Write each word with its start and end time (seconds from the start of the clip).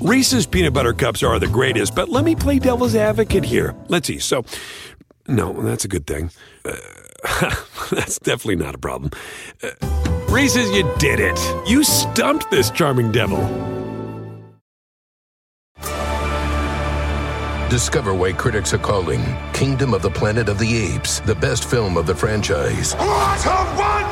Reese's 0.00 0.46
peanut 0.46 0.72
butter 0.72 0.92
cups 0.92 1.24
are 1.24 1.40
the 1.40 1.48
greatest, 1.48 1.94
but 1.94 2.08
let 2.08 2.24
me 2.24 2.36
play 2.36 2.60
devil's 2.60 2.94
advocate 2.94 3.44
here. 3.44 3.74
Let's 3.88 4.06
see. 4.06 4.20
So, 4.20 4.44
no, 5.26 5.52
that's 5.62 5.84
a 5.84 5.88
good 5.88 6.06
thing. 6.06 6.30
Uh, 6.64 6.76
that's 7.90 8.20
definitely 8.20 8.56
not 8.56 8.76
a 8.76 8.78
problem. 8.78 9.10
Uh, 9.60 9.70
Reese's, 10.28 10.70
you 10.70 10.88
did 10.98 11.18
it. 11.18 11.38
You 11.68 11.82
stumped 11.82 12.48
this 12.50 12.70
charming 12.70 13.10
devil. 13.10 13.40
Discover 17.68 18.14
why 18.14 18.32
critics 18.32 18.72
are 18.72 18.78
calling 18.78 19.20
Kingdom 19.52 19.94
of 19.94 20.02
the 20.02 20.10
Planet 20.10 20.48
of 20.48 20.60
the 20.60 20.76
Apes 20.76 21.20
the 21.20 21.34
best 21.34 21.68
film 21.68 21.96
of 21.96 22.06
the 22.06 22.14
franchise. 22.14 22.94
What 22.94 23.44
a 23.46 23.74
wonderful 23.76 24.02
day! 24.02 24.07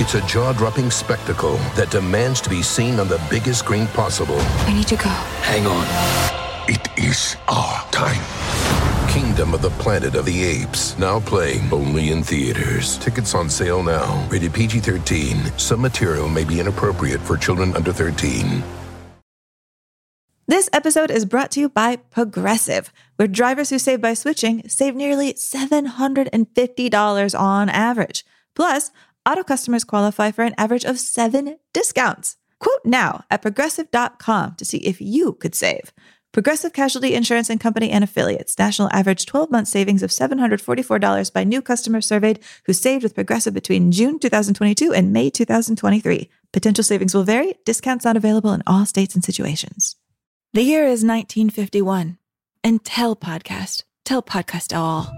It's 0.00 0.14
a 0.14 0.20
jaw 0.22 0.52
dropping 0.52 0.90
spectacle 0.90 1.56
that 1.76 1.92
demands 1.92 2.40
to 2.40 2.50
be 2.50 2.62
seen 2.62 2.98
on 2.98 3.06
the 3.06 3.24
biggest 3.30 3.60
screen 3.60 3.86
possible. 3.86 4.40
I 4.40 4.72
need 4.72 4.88
to 4.88 4.96
go. 4.96 5.04
Hang 5.04 5.68
on. 5.68 5.86
It 6.68 6.88
is 6.98 7.36
our 7.46 7.80
time. 7.92 8.20
Kingdom 9.08 9.54
of 9.54 9.62
the 9.62 9.70
Planet 9.70 10.16
of 10.16 10.24
the 10.24 10.42
Apes, 10.42 10.98
now 10.98 11.20
playing 11.20 11.72
only 11.72 12.10
in 12.10 12.24
theaters. 12.24 12.98
Tickets 12.98 13.36
on 13.36 13.48
sale 13.48 13.84
now. 13.84 14.26
Rated 14.28 14.52
PG 14.52 14.80
13. 14.80 15.56
Some 15.58 15.82
material 15.82 16.28
may 16.28 16.42
be 16.42 16.58
inappropriate 16.58 17.20
for 17.20 17.36
children 17.36 17.76
under 17.76 17.92
13. 17.92 18.64
This 20.48 20.68
episode 20.72 21.12
is 21.12 21.24
brought 21.24 21.52
to 21.52 21.60
you 21.60 21.68
by 21.68 21.94
Progressive, 21.96 22.92
where 23.14 23.28
drivers 23.28 23.70
who 23.70 23.78
save 23.78 24.00
by 24.00 24.14
switching 24.14 24.68
save 24.68 24.96
nearly 24.96 25.34
$750 25.34 27.38
on 27.38 27.68
average. 27.68 28.24
Plus, 28.56 28.90
auto 29.26 29.42
customers 29.42 29.84
qualify 29.84 30.30
for 30.30 30.44
an 30.44 30.54
average 30.58 30.84
of 30.84 30.98
seven 30.98 31.58
discounts. 31.72 32.36
Quote 32.58 32.84
now 32.84 33.24
at 33.30 33.42
progressive.com 33.42 34.54
to 34.56 34.64
see 34.64 34.78
if 34.78 35.00
you 35.00 35.34
could 35.34 35.54
save. 35.54 35.92
Progressive 36.32 36.72
Casualty 36.72 37.14
Insurance 37.14 37.48
and 37.48 37.60
Company 37.60 37.90
and 37.90 38.02
affiliates. 38.02 38.58
National 38.58 38.88
average 38.92 39.24
12 39.24 39.52
month 39.52 39.68
savings 39.68 40.02
of 40.02 40.10
$744 40.10 41.32
by 41.32 41.44
new 41.44 41.62
customers 41.62 42.06
surveyed 42.06 42.40
who 42.66 42.72
saved 42.72 43.04
with 43.04 43.14
Progressive 43.14 43.54
between 43.54 43.92
June 43.92 44.18
2022 44.18 44.92
and 44.92 45.12
May 45.12 45.30
2023. 45.30 46.28
Potential 46.52 46.82
savings 46.82 47.14
will 47.14 47.22
vary. 47.22 47.54
Discounts 47.64 48.04
not 48.04 48.16
available 48.16 48.52
in 48.52 48.64
all 48.66 48.84
states 48.84 49.14
and 49.14 49.22
situations. 49.22 49.94
The 50.54 50.62
year 50.62 50.82
is 50.84 51.04
1951, 51.04 52.18
and 52.62 52.84
tell 52.84 53.16
podcast, 53.16 53.82
tell 54.04 54.22
podcast 54.22 54.76
all. 54.76 55.12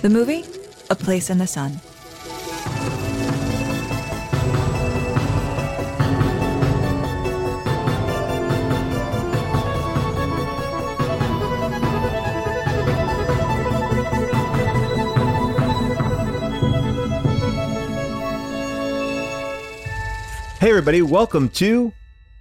The 0.00 0.08
movie, 0.08 0.44
A 0.88 0.94
Place 0.94 1.28
in 1.28 1.38
the 1.38 1.46
Sun. 1.46 1.80
Hey, 20.60 20.70
everybody, 20.70 21.02
welcome 21.02 21.50
to 21.50 21.92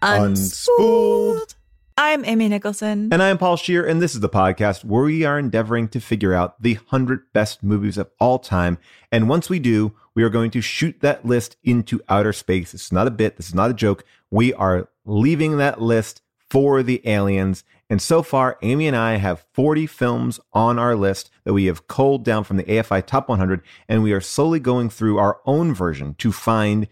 Unspooled. 0.01 1.53
I'm 1.99 2.25
Amy 2.25 2.49
Nicholson. 2.49 3.09
And 3.13 3.21
I'm 3.21 3.37
Paul 3.37 3.57
Scheer, 3.57 3.85
and 3.85 4.01
this 4.01 4.15
is 4.15 4.21
the 4.21 4.27
podcast 4.27 4.83
where 4.83 5.03
we 5.03 5.23
are 5.23 5.37
endeavoring 5.37 5.87
to 5.89 5.99
figure 5.99 6.33
out 6.33 6.59
the 6.59 6.73
100 6.73 7.31
best 7.31 7.61
movies 7.61 7.95
of 7.95 8.09
all 8.19 8.39
time. 8.39 8.79
And 9.11 9.29
once 9.29 9.51
we 9.51 9.59
do, 9.59 9.93
we 10.15 10.23
are 10.23 10.31
going 10.31 10.49
to 10.49 10.61
shoot 10.61 10.99
that 11.01 11.27
list 11.27 11.57
into 11.63 12.01
outer 12.09 12.33
space. 12.33 12.73
It's 12.73 12.91
not 12.91 13.05
a 13.05 13.11
bit, 13.11 13.37
this 13.37 13.49
is 13.49 13.53
not 13.53 13.69
a 13.69 13.75
joke. 13.75 14.03
We 14.31 14.51
are 14.51 14.89
leaving 15.05 15.57
that 15.57 15.79
list 15.79 16.23
for 16.49 16.81
the 16.81 17.07
aliens. 17.07 17.63
And 17.87 18.01
so 18.01 18.23
far, 18.23 18.57
Amy 18.63 18.87
and 18.87 18.97
I 18.97 19.17
have 19.17 19.45
40 19.53 19.85
films 19.85 20.39
on 20.53 20.79
our 20.79 20.95
list 20.95 21.29
that 21.43 21.53
we 21.53 21.65
have 21.65 21.87
culled 21.87 22.25
down 22.25 22.45
from 22.45 22.57
the 22.57 22.63
AFI 22.63 23.05
Top 23.05 23.29
100, 23.29 23.61
and 23.87 24.01
we 24.01 24.11
are 24.11 24.21
slowly 24.21 24.59
going 24.59 24.89
through 24.89 25.19
our 25.19 25.39
own 25.45 25.71
version 25.71 26.15
to 26.15 26.31
find 26.31 26.87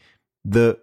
the 0.47 0.77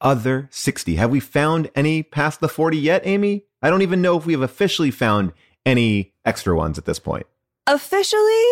other 0.00 0.48
60. 0.50 0.96
Have 0.96 1.10
we 1.10 1.20
found 1.20 1.70
any 1.74 2.02
past 2.02 2.40
the 2.40 2.48
40 2.48 2.76
yet, 2.76 3.02
Amy? 3.04 3.44
I 3.62 3.70
don't 3.70 3.82
even 3.82 4.02
know 4.02 4.16
if 4.16 4.26
we 4.26 4.32
have 4.32 4.42
officially 4.42 4.90
found 4.90 5.32
any 5.64 6.12
extra 6.24 6.56
ones 6.56 6.78
at 6.78 6.84
this 6.84 6.98
point. 6.98 7.26
Officially, 7.66 8.44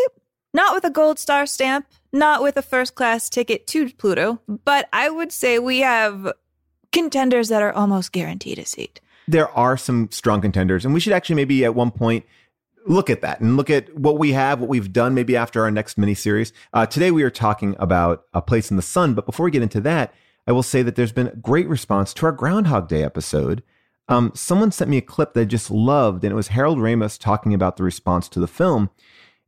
not 0.52 0.74
with 0.74 0.84
a 0.84 0.90
gold 0.90 1.18
star 1.18 1.46
stamp, 1.46 1.86
not 2.12 2.42
with 2.42 2.56
a 2.56 2.62
first 2.62 2.94
class 2.94 3.28
ticket 3.28 3.66
to 3.68 3.90
Pluto, 3.90 4.40
but 4.46 4.88
I 4.92 5.10
would 5.10 5.32
say 5.32 5.58
we 5.58 5.80
have 5.80 6.32
contenders 6.92 7.48
that 7.48 7.62
are 7.62 7.72
almost 7.72 8.12
guaranteed 8.12 8.58
a 8.58 8.64
seat. 8.64 9.00
There 9.26 9.50
are 9.50 9.76
some 9.76 10.10
strong 10.10 10.40
contenders, 10.40 10.84
and 10.84 10.94
we 10.94 11.00
should 11.00 11.12
actually 11.12 11.36
maybe 11.36 11.64
at 11.64 11.74
one 11.74 11.90
point 11.90 12.24
look 12.86 13.08
at 13.08 13.22
that 13.22 13.40
and 13.40 13.56
look 13.56 13.70
at 13.70 13.96
what 13.96 14.18
we 14.18 14.32
have, 14.32 14.60
what 14.60 14.68
we've 14.68 14.92
done, 14.92 15.14
maybe 15.14 15.36
after 15.36 15.62
our 15.62 15.70
next 15.70 15.98
miniseries. 15.98 16.52
Uh, 16.72 16.86
today 16.86 17.10
we 17.10 17.22
are 17.22 17.30
talking 17.30 17.74
about 17.78 18.24
A 18.34 18.42
Place 18.42 18.70
in 18.70 18.76
the 18.76 18.82
Sun, 18.82 19.14
but 19.14 19.26
before 19.26 19.44
we 19.44 19.50
get 19.50 19.62
into 19.62 19.80
that, 19.82 20.12
I 20.46 20.52
will 20.52 20.62
say 20.62 20.82
that 20.82 20.96
there's 20.96 21.12
been 21.12 21.28
a 21.28 21.36
great 21.36 21.68
response 21.68 22.12
to 22.14 22.26
our 22.26 22.32
Groundhog 22.32 22.88
Day 22.88 23.02
episode. 23.02 23.62
Um, 24.08 24.32
someone 24.34 24.72
sent 24.72 24.90
me 24.90 24.98
a 24.98 25.02
clip 25.02 25.32
that 25.32 25.40
I 25.40 25.44
just 25.44 25.70
loved, 25.70 26.24
and 26.24 26.32
it 26.32 26.36
was 26.36 26.48
Harold 26.48 26.78
Ramis 26.78 27.18
talking 27.18 27.54
about 27.54 27.76
the 27.76 27.82
response 27.82 28.28
to 28.30 28.40
the 28.40 28.46
film. 28.46 28.90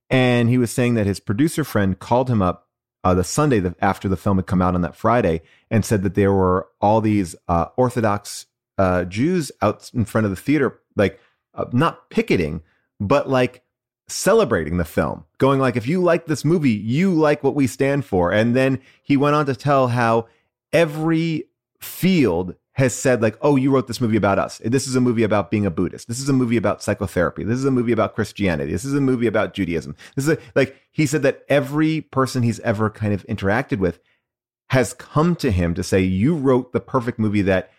And 0.08 0.48
he 0.48 0.56
was 0.56 0.70
saying 0.70 0.94
that 0.94 1.06
his 1.06 1.20
producer 1.20 1.64
friend 1.64 1.98
called 1.98 2.30
him 2.30 2.40
up 2.40 2.68
uh, 3.04 3.14
the 3.14 3.24
Sunday 3.24 3.62
after 3.80 4.08
the 4.08 4.16
film 4.16 4.38
had 4.38 4.46
come 4.46 4.62
out 4.62 4.74
on 4.74 4.80
that 4.80 4.96
Friday 4.96 5.42
and 5.70 5.84
said 5.84 6.02
that 6.02 6.14
there 6.14 6.32
were 6.32 6.68
all 6.80 7.00
these 7.00 7.36
uh, 7.48 7.66
Orthodox 7.76 8.46
uh, 8.78 9.04
Jews 9.04 9.52
out 9.62 9.90
in 9.94 10.04
front 10.04 10.24
of 10.24 10.30
the 10.30 10.36
theater, 10.36 10.80
like 10.96 11.20
uh, 11.54 11.66
not 11.72 12.10
picketing, 12.10 12.62
but 12.98 13.28
like 13.28 13.62
celebrating 14.08 14.76
the 14.76 14.84
film, 14.84 15.24
going 15.38 15.60
like, 15.60 15.76
if 15.76 15.86
you 15.86 16.02
like 16.02 16.26
this 16.26 16.44
movie, 16.44 16.70
you 16.70 17.12
like 17.12 17.42
what 17.42 17.54
we 17.54 17.66
stand 17.66 18.04
for. 18.04 18.32
And 18.32 18.54
then 18.54 18.80
he 19.02 19.16
went 19.16 19.36
on 19.36 19.46
to 19.46 19.54
tell 19.54 19.88
how 19.88 20.26
every 20.72 21.44
field 21.80 22.54
has 22.76 22.94
said 22.94 23.22
like 23.22 23.38
oh 23.40 23.56
you 23.56 23.70
wrote 23.70 23.86
this 23.86 24.00
movie 24.00 24.16
about 24.16 24.38
us. 24.38 24.58
This 24.64 24.86
is 24.86 24.96
a 24.96 25.00
movie 25.00 25.22
about 25.22 25.50
being 25.50 25.64
a 25.64 25.70
buddhist. 25.70 26.08
This 26.08 26.20
is 26.20 26.28
a 26.28 26.34
movie 26.34 26.58
about 26.58 26.82
psychotherapy. 26.82 27.42
This 27.42 27.58
is 27.58 27.64
a 27.64 27.70
movie 27.70 27.92
about 27.92 28.14
christianity. 28.14 28.72
This 28.72 28.84
is 28.84 28.94
a 28.94 29.00
movie 29.00 29.26
about 29.26 29.54
judaism. 29.54 29.96
This 30.14 30.28
is 30.28 30.36
a, 30.36 30.38
like 30.54 30.76
he 30.92 31.06
said 31.06 31.22
that 31.22 31.44
every 31.48 32.02
person 32.02 32.42
he's 32.42 32.60
ever 32.60 32.90
kind 32.90 33.14
of 33.14 33.26
interacted 33.26 33.78
with 33.78 33.98
has 34.70 34.92
come 34.94 35.34
to 35.36 35.50
him 35.50 35.74
to 35.74 35.82
say 35.82 36.00
you 36.00 36.34
wrote 36.34 36.72
the 36.72 36.80
perfect 36.80 37.18
movie 37.18 37.42
that 37.42 37.70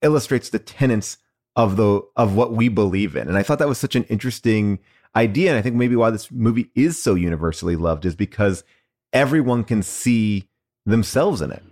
illustrates 0.00 0.48
the 0.48 0.58
tenets 0.58 1.18
of 1.54 1.76
the 1.76 2.00
of 2.16 2.34
what 2.34 2.52
we 2.52 2.68
believe 2.68 3.16
in. 3.16 3.28
And 3.28 3.36
i 3.36 3.42
thought 3.42 3.58
that 3.58 3.68
was 3.68 3.78
such 3.78 3.96
an 3.96 4.04
interesting 4.04 4.78
idea. 5.14 5.50
And 5.50 5.58
i 5.58 5.62
think 5.62 5.76
maybe 5.76 5.96
why 5.96 6.08
this 6.08 6.30
movie 6.30 6.70
is 6.74 7.02
so 7.02 7.14
universally 7.14 7.76
loved 7.76 8.06
is 8.06 8.14
because 8.14 8.64
everyone 9.12 9.64
can 9.64 9.82
see 9.82 10.48
themselves 10.86 11.42
in 11.42 11.52
it 11.52 11.62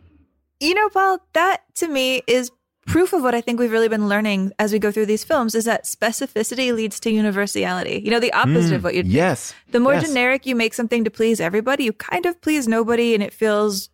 you 0.61 0.75
know, 0.75 0.89
Paul, 0.89 1.19
that 1.35 1.63
to 1.77 1.89
me 1.89 2.23
is 2.27 2.51
proof 2.87 3.13
of 3.13 3.23
what 3.23 3.35
I 3.35 3.41
think 3.43 3.61
we've 3.61 3.71
really 3.71 3.89
been 3.89 4.09
learning 4.09 4.53
as 4.59 4.73
we 4.73 4.79
go 4.79 4.91
through 4.91 5.07
these 5.07 5.23
films 5.23 5.55
is 5.55 5.67
that 5.67 5.85
specificity 5.85 6.75
leads 6.75 6.99
to 7.01 7.11
universality. 7.11 8.01
You 8.03 8.11
know, 8.11 8.19
the 8.21 8.33
opposite 8.33 8.73
Mm, 8.73 8.77
of 8.77 8.85
what 8.85 8.95
you'd 8.95 9.07
yes, 9.07 9.55
The 9.73 9.81
more 9.81 9.93
yes. 9.95 10.07
generic 10.09 10.47
you 10.47 10.57
make 10.57 10.73
something 10.73 11.05
to 11.05 11.11
please 11.11 11.39
everybody, 11.39 11.85
you 11.85 11.93
kind 11.93 12.25
of 12.25 12.41
please 12.41 12.67
nobody 12.67 13.13
and 13.15 13.23
it 13.23 13.35
feels 13.35 13.91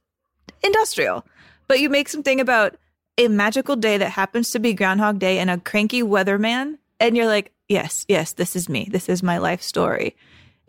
industrial. 0.62 1.24
But 1.66 1.80
you 1.80 1.88
make 1.88 2.08
something 2.08 2.40
about 2.40 2.76
a 3.18 3.28
magical 3.28 3.74
day 3.76 3.98
that 3.98 4.10
happens 4.10 4.50
to 4.52 4.58
be 4.58 4.74
Groundhog 4.74 5.18
Day 5.18 5.38
and 5.38 5.50
a 5.50 5.58
cranky 5.58 6.02
weatherman, 6.02 6.78
and 7.00 7.16
you're 7.16 7.26
like, 7.26 7.52
yes, 7.68 8.04
yes, 8.08 8.32
this 8.32 8.54
is 8.56 8.68
me. 8.68 8.88
This 8.90 9.08
is 9.08 9.22
my 9.22 9.38
life 9.38 9.62
story. 9.62 10.16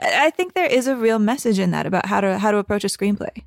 I 0.02 0.28
I 0.28 0.30
think 0.32 0.54
there 0.54 0.66
is 0.66 0.88
a 0.88 0.96
real 0.96 1.20
message 1.20 1.60
in 1.60 1.72
that 1.72 1.86
about 1.86 2.06
how 2.06 2.22
to 2.22 2.38
how 2.40 2.52
to 2.52 2.58
approach 2.58 2.84
a 2.84 2.88
screenplay. 2.88 3.44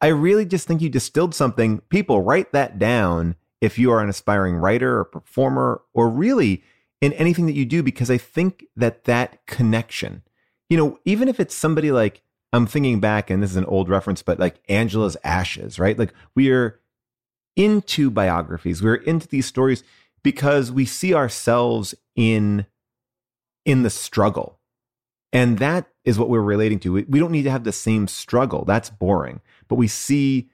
I 0.00 0.08
really 0.08 0.44
just 0.44 0.66
think 0.66 0.80
you 0.80 0.88
distilled 0.88 1.34
something. 1.34 1.80
People 1.88 2.22
write 2.22 2.52
that 2.52 2.78
down 2.78 3.36
if 3.60 3.78
you 3.78 3.90
are 3.90 4.00
an 4.00 4.08
aspiring 4.08 4.56
writer 4.56 4.98
or 4.98 5.04
performer 5.04 5.82
or 5.94 6.08
really 6.08 6.62
in 7.00 7.12
anything 7.14 7.46
that 7.46 7.54
you 7.54 7.64
do, 7.64 7.82
because 7.82 8.10
I 8.10 8.18
think 8.18 8.66
that 8.76 9.04
that 9.04 9.46
connection, 9.46 10.22
you 10.68 10.76
know, 10.76 10.98
even 11.04 11.28
if 11.28 11.40
it's 11.40 11.54
somebody 11.54 11.92
like, 11.92 12.22
I'm 12.52 12.66
thinking 12.66 13.00
back, 13.00 13.28
and 13.28 13.42
this 13.42 13.50
is 13.50 13.56
an 13.56 13.64
old 13.66 13.88
reference, 13.88 14.22
but 14.22 14.38
like 14.38 14.60
Angela's 14.68 15.16
Ashes, 15.24 15.78
right? 15.78 15.98
Like 15.98 16.12
we 16.34 16.50
are 16.50 16.80
into 17.54 18.10
biographies, 18.10 18.82
we're 18.82 18.94
into 18.94 19.28
these 19.28 19.46
stories 19.46 19.82
because 20.22 20.70
we 20.70 20.84
see 20.84 21.14
ourselves 21.14 21.94
in 22.14 22.66
in 23.64 23.82
the 23.82 23.90
struggle. 23.90 24.58
And 25.32 25.58
that 25.58 25.88
is 26.04 26.18
what 26.18 26.28
we're 26.28 26.40
relating 26.40 26.78
to. 26.80 26.92
We, 26.92 27.02
we 27.02 27.18
don't 27.18 27.32
need 27.32 27.42
to 27.42 27.50
have 27.50 27.64
the 27.64 27.72
same 27.72 28.06
struggle. 28.06 28.64
That's 28.64 28.90
boring. 28.90 29.40
But 29.68 29.76
we 29.76 29.88
see 29.88 30.48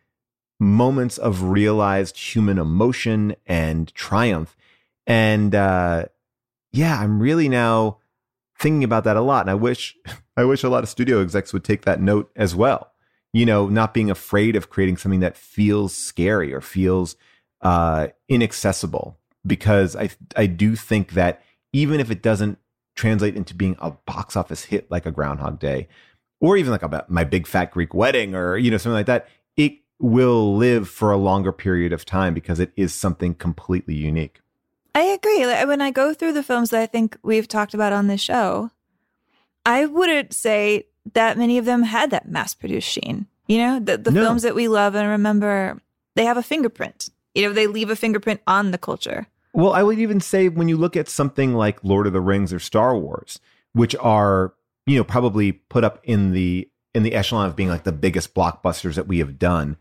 moments 0.60 1.18
of 1.18 1.42
realized 1.44 2.16
human 2.16 2.58
emotion 2.58 3.34
and 3.46 3.92
triumph. 3.94 4.56
And 5.06 5.54
uh, 5.54 6.06
yeah, 6.72 6.98
I'm 7.00 7.20
really 7.20 7.48
now 7.48 7.98
thinking 8.58 8.84
about 8.84 9.04
that 9.04 9.16
a 9.16 9.20
lot. 9.20 9.42
And 9.42 9.50
I 9.50 9.54
wish 9.54 9.96
I 10.36 10.44
wish 10.44 10.62
a 10.62 10.68
lot 10.68 10.82
of 10.82 10.88
studio 10.88 11.20
execs 11.20 11.52
would 11.52 11.64
take 11.64 11.82
that 11.82 12.00
note 12.00 12.30
as 12.36 12.54
well. 12.54 12.92
You 13.32 13.46
know, 13.46 13.68
not 13.68 13.94
being 13.94 14.10
afraid 14.10 14.56
of 14.56 14.70
creating 14.70 14.98
something 14.98 15.20
that 15.20 15.36
feels 15.36 15.94
scary 15.94 16.52
or 16.52 16.60
feels 16.60 17.16
uh, 17.62 18.08
inaccessible. 18.28 19.18
because 19.46 19.96
I 19.96 20.10
I 20.36 20.46
do 20.46 20.76
think 20.76 21.12
that 21.12 21.42
even 21.72 22.00
if 22.00 22.10
it 22.10 22.22
doesn't 22.22 22.58
translate 22.94 23.36
into 23.36 23.54
being 23.54 23.76
a 23.80 23.90
box 23.90 24.36
office 24.36 24.64
hit 24.64 24.90
like 24.90 25.06
a 25.06 25.10
Groundhog 25.10 25.58
Day, 25.58 25.88
or 26.42 26.58
even 26.58 26.72
like 26.72 26.82
about 26.82 27.08
my 27.08 27.24
big 27.24 27.46
fat 27.46 27.70
Greek 27.70 27.94
wedding, 27.94 28.34
or 28.34 28.58
you 28.58 28.70
know 28.70 28.76
something 28.76 28.92
like 28.96 29.06
that, 29.06 29.28
it 29.56 29.78
will 29.98 30.56
live 30.56 30.88
for 30.88 31.12
a 31.12 31.16
longer 31.16 31.52
period 31.52 31.92
of 31.94 32.04
time 32.04 32.34
because 32.34 32.60
it 32.60 32.72
is 32.76 32.92
something 32.92 33.32
completely 33.34 33.94
unique. 33.94 34.40
I 34.94 35.02
agree. 35.04 35.40
When 35.64 35.80
I 35.80 35.90
go 35.90 36.12
through 36.12 36.32
the 36.34 36.42
films 36.42 36.68
that 36.70 36.82
I 36.82 36.86
think 36.86 37.16
we've 37.22 37.48
talked 37.48 37.72
about 37.72 37.94
on 37.94 38.08
this 38.08 38.20
show, 38.20 38.70
I 39.64 39.86
wouldn't 39.86 40.34
say 40.34 40.86
that 41.14 41.38
many 41.38 41.56
of 41.56 41.64
them 41.64 41.84
had 41.84 42.10
that 42.10 42.28
mass 42.28 42.52
produced 42.54 42.88
sheen. 42.88 43.26
You 43.46 43.58
know, 43.58 43.80
the, 43.80 43.96
the 43.96 44.10
No. 44.10 44.22
films 44.22 44.42
that 44.42 44.54
we 44.54 44.68
love 44.68 44.94
and 44.94 45.08
remember, 45.08 45.80
they 46.14 46.24
have 46.24 46.36
a 46.36 46.42
fingerprint. 46.42 47.08
You 47.34 47.46
know, 47.46 47.52
they 47.54 47.66
leave 47.66 47.88
a 47.90 47.96
fingerprint 47.96 48.40
on 48.46 48.70
the 48.70 48.78
culture. 48.78 49.26
Well, 49.54 49.72
I 49.72 49.82
would 49.82 49.98
even 49.98 50.20
say 50.20 50.48
when 50.48 50.68
you 50.68 50.76
look 50.76 50.96
at 50.96 51.08
something 51.08 51.54
like 51.54 51.82
Lord 51.82 52.06
of 52.06 52.12
the 52.12 52.20
Rings 52.20 52.52
or 52.52 52.58
Star 52.58 52.96
Wars, 52.96 53.40
which 53.72 53.94
are 53.96 54.52
you 54.86 54.96
know 54.96 55.04
probably 55.04 55.52
put 55.52 55.84
up 55.84 56.00
in 56.02 56.32
the 56.32 56.68
in 56.94 57.02
the 57.02 57.14
echelon 57.14 57.46
of 57.46 57.56
being 57.56 57.68
like 57.68 57.84
the 57.84 57.92
biggest 57.92 58.34
blockbusters 58.34 58.94
that 58.94 59.08
we 59.08 59.18
have 59.18 59.38
done. 59.38 59.76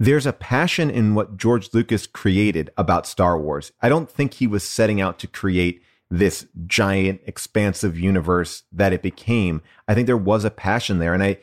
There's 0.00 0.26
a 0.26 0.32
passion 0.32 0.90
in 0.90 1.14
what 1.14 1.36
George 1.36 1.72
Lucas 1.72 2.06
created 2.06 2.70
about 2.76 3.06
Star 3.06 3.38
Wars. 3.38 3.70
I 3.80 3.88
don't 3.88 4.10
think 4.10 4.34
he 4.34 4.46
was 4.48 4.64
setting 4.64 5.00
out 5.00 5.20
to 5.20 5.28
create 5.28 5.82
this 6.10 6.46
giant 6.66 7.20
expansive 7.26 7.98
universe 7.98 8.64
that 8.72 8.92
it 8.92 9.02
became. 9.02 9.62
I 9.86 9.94
think 9.94 10.06
there 10.06 10.16
was 10.16 10.44
a 10.44 10.50
passion 10.50 10.98
there 10.98 11.14
and 11.14 11.22
I 11.22 11.38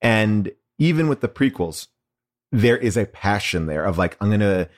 and 0.00 0.52
even 0.78 1.08
with 1.08 1.20
the 1.20 1.28
prequels 1.28 1.88
there 2.52 2.76
is 2.76 2.96
a 2.96 3.06
passion 3.06 3.66
there 3.66 3.84
of 3.84 3.98
like 3.98 4.16
I'm 4.20 4.28
going 4.28 4.40
to 4.40 4.68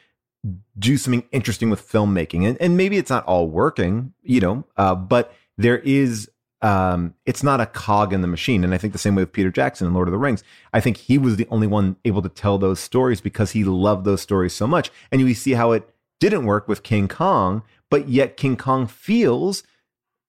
do 0.78 0.96
something 0.96 1.24
interesting 1.32 1.68
with 1.68 1.86
filmmaking 1.86 2.46
and, 2.46 2.56
and 2.60 2.76
maybe 2.76 2.96
it's 2.96 3.10
not 3.10 3.24
all 3.26 3.48
working 3.48 4.14
you 4.22 4.40
know 4.40 4.64
uh, 4.76 4.94
but 4.94 5.34
there 5.56 5.78
is 5.78 6.30
um, 6.60 7.14
it's 7.24 7.42
not 7.42 7.60
a 7.60 7.66
cog 7.66 8.12
in 8.12 8.20
the 8.20 8.26
machine. 8.26 8.64
And 8.64 8.74
i 8.74 8.78
think 8.78 8.92
the 8.92 8.98
same 8.98 9.14
way 9.14 9.22
with 9.22 9.32
peter 9.32 9.50
jackson 9.50 9.86
and 9.86 9.94
lord 9.94 10.08
of 10.08 10.12
the 10.12 10.18
rings. 10.18 10.42
I 10.72 10.80
think 10.80 10.96
he 10.96 11.18
was 11.18 11.36
the 11.36 11.46
only 11.50 11.66
one 11.66 11.96
able 12.04 12.22
to 12.22 12.28
tell 12.28 12.58
those 12.58 12.80
stories 12.80 13.20
because 13.20 13.52
he 13.52 13.64
loved 13.64 14.04
those 14.04 14.22
stories 14.22 14.54
so 14.54 14.66
much. 14.66 14.90
And 15.10 15.20
you 15.20 15.34
see 15.34 15.52
how 15.52 15.72
it 15.72 15.88
didn't 16.20 16.46
work 16.46 16.68
with 16.68 16.82
king 16.82 17.08
kong 17.08 17.62
but 17.90 18.08
yet 18.08 18.36
king 18.36 18.56
kong 18.56 18.86
feels 18.86 19.62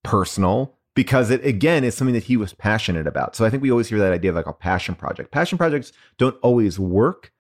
personal 0.04 0.76
because 0.96 1.30
it 1.30 1.44
again 1.46 1.84
is 1.84 1.96
something 1.96 2.14
that 2.14 2.26
he 2.26 2.38
was 2.38 2.54
passionate 2.54 3.08
about. 3.08 3.36
So 3.36 3.46
i 3.46 3.50
think 3.50 3.64
we 3.64 3.72
always 3.72 3.90
hear 3.90 4.00
that 4.00 4.14
idea 4.14 4.32
of 4.32 4.36
like 4.36 4.48
a 4.48 4.54
passion 4.54 4.96
project. 4.96 5.32
Passion 5.32 5.58
projects 5.58 5.92
don't 6.18 6.38
always 6.42 6.80
work 6.80 7.32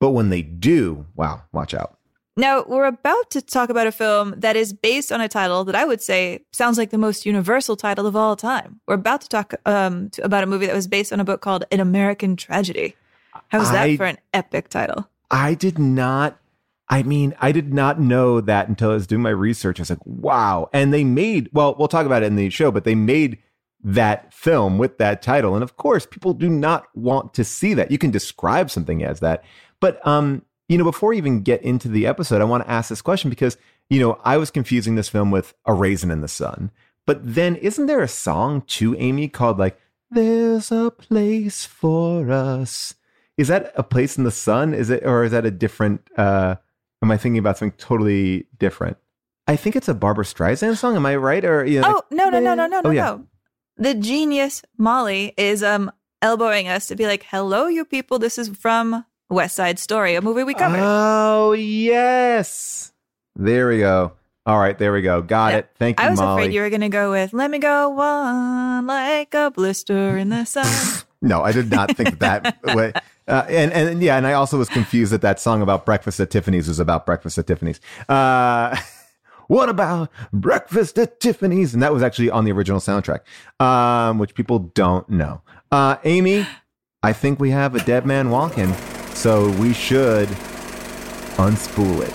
but 0.00 0.10
when 0.10 0.30
they 0.30 0.42
do 0.42 1.06
wow 1.14 1.42
watch 1.52 1.74
out 1.74 1.98
Now, 2.36 2.64
we're 2.66 2.86
about 2.86 3.30
to 3.32 3.42
talk 3.42 3.70
about 3.70 3.86
a 3.86 3.92
film 3.92 4.34
that 4.38 4.56
is 4.56 4.72
based 4.72 5.10
on 5.10 5.20
a 5.20 5.28
title 5.28 5.64
that 5.64 5.74
I 5.74 5.84
would 5.84 6.00
say 6.00 6.40
sounds 6.52 6.78
like 6.78 6.90
the 6.90 6.98
most 6.98 7.26
universal 7.26 7.76
title 7.76 8.06
of 8.06 8.14
all 8.14 8.36
time. 8.36 8.80
We're 8.86 8.94
about 8.94 9.20
to 9.22 9.28
talk 9.28 9.54
um, 9.66 10.10
to, 10.10 10.24
about 10.24 10.44
a 10.44 10.46
movie 10.46 10.66
that 10.66 10.74
was 10.74 10.86
based 10.86 11.12
on 11.12 11.20
a 11.20 11.24
book 11.24 11.40
called 11.40 11.64
An 11.70 11.80
American 11.80 12.36
Tragedy. 12.36 12.96
How's 13.48 13.70
that 13.72 13.82
I- 13.82 13.96
for 13.96 14.06
an 14.06 14.18
epic 14.32 14.68
title? 14.68 15.08
I 15.30 15.54
did 15.54 15.78
not. 15.78 16.38
I 16.88 17.04
mean, 17.04 17.36
I 17.40 17.52
did 17.52 17.72
not 17.72 18.00
know 18.00 18.40
that 18.40 18.68
until 18.68 18.90
I 18.90 18.94
was 18.94 19.06
doing 19.06 19.22
my 19.22 19.30
research. 19.30 19.78
I 19.78 19.82
was 19.82 19.90
like, 19.90 20.04
wow. 20.04 20.68
And 20.72 20.92
they 20.92 21.04
made, 21.04 21.48
well, 21.52 21.76
we'll 21.78 21.86
talk 21.86 22.04
about 22.04 22.24
it 22.24 22.26
in 22.26 22.34
the 22.34 22.50
show, 22.50 22.72
but 22.72 22.82
they 22.82 22.96
made 22.96 23.38
that 23.84 24.34
film 24.34 24.76
with 24.76 24.98
that 24.98 25.22
title. 25.22 25.54
And 25.54 25.62
of 25.62 25.76
course, 25.76 26.04
people 26.04 26.34
do 26.34 26.48
not 26.48 26.86
want 26.96 27.32
to 27.34 27.44
see 27.44 27.74
that. 27.74 27.92
You 27.92 27.98
can 27.98 28.10
describe 28.10 28.70
something 28.72 29.04
as 29.04 29.20
that. 29.20 29.44
But, 29.78 30.04
um, 30.04 30.42
you 30.70 30.78
know, 30.78 30.84
before 30.84 31.08
we 31.10 31.16
even 31.18 31.42
get 31.42 31.60
into 31.62 31.88
the 31.88 32.06
episode, 32.06 32.40
I 32.40 32.44
want 32.44 32.62
to 32.64 32.70
ask 32.70 32.88
this 32.88 33.02
question 33.02 33.28
because, 33.28 33.58
you 33.88 33.98
know, 33.98 34.20
I 34.24 34.36
was 34.36 34.52
confusing 34.52 34.94
this 34.94 35.08
film 35.08 35.32
with 35.32 35.52
A 35.66 35.74
Raisin 35.74 36.12
in 36.12 36.20
the 36.20 36.28
Sun. 36.28 36.70
But 37.06 37.34
then 37.34 37.56
isn't 37.56 37.86
there 37.86 38.00
a 38.02 38.06
song 38.08 38.62
to 38.78 38.94
Amy 38.96 39.26
called 39.26 39.58
like, 39.58 39.76
There's 40.12 40.70
a 40.70 40.92
place 40.92 41.64
for 41.64 42.30
us? 42.30 42.94
Is 43.36 43.48
that 43.48 43.72
a 43.74 43.82
place 43.82 44.16
in 44.16 44.22
the 44.22 44.30
sun? 44.30 44.72
Is 44.74 44.90
it, 44.90 45.04
or 45.04 45.24
is 45.24 45.32
that 45.32 45.44
a 45.44 45.50
different, 45.50 46.06
uh, 46.16 46.54
am 47.02 47.10
I 47.10 47.16
thinking 47.16 47.38
about 47.38 47.58
something 47.58 47.76
totally 47.78 48.46
different? 48.58 48.96
I 49.48 49.56
think 49.56 49.74
it's 49.74 49.88
a 49.88 49.94
Barbara 49.94 50.24
Streisand 50.24 50.76
song. 50.76 50.94
Am 50.94 51.04
I 51.06 51.16
right? 51.16 51.44
Or, 51.44 51.64
you 51.64 51.80
know, 51.80 51.88
Oh, 51.88 51.94
like, 51.94 52.04
no, 52.12 52.28
no, 52.28 52.38
no, 52.38 52.54
no, 52.54 52.66
no, 52.66 52.78
Oh, 52.78 52.80
no, 52.82 52.90
yeah. 52.90 53.02
no. 53.02 53.26
The 53.78 53.94
genius 53.94 54.62
Molly 54.78 55.32
is 55.36 55.62
um 55.64 55.90
elbowing 56.22 56.68
us 56.68 56.86
to 56.88 56.94
be 56.96 57.06
like, 57.06 57.24
hello, 57.30 57.66
you 57.66 57.84
people. 57.84 58.18
This 58.20 58.38
is 58.38 58.48
from 58.50 59.04
West 59.30 59.54
Side 59.56 59.78
Story, 59.78 60.14
a 60.16 60.20
movie 60.22 60.44
we 60.44 60.54
covered. 60.54 60.80
Oh, 60.82 61.52
yes. 61.52 62.92
There 63.36 63.68
we 63.68 63.78
go. 63.78 64.12
All 64.46 64.58
right, 64.58 64.76
there 64.76 64.92
we 64.92 65.02
go. 65.02 65.22
Got 65.22 65.52
Yeah. 65.52 65.58
it. 65.58 65.70
Thank 65.78 66.00
you, 66.00 66.06
I 66.06 66.10
was 66.10 66.18
Molly. 66.18 66.42
afraid 66.42 66.54
you 66.54 66.62
were 66.62 66.70
going 66.70 66.80
to 66.80 66.88
go 66.88 67.10
with 67.10 67.32
Let 67.32 67.50
Me 67.50 67.58
Go 67.58 67.98
On 68.00 68.86
Like 68.86 69.32
a 69.34 69.50
Blister 69.50 70.16
in 70.18 70.28
the 70.30 70.44
Sun. 70.44 70.66
No, 71.22 71.42
I 71.42 71.52
did 71.52 71.70
not 71.70 71.94
think 71.98 72.18
that 72.20 72.56
way. 72.74 72.94
Uh, 73.28 73.44
and 73.46 73.70
and 73.74 74.02
yeah, 74.02 74.16
and 74.16 74.26
I 74.26 74.32
also 74.32 74.56
was 74.56 74.70
confused 74.70 75.12
that 75.12 75.20
that 75.20 75.38
song 75.38 75.60
about 75.60 75.84
breakfast 75.84 76.18
at 76.18 76.30
Tiffany's 76.30 76.66
was 76.66 76.78
about 76.78 77.04
breakfast 77.04 77.36
at 77.36 77.46
Tiffany's. 77.46 77.78
Uh, 78.08 78.74
what 79.48 79.68
about 79.68 80.08
breakfast 80.32 80.98
at 80.98 81.20
Tiffany's? 81.20 81.74
And 81.74 81.82
that 81.82 81.92
was 81.92 82.02
actually 82.02 82.30
on 82.30 82.46
the 82.46 82.52
original 82.52 82.80
soundtrack, 82.80 83.20
um, 83.62 84.16
which 84.18 84.34
people 84.34 84.60
don't 84.72 85.10
know. 85.10 85.42
Uh, 85.70 85.96
Amy, 86.04 86.46
I 87.02 87.12
think 87.12 87.38
we 87.38 87.50
have 87.50 87.74
a 87.74 87.80
dead 87.84 88.06
man 88.06 88.30
walking, 88.30 88.72
so 89.20 89.50
we 89.58 89.74
should 89.74 90.28
unspool 91.36 92.00
it. 92.00 92.14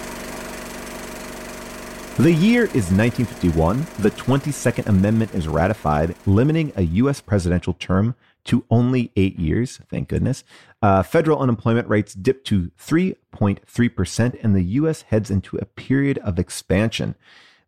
The 2.17 2.31
year 2.31 2.63
is 2.63 2.89
1951. 2.89 3.85
The 3.99 4.09
22nd 4.09 4.87
Amendment 4.87 5.35
is 5.35 5.47
ratified, 5.47 6.15
limiting 6.25 6.73
a 6.75 6.81
U.S. 6.81 7.21
presidential 7.21 7.73
term 7.73 8.15
to 8.45 8.65
only 8.71 9.11
eight 9.15 9.37
years. 9.37 9.79
Thank 9.87 10.09
goodness. 10.09 10.43
Uh, 10.81 11.03
federal 11.03 11.37
unemployment 11.37 11.87
rates 11.87 12.15
dip 12.15 12.43
to 12.45 12.71
3.3%, 12.81 14.43
and 14.43 14.55
the 14.55 14.63
U.S. 14.63 15.03
heads 15.03 15.29
into 15.29 15.57
a 15.57 15.65
period 15.65 16.17
of 16.19 16.39
expansion. 16.39 17.13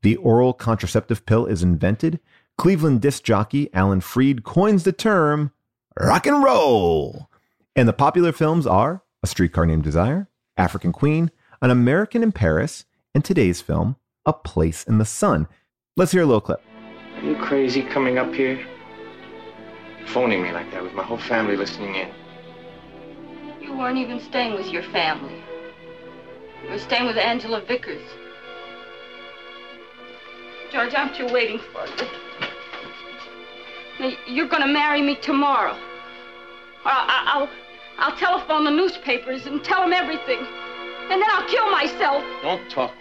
The 0.01 0.15
oral 0.15 0.53
contraceptive 0.53 1.27
pill 1.27 1.45
is 1.45 1.61
invented. 1.61 2.19
Cleveland 2.57 3.01
disc 3.01 3.21
jockey 3.21 3.69
Alan 3.71 4.01
Freed 4.01 4.43
coins 4.43 4.83
the 4.83 4.91
term 4.91 5.51
rock 5.99 6.25
and 6.25 6.43
roll. 6.43 7.29
And 7.75 7.87
the 7.87 7.93
popular 7.93 8.31
films 8.31 8.65
are 8.65 9.03
A 9.23 9.27
Streetcar 9.27 9.65
Named 9.65 9.83
Desire, 9.83 10.29
African 10.57 10.91
Queen, 10.91 11.31
An 11.59 11.71
American 11.71 12.21
in 12.21 12.31
Paris, 12.31 12.85
and 13.15 13.25
today's 13.25 13.61
film, 13.61 13.95
A 14.27 14.33
Place 14.33 14.83
in 14.83 14.99
the 14.99 15.05
Sun. 15.05 15.47
Let's 15.95 16.11
hear 16.11 16.21
a 16.21 16.25
little 16.25 16.41
clip. 16.41 16.61
Are 17.15 17.23
you 17.23 17.35
crazy 17.37 17.81
coming 17.81 18.19
up 18.19 18.31
here? 18.31 18.63
Phoning 20.05 20.43
me 20.43 20.51
like 20.51 20.69
that 20.71 20.83
with 20.83 20.93
my 20.93 21.03
whole 21.03 21.17
family 21.17 21.57
listening 21.57 21.95
in. 21.95 22.09
You 23.59 23.75
weren't 23.75 23.97
even 23.97 24.19
staying 24.19 24.53
with 24.53 24.67
your 24.67 24.83
family. 24.83 25.41
You 26.63 26.69
were 26.69 26.79
staying 26.79 27.07
with 27.07 27.17
Angela 27.17 27.61
Vickers. 27.61 28.03
George, 30.71 30.93
aren't 30.93 31.17
you 31.17 31.25
waiting 31.33 31.59
for 31.73 31.85
me? 31.87 32.07
Now, 33.99 34.11
you're 34.27 34.47
gonna 34.47 34.67
marry 34.67 35.01
me 35.01 35.15
tomorrow. 35.15 35.73
Or 35.73 36.91
I'll, 36.91 37.49
I'll, 37.99 38.15
telephone 38.17 38.63
the 38.63 38.71
newspapers 38.71 39.45
and 39.45 39.63
tell 39.63 39.81
them 39.81 39.93
everything. 39.93 40.39
And 41.09 41.21
then 41.21 41.29
I'll 41.31 41.47
kill 41.47 41.69
myself. 41.71 42.23
Don't 42.41 42.69
talk. 42.69 42.93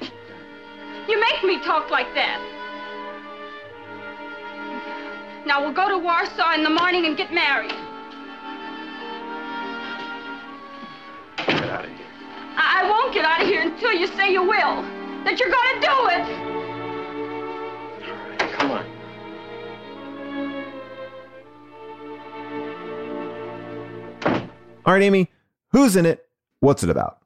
You 1.08 1.20
make 1.20 1.44
me 1.44 1.62
talk 1.62 1.90
like 1.90 2.12
that. 2.14 2.40
Now 5.46 5.62
we'll 5.62 5.74
go 5.74 5.88
to 5.88 5.98
Warsaw 5.98 6.54
in 6.54 6.64
the 6.64 6.70
morning 6.70 7.06
and 7.06 7.16
get 7.16 7.32
married. 7.32 7.72
Get 11.36 11.70
out 11.70 11.84
of 11.84 11.90
here. 11.90 12.06
I, 12.56 12.82
I 12.82 12.88
won't 12.90 13.14
get 13.14 13.24
out 13.24 13.42
of 13.42 13.46
here 13.46 13.60
until 13.60 13.92
you 13.92 14.08
say 14.08 14.32
you 14.32 14.42
will. 14.42 14.82
That 15.24 15.38
you're 15.38 15.50
gonna 15.50 15.80
do 15.80 16.60
it. 16.60 16.65
All 24.86 24.92
right, 24.92 25.02
Amy, 25.02 25.28
who's 25.72 25.96
in 25.96 26.06
it? 26.06 26.28
What's 26.60 26.84
it 26.84 26.90
about? 26.90 27.18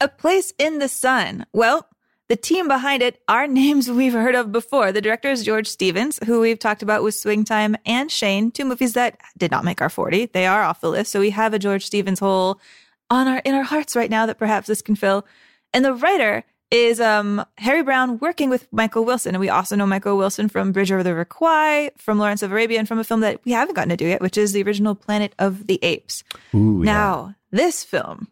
A 0.00 0.08
Place 0.08 0.52
in 0.58 0.80
the 0.80 0.88
Sun. 0.88 1.46
Well, 1.52 1.86
the 2.28 2.34
team 2.34 2.66
behind 2.66 3.00
it 3.00 3.20
are 3.28 3.46
names 3.46 3.88
we've 3.88 4.12
heard 4.12 4.34
of 4.34 4.50
before. 4.50 4.90
The 4.90 5.00
director 5.00 5.30
is 5.30 5.44
George 5.44 5.68
Stevens, 5.68 6.18
who 6.26 6.40
we've 6.40 6.58
talked 6.58 6.82
about 6.82 7.04
with 7.04 7.14
Swing 7.14 7.44
Time 7.44 7.76
and 7.86 8.10
Shane, 8.10 8.50
two 8.50 8.64
movies 8.64 8.94
that 8.94 9.20
did 9.38 9.52
not 9.52 9.64
make 9.64 9.80
our 9.80 9.88
40. 9.88 10.26
They 10.26 10.46
are 10.46 10.64
off 10.64 10.80
the 10.80 10.90
list. 10.90 11.12
So 11.12 11.20
we 11.20 11.30
have 11.30 11.54
a 11.54 11.60
George 11.60 11.86
Stevens 11.86 12.18
hole 12.18 12.60
on 13.08 13.28
our 13.28 13.38
in 13.44 13.54
our 13.54 13.62
hearts 13.62 13.94
right 13.94 14.10
now 14.10 14.26
that 14.26 14.38
perhaps 14.38 14.66
this 14.66 14.82
can 14.82 14.96
fill. 14.96 15.24
And 15.72 15.84
the 15.84 15.94
writer 15.94 16.44
is 16.70 17.00
um, 17.00 17.44
Harry 17.58 17.82
Brown 17.82 18.18
working 18.18 18.48
with 18.48 18.66
Michael 18.72 19.04
Wilson. 19.04 19.34
And 19.34 19.40
we 19.40 19.48
also 19.48 19.74
know 19.76 19.86
Michael 19.86 20.16
Wilson 20.16 20.48
from 20.48 20.72
Bridge 20.72 20.92
over 20.92 21.02
the 21.02 21.10
River 21.10 21.24
Kwai, 21.24 21.90
from 21.98 22.18
Lawrence 22.18 22.42
of 22.42 22.52
Arabia, 22.52 22.78
and 22.78 22.86
from 22.86 22.98
a 22.98 23.04
film 23.04 23.20
that 23.20 23.40
we 23.44 23.52
haven't 23.52 23.74
gotten 23.74 23.90
to 23.90 23.96
do 23.96 24.06
yet, 24.06 24.20
which 24.20 24.38
is 24.38 24.52
the 24.52 24.62
original 24.62 24.94
Planet 24.94 25.34
of 25.38 25.66
the 25.66 25.78
Apes. 25.82 26.22
Ooh, 26.54 26.82
Now, 26.84 27.34
this 27.50 27.82
film 27.82 28.28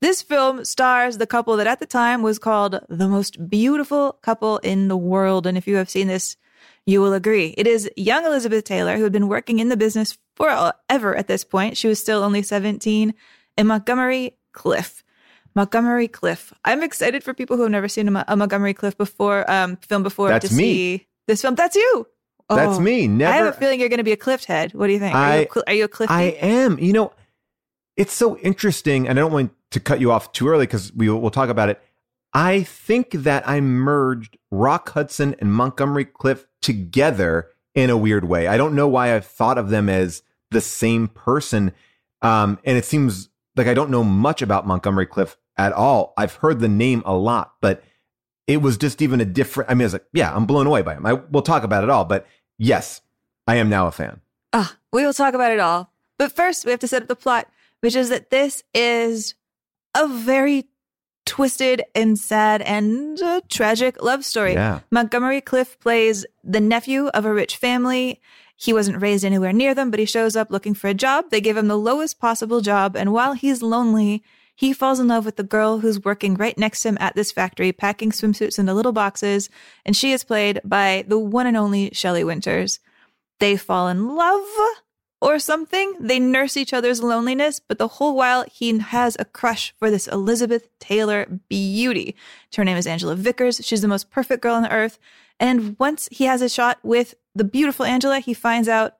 This 0.00 0.22
film 0.22 0.64
stars 0.64 1.18
the 1.18 1.26
couple 1.26 1.56
that 1.58 1.66
at 1.66 1.78
the 1.78 1.86
time 1.86 2.22
was 2.22 2.38
called 2.38 2.80
the 2.88 3.08
most 3.08 3.48
beautiful 3.48 4.14
couple 4.22 4.58
in 4.58 4.88
the 4.88 4.96
world. 4.96 5.46
And 5.46 5.56
if 5.58 5.68
you 5.68 5.76
have 5.76 5.90
seen 5.90 6.08
this, 6.08 6.36
you 6.86 7.00
will 7.00 7.12
agree. 7.12 7.54
It 7.56 7.66
is 7.66 7.90
young 7.96 8.24
Elizabeth 8.24 8.64
Taylor, 8.64 8.96
who 8.96 9.04
had 9.04 9.12
been 9.12 9.28
working 9.28 9.58
in 9.60 9.68
the 9.68 9.76
business 9.76 10.18
forever 10.34 11.14
at 11.14 11.28
this 11.28 11.44
point. 11.44 11.76
She 11.76 11.86
was 11.88 12.00
still 12.00 12.24
only 12.24 12.42
17, 12.42 13.14
and 13.56 13.68
Montgomery 13.68 14.36
Clift. 14.52 15.01
Montgomery 15.54 16.08
Clift. 16.08 16.52
I'm 16.64 16.82
excited 16.82 17.22
for 17.22 17.34
people 17.34 17.56
who 17.56 17.62
have 17.62 17.72
never 17.72 17.88
seen 17.88 18.14
a, 18.14 18.24
a 18.28 18.36
Montgomery 18.36 18.74
Clift 18.74 18.98
before, 18.98 19.48
um, 19.50 19.76
film 19.76 20.02
before 20.02 20.28
That's 20.28 20.48
to 20.48 20.54
me. 20.54 20.62
see 20.62 21.06
this 21.26 21.42
film. 21.42 21.54
That's 21.54 21.76
you. 21.76 22.06
Oh, 22.50 22.56
That's 22.56 22.78
me. 22.78 23.08
Never. 23.08 23.32
I 23.32 23.36
have 23.36 23.46
a 23.46 23.52
feeling 23.52 23.80
you're 23.80 23.88
going 23.88 23.98
to 23.98 24.04
be 24.04 24.12
a 24.12 24.16
Clift 24.16 24.44
head. 24.46 24.74
What 24.74 24.86
do 24.88 24.92
you 24.92 24.98
think? 24.98 25.14
are, 25.14 25.36
you 25.40 25.40
I- 25.42 25.48
a, 25.60 25.70
are 25.70 25.74
you 25.74 25.84
a 25.84 25.88
Clifty? 25.88 26.10
I 26.10 26.22
am. 26.40 26.78
You 26.78 26.92
know, 26.92 27.12
it's 27.96 28.12
so 28.12 28.36
interesting, 28.38 29.08
and 29.08 29.18
I 29.18 29.22
don't 29.22 29.32
want 29.32 29.52
to 29.70 29.80
cut 29.80 30.00
you 30.00 30.10
off 30.12 30.32
too 30.32 30.48
early 30.48 30.66
because 30.66 30.92
we 30.92 31.08
will 31.08 31.30
talk 31.30 31.48
about 31.48 31.68
it. 31.68 31.80
I 32.34 32.62
think 32.62 33.10
that 33.12 33.46
I 33.46 33.60
merged 33.60 34.38
Rock 34.50 34.90
Hudson 34.90 35.34
and 35.38 35.52
Montgomery 35.52 36.06
Clift 36.06 36.46
together 36.62 37.48
in 37.74 37.90
a 37.90 37.96
weird 37.96 38.24
way. 38.24 38.48
I 38.48 38.56
don't 38.56 38.74
know 38.74 38.88
why 38.88 39.14
I've 39.14 39.26
thought 39.26 39.58
of 39.58 39.68
them 39.70 39.88
as 39.88 40.22
the 40.50 40.60
same 40.60 41.08
person. 41.08 41.72
Um, 42.22 42.58
and 42.64 42.78
it 42.78 42.84
seems 42.84 43.28
like 43.56 43.66
I 43.66 43.74
don't 43.74 43.90
know 43.90 44.04
much 44.04 44.42
about 44.42 44.66
Montgomery 44.66 45.06
Clift 45.06 45.36
at 45.56 45.72
all. 45.72 46.14
I've 46.16 46.34
heard 46.34 46.60
the 46.60 46.68
name 46.68 47.02
a 47.04 47.14
lot, 47.14 47.54
but 47.60 47.82
it 48.46 48.58
was 48.58 48.76
just 48.76 49.02
even 49.02 49.20
a 49.20 49.24
different. 49.24 49.70
I 49.70 49.74
mean, 49.74 49.84
it's 49.84 49.92
like, 49.92 50.06
yeah, 50.12 50.34
I'm 50.34 50.46
blown 50.46 50.66
away 50.66 50.82
by 50.82 50.94
him. 50.94 51.06
I, 51.06 51.14
we'll 51.14 51.42
talk 51.42 51.62
about 51.62 51.84
it 51.84 51.90
all, 51.90 52.04
but 52.04 52.26
yes, 52.58 53.00
I 53.46 53.56
am 53.56 53.68
now 53.68 53.86
a 53.86 53.92
fan. 53.92 54.20
Ah, 54.52 54.76
we 54.92 55.04
will 55.04 55.14
talk 55.14 55.34
about 55.34 55.52
it 55.52 55.60
all. 55.60 55.92
But 56.18 56.32
first, 56.32 56.64
we 56.64 56.70
have 56.70 56.80
to 56.80 56.88
set 56.88 57.02
up 57.02 57.08
the 57.08 57.16
plot, 57.16 57.48
which 57.80 57.96
is 57.96 58.08
that 58.10 58.30
this 58.30 58.62
is 58.74 59.34
a 59.94 60.06
very 60.06 60.68
twisted 61.24 61.82
and 61.94 62.18
sad 62.18 62.62
and 62.62 63.20
uh, 63.22 63.40
tragic 63.48 64.02
love 64.02 64.24
story. 64.24 64.54
Yeah. 64.54 64.80
Montgomery 64.90 65.40
Clift 65.40 65.80
plays 65.80 66.26
the 66.42 66.60
nephew 66.60 67.08
of 67.08 67.24
a 67.24 67.32
rich 67.32 67.56
family. 67.56 68.20
He 68.56 68.72
wasn't 68.72 69.00
raised 69.00 69.24
anywhere 69.24 69.52
near 69.52 69.74
them, 69.74 69.90
but 69.90 70.00
he 70.00 70.06
shows 70.06 70.36
up 70.36 70.50
looking 70.50 70.74
for 70.74 70.88
a 70.88 70.94
job. 70.94 71.26
They 71.30 71.40
give 71.40 71.56
him 71.56 71.68
the 71.68 71.78
lowest 71.78 72.20
possible 72.20 72.60
job. 72.60 72.96
And 72.96 73.12
while 73.12 73.32
he's 73.32 73.62
lonely, 73.62 74.22
he 74.54 74.72
falls 74.72 75.00
in 75.00 75.08
love 75.08 75.24
with 75.24 75.36
the 75.36 75.42
girl 75.42 75.78
who's 75.78 76.04
working 76.04 76.34
right 76.34 76.56
next 76.56 76.80
to 76.80 76.88
him 76.88 76.98
at 77.00 77.14
this 77.14 77.32
factory, 77.32 77.72
packing 77.72 78.10
swimsuits 78.10 78.58
into 78.58 78.74
little 78.74 78.92
boxes. 78.92 79.48
And 79.84 79.96
she 79.96 80.12
is 80.12 80.24
played 80.24 80.60
by 80.64 81.04
the 81.08 81.18
one 81.18 81.46
and 81.46 81.56
only 81.56 81.90
Shelley 81.92 82.24
Winters 82.24 82.78
they 83.38 83.56
fall 83.56 83.88
in 83.88 84.14
love 84.14 84.46
or 85.20 85.38
something. 85.38 85.94
They 85.98 86.20
nurse 86.20 86.56
each 86.56 86.72
other's 86.72 87.02
loneliness, 87.02 87.60
but 87.60 87.78
the 87.78 87.88
whole 87.88 88.14
while 88.14 88.44
he 88.44 88.78
has 88.78 89.16
a 89.18 89.24
crush 89.24 89.74
for 89.78 89.90
this 89.90 90.06
Elizabeth 90.06 90.68
Taylor 90.78 91.26
beauty. 91.48 92.14
Her 92.54 92.64
name 92.64 92.76
is 92.76 92.86
Angela 92.86 93.16
Vickers. 93.16 93.60
She's 93.64 93.82
the 93.82 93.88
most 93.88 94.10
perfect 94.10 94.42
girl 94.42 94.54
on 94.54 94.62
the 94.62 94.72
earth. 94.72 94.98
And 95.40 95.76
once 95.78 96.08
he 96.12 96.24
has 96.24 96.42
a 96.42 96.48
shot 96.48 96.78
with 96.82 97.14
the 97.34 97.44
beautiful 97.44 97.84
Angela, 97.84 98.20
he 98.20 98.34
finds 98.34 98.68
out 98.68 98.96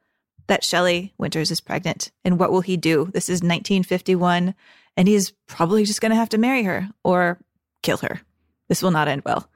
that 0.49 0.65
Shelley 0.65 1.13
Winters 1.19 1.51
is 1.51 1.61
pregnant. 1.61 2.11
And 2.25 2.39
what 2.39 2.51
will 2.51 2.63
he 2.63 2.77
do? 2.77 3.11
This 3.13 3.29
is 3.29 3.43
1951, 3.43 4.55
and 4.97 5.09
he's 5.09 5.33
probably 5.47 5.85
just 5.85 6.01
going 6.01 6.11
to 6.11 6.17
have 6.17 6.29
to 6.31 6.39
marry 6.39 6.63
her 6.65 6.89
or 7.05 7.39
kill 7.83 7.99
her. 7.99 8.21
This 8.69 8.83
will 8.83 8.91
not 8.91 9.09
end 9.09 9.23
well. 9.25 9.49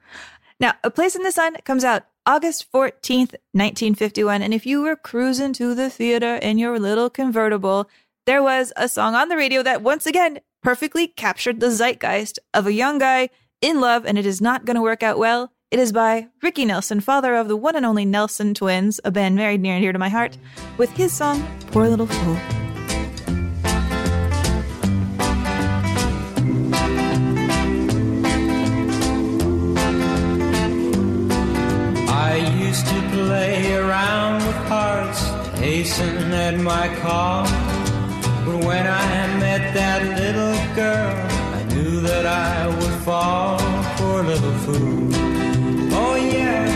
Now, 0.59 0.73
A 0.83 0.89
Place 0.89 1.15
in 1.15 1.23
the 1.23 1.31
Sun 1.31 1.57
comes 1.65 1.83
out 1.83 2.03
August 2.25 2.71
14th, 2.71 3.35
1951. 3.53 4.41
And 4.41 4.53
if 4.53 4.65
you 4.65 4.81
were 4.81 4.95
cruising 4.95 5.53
to 5.53 5.73
the 5.73 5.89
theater 5.89 6.35
in 6.35 6.57
your 6.57 6.79
little 6.79 7.09
convertible, 7.09 7.89
there 8.25 8.43
was 8.43 8.73
a 8.75 8.89
song 8.89 9.15
on 9.15 9.29
the 9.29 9.37
radio 9.37 9.63
that 9.63 9.81
once 9.81 10.05
again 10.05 10.39
perfectly 10.61 11.07
captured 11.07 11.59
the 11.59 11.71
zeitgeist 11.71 12.39
of 12.53 12.67
a 12.67 12.73
young 12.73 12.97
guy 12.97 13.29
in 13.61 13.79
love, 13.79 14.05
and 14.05 14.17
it 14.17 14.25
is 14.25 14.41
not 14.41 14.65
going 14.65 14.75
to 14.75 14.81
work 14.81 15.03
out 15.03 15.17
well. 15.17 15.53
It 15.71 15.79
is 15.79 15.91
by 15.91 16.27
Ricky 16.41 16.65
Nelson, 16.65 16.99
father 16.99 17.35
of 17.35 17.47
the 17.47 17.57
one 17.57 17.75
and 17.75 17.85
only 17.85 18.05
Nelson 18.05 18.53
twins, 18.53 18.99
a 19.03 19.11
band 19.11 19.37
very 19.37 19.57
near 19.57 19.75
and 19.75 19.81
dear 19.81 19.93
to 19.93 19.99
my 19.99 20.09
heart, 20.09 20.37
with 20.77 20.89
his 20.91 21.13
song, 21.13 21.45
Poor 21.71 21.87
Little 21.87 22.07
Fool. 22.07 22.66
Used 32.77 32.89
to 32.89 33.01
play 33.09 33.73
around 33.73 34.45
with 34.45 34.55
hearts, 34.67 35.21
hasten 35.57 36.31
at 36.31 36.59
my 36.59 36.87
call. 37.01 37.43
But 38.45 38.63
when 38.65 38.85
I 38.85 39.37
met 39.39 39.73
that 39.73 40.01
little 40.21 40.75
girl, 40.75 41.15
I 41.57 41.63
knew 41.73 42.01
that 42.01 42.25
I 42.27 42.67
would 42.67 43.03
fall 43.03 43.57
for 43.97 44.19
a 44.19 44.23
little 44.23 44.57
fool. 44.65 45.09
Oh 45.93 46.15
yeah, 46.15 46.67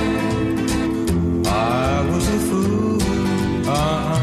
I 1.45 2.09
was 2.09 2.27
a 2.27 2.39
fool. 2.49 3.01
Uh-huh. 3.69 4.17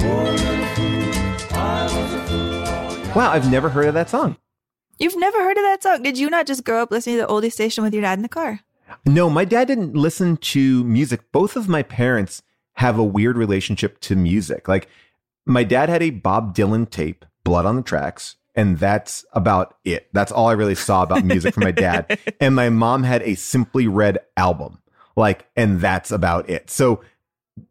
Poor 0.00 0.24
little 0.44 0.66
fool. 0.76 1.58
I 1.58 1.84
was 1.84 2.12
a 2.14 2.20
fool. 2.26 3.14
Wow, 3.14 3.32
I've 3.32 3.50
never 3.50 3.68
heard 3.68 3.86
of 3.86 3.94
that 3.94 4.08
song. 4.08 4.36
You've 4.98 5.16
never 5.16 5.42
heard 5.42 5.58
of 5.58 5.64
that 5.64 5.82
song? 5.82 6.02
Did 6.02 6.16
you 6.16 6.30
not 6.30 6.46
just 6.46 6.64
grow 6.64 6.80
up 6.82 6.90
listening 6.90 7.16
to 7.16 7.22
the 7.22 7.28
oldie 7.28 7.52
station 7.52 7.84
with 7.84 7.92
your 7.92 8.02
dad 8.02 8.18
in 8.18 8.22
the 8.22 8.28
car? 8.30 8.60
No, 9.04 9.28
my 9.28 9.44
dad 9.44 9.66
didn't 9.66 9.94
listen 9.94 10.36
to 10.38 10.84
music. 10.84 11.32
Both 11.32 11.56
of 11.56 11.68
my 11.68 11.82
parents 11.82 12.42
have 12.74 12.98
a 12.98 13.04
weird 13.04 13.36
relationship 13.36 14.00
to 14.00 14.16
music. 14.16 14.68
Like, 14.68 14.88
my 15.44 15.64
dad 15.64 15.88
had 15.88 16.02
a 16.02 16.10
Bob 16.10 16.54
Dylan 16.54 16.88
tape, 16.88 17.24
Blood 17.44 17.66
on 17.66 17.76
the 17.76 17.82
Tracks, 17.82 18.36
and 18.54 18.78
that's 18.78 19.24
about 19.32 19.76
it. 19.84 20.08
That's 20.12 20.30
all 20.30 20.48
I 20.48 20.52
really 20.52 20.76
saw 20.76 21.02
about 21.02 21.24
music 21.24 21.54
from 21.54 21.64
my 21.64 21.72
dad. 21.72 22.18
And 22.40 22.54
my 22.56 22.70
mom 22.70 23.04
had 23.04 23.22
a 23.22 23.34
Simply 23.36 23.86
Red 23.86 24.18
album, 24.36 24.80
like, 25.16 25.48
and 25.56 25.80
that's 25.80 26.10
about 26.10 26.48
it. 26.50 26.70
So, 26.70 27.02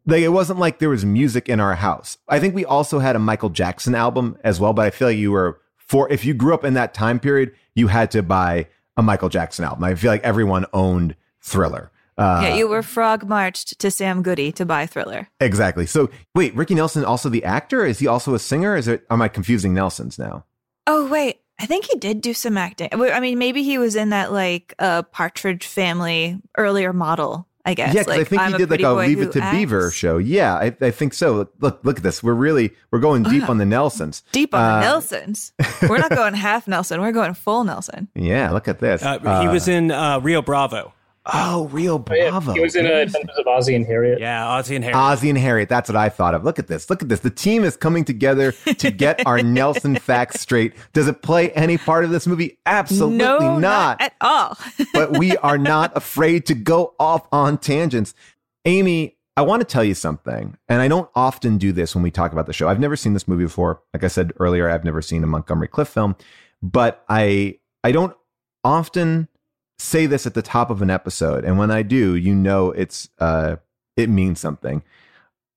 like, 0.06 0.22
it 0.22 0.30
wasn't 0.30 0.60
like 0.60 0.80
there 0.80 0.90
was 0.90 1.04
music 1.04 1.50
in 1.50 1.60
our 1.60 1.76
house. 1.76 2.18
I 2.28 2.40
think 2.40 2.56
we 2.56 2.66
also 2.66 3.00
had 3.00 3.16
a 3.16 3.20
Michael 3.20 3.50
Jackson 3.50 3.96
album 3.96 4.38
as 4.44 4.60
well, 4.60 4.74
but 4.74 4.86
I 4.86 4.90
feel 4.92 5.10
like 5.10 5.18
you 5.18 5.32
were 5.32 5.60
for 5.78 6.10
if 6.12 6.24
you 6.24 6.34
grew 6.34 6.54
up 6.54 6.64
in 6.64 6.74
that 6.76 6.94
time 6.94 7.20
period, 7.20 7.54
you 7.76 7.88
had 7.88 8.12
to 8.12 8.24
buy 8.24 8.68
a 8.96 9.04
Michael 9.04 9.28
Jackson 9.30 9.66
album. 9.66 9.84
I 9.84 9.96
feel 9.96 10.12
like 10.12 10.24
everyone 10.24 10.66
owned 10.72 11.16
Thriller. 11.42 11.92
Uh, 12.18 12.42
yeah, 12.44 12.56
you 12.56 12.68
were 12.68 12.84
frog 12.84 13.28
marched 13.28 13.80
to 13.80 13.90
Sam 13.90 14.22
Goody 14.22 14.52
to 14.54 14.66
buy 14.66 14.86
Thriller. 14.86 15.28
exactly. 15.40 15.86
So 15.86 16.10
wait, 16.36 16.54
Ricky 16.56 16.76
Nelson 16.76 17.04
also 17.06 17.30
the 17.30 17.44
actor? 17.44 17.86
Is 17.86 18.00
he 18.00 18.08
also 18.08 18.34
a 18.36 18.40
singer? 18.40 18.76
Is 18.76 18.88
it? 18.88 19.06
Am 19.10 19.22
I 19.22 19.28
confusing 19.28 19.74
Nelsons 19.74 20.20
now? 20.20 20.46
Oh 20.88 21.08
wait, 21.08 21.40
I 21.60 21.66
think 21.66 21.86
he 21.86 21.98
did 21.98 22.22
do 22.22 22.34
some 22.34 22.58
acting. 22.58 22.90
I 22.92 23.20
mean, 23.20 23.40
maybe 23.40 23.64
he 23.64 23.78
was 23.78 23.96
in 23.96 24.10
that 24.10 24.32
like 24.32 24.76
uh, 24.78 25.04
Partridge 25.04 25.66
Family 25.66 26.40
earlier 26.58 26.94
model. 26.94 27.48
I 27.64 27.76
guess. 27.76 27.94
yeah, 27.94 28.02
because 28.02 28.20
I 28.20 28.24
think 28.24 28.42
I'm 28.42 28.52
he 28.54 28.58
did 28.58 28.72
like 28.72 28.82
a 28.82 28.90
Leave 28.92 29.22
It 29.22 29.34
to 29.34 29.52
Beaver 29.52 29.92
show. 29.92 30.18
Yeah, 30.18 30.56
I, 30.56 30.76
I 30.82 30.90
think 30.90 31.14
so. 31.14 31.48
Look, 31.60 31.80
look 31.84 31.98
at 31.98 32.04
this. 32.04 32.24
We're 32.24 32.34
really 32.34 32.74
we're 32.90 32.98
going 33.00 33.22
deep 33.22 33.48
on 33.50 33.60
the 33.60 33.66
Nelsons. 33.66 34.24
Deep 34.32 34.56
on 34.56 34.60
Uh, 34.62 34.76
the 34.80 34.82
Nelsons. 34.82 35.54
We're 35.84 36.00
not 36.00 36.10
going 36.10 36.34
half 36.34 36.68
Nelson. 36.68 37.02
We're 37.02 37.12
going 37.12 37.36
full 37.36 37.64
Nelson. 37.64 38.08
Yeah, 38.16 38.50
look 38.52 38.68
at 38.68 38.80
this. 38.80 39.04
Uh, 39.04 39.42
he 39.42 39.48
was 39.48 39.68
in 39.68 39.92
uh, 39.92 40.20
Rio 40.20 40.42
Bravo. 40.42 40.92
Oh, 41.26 41.68
Rio 41.68 42.00
Oh, 42.00 42.06
yeah, 42.16 42.30
Bravo. 42.32 42.54
He 42.54 42.60
was 42.60 42.76
in 42.76 42.88
uh, 42.88 42.90
Adventures 42.90 43.38
of 43.38 43.46
Ozzie 43.48 43.76
and 43.76 43.86
Harriet. 43.86 44.20
Yeah, 44.20 44.44
Ozzy 44.44 44.76
and 44.76 44.84
Harry. 44.84 44.96
Ozzy 44.96 45.30
and 45.30 45.38
Harriet. 45.38 45.70
That's 45.70 45.88
what 45.88 45.96
I 45.96 46.10
thought 46.10 46.34
of. 46.34 46.44
Look 46.44 46.58
at 46.58 46.68
this. 46.68 46.90
Look 46.90 47.04
at 47.04 47.10
this. 47.10 47.20
The 47.20 47.30
team 47.30 47.64
is 47.64 47.78
coming 47.78 48.04
together 48.04 48.54
to 48.54 48.92
get 48.92 49.26
our 49.28 49.42
Nelson 49.44 49.96
facts 49.98 50.42
straight. 50.42 50.74
Does 50.94 51.08
it 51.08 51.22
play 51.22 51.52
any 51.52 51.78
part 51.78 52.04
of 52.06 52.10
this 52.10 52.26
movie? 52.26 52.58
Absolutely 52.66 53.18
no, 53.18 53.60
not. 53.60 54.02
at 54.02 54.14
all. 54.20 54.58
but 54.94 55.18
we 55.18 55.38
are 55.38 55.60
not 55.60 55.96
afraid 55.96 56.48
to 56.48 56.56
go 56.56 56.96
off 57.00 57.28
on 57.32 57.60
tangents. 57.60 58.16
Amy, 58.66 59.18
I 59.38 59.44
want 59.44 59.62
to 59.62 59.66
tell 59.66 59.84
you 59.84 59.94
something, 59.94 60.58
and 60.68 60.82
I 60.82 60.88
don't 60.88 61.10
often 61.16 61.58
do 61.60 61.72
this 61.72 61.94
when 61.94 62.04
we 62.04 62.12
talk 62.12 62.32
about 62.32 62.48
the 62.48 62.54
show. 62.54 62.68
I've 62.68 62.80
never 62.80 62.96
seen 62.96 63.14
this 63.14 63.28
movie 63.28 63.46
before. 63.46 63.82
Like 63.94 64.04
I 64.04 64.08
said 64.08 64.34
earlier, 64.40 64.70
I've 64.70 64.84
never 64.84 65.02
seen 65.02 65.24
a 65.24 65.28
Montgomery 65.28 65.68
Clift 65.68 65.94
film, 65.94 66.16
but 66.64 67.04
I 67.08 67.60
I 67.84 67.92
don't 67.92 68.16
often 68.64 69.28
say 69.82 70.06
this 70.06 70.26
at 70.26 70.34
the 70.34 70.42
top 70.42 70.70
of 70.70 70.82
an 70.82 70.90
episode, 70.90 71.44
and 71.44 71.58
when 71.58 71.72
I 71.72 71.82
do, 71.82 72.16
you 72.16 72.36
know 72.36 72.72
it's 72.72 73.10
uh 73.20 73.58
it 73.98 74.10
means 74.10 74.40
something. 74.40 74.84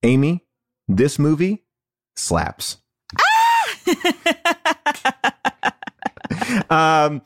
Amy, 0.03 0.45
this 0.89 1.19
movie 1.19 1.65
slaps. 2.17 2.79
um, 6.71 7.23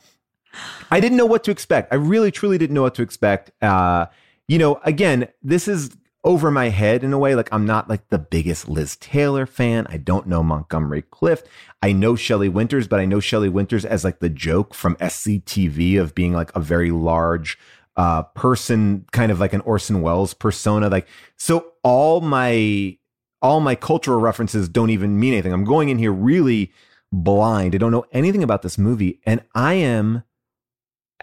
I 0.91 0.99
didn't 0.99 1.17
know 1.17 1.25
what 1.25 1.43
to 1.45 1.51
expect. 1.51 1.91
I 1.93 1.95
really, 1.95 2.31
truly 2.31 2.57
didn't 2.57 2.73
know 2.73 2.83
what 2.83 2.95
to 2.95 3.01
expect. 3.01 3.51
Uh, 3.61 4.07
you 4.47 4.57
know, 4.57 4.79
again, 4.83 5.27
this 5.41 5.67
is 5.67 5.95
over 6.23 6.51
my 6.51 6.69
head 6.69 7.03
in 7.03 7.13
a 7.13 7.19
way. 7.19 7.35
Like 7.35 7.51
I'm 7.51 7.65
not 7.65 7.89
like 7.89 8.09
the 8.09 8.19
biggest 8.19 8.67
Liz 8.67 8.95
Taylor 8.97 9.45
fan. 9.45 9.87
I 9.89 9.97
don't 9.97 10.27
know 10.27 10.43
Montgomery 10.43 11.01
Clift. 11.01 11.47
I 11.81 11.91
know 11.91 12.15
Shelley 12.15 12.49
Winters, 12.49 12.87
but 12.87 12.99
I 12.99 13.05
know 13.05 13.19
Shelley 13.19 13.49
Winters 13.49 13.85
as 13.85 14.03
like 14.03 14.19
the 14.19 14.29
joke 14.29 14.73
from 14.73 14.95
SCTV 14.97 15.99
of 15.99 16.15
being 16.15 16.33
like 16.33 16.53
a 16.55 16.59
very 16.59 16.91
large 16.91 17.57
uh 17.95 18.23
person, 18.23 19.05
kind 19.11 19.31
of 19.31 19.39
like 19.39 19.53
an 19.53 19.61
Orson 19.61 20.01
Welles 20.01 20.33
persona. 20.33 20.89
Like 20.89 21.07
so 21.37 21.73
all 21.83 22.21
my 22.21 22.97
all 23.41 23.59
my 23.61 23.75
cultural 23.75 24.19
references 24.19 24.67
don't 24.67 24.89
even 24.89 25.19
mean 25.19 25.33
anything. 25.33 25.53
I'm 25.53 25.63
going 25.63 25.89
in 25.89 25.97
here 25.97 26.11
really 26.11 26.73
blind. 27.11 27.73
I 27.73 27.77
don't 27.77 27.91
know 27.91 28.05
anything 28.11 28.43
about 28.43 28.61
this 28.61 28.77
movie. 28.77 29.19
And 29.25 29.43
I 29.55 29.73
am 29.75 30.23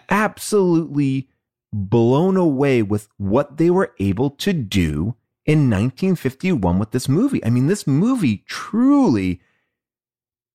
absolutely 0.09 1.29
blown 1.77 2.37
away 2.37 2.81
with 2.81 3.07
what 3.17 3.57
they 3.57 3.69
were 3.69 3.93
able 3.99 4.31
to 4.31 4.53
do 4.53 5.15
in 5.45 5.69
1951 5.69 6.79
with 6.79 6.91
this 6.91 7.07
movie. 7.07 7.43
I 7.45 7.49
mean, 7.49 7.67
this 7.67 7.87
movie 7.87 8.43
truly 8.47 9.41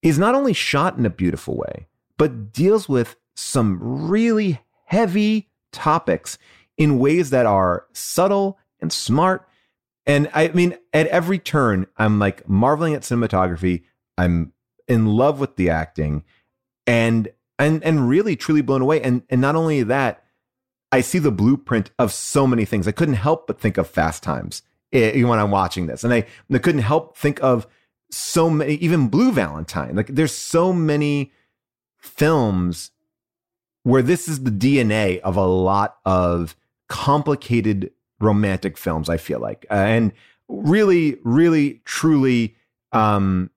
is 0.02 0.18
not 0.18 0.34
only 0.34 0.52
shot 0.52 0.98
in 0.98 1.06
a 1.06 1.10
beautiful 1.10 1.56
way, 1.56 1.86
but 2.18 2.52
deals 2.52 2.88
with 2.88 3.16
some 3.34 3.78
really 3.80 4.60
heavy 4.84 5.48
topics 5.70 6.38
in 6.76 6.98
ways 6.98 7.30
that 7.30 7.46
are 7.46 7.86
subtle 7.92 8.58
and 8.80 8.92
smart. 8.92 9.48
And 10.04 10.28
I 10.34 10.48
mean, 10.48 10.76
at 10.92 11.06
every 11.06 11.38
turn, 11.38 11.86
I'm 11.96 12.18
like 12.18 12.48
marveling 12.48 12.94
at 12.94 13.02
cinematography. 13.02 13.84
I'm 14.18 14.52
in 14.88 15.06
love 15.06 15.38
with 15.38 15.56
the 15.56 15.70
acting 15.70 16.24
and 16.86 17.28
and 17.58 17.82
and 17.84 18.08
really 18.08 18.34
truly 18.34 18.62
blown 18.62 18.82
away. 18.82 19.00
And 19.00 19.22
and 19.30 19.40
not 19.40 19.54
only 19.54 19.84
that, 19.84 20.21
I 20.92 21.00
see 21.00 21.18
the 21.18 21.32
blueprint 21.32 21.90
of 21.98 22.12
so 22.12 22.46
many 22.46 22.66
things. 22.66 22.86
I 22.86 22.92
couldn't 22.92 23.14
help 23.14 23.46
but 23.46 23.58
think 23.58 23.78
of 23.78 23.88
Fast 23.88 24.22
Times 24.22 24.62
eh, 24.92 25.22
when 25.22 25.38
I'm 25.38 25.50
watching 25.50 25.86
this. 25.86 26.04
And 26.04 26.12
I, 26.12 26.26
I 26.52 26.58
couldn't 26.58 26.82
help 26.82 27.16
think 27.16 27.42
of 27.42 27.66
so 28.10 28.50
many, 28.50 28.74
even 28.74 29.08
Blue 29.08 29.32
Valentine. 29.32 29.96
Like 29.96 30.08
there's 30.08 30.34
so 30.34 30.72
many 30.72 31.32
films 31.98 32.90
where 33.84 34.02
this 34.02 34.28
is 34.28 34.44
the 34.44 34.50
DNA 34.50 35.18
of 35.20 35.36
a 35.36 35.46
lot 35.46 35.96
of 36.04 36.54
complicated 36.88 37.90
romantic 38.20 38.76
films, 38.76 39.08
I 39.08 39.16
feel 39.16 39.40
like. 39.40 39.66
Uh, 39.70 39.74
and 39.74 40.12
really, 40.46 41.16
really, 41.24 41.80
truly 41.86 42.54
um, 42.92 43.50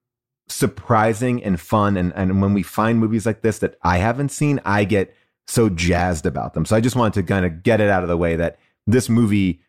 surprising 0.47 1.43
and 1.43 1.59
fun. 1.59 1.97
And, 1.97 2.13
and 2.15 2.41
when 2.41 2.53
we 2.53 2.63
find 2.63 2.99
movies 2.99 3.25
like 3.25 3.41
this 3.41 3.59
that 3.59 3.77
I 3.83 3.97
haven't 3.97 4.29
seen, 4.29 4.61
I 4.63 4.85
get 4.85 5.13
so 5.47 5.69
jazzed 5.69 6.25
about 6.25 6.53
them. 6.53 6.65
So 6.65 6.75
I 6.75 6.79
just 6.81 6.95
wanted 6.95 7.13
to 7.21 7.23
kind 7.23 7.45
of 7.45 7.63
get 7.63 7.81
it 7.81 7.89
out 7.89 8.03
of 8.03 8.09
the 8.09 8.17
way 8.17 8.35
that 8.35 8.57
this 8.87 9.09
movie, 9.09 9.61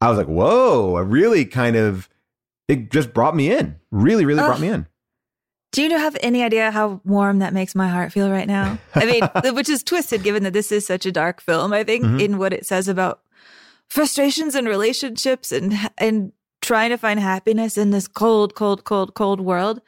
I 0.00 0.08
was 0.08 0.18
like, 0.18 0.26
whoa, 0.28 0.94
I 0.96 1.00
really 1.00 1.44
kind 1.44 1.76
of, 1.76 2.08
it 2.68 2.90
just 2.90 3.12
brought 3.12 3.36
me 3.36 3.50
in. 3.52 3.76
Really, 3.90 4.24
really 4.24 4.40
brought 4.40 4.60
me 4.60 4.68
in. 4.68 4.86
Do 5.72 5.82
you 5.82 5.90
have 5.96 6.16
any 6.20 6.42
idea 6.42 6.70
how 6.72 7.00
warm 7.04 7.38
that 7.40 7.52
makes 7.54 7.74
my 7.76 7.86
heart 7.88 8.12
feel 8.12 8.30
right 8.30 8.48
now? 8.48 8.78
I 8.94 9.04
mean, 9.06 9.22
which 9.54 9.68
is 9.68 9.82
twisted 9.84 10.22
given 10.22 10.42
that 10.42 10.52
this 10.52 10.72
is 10.72 10.86
such 10.86 11.06
a 11.06 11.12
dark 11.12 11.40
film, 11.40 11.72
I 11.72 11.84
think, 11.84 12.04
Mhm. 12.04 12.20
in 12.20 12.38
what 12.38 12.52
it 12.52 12.66
says 12.66 12.88
about 12.88 13.20
frustrations 13.88 14.54
and 14.54 14.66
relationships 14.68 15.52
and 15.52 15.74
and 15.98 16.32
trying 16.62 16.90
to 16.90 16.98
find 16.98 17.18
happiness 17.18 17.78
in 17.78 17.90
this 17.90 18.06
cold, 18.06 18.54
cold, 18.54 18.84
cold, 18.84 19.14
cold 19.14 19.40
world. 19.40 19.80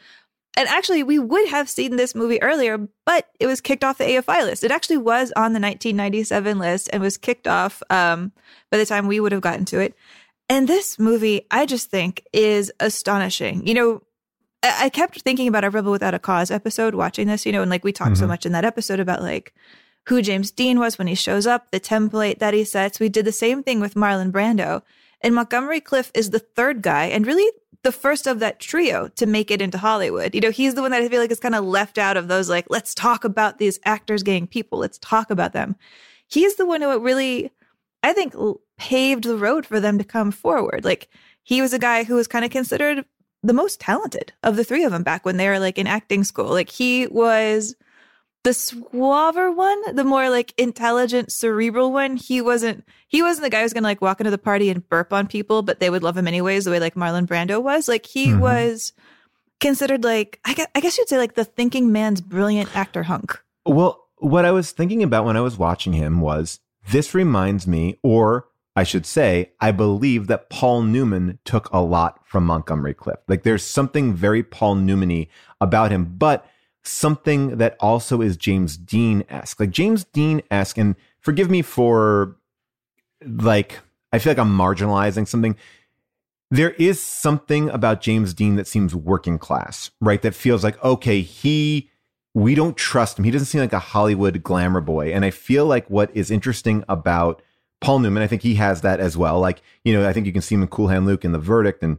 And 0.56 0.68
actually, 0.68 1.02
we 1.02 1.18
would 1.18 1.48
have 1.48 1.68
seen 1.70 1.96
this 1.96 2.14
movie 2.14 2.42
earlier, 2.42 2.76
but 3.06 3.28
it 3.40 3.46
was 3.46 3.60
kicked 3.62 3.82
off 3.84 3.96
the 3.98 4.04
AFI 4.04 4.44
list. 4.44 4.62
It 4.64 4.70
actually 4.70 4.98
was 4.98 5.32
on 5.34 5.54
the 5.54 5.60
1997 5.60 6.58
list 6.58 6.90
and 6.92 7.02
was 7.02 7.16
kicked 7.16 7.48
off 7.48 7.82
um, 7.88 8.32
by 8.70 8.76
the 8.76 8.84
time 8.86 9.06
we 9.06 9.18
would 9.18 9.32
have 9.32 9.40
gotten 9.40 9.64
to 9.66 9.78
it. 9.80 9.94
And 10.50 10.68
this 10.68 10.98
movie, 10.98 11.46
I 11.50 11.64
just 11.64 11.90
think, 11.90 12.22
is 12.34 12.70
astonishing. 12.80 13.66
You 13.66 13.72
know, 13.74 14.02
I 14.62 14.84
I 14.84 14.88
kept 14.90 15.22
thinking 15.22 15.48
about 15.48 15.64
a 15.64 15.70
Rebel 15.70 15.90
Without 15.92 16.12
a 16.14 16.18
Cause 16.18 16.50
episode 16.50 16.94
watching 16.94 17.26
this, 17.28 17.46
you 17.46 17.52
know, 17.52 17.62
and 17.62 17.70
like 17.70 17.82
we 17.84 17.92
talked 17.92 18.18
so 18.18 18.24
Mhm. 18.26 18.28
much 18.28 18.44
in 18.46 18.52
that 18.52 18.64
episode 18.64 19.00
about 19.00 19.22
like 19.22 19.54
who 20.08 20.20
James 20.20 20.50
Dean 20.50 20.78
was 20.78 20.98
when 20.98 21.06
he 21.06 21.14
shows 21.14 21.46
up, 21.46 21.70
the 21.70 21.80
template 21.80 22.40
that 22.40 22.52
he 22.54 22.64
sets. 22.64 23.00
We 23.00 23.08
did 23.08 23.24
the 23.24 23.32
same 23.32 23.62
thing 23.62 23.80
with 23.80 23.94
Marlon 23.94 24.30
Brando. 24.32 24.82
And 25.22 25.34
Montgomery 25.34 25.80
Clift 25.80 26.16
is 26.16 26.30
the 26.30 26.40
third 26.40 26.82
guy 26.82 27.06
and 27.06 27.26
really 27.26 27.48
the 27.82 27.92
first 27.92 28.26
of 28.26 28.38
that 28.38 28.60
trio 28.60 29.08
to 29.08 29.26
make 29.26 29.50
it 29.50 29.60
into 29.60 29.78
Hollywood. 29.78 30.34
You 30.34 30.40
know, 30.40 30.50
he's 30.50 30.74
the 30.74 30.82
one 30.82 30.92
that 30.92 31.02
I 31.02 31.08
feel 31.08 31.20
like 31.20 31.30
is 31.30 31.40
kind 31.40 31.54
of 31.54 31.64
left 31.64 31.98
out 31.98 32.16
of 32.16 32.28
those 32.28 32.48
like, 32.48 32.66
let's 32.70 32.94
talk 32.94 33.24
about 33.24 33.58
these 33.58 33.80
actors 33.84 34.22
getting 34.22 34.46
people, 34.46 34.78
let's 34.78 34.98
talk 34.98 35.30
about 35.30 35.52
them. 35.52 35.76
He's 36.28 36.56
the 36.56 36.66
one 36.66 36.80
who 36.80 36.98
really, 36.98 37.50
I 38.02 38.12
think, 38.12 38.34
paved 38.78 39.24
the 39.24 39.36
road 39.36 39.66
for 39.66 39.80
them 39.80 39.98
to 39.98 40.04
come 40.04 40.30
forward. 40.30 40.84
Like 40.84 41.08
he 41.42 41.60
was 41.60 41.72
a 41.72 41.78
guy 41.78 42.04
who 42.04 42.14
was 42.14 42.28
kind 42.28 42.44
of 42.44 42.50
considered 42.50 43.04
the 43.42 43.52
most 43.52 43.80
talented 43.80 44.32
of 44.44 44.54
the 44.54 44.64
three 44.64 44.84
of 44.84 44.92
them 44.92 45.02
back 45.02 45.24
when 45.24 45.36
they 45.36 45.48
were 45.48 45.58
like 45.58 45.78
in 45.78 45.88
acting 45.88 46.22
school. 46.22 46.50
Like 46.50 46.70
he 46.70 47.08
was 47.08 47.74
the 48.44 48.50
suaver 48.50 49.54
one, 49.54 49.94
the 49.94 50.04
more 50.04 50.28
like 50.30 50.52
intelligent, 50.58 51.30
cerebral 51.32 51.92
one. 51.92 52.16
He 52.16 52.40
wasn't. 52.40 52.84
He 53.08 53.22
wasn't 53.22 53.44
the 53.44 53.50
guy 53.50 53.62
who's 53.62 53.72
gonna 53.72 53.86
like 53.86 54.00
walk 54.02 54.20
into 54.20 54.30
the 54.30 54.38
party 54.38 54.68
and 54.70 54.88
burp 54.88 55.12
on 55.12 55.26
people, 55.26 55.62
but 55.62 55.80
they 55.80 55.90
would 55.90 56.02
love 56.02 56.16
him 56.16 56.26
anyways, 56.26 56.64
the 56.64 56.70
way 56.70 56.80
like 56.80 56.94
Marlon 56.94 57.26
Brando 57.26 57.62
was. 57.62 57.88
Like 57.88 58.06
he 58.06 58.28
Mhm. 58.28 58.40
was 58.40 58.92
considered 59.60 60.02
like 60.04 60.40
I 60.44 60.54
guess, 60.54 60.66
I 60.74 60.80
guess 60.80 60.98
you'd 60.98 61.08
say 61.08 61.18
like 61.18 61.34
the 61.34 61.44
thinking 61.44 61.92
man's 61.92 62.20
brilliant 62.20 62.74
actor 62.76 63.04
hunk. 63.04 63.40
Well, 63.64 64.04
what 64.18 64.44
I 64.44 64.50
was 64.50 64.72
thinking 64.72 65.02
about 65.02 65.24
when 65.24 65.36
I 65.36 65.40
was 65.40 65.56
watching 65.58 65.92
him 65.92 66.20
was 66.20 66.58
this 66.90 67.14
reminds 67.14 67.66
me, 67.66 67.98
or 68.02 68.48
I 68.74 68.82
should 68.82 69.04
say, 69.06 69.52
I 69.60 69.70
believe 69.70 70.26
that 70.28 70.48
Paul 70.50 70.82
Newman 70.82 71.38
took 71.44 71.68
a 71.72 71.80
lot 71.80 72.20
from 72.24 72.44
Montgomery 72.46 72.94
Clift. 72.94 73.22
Like 73.28 73.42
there's 73.44 73.62
something 73.62 74.14
very 74.14 74.42
Paul 74.42 74.76
Newman-y 74.76 75.28
about 75.60 75.90
him, 75.92 76.14
but 76.18 76.44
something 76.82 77.58
that 77.58 77.76
also 77.80 78.20
is 78.20 78.36
James 78.36 78.76
Dean 78.76 79.24
esque. 79.28 79.60
Like 79.60 79.70
James 79.70 80.04
Dean 80.04 80.42
esque, 80.50 80.78
and 80.78 80.96
forgive 81.20 81.50
me 81.50 81.62
for 81.62 82.36
like, 83.24 83.80
I 84.12 84.18
feel 84.18 84.30
like 84.30 84.38
I'm 84.38 84.56
marginalizing 84.56 85.28
something. 85.28 85.56
There 86.50 86.72
is 86.72 87.00
something 87.00 87.70
about 87.70 88.02
James 88.02 88.34
Dean 88.34 88.56
that 88.56 88.66
seems 88.66 88.94
working 88.94 89.38
class, 89.38 89.90
right? 90.00 90.20
That 90.20 90.34
feels 90.34 90.62
like, 90.62 90.82
okay, 90.84 91.22
he, 91.22 91.88
we 92.34 92.54
don't 92.54 92.76
trust 92.76 93.18
him. 93.18 93.24
He 93.24 93.30
doesn't 93.30 93.46
seem 93.46 93.60
like 93.60 93.72
a 93.72 93.78
Hollywood 93.78 94.42
glamour 94.42 94.80
boy. 94.80 95.14
And 95.14 95.24
I 95.24 95.30
feel 95.30 95.64
like 95.64 95.88
what 95.88 96.14
is 96.14 96.30
interesting 96.30 96.84
about 96.88 97.40
Paul 97.80 98.00
Newman, 98.00 98.22
I 98.22 98.26
think 98.26 98.42
he 98.42 98.56
has 98.56 98.82
that 98.82 99.00
as 99.00 99.16
well. 99.16 99.40
Like, 99.40 99.62
you 99.84 99.92
know, 99.92 100.06
I 100.06 100.12
think 100.12 100.26
you 100.26 100.32
can 100.32 100.42
see 100.42 100.54
him 100.54 100.62
in 100.62 100.68
Cool 100.68 100.88
Hand 100.88 101.06
Luke 101.06 101.24
in 101.24 101.32
The 101.32 101.38
Verdict 101.38 101.82
and 101.82 101.98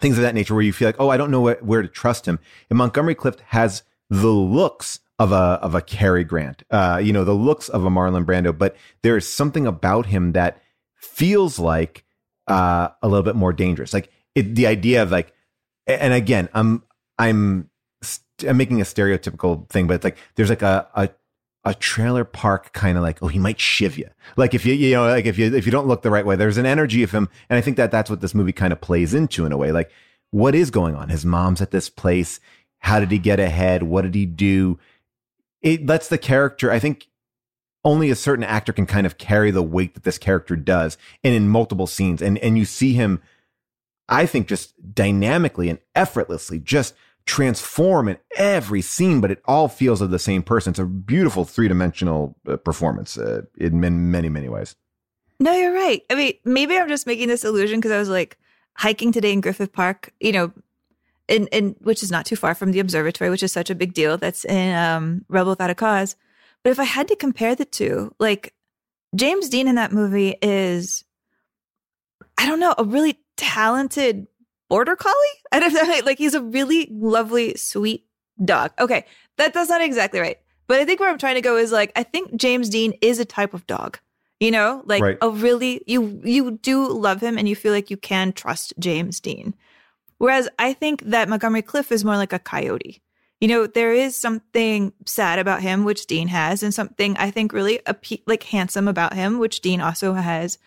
things 0.00 0.18
of 0.18 0.22
that 0.22 0.34
nature 0.34 0.54
where 0.54 0.64
you 0.64 0.72
feel 0.72 0.88
like, 0.88 1.00
oh, 1.00 1.08
I 1.08 1.16
don't 1.16 1.30
know 1.30 1.40
where, 1.40 1.58
where 1.60 1.82
to 1.82 1.88
trust 1.88 2.26
him. 2.26 2.38
And 2.68 2.76
Montgomery 2.76 3.14
Clift 3.14 3.40
has 3.48 3.82
the 4.10 4.28
looks 4.28 5.00
of 5.18 5.32
a 5.32 5.58
of 5.62 5.74
a 5.74 5.80
Cary 5.80 6.24
Grant, 6.24 6.62
uh, 6.70 7.00
you 7.02 7.12
know, 7.12 7.24
the 7.24 7.32
looks 7.32 7.68
of 7.68 7.84
a 7.84 7.90
Marlon 7.90 8.24
Brando, 8.24 8.56
but 8.56 8.76
there 9.02 9.16
is 9.16 9.28
something 9.28 9.66
about 9.66 10.06
him 10.06 10.32
that 10.32 10.60
feels 10.94 11.58
like 11.58 12.04
uh, 12.46 12.88
a 13.02 13.08
little 13.08 13.22
bit 13.22 13.36
more 13.36 13.52
dangerous. 13.52 13.94
Like 13.94 14.10
it, 14.34 14.54
the 14.54 14.66
idea 14.66 15.02
of 15.02 15.10
like, 15.10 15.32
and 15.86 16.12
again, 16.12 16.48
I'm 16.52 16.82
I'm 17.18 17.70
I'm 18.46 18.56
making 18.56 18.80
a 18.80 18.84
stereotypical 18.84 19.68
thing, 19.68 19.86
but 19.86 19.94
it's 19.94 20.04
like 20.04 20.18
there's 20.34 20.50
like 20.50 20.62
a 20.62 20.86
a 20.94 21.08
a 21.64 21.74
trailer 21.74 22.24
park 22.24 22.72
kind 22.72 22.96
of 22.96 23.02
like 23.02 23.20
oh 23.24 23.26
he 23.26 23.40
might 23.40 23.58
shiv 23.58 23.98
you 23.98 24.08
like 24.36 24.54
if 24.54 24.64
you 24.64 24.72
you 24.72 24.94
know 24.94 25.08
like 25.08 25.26
if 25.26 25.36
you 25.36 25.52
if 25.52 25.66
you 25.66 25.72
don't 25.72 25.88
look 25.88 26.02
the 26.02 26.10
right 26.12 26.24
way 26.24 26.36
there's 26.36 26.58
an 26.58 26.64
energy 26.64 27.02
of 27.02 27.10
him 27.10 27.28
and 27.50 27.56
i 27.56 27.60
think 27.60 27.76
that 27.76 27.90
that's 27.90 28.08
what 28.08 28.20
this 28.20 28.36
movie 28.36 28.52
kind 28.52 28.72
of 28.72 28.80
plays 28.80 29.12
into 29.12 29.44
in 29.44 29.50
a 29.50 29.56
way. 29.56 29.72
Like 29.72 29.90
what 30.30 30.54
is 30.54 30.70
going 30.70 30.94
on? 30.94 31.08
His 31.08 31.24
mom's 31.24 31.60
at 31.60 31.70
this 31.70 31.88
place 31.88 32.40
how 32.78 33.00
did 33.00 33.10
he 33.10 33.18
get 33.18 33.40
ahead? 33.40 33.82
What 33.82 34.02
did 34.02 34.14
he 34.14 34.26
do? 34.26 34.78
It 35.62 35.86
lets 35.86 36.08
the 36.08 36.18
character 36.18 36.70
i 36.70 36.78
think 36.78 37.08
only 37.86 38.10
a 38.10 38.16
certain 38.16 38.44
actor 38.44 38.72
can 38.72 38.84
kind 38.84 39.06
of 39.06 39.16
carry 39.16 39.52
the 39.52 39.62
weight 39.62 39.94
that 39.94 40.02
this 40.02 40.18
character 40.18 40.56
does 40.56 40.98
and 41.22 41.34
in 41.34 41.48
multiple 41.48 41.86
scenes. 41.86 42.20
And 42.20 42.36
and 42.38 42.58
you 42.58 42.64
see 42.64 42.92
him 42.94 43.22
i 44.08 44.26
think 44.26 44.48
just 44.48 44.74
dynamically 44.94 45.68
and 45.68 45.78
effortlessly 45.94 46.58
just 46.58 46.94
transform 47.26 48.08
in 48.08 48.18
every 48.36 48.80
scene 48.80 49.20
but 49.20 49.32
it 49.32 49.42
all 49.46 49.68
feels 49.68 50.00
of 50.00 50.10
the 50.10 50.18
same 50.18 50.42
person. 50.42 50.70
It's 50.70 50.78
a 50.78 50.84
beautiful 50.84 51.44
three-dimensional 51.44 52.36
uh, 52.48 52.56
performance 52.56 53.16
uh, 53.18 53.42
in 53.56 53.80
many 53.80 54.28
many 54.28 54.48
ways. 54.48 54.76
No, 55.38 55.52
you're 55.52 55.74
right. 55.74 56.02
I 56.08 56.14
mean, 56.14 56.32
maybe 56.44 56.76
I'm 56.76 56.88
just 56.88 57.06
making 57.06 57.28
this 57.28 57.44
illusion 57.44 57.78
because 57.78 57.92
I 57.92 57.98
was 57.98 58.08
like 58.08 58.38
hiking 58.74 59.12
today 59.12 59.32
in 59.32 59.40
Griffith 59.40 59.72
Park, 59.72 60.12
you 60.20 60.32
know, 60.32 60.52
in 61.28 61.46
in 61.48 61.76
which 61.80 62.02
is 62.02 62.10
not 62.10 62.26
too 62.26 62.36
far 62.36 62.54
from 62.54 62.72
the 62.72 62.80
observatory, 62.80 63.30
which 63.30 63.42
is 63.42 63.52
such 63.52 63.70
a 63.70 63.74
big 63.74 63.94
deal. 63.94 64.16
That's 64.16 64.44
in 64.44 64.74
um, 64.74 65.24
Rebel 65.28 65.50
Without 65.50 65.70
a 65.70 65.74
Cause. 65.74 66.16
But 66.62 66.70
if 66.70 66.80
I 66.80 66.84
had 66.84 67.08
to 67.08 67.16
compare 67.16 67.54
the 67.54 67.64
two, 67.64 68.14
like 68.18 68.54
James 69.14 69.48
Dean 69.48 69.68
in 69.68 69.76
that 69.76 69.92
movie 69.92 70.36
is, 70.42 71.04
I 72.38 72.46
don't 72.46 72.60
know, 72.60 72.74
a 72.76 72.84
really 72.84 73.18
talented 73.36 74.26
border 74.68 74.96
collie. 74.96 75.14
I 75.52 75.60
don't 75.60 75.72
know, 75.72 76.00
like 76.04 76.18
he's 76.18 76.34
a 76.34 76.42
really 76.42 76.88
lovely, 76.90 77.56
sweet 77.56 78.04
dog. 78.44 78.72
Okay, 78.78 79.04
that 79.36 79.54
that's 79.54 79.70
not 79.70 79.82
exactly 79.82 80.20
right. 80.20 80.38
But 80.68 80.80
I 80.80 80.84
think 80.84 80.98
where 81.00 81.08
I'm 81.08 81.18
trying 81.18 81.36
to 81.36 81.40
go 81.40 81.56
is 81.56 81.72
like 81.72 81.92
I 81.96 82.02
think 82.02 82.36
James 82.36 82.68
Dean 82.68 82.92
is 83.00 83.18
a 83.18 83.24
type 83.24 83.54
of 83.54 83.66
dog. 83.66 83.98
You 84.38 84.50
know, 84.50 84.82
like 84.84 85.02
Right. 85.02 85.18
a 85.22 85.30
really 85.30 85.82
you 85.86 86.20
you 86.22 86.58
do 86.62 86.88
love 86.88 87.22
him 87.22 87.38
and 87.38 87.48
you 87.48 87.56
feel 87.56 87.72
like 87.72 87.90
you 87.90 87.96
can 87.96 88.32
trust 88.32 88.74
James 88.78 89.18
Dean. 89.18 89.54
Whereas 90.18 90.48
I 90.58 90.72
think 90.72 91.02
that 91.02 91.28
Montgomery 91.28 91.62
Clift 91.62 91.92
is 91.92 92.04
more 92.04 92.16
like 92.16 92.32
a 92.32 92.38
coyote. 92.38 93.02
You 93.40 93.48
know, 93.48 93.66
there 93.66 93.92
is 93.92 94.16
something 94.16 94.92
sad 95.04 95.38
about 95.38 95.60
him, 95.62 95.84
which 95.84 96.06
Dean 96.06 96.28
has, 96.28 96.62
and 96.62 96.72
something 96.72 97.16
I 97.18 97.30
think 97.30 97.52
really 97.52 97.80
appe- 97.86 98.22
like 98.26 98.44
handsome 98.44 98.88
about 98.88 99.12
him, 99.14 99.38
which 99.38 99.60
Dean 99.60 99.80
also 99.80 100.14
has. 100.14 100.58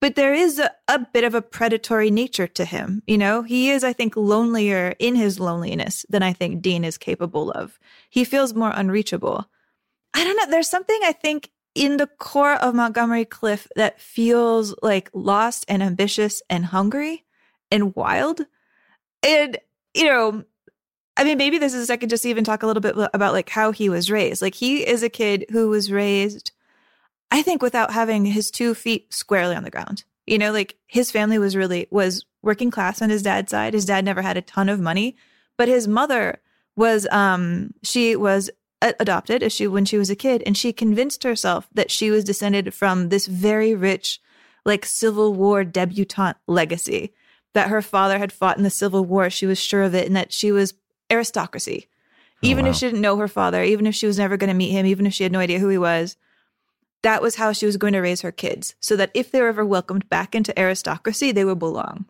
but 0.00 0.16
there 0.16 0.34
is 0.34 0.58
a, 0.58 0.68
a 0.88 0.98
bit 0.98 1.22
of 1.22 1.32
a 1.34 1.40
predatory 1.40 2.10
nature 2.10 2.48
to 2.48 2.64
him. 2.64 3.02
You 3.06 3.16
know, 3.18 3.42
he 3.42 3.70
is, 3.70 3.84
I 3.84 3.92
think, 3.92 4.16
lonelier 4.16 4.96
in 4.98 5.14
his 5.14 5.38
loneliness 5.38 6.04
than 6.08 6.24
I 6.24 6.32
think 6.32 6.60
Dean 6.60 6.84
is 6.84 6.98
capable 6.98 7.52
of. 7.52 7.78
He 8.10 8.24
feels 8.24 8.52
more 8.52 8.72
unreachable. 8.74 9.48
I 10.12 10.24
don't 10.24 10.36
know. 10.36 10.50
There's 10.50 10.68
something 10.68 10.98
I 11.04 11.12
think 11.12 11.50
in 11.76 11.98
the 11.98 12.08
core 12.08 12.54
of 12.54 12.74
Montgomery 12.74 13.24
Clift 13.24 13.68
that 13.76 14.00
feels 14.00 14.74
like 14.82 15.08
lost 15.14 15.64
and 15.68 15.82
ambitious 15.84 16.42
and 16.50 16.66
hungry 16.66 17.24
and 17.70 17.94
wild. 17.94 18.40
And, 19.22 19.58
you 19.94 20.06
know, 20.06 20.44
I 21.16 21.24
mean, 21.24 21.38
maybe 21.38 21.58
this 21.58 21.74
is 21.74 21.90
I 21.90 21.96
could 21.96 22.10
just 22.10 22.26
even 22.26 22.44
talk 22.44 22.62
a 22.62 22.66
little 22.66 22.80
bit 22.80 22.96
about 23.12 23.34
like 23.34 23.48
how 23.48 23.70
he 23.70 23.88
was 23.88 24.10
raised. 24.10 24.42
Like 24.42 24.54
he 24.54 24.86
is 24.86 25.02
a 25.02 25.08
kid 25.08 25.46
who 25.50 25.68
was 25.68 25.92
raised, 25.92 26.52
I 27.30 27.42
think, 27.42 27.62
without 27.62 27.92
having 27.92 28.24
his 28.24 28.50
two 28.50 28.74
feet 28.74 29.12
squarely 29.12 29.54
on 29.54 29.64
the 29.64 29.70
ground. 29.70 30.04
You 30.26 30.38
know, 30.38 30.52
like 30.52 30.76
his 30.86 31.10
family 31.10 31.38
was 31.38 31.56
really 31.56 31.86
was 31.90 32.24
working 32.42 32.70
class 32.70 33.02
on 33.02 33.10
his 33.10 33.22
dad's 33.22 33.50
side. 33.50 33.74
His 33.74 33.84
dad 33.84 34.04
never 34.04 34.22
had 34.22 34.36
a 34.36 34.42
ton 34.42 34.68
of 34.68 34.80
money, 34.80 35.16
but 35.58 35.68
his 35.68 35.86
mother 35.86 36.40
was 36.76 37.06
um 37.10 37.74
she 37.82 38.16
was 38.16 38.50
adopted 38.80 39.42
as 39.42 39.52
she 39.52 39.66
when 39.66 39.84
she 39.84 39.98
was 39.98 40.10
a 40.10 40.16
kid 40.16 40.42
and 40.44 40.56
she 40.56 40.72
convinced 40.72 41.22
herself 41.22 41.68
that 41.72 41.90
she 41.90 42.10
was 42.10 42.24
descended 42.24 42.74
from 42.74 43.10
this 43.10 43.26
very 43.26 43.74
rich 43.74 44.20
like 44.64 44.84
civil 44.84 45.34
war 45.34 45.62
debutante 45.62 46.36
legacy 46.48 47.12
that 47.54 47.68
her 47.68 47.82
father 47.82 48.18
had 48.18 48.32
fought 48.32 48.56
in 48.56 48.62
the 48.62 48.70
civil 48.70 49.04
war 49.04 49.30
she 49.30 49.46
was 49.46 49.58
sure 49.58 49.82
of 49.82 49.94
it 49.94 50.06
and 50.06 50.16
that 50.16 50.32
she 50.32 50.52
was 50.52 50.74
aristocracy 51.10 51.88
Oh, 52.44 52.48
even 52.48 52.64
wow. 52.64 52.72
if 52.72 52.76
she 52.76 52.86
didn't 52.86 53.00
know 53.00 53.16
her 53.18 53.28
father 53.28 53.62
even 53.62 53.86
if 53.86 53.94
she 53.94 54.06
was 54.06 54.18
never 54.18 54.36
going 54.36 54.48
to 54.48 54.54
meet 54.54 54.70
him 54.70 54.86
even 54.86 55.06
if 55.06 55.14
she 55.14 55.22
had 55.22 55.32
no 55.32 55.38
idea 55.38 55.58
who 55.58 55.68
he 55.68 55.78
was 55.78 56.16
that 57.02 57.22
was 57.22 57.36
how 57.36 57.52
she 57.52 57.66
was 57.66 57.76
going 57.76 57.92
to 57.92 58.00
raise 58.00 58.20
her 58.22 58.32
kids 58.32 58.74
so 58.80 58.96
that 58.96 59.10
if 59.14 59.30
they 59.30 59.40
were 59.40 59.48
ever 59.48 59.64
welcomed 59.64 60.08
back 60.08 60.34
into 60.34 60.58
aristocracy 60.58 61.30
they 61.32 61.44
would 61.44 61.58
belong 61.58 62.06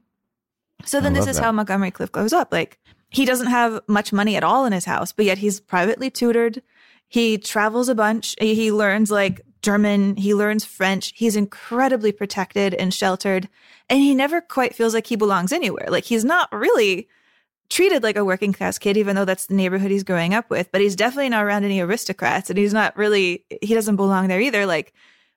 so 0.85 1.01
then 1.01 1.13
this 1.13 1.27
is 1.27 1.37
that. 1.37 1.45
how 1.45 1.53
Montgomery 1.53 1.91
Clift 1.93 2.13
grows 2.13 2.33
up. 2.33 2.53
Like 2.53 2.79
he 3.09 3.25
doesn't 3.25 3.47
have 3.49 3.81
much 3.87 4.13
money 4.13 4.37
at 4.37 4.43
all 4.43 4.65
in 4.65 4.73
his 4.73 4.85
house, 4.85 5.13
but 5.13 5.25
yet 5.25 5.39
he's 5.39 5.61
privately 5.61 6.11
tutored. 6.11 6.63
He 7.07 7.39
travels 7.39 7.89
a 7.89 7.95
bunch. 7.95 8.35
He 8.41 8.73
learns 8.73 9.11
like 9.11 9.43
German. 9.63 10.17
He 10.17 10.35
learns 10.35 10.65
French. 10.65 11.13
He's 11.15 11.37
incredibly 11.37 12.13
protected 12.13 12.75
and 12.75 12.93
sheltered. 12.93 13.49
And 13.89 14.01
he 14.01 14.15
never 14.15 14.41
quite 14.41 14.75
feels 14.75 14.95
like 14.95 15.07
he 15.07 15.17
belongs 15.17 15.53
anywhere. 15.53 15.87
Like 15.89 16.05
he's 16.05 16.25
not 16.25 16.53
really 16.53 17.09
treated 17.71 18.03
like 18.03 18.17
a 18.17 18.25
working 18.25 18.53
class 18.53 18.79
kid, 18.79 18.97
even 18.97 19.17
though 19.17 19.25
that's 19.25 19.47
the 19.47 19.55
neighborhood 19.55 19.91
he's 19.91 20.05
growing 20.05 20.35
up 20.35 20.51
with. 20.51 20.71
But 20.73 20.81
he's 20.81 20.97
definitely 20.97 21.31
not 21.31 21.45
around 21.45 21.65
any 21.65 21.81
aristocrats. 21.81 22.51
And 22.51 22.59
he's 22.59 22.75
not 22.75 22.97
really, 22.97 23.45
he 23.63 23.75
doesn't 23.75 23.97
belong 23.97 24.29
there 24.29 24.41
either. 24.41 24.67
Like 24.67 24.93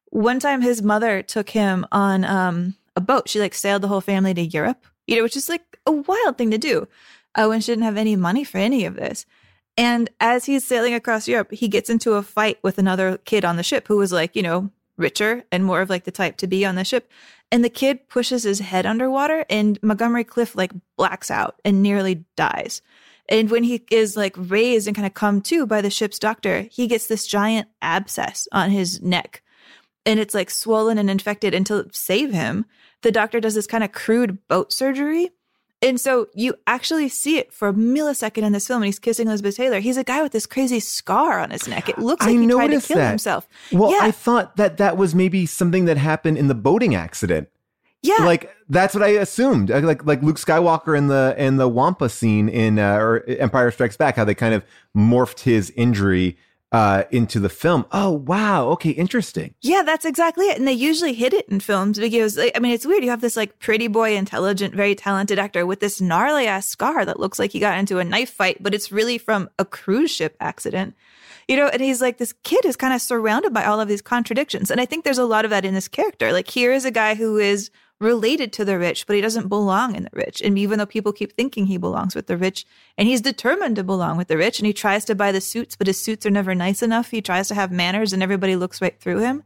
one 0.09 0.39
time 0.39 0.61
his 0.61 0.81
mother 0.81 1.21
took 1.21 1.49
him 1.49 1.85
on 1.91 2.25
um, 2.25 2.75
a 2.95 3.01
boat. 3.01 3.29
She 3.29 3.39
like 3.39 3.53
sailed 3.53 3.83
the 3.83 3.87
whole 3.87 4.01
family 4.01 4.33
to 4.33 4.41
Europe, 4.41 4.85
you 5.07 5.17
know, 5.17 5.23
which 5.23 5.37
is 5.37 5.49
like 5.49 5.79
a 5.85 5.91
wild 5.91 6.37
thing 6.37 6.51
to 6.51 6.57
do 6.57 6.87
uh, 7.35 7.45
when 7.47 7.61
she 7.61 7.71
didn't 7.71 7.85
have 7.85 7.97
any 7.97 8.15
money 8.15 8.43
for 8.43 8.57
any 8.57 8.85
of 8.85 8.95
this. 8.95 9.25
And 9.77 10.09
as 10.19 10.45
he's 10.45 10.63
sailing 10.63 10.93
across 10.93 11.27
Europe, 11.27 11.51
he 11.51 11.67
gets 11.67 11.89
into 11.89 12.13
a 12.13 12.23
fight 12.23 12.59
with 12.63 12.77
another 12.77 13.17
kid 13.25 13.43
on 13.43 13.57
the 13.57 13.63
ship 13.63 13.87
who 13.87 13.97
was 13.97 14.11
like, 14.11 14.35
you 14.35 14.41
know, 14.41 14.71
richer 14.97 15.43
and 15.51 15.65
more 15.65 15.81
of 15.81 15.89
like 15.89 16.05
the 16.05 16.11
type 16.11 16.37
to 16.37 16.47
be 16.47 16.65
on 16.65 16.75
the 16.75 16.85
ship. 16.85 17.11
And 17.51 17.63
the 17.63 17.69
kid 17.69 18.07
pushes 18.07 18.43
his 18.43 18.59
head 18.59 18.85
underwater 18.85 19.45
and 19.49 19.77
Montgomery 19.83 20.23
Clift 20.23 20.55
like 20.55 20.71
blacks 20.97 21.29
out 21.29 21.59
and 21.65 21.83
nearly 21.83 22.25
dies. 22.37 22.81
And 23.27 23.49
when 23.49 23.63
he 23.63 23.83
is 23.91 24.15
like 24.15 24.35
raised 24.37 24.87
and 24.87 24.95
kind 24.95 25.05
of 25.05 25.13
come 25.13 25.41
to 25.41 25.65
by 25.65 25.81
the 25.81 25.89
ship's 25.89 26.19
doctor, 26.19 26.67
he 26.71 26.87
gets 26.87 27.07
this 27.07 27.27
giant 27.27 27.67
abscess 27.81 28.47
on 28.51 28.69
his 28.71 29.01
neck 29.01 29.41
and 30.05 30.19
it's 30.19 30.33
like 30.33 30.49
swollen 30.49 30.97
and 30.97 31.09
infected 31.09 31.53
and 31.53 31.65
to 31.65 31.87
save 31.91 32.31
him 32.31 32.65
the 33.01 33.11
doctor 33.11 33.39
does 33.39 33.55
this 33.55 33.67
kind 33.67 33.83
of 33.83 33.91
crude 33.91 34.37
boat 34.47 34.71
surgery 34.71 35.29
and 35.81 35.99
so 35.99 36.27
you 36.33 36.55
actually 36.67 37.09
see 37.09 37.37
it 37.37 37.53
for 37.53 37.67
a 37.69 37.73
millisecond 37.73 38.43
in 38.43 38.53
this 38.53 38.67
film 38.67 38.81
and 38.81 38.85
he's 38.85 38.99
kissing 38.99 39.27
elizabeth 39.27 39.55
taylor 39.55 39.79
he's 39.79 39.97
a 39.97 40.03
guy 40.03 40.21
with 40.23 40.31
this 40.31 40.45
crazy 40.45 40.79
scar 40.79 41.39
on 41.39 41.51
his 41.51 41.67
neck 41.67 41.89
it 41.89 41.97
looks 41.99 42.25
like 42.25 42.35
I 42.35 42.39
he 42.39 42.47
tried 42.47 42.67
to 42.67 42.81
kill 42.81 42.97
that. 42.97 43.09
himself 43.09 43.47
Well, 43.71 43.91
yeah 43.91 43.99
I 44.01 44.11
thought 44.11 44.55
that 44.57 44.77
that 44.77 44.97
was 44.97 45.13
maybe 45.13 45.45
something 45.45 45.85
that 45.85 45.97
happened 45.97 46.37
in 46.37 46.47
the 46.47 46.55
boating 46.55 46.95
accident. 46.95 47.49
yeah 48.01 48.23
Like 48.23 48.55
that's 48.69 48.95
what 48.95 49.03
I 49.03 49.09
assumed. 49.09 49.69
Like 49.69 50.05
like 50.05 50.23
Luke 50.23 50.37
Skywalker 50.37 50.97
in 50.97 51.07
the 51.07 51.35
in 51.37 51.57
the 51.57 51.67
Wampa 51.69 52.09
scene 52.09 52.49
in 52.49 52.79
uh, 52.79 52.95
or 52.95 53.23
Empire 53.27 53.69
Strikes 53.69 53.95
Back, 53.95 54.15
how 54.15 54.25
they 54.25 54.33
kind 54.33 54.55
of 54.55 54.63
morphed 54.97 55.41
his 55.41 55.71
injury 55.75 56.37
uh, 56.71 57.03
into 57.11 57.39
the 57.39 57.49
film. 57.49 57.85
Oh 57.91 58.11
wow, 58.11 58.67
okay, 58.69 58.89
interesting. 58.89 59.53
Yeah, 59.61 59.83
that's 59.83 60.05
exactly 60.05 60.47
it. 60.47 60.57
And 60.57 60.67
they 60.67 60.73
usually 60.73 61.13
hit 61.13 61.33
it 61.33 61.47
in 61.47 61.59
films 61.59 61.97
because, 61.99 62.37
I 62.37 62.51
mean, 62.59 62.73
it's 62.73 62.85
weird. 62.85 63.03
You 63.03 63.11
have 63.11 63.21
this 63.21 63.37
like 63.37 63.59
pretty 63.59 63.87
boy, 63.87 64.15
intelligent, 64.15 64.75
very 64.75 64.95
talented 64.95 65.39
actor 65.39 65.65
with 65.65 65.79
this 65.79 66.01
gnarly 66.01 66.47
ass 66.47 66.67
scar 66.67 67.05
that 67.05 67.19
looks 67.19 67.39
like 67.39 67.51
he 67.51 67.59
got 67.59 67.77
into 67.77 67.99
a 67.99 68.03
knife 68.03 68.31
fight, 68.31 68.61
but 68.61 68.73
it's 68.73 68.91
really 68.91 69.17
from 69.17 69.49
a 69.57 69.65
cruise 69.65 70.11
ship 70.11 70.35
accident. 70.39 70.95
You 71.47 71.57
know, 71.57 71.67
and 71.67 71.81
he's 71.81 72.01
like, 72.01 72.17
this 72.17 72.33
kid 72.43 72.65
is 72.65 72.75
kind 72.75 72.91
of 72.91 73.01
surrounded 73.01 73.53
by 73.53 73.65
all 73.65 73.79
of 73.79 73.87
these 73.87 74.01
contradictions. 74.01 74.71
And 74.71 74.81
I 74.81 74.85
think 74.85 75.03
there's 75.03 75.19
a 75.19 75.25
lot 75.25 75.45
of 75.45 75.51
that 75.51 75.63
in 75.63 75.75
this 75.75 75.87
character. 75.87 76.33
Like, 76.33 76.49
here 76.49 76.73
is 76.73 76.85
a 76.85 76.91
guy 76.91 77.13
who 77.13 77.37
is 77.37 77.69
related 77.99 78.51
to 78.53 78.65
the 78.65 78.77
rich, 78.77 79.07
but 79.07 79.15
he 79.15 79.21
doesn't 79.21 79.47
belong 79.47 79.95
in 79.95 80.03
the 80.03 80.09
rich. 80.13 80.41
And 80.41 80.59
even 80.59 80.79
though 80.79 80.85
people 80.85 81.13
keep 81.13 81.33
thinking 81.33 81.65
he 81.65 81.77
belongs 81.77 82.15
with 82.15 82.27
the 82.27 82.37
rich, 82.37 82.65
and 82.97 83.07
he's 83.07 83.21
determined 83.21 83.77
to 83.77 83.83
belong 83.83 84.17
with 84.17 84.27
the 84.27 84.37
rich, 84.37 84.59
and 84.59 84.67
he 84.67 84.73
tries 84.73 85.05
to 85.05 85.15
buy 85.15 85.31
the 85.31 85.41
suits, 85.41 85.75
but 85.75 85.87
his 85.87 86.01
suits 86.01 86.25
are 86.25 86.31
never 86.31 86.53
nice 86.53 86.81
enough. 86.81 87.11
He 87.11 87.21
tries 87.21 87.47
to 87.47 87.55
have 87.55 87.71
manners, 87.71 88.11
and 88.11 88.21
everybody 88.21 88.55
looks 88.55 88.81
right 88.81 88.99
through 88.99 89.19
him. 89.19 89.43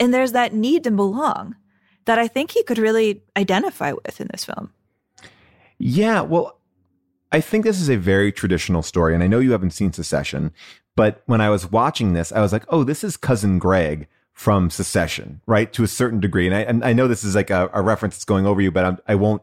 And 0.00 0.12
there's 0.12 0.32
that 0.32 0.52
need 0.52 0.84
to 0.84 0.90
belong 0.90 1.56
that 2.06 2.18
I 2.18 2.28
think 2.28 2.50
he 2.50 2.62
could 2.62 2.78
really 2.78 3.22
identify 3.36 3.92
with 3.92 4.20
in 4.20 4.28
this 4.32 4.44
film. 4.44 4.72
Yeah, 5.78 6.20
well, 6.20 6.58
I 7.32 7.40
think 7.40 7.64
this 7.64 7.80
is 7.80 7.88
a 7.88 7.96
very 7.96 8.32
traditional 8.32 8.82
story, 8.82 9.14
and 9.14 9.22
I 9.22 9.26
know 9.26 9.38
you 9.38 9.52
haven't 9.52 9.70
seen 9.70 9.92
Succession, 9.92 10.52
but 10.96 11.22
when 11.26 11.40
I 11.40 11.50
was 11.50 11.70
watching 11.70 12.12
this, 12.12 12.32
I 12.32 12.40
was 12.40 12.52
like, 12.52 12.64
oh, 12.68 12.84
this 12.84 13.02
is 13.02 13.16
cousin 13.16 13.58
Greg 13.58 14.08
from 14.34 14.68
Succession, 14.68 15.40
right? 15.46 15.72
To 15.72 15.84
a 15.84 15.88
certain 15.88 16.20
degree, 16.20 16.46
and 16.46 16.54
I 16.54 16.60
and 16.60 16.84
I 16.84 16.92
know 16.92 17.08
this 17.08 17.24
is 17.24 17.34
like 17.34 17.50
a, 17.50 17.70
a 17.72 17.80
reference 17.80 18.16
that's 18.16 18.24
going 18.24 18.46
over 18.46 18.60
you, 18.60 18.70
but 18.70 18.84
I'm, 18.84 18.98
I 19.08 19.14
won't 19.14 19.42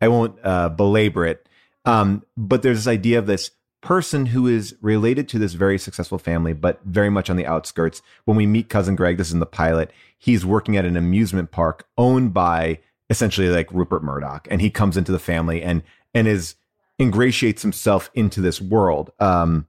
I 0.00 0.08
won't 0.08 0.38
uh, 0.42 0.70
belabor 0.70 1.26
it. 1.26 1.46
Um, 1.84 2.24
but 2.36 2.62
there's 2.62 2.78
this 2.78 2.86
idea 2.86 3.18
of 3.18 3.26
this 3.26 3.50
person 3.80 4.26
who 4.26 4.46
is 4.46 4.74
related 4.80 5.28
to 5.28 5.38
this 5.38 5.54
very 5.54 5.78
successful 5.78 6.18
family, 6.18 6.52
but 6.52 6.80
very 6.84 7.10
much 7.10 7.30
on 7.30 7.36
the 7.36 7.46
outskirts. 7.46 8.02
When 8.24 8.36
we 8.36 8.46
meet 8.46 8.68
cousin 8.68 8.96
Greg, 8.96 9.16
this 9.16 9.28
is 9.28 9.34
in 9.34 9.40
the 9.40 9.46
pilot. 9.46 9.92
He's 10.16 10.46
working 10.46 10.76
at 10.76 10.84
an 10.84 10.96
amusement 10.96 11.50
park 11.50 11.86
owned 11.96 12.32
by 12.32 12.80
essentially 13.10 13.48
like 13.48 13.72
Rupert 13.72 14.02
Murdoch, 14.02 14.46
and 14.50 14.60
he 14.60 14.70
comes 14.70 14.96
into 14.96 15.12
the 15.12 15.18
family 15.18 15.62
and 15.62 15.82
and 16.14 16.28
is 16.28 16.54
ingratiates 17.00 17.62
himself 17.62 18.10
into 18.14 18.40
this 18.40 18.60
world. 18.60 19.10
Um, 19.18 19.66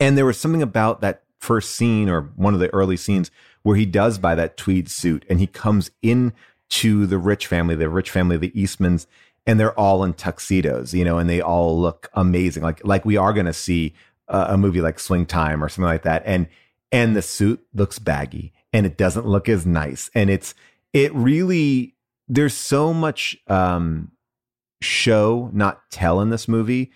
and 0.00 0.16
there 0.16 0.26
was 0.26 0.38
something 0.38 0.62
about 0.62 1.00
that 1.00 1.24
first 1.38 1.74
scene 1.74 2.08
or 2.08 2.22
one 2.36 2.54
of 2.54 2.60
the 2.60 2.72
early 2.74 2.96
scenes 2.96 3.30
where 3.62 3.76
he 3.76 3.86
does 3.86 4.18
buy 4.18 4.34
that 4.34 4.56
tweed 4.56 4.90
suit 4.90 5.24
and 5.28 5.40
he 5.40 5.46
comes 5.46 5.90
in 6.02 6.32
to 6.68 7.06
the 7.06 7.18
rich 7.18 7.46
family, 7.46 7.74
the 7.74 7.88
rich 7.88 8.10
family, 8.10 8.36
the 8.36 8.50
Eastmans, 8.50 9.06
and 9.46 9.58
they're 9.58 9.78
all 9.78 10.04
in 10.04 10.12
tuxedos, 10.12 10.92
you 10.92 11.04
know, 11.04 11.18
and 11.18 11.30
they 11.30 11.40
all 11.40 11.80
look 11.80 12.10
amazing. 12.12 12.62
Like, 12.62 12.84
like 12.84 13.04
we 13.04 13.16
are 13.16 13.32
going 13.32 13.46
to 13.46 13.52
see 13.52 13.94
a, 14.28 14.48
a 14.50 14.58
movie 14.58 14.80
like 14.80 15.00
Swing 15.00 15.24
Time 15.24 15.64
or 15.64 15.68
something 15.68 15.88
like 15.88 16.02
that. 16.02 16.22
And, 16.26 16.48
and 16.92 17.16
the 17.16 17.22
suit 17.22 17.64
looks 17.72 17.98
baggy 17.98 18.52
and 18.72 18.84
it 18.84 18.98
doesn't 18.98 19.26
look 19.26 19.48
as 19.48 19.64
nice. 19.64 20.10
And 20.14 20.28
it's, 20.28 20.54
it 20.92 21.14
really, 21.14 21.94
there's 22.28 22.54
so 22.54 22.92
much, 22.92 23.38
um, 23.46 24.12
show, 24.80 25.50
not 25.52 25.90
tell 25.90 26.20
in 26.20 26.30
this 26.30 26.46
movie 26.46 26.92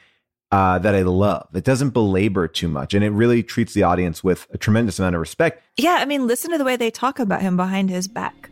uh, 0.53 0.79
that 0.79 0.95
I 0.95 1.03
love. 1.03 1.49
It 1.55 1.65
doesn't 1.65 1.91
belabor 1.91 2.47
too 2.47 2.69
much, 2.69 2.93
and 2.93 3.03
it 3.03 3.11
really 3.11 3.43
treats 3.43 3.73
the 3.73 3.83
audience 3.83 4.23
with 4.23 4.47
a 4.51 4.59
tremendous 4.59 4.99
amount 4.99 5.17
of 5.17 5.21
respect. 5.21 5.65
Yeah, 5.79 5.97
I 5.99 6.05
mean, 6.05 6.27
listen 6.27 6.51
to 6.53 6.59
the 6.59 6.65
way 6.65 6.77
they 6.77 6.91
talk 6.91 7.19
about 7.19 7.41
him 7.41 7.57
behind 7.57 7.89
his 7.89 8.07
back. 8.07 8.51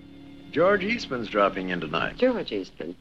George 0.51 0.83
Eastman's 0.83 1.29
dropping 1.29 1.69
in 1.69 1.81
tonight. 1.81 2.17
George 2.17 2.51
Eastman. 2.51 2.97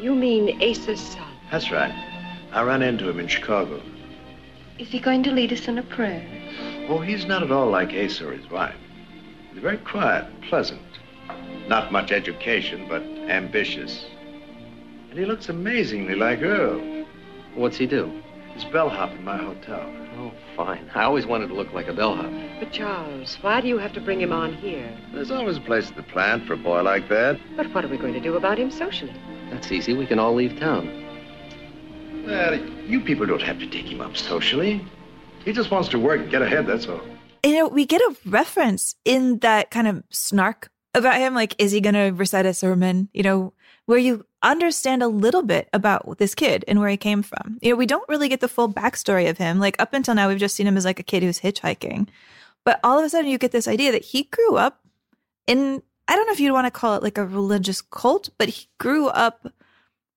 You 0.00 0.14
mean 0.14 0.60
Asa's 0.62 1.00
son? 1.00 1.28
That's 1.50 1.70
right. 1.70 1.92
I 2.52 2.62
ran 2.62 2.82
into 2.82 3.08
him 3.08 3.20
in 3.20 3.28
Chicago. 3.28 3.82
Is 4.78 4.88
he 4.88 5.00
going 5.00 5.22
to 5.24 5.30
lead 5.32 5.52
us 5.52 5.68
in 5.68 5.76
a 5.76 5.82
prayer? 5.82 6.26
Oh, 6.88 7.00
he's 7.00 7.26
not 7.26 7.42
at 7.42 7.50
all 7.50 7.68
like 7.68 7.92
Asa 7.92 8.28
or 8.28 8.32
his 8.32 8.50
wife. 8.50 8.76
He's 9.52 9.60
very 9.60 9.78
quiet, 9.78 10.26
pleasant. 10.48 10.80
Not 11.66 11.92
much 11.92 12.10
education, 12.10 12.86
but 12.88 13.02
ambitious. 13.02 14.06
And 15.18 15.26
he 15.26 15.32
looks 15.32 15.48
amazingly 15.48 16.14
like 16.14 16.42
Earl. 16.42 17.04
What's 17.56 17.76
he 17.76 17.88
do? 17.88 18.22
He's 18.54 18.64
bellhop 18.66 19.10
in 19.10 19.24
my 19.24 19.36
hotel. 19.36 19.82
Oh, 20.16 20.32
fine. 20.54 20.88
I 20.94 21.02
always 21.02 21.26
wanted 21.26 21.48
to 21.48 21.54
look 21.54 21.72
like 21.72 21.88
a 21.88 21.92
bellhop. 21.92 22.30
But 22.60 22.70
Charles, 22.70 23.36
why 23.40 23.60
do 23.60 23.66
you 23.66 23.78
have 23.78 23.92
to 23.94 24.00
bring 24.00 24.20
him 24.20 24.30
on 24.30 24.54
here? 24.54 24.96
There's 25.12 25.32
always 25.32 25.56
a 25.56 25.60
place 25.60 25.90
at 25.90 25.96
the 25.96 26.04
plant 26.04 26.46
for 26.46 26.52
a 26.52 26.56
boy 26.56 26.82
like 26.82 27.08
that. 27.08 27.40
But 27.56 27.74
what 27.74 27.84
are 27.84 27.88
we 27.88 27.96
going 27.96 28.12
to 28.12 28.20
do 28.20 28.36
about 28.36 28.60
him 28.60 28.70
socially? 28.70 29.12
That's 29.50 29.72
easy. 29.72 29.92
We 29.92 30.06
can 30.06 30.20
all 30.20 30.36
leave 30.36 30.56
town. 30.56 30.86
Well, 32.24 32.54
you 32.86 33.00
people 33.00 33.26
don't 33.26 33.42
have 33.42 33.58
to 33.58 33.66
take 33.68 33.86
him 33.86 34.00
up 34.00 34.16
socially. 34.16 34.86
He 35.44 35.52
just 35.52 35.72
wants 35.72 35.88
to 35.88 35.98
work 35.98 36.20
and 36.20 36.30
get 36.30 36.42
ahead, 36.42 36.68
that's 36.68 36.86
all. 36.86 37.00
you 37.44 37.54
know, 37.54 37.66
we 37.66 37.86
get 37.86 38.00
a 38.02 38.16
reference 38.24 38.94
in 39.04 39.40
that 39.40 39.72
kind 39.72 39.88
of 39.88 40.04
snark 40.10 40.70
about 40.94 41.16
him. 41.16 41.34
Like, 41.34 41.56
is 41.58 41.72
he 41.72 41.80
going 41.80 41.94
to 41.94 42.10
recite 42.10 42.46
a 42.46 42.54
sermon? 42.54 43.08
You 43.12 43.24
know, 43.24 43.54
where 43.86 43.98
you 43.98 44.24
understand 44.42 45.02
a 45.02 45.08
little 45.08 45.42
bit 45.42 45.68
about 45.72 46.18
this 46.18 46.34
kid 46.34 46.64
and 46.68 46.78
where 46.80 46.88
he 46.88 46.96
came 46.96 47.22
from. 47.22 47.58
You 47.60 47.70
know, 47.70 47.76
we 47.76 47.86
don't 47.86 48.08
really 48.08 48.28
get 48.28 48.40
the 48.40 48.48
full 48.48 48.72
backstory 48.72 49.28
of 49.28 49.38
him. 49.38 49.58
Like, 49.58 49.76
up 49.80 49.92
until 49.92 50.14
now, 50.14 50.28
we've 50.28 50.38
just 50.38 50.54
seen 50.56 50.66
him 50.66 50.76
as 50.76 50.84
like 50.84 51.00
a 51.00 51.04
kid 51.04 51.22
who's 51.22 51.40
hitchhiking. 51.40 52.08
But 52.64 52.80
all 52.84 52.98
of 52.98 53.04
a 53.04 53.08
sudden, 53.08 53.30
you 53.30 53.38
get 53.38 53.52
this 53.52 53.68
idea 53.68 53.92
that 53.92 54.04
he 54.04 54.24
grew 54.24 54.56
up 54.56 54.80
in, 55.46 55.82
I 56.06 56.16
don't 56.16 56.26
know 56.26 56.32
if 56.32 56.40
you'd 56.40 56.52
want 56.52 56.66
to 56.66 56.70
call 56.70 56.94
it 56.96 57.02
like 57.02 57.18
a 57.18 57.26
religious 57.26 57.80
cult, 57.80 58.28
but 58.38 58.48
he 58.48 58.68
grew 58.78 59.08
up 59.08 59.52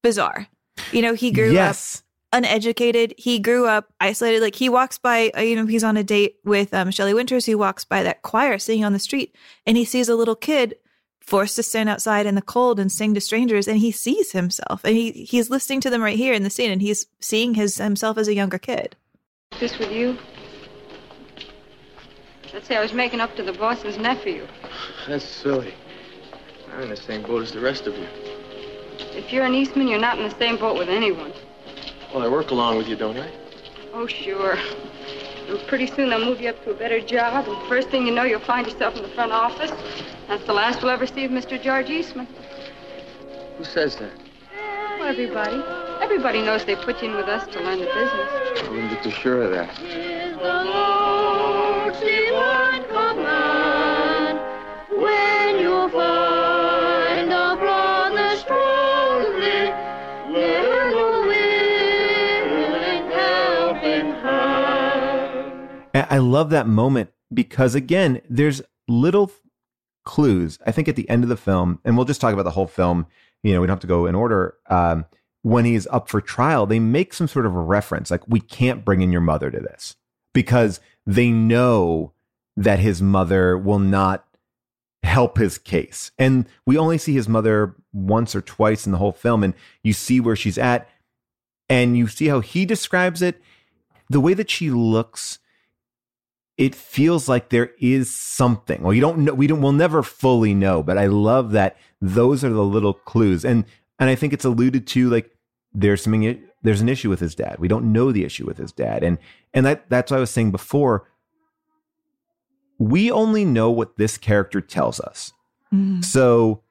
bizarre. 0.03 0.47
You 0.91 1.01
know, 1.01 1.13
he 1.13 1.31
grew 1.31 1.51
Yes. 1.51 1.97
up 1.97 2.03
uneducated. 2.33 3.13
He 3.17 3.39
grew 3.39 3.67
up 3.67 3.91
isolated. 3.99 4.41
Like 4.41 4.55
he 4.55 4.69
walks 4.69 4.97
by, 4.97 5.31
uh, 5.35 5.41
you 5.41 5.55
know, 5.55 5.65
he's 5.65 5.83
on 5.83 5.97
a 5.97 6.03
date 6.03 6.37
with 6.45 6.73
um, 6.73 6.91
Shelley 6.91 7.13
Winters. 7.13 7.45
He 7.45 7.55
walks 7.55 7.83
by 7.83 8.03
that 8.03 8.21
choir 8.21 8.57
singing 8.57 8.85
on 8.85 8.93
the 8.93 8.99
street, 8.99 9.35
and 9.65 9.75
he 9.77 9.83
sees 9.85 10.07
a 10.07 10.15
little 10.15 10.35
kid 10.35 10.75
forced 11.21 11.55
to 11.55 11.63
stand 11.63 11.89
outside 11.89 12.25
in 12.25 12.35
the 12.35 12.41
cold 12.41 12.79
and 12.79 12.91
sing 12.91 13.13
to 13.13 13.21
strangers. 13.21 13.67
And 13.67 13.77
he 13.77 13.91
sees 13.91 14.31
himself, 14.31 14.83
and 14.83 14.95
he 14.95 15.11
he's 15.11 15.49
listening 15.49 15.81
to 15.81 15.89
them 15.89 16.01
right 16.01 16.17
here 16.17 16.33
in 16.33 16.43
the 16.43 16.49
scene, 16.49 16.71
and 16.71 16.81
he's 16.81 17.05
seeing 17.19 17.53
his 17.53 17.77
himself 17.77 18.17
as 18.17 18.27
a 18.27 18.33
younger 18.33 18.57
kid. 18.57 18.95
This 19.59 19.77
with 19.77 19.91
you? 19.91 20.17
Let's 22.53 22.67
say 22.67 22.75
I 22.75 22.81
was 22.81 22.93
making 22.93 23.21
up 23.21 23.35
to 23.35 23.43
the 23.43 23.53
boss's 23.53 23.97
nephew. 23.97 24.45
That's 25.07 25.25
silly. 25.25 25.73
I'm 26.73 26.81
in 26.81 26.89
the 26.89 26.97
same 26.97 27.21
boat 27.23 27.43
as 27.43 27.51
the 27.51 27.59
rest 27.59 27.87
of 27.87 27.95
you. 27.95 28.07
If 29.13 29.31
you're 29.31 29.45
an 29.45 29.53
Eastman, 29.53 29.87
you're 29.87 29.99
not 29.99 30.17
in 30.17 30.23
the 30.23 30.35
same 30.37 30.57
boat 30.57 30.77
with 30.77 30.89
anyone. 30.89 31.33
Well, 32.13 32.23
I 32.23 32.27
work 32.27 32.51
along 32.51 32.77
with 32.77 32.87
you, 32.87 32.95
don't 32.95 33.17
I? 33.17 33.31
Oh, 33.93 34.07
sure. 34.07 34.57
And 35.51 35.59
pretty 35.67 35.87
soon 35.87 36.09
they'll 36.09 36.23
move 36.23 36.39
you 36.39 36.47
up 36.49 36.63
to 36.63 36.71
a 36.71 36.73
better 36.73 37.01
job, 37.01 37.45
and 37.45 37.67
first 37.67 37.89
thing 37.89 38.07
you 38.07 38.13
know, 38.13 38.23
you'll 38.23 38.39
find 38.39 38.65
yourself 38.65 38.95
in 38.95 39.03
the 39.03 39.09
front 39.09 39.33
office. 39.33 39.69
That's 40.29 40.45
the 40.45 40.53
last 40.53 40.81
we'll 40.81 40.91
ever 40.91 41.05
see 41.05 41.25
of 41.25 41.31
Mr. 41.31 41.61
George 41.61 41.89
Eastman. 41.89 42.25
Who 43.57 43.65
says 43.65 43.97
that? 43.97 44.13
Well, 44.97 45.09
everybody. 45.09 45.61
Everybody 46.01 46.41
knows 46.41 46.63
they 46.63 46.77
put 46.77 47.01
you 47.01 47.09
in 47.09 47.17
with 47.17 47.27
us 47.27 47.45
to 47.53 47.59
learn 47.59 47.79
the 47.79 47.85
business. 47.85 48.29
I 48.63 48.69
wouldn't 48.69 48.91
be 48.91 49.09
too 49.09 49.11
sure 49.11 49.43
of 49.43 49.51
that. 49.51 49.77
I 66.11 66.17
love 66.17 66.49
that 66.49 66.67
moment 66.67 67.09
because 67.33 67.73
again, 67.73 68.21
there's 68.29 68.61
little 68.87 69.31
clues. 70.03 70.59
I 70.65 70.71
think 70.71 70.87
at 70.87 70.97
the 70.97 71.09
end 71.09 71.23
of 71.23 71.29
the 71.29 71.37
film, 71.37 71.79
and 71.85 71.95
we'll 71.95 72.05
just 72.05 72.19
talk 72.19 72.33
about 72.33 72.43
the 72.43 72.51
whole 72.51 72.67
film. 72.67 73.07
You 73.43 73.53
know, 73.53 73.61
we 73.61 73.67
don't 73.67 73.77
have 73.77 73.81
to 73.81 73.87
go 73.87 74.05
in 74.05 74.13
order. 74.13 74.57
Um, 74.69 75.05
when 75.41 75.65
he's 75.65 75.87
up 75.87 76.09
for 76.09 76.21
trial, 76.21 76.65
they 76.65 76.79
make 76.79 77.13
some 77.13 77.27
sort 77.27 77.45
of 77.45 77.55
a 77.55 77.59
reference, 77.59 78.11
like 78.11 78.27
we 78.27 78.41
can't 78.41 78.85
bring 78.85 79.01
in 79.01 79.11
your 79.11 79.21
mother 79.21 79.49
to 79.49 79.59
this 79.59 79.95
because 80.33 80.79
they 81.05 81.31
know 81.31 82.11
that 82.57 82.79
his 82.79 83.01
mother 83.01 83.57
will 83.57 83.79
not 83.79 84.27
help 85.03 85.37
his 85.37 85.57
case. 85.57 86.11
And 86.19 86.45
we 86.65 86.77
only 86.77 86.97
see 86.97 87.13
his 87.13 87.27
mother 87.27 87.75
once 87.93 88.35
or 88.35 88.41
twice 88.41 88.85
in 88.85 88.91
the 88.91 88.97
whole 88.97 89.13
film, 89.13 89.43
and 89.43 89.53
you 89.81 89.93
see 89.93 90.19
where 90.19 90.35
she's 90.35 90.57
at, 90.57 90.89
and 91.69 91.97
you 91.97 92.07
see 92.07 92.27
how 92.27 92.41
he 92.41 92.65
describes 92.65 93.21
it. 93.21 93.41
The 94.09 94.19
way 94.19 94.33
that 94.33 94.49
she 94.49 94.69
looks, 94.69 95.39
it 96.61 96.75
feels 96.75 97.27
like 97.27 97.49
there 97.49 97.71
is 97.79 98.15
something. 98.15 98.83
Well, 98.83 98.93
you 98.93 99.01
don't 99.01 99.17
know. 99.17 99.33
We 99.33 99.47
don't. 99.47 99.63
We'll 99.63 99.71
never 99.71 100.03
fully 100.03 100.53
know. 100.53 100.83
But 100.83 100.95
I 100.99 101.07
love 101.07 101.53
that 101.53 101.75
those 101.99 102.43
are 102.43 102.51
the 102.51 102.63
little 102.63 102.93
clues, 102.93 103.43
and 103.43 103.65
and 103.97 104.11
I 104.11 104.15
think 104.15 104.31
it's 104.31 104.45
alluded 104.45 104.85
to. 104.87 105.09
Like 105.09 105.31
there's 105.73 106.03
something. 106.03 106.39
There's 106.61 106.81
an 106.81 106.87
issue 106.87 107.09
with 107.09 107.19
his 107.19 107.33
dad. 107.33 107.55
We 107.57 107.67
don't 107.67 107.91
know 107.91 108.11
the 108.11 108.23
issue 108.23 108.45
with 108.45 108.59
his 108.59 108.71
dad, 108.71 109.03
and 109.03 109.17
and 109.55 109.65
that 109.65 109.89
that's 109.89 110.11
what 110.11 110.17
I 110.17 110.19
was 110.19 110.29
saying 110.29 110.51
before. 110.51 111.09
We 112.77 113.09
only 113.09 113.43
know 113.43 113.71
what 113.71 113.97
this 113.97 114.19
character 114.19 114.61
tells 114.61 114.99
us. 114.99 115.33
Mm-hmm. 115.73 116.01
So 116.01 116.61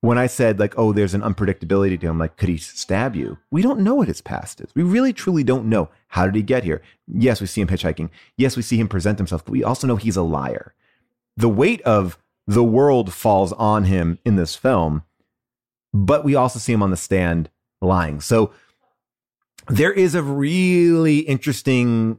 when 0.00 0.18
I 0.18 0.26
said 0.26 0.58
like, 0.58 0.74
oh, 0.78 0.92
there's 0.92 1.14
an 1.14 1.20
unpredictability 1.20 2.00
to 2.00 2.06
him, 2.06 2.18
like, 2.18 2.36
could 2.36 2.48
he 2.48 2.56
stab 2.56 3.14
you? 3.14 3.38
We 3.50 3.62
don't 3.62 3.80
know 3.80 3.94
what 3.94 4.08
his 4.08 4.20
past 4.20 4.60
is. 4.60 4.70
We 4.74 4.82
really 4.82 5.12
truly 5.12 5.44
don't 5.44 5.66
know. 5.66 5.90
How 6.08 6.24
did 6.24 6.34
he 6.34 6.42
get 6.42 6.64
here? 6.64 6.82
Yes, 7.06 7.40
we 7.40 7.46
see 7.46 7.60
him 7.60 7.68
hitchhiking. 7.68 8.10
Yes, 8.36 8.56
we 8.56 8.62
see 8.62 8.78
him 8.78 8.88
present 8.88 9.18
himself, 9.18 9.44
but 9.44 9.52
we 9.52 9.62
also 9.62 9.86
know 9.86 9.96
he's 9.96 10.16
a 10.16 10.22
liar. 10.22 10.74
The 11.36 11.48
weight 11.48 11.82
of 11.82 12.18
the 12.46 12.64
world 12.64 13.12
falls 13.12 13.52
on 13.52 13.84
him 13.84 14.18
in 14.24 14.36
this 14.36 14.56
film, 14.56 15.04
but 15.92 16.24
we 16.24 16.34
also 16.34 16.58
see 16.58 16.72
him 16.72 16.82
on 16.82 16.90
the 16.90 16.96
stand 16.96 17.50
lying. 17.80 18.20
So 18.20 18.52
there 19.68 19.92
is 19.92 20.14
a 20.14 20.22
really 20.22 21.18
interesting 21.20 22.18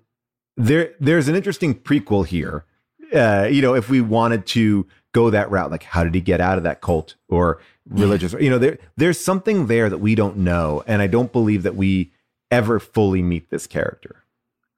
there 0.57 0.93
there's 0.99 1.27
an 1.27 1.35
interesting 1.35 1.73
prequel 1.73 2.25
here. 2.25 2.65
Uh, 3.13 3.47
you 3.51 3.61
know, 3.61 3.75
if 3.75 3.89
we 3.89 3.99
wanted 3.99 4.45
to 4.45 4.87
go 5.11 5.29
that 5.29 5.51
route, 5.51 5.71
like 5.71 5.83
how 5.83 6.03
did 6.03 6.15
he 6.15 6.21
get 6.21 6.39
out 6.39 6.57
of 6.57 6.63
that 6.63 6.81
cult 6.81 7.15
or 7.27 7.59
religious? 7.89 8.33
You 8.33 8.49
know, 8.49 8.57
there 8.59 8.77
there's 8.97 9.19
something 9.19 9.67
there 9.67 9.89
that 9.89 9.99
we 9.99 10.15
don't 10.15 10.37
know, 10.37 10.83
and 10.87 11.01
I 11.01 11.07
don't 11.07 11.31
believe 11.31 11.63
that 11.63 11.75
we 11.75 12.11
ever 12.49 12.79
fully 12.79 13.21
meet 13.21 13.49
this 13.49 13.67
character. 13.67 14.23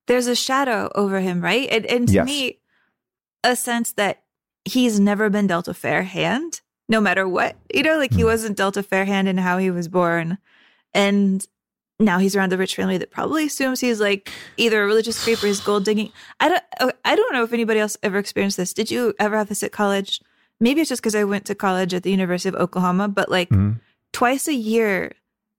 There's 0.08 0.28
a 0.28 0.36
shadow 0.36 0.92
over 0.96 1.20
him, 1.22 1.42
right? 1.42 1.68
And, 1.72 1.86
and 1.86 2.08
to 2.10 2.13
Yes. 2.13 2.26
me, 2.26 2.60
a 3.44 3.56
sense 3.56 3.94
that 3.94 4.24
he's 4.66 5.00
never 5.00 5.30
been 5.30 5.48
dealt 5.48 5.68
a 5.68 5.74
fair 5.74 6.04
hand, 6.04 6.62
no 6.89 7.00
matter 7.02 7.28
what. 7.28 7.56
You 7.74 7.84
know, 7.84 7.98
like 7.98 8.13
he 8.13 8.24
wasn't 8.24 8.58
dealt 8.58 8.78
a 8.78 8.84
fair 8.84 9.06
hand 9.06 9.28
in 9.28 9.38
how 9.38 9.58
he 9.58 9.72
was 9.72 9.88
born. 9.88 10.38
And 10.94 11.46
now 12.00 12.20
he's 12.20 12.36
around 12.36 12.54
a 12.54 12.58
rich 12.58 12.76
family 12.76 12.98
that 12.98 13.12
probably 13.12 13.46
assumes 13.46 13.80
he's 13.80 14.00
like 14.02 14.30
either 14.58 14.84
a 14.84 14.86
religious 14.86 15.24
creep 15.24 15.42
or 15.44 15.48
he's 15.48 15.62
gold 15.62 15.86
digging. 15.86 16.12
I 16.39 16.50
don't 16.50 16.63
uh, 16.80 16.92
I 17.06 17.16
don't 17.16 17.34
know 17.34 17.44
if 17.44 17.54
anybody 17.54 17.80
else 17.80 17.98
ever 18.04 18.18
experienced 18.18 18.58
this. 18.58 18.74
Did 18.74 18.92
you 18.92 19.13
ever 19.20 19.38
have 19.38 19.50
this 19.50 19.63
at 19.63 19.72
college? 19.72 20.22
Maybe 20.63 20.80
it's 20.80 20.88
just 20.88 21.02
because 21.02 21.13
I 21.13 21.26
went 21.26 21.43
to 21.47 21.56
college 21.56 21.93
at 21.93 22.04
the 22.04 22.12
University 22.12 22.47
of 22.47 22.56
Oklahoma, 22.56 23.10
but 23.10 23.30
like 23.30 23.49
twice 24.13 24.47
a 24.47 24.54
year, 24.54 25.12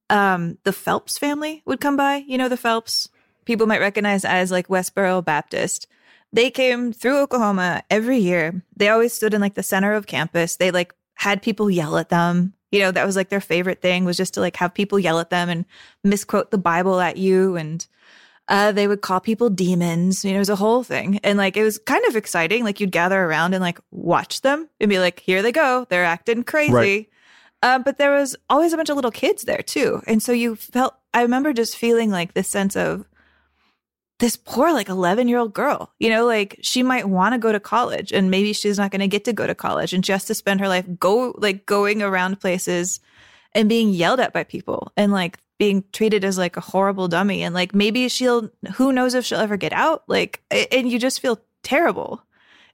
um, 0.09 0.57
the 0.65 0.73
Phelps 0.73 1.19
family 1.19 1.63
would 1.67 1.79
come 1.79 1.95
by. 1.95 2.25
You 2.27 2.39
know 2.39 2.49
the 2.49 2.57
Phelps 2.57 3.11
people 3.45 3.67
might 3.67 3.81
recognize 3.81 4.25
as 4.25 4.51
like 4.51 4.69
Westboro 4.69 5.23
Baptist. 5.23 5.87
They 6.33 6.51
came 6.51 6.91
through 6.91 7.21
Oklahoma 7.21 7.83
every 7.91 8.17
year. 8.17 8.63
They 8.77 8.89
always 8.89 9.13
stood 9.13 9.35
in 9.35 9.43
like 9.43 9.55
the 9.55 9.63
center 9.63 9.93
of 9.93 10.07
campus. 10.07 10.57
They 10.57 10.71
like 10.71 10.95
had 11.17 11.43
people 11.43 11.69
yell 11.71 11.99
at 11.99 12.09
them. 12.09 12.55
You 12.73 12.81
know, 12.81 12.91
that 12.91 13.05
was 13.05 13.15
like 13.15 13.29
their 13.29 13.43
favorite 13.43 13.83
thing 13.83 14.07
was 14.07 14.17
just 14.17 14.33
to 14.35 14.41
like 14.41 14.57
have 14.57 14.73
people 14.73 14.99
yell 14.99 15.21
at 15.21 15.29
them 15.29 15.51
and 15.51 15.67
misquote 16.03 16.51
the 16.51 16.57
Bible 16.57 16.99
at 16.99 17.19
you. 17.19 17.57
And 17.57 17.87
uh, 18.49 18.73
they 18.73 18.87
would 18.87 19.01
call 19.01 19.21
people 19.21 19.49
demons. 19.49 20.25
You 20.25 20.33
know, 20.33 20.37
it 20.37 20.41
was 20.41 20.51
a 20.51 20.57
whole 20.57 20.83
thing. 20.83 21.19
And 21.25 21.39
like, 21.39 21.57
it 21.57 21.63
was 21.63 21.79
kind 21.79 22.05
of 22.07 22.17
exciting. 22.17 22.65
Like, 22.65 22.81
you'd 22.81 22.93
gather 22.93 23.23
around 23.23 23.55
and 23.55 23.63
like 23.63 23.79
watch 23.91 24.43
them 24.43 24.69
and 24.81 24.89
be 24.89 24.99
like, 24.99 25.21
here 25.21 25.43
they 25.43 25.53
go. 25.53 25.87
They're 25.89 26.05
acting 26.05 26.45
crazy. 26.45 26.73
Right. 26.73 27.09
Uh, 27.63 27.79
but 27.79 27.97
there 27.97 28.13
was 28.13 28.37
always 28.51 28.75
a 28.75 28.77
bunch 28.77 28.91
of 28.91 28.97
little 28.97 29.11
kids 29.11 29.45
there 29.45 29.63
too. 29.63 30.03
And 30.07 30.23
so 30.23 30.33
you 30.33 30.57
felt, 30.57 30.95
I 31.15 31.23
remember 31.23 31.55
just 31.55 31.79
feeling 31.79 32.11
like 32.11 32.35
this 32.35 32.49
sense 32.49 32.77
of 32.77 33.07
this 34.21 34.37
poor, 34.37 34.71
like 34.73 34.91
11 34.91 35.29
year 35.29 35.39
old 35.39 35.55
girl, 35.55 35.91
you 35.99 36.11
know, 36.11 36.27
like 36.27 36.59
she 36.61 36.83
might 36.83 37.09
want 37.09 37.33
to 37.33 37.39
go 37.39 37.53
to 37.53 37.59
college 37.59 38.13
and 38.13 38.31
maybe 38.31 38.53
she's 38.53 38.79
not 38.79 38.91
going 38.91 39.01
to 39.01 39.09
get 39.09 39.25
to 39.25 39.33
go 39.33 39.47
to 39.47 39.55
college 39.55 39.95
and 39.95 40.05
just 40.05 40.27
to 40.27 40.35
spend 40.35 40.61
her 40.61 40.69
life 40.69 40.85
go, 40.99 41.35
like 41.39 41.65
going 41.65 42.03
around 42.03 42.39
places 42.39 43.01
and 43.53 43.69
being 43.69 43.91
yelled 43.91 44.21
at 44.21 44.35
by 44.35 44.45
people 44.45 44.93
and 44.97 45.11
like 45.11 45.39
being 45.65 45.85
treated 45.93 46.25
as 46.25 46.37
like 46.37 46.57
a 46.57 46.61
horrible 46.61 47.09
dummy. 47.09 47.43
And 47.43 47.55
like 47.55 47.75
maybe 47.75 48.09
she'll, 48.09 48.51
who 48.75 48.93
knows 48.93 49.15
if 49.15 49.25
she'll 49.25 49.39
ever 49.39 49.57
get 49.57 49.73
out? 49.73 50.03
Like, 50.07 50.43
and 50.51 50.91
you 50.91 50.99
just 50.99 51.21
feel 51.21 51.41
terrible. 51.63 52.23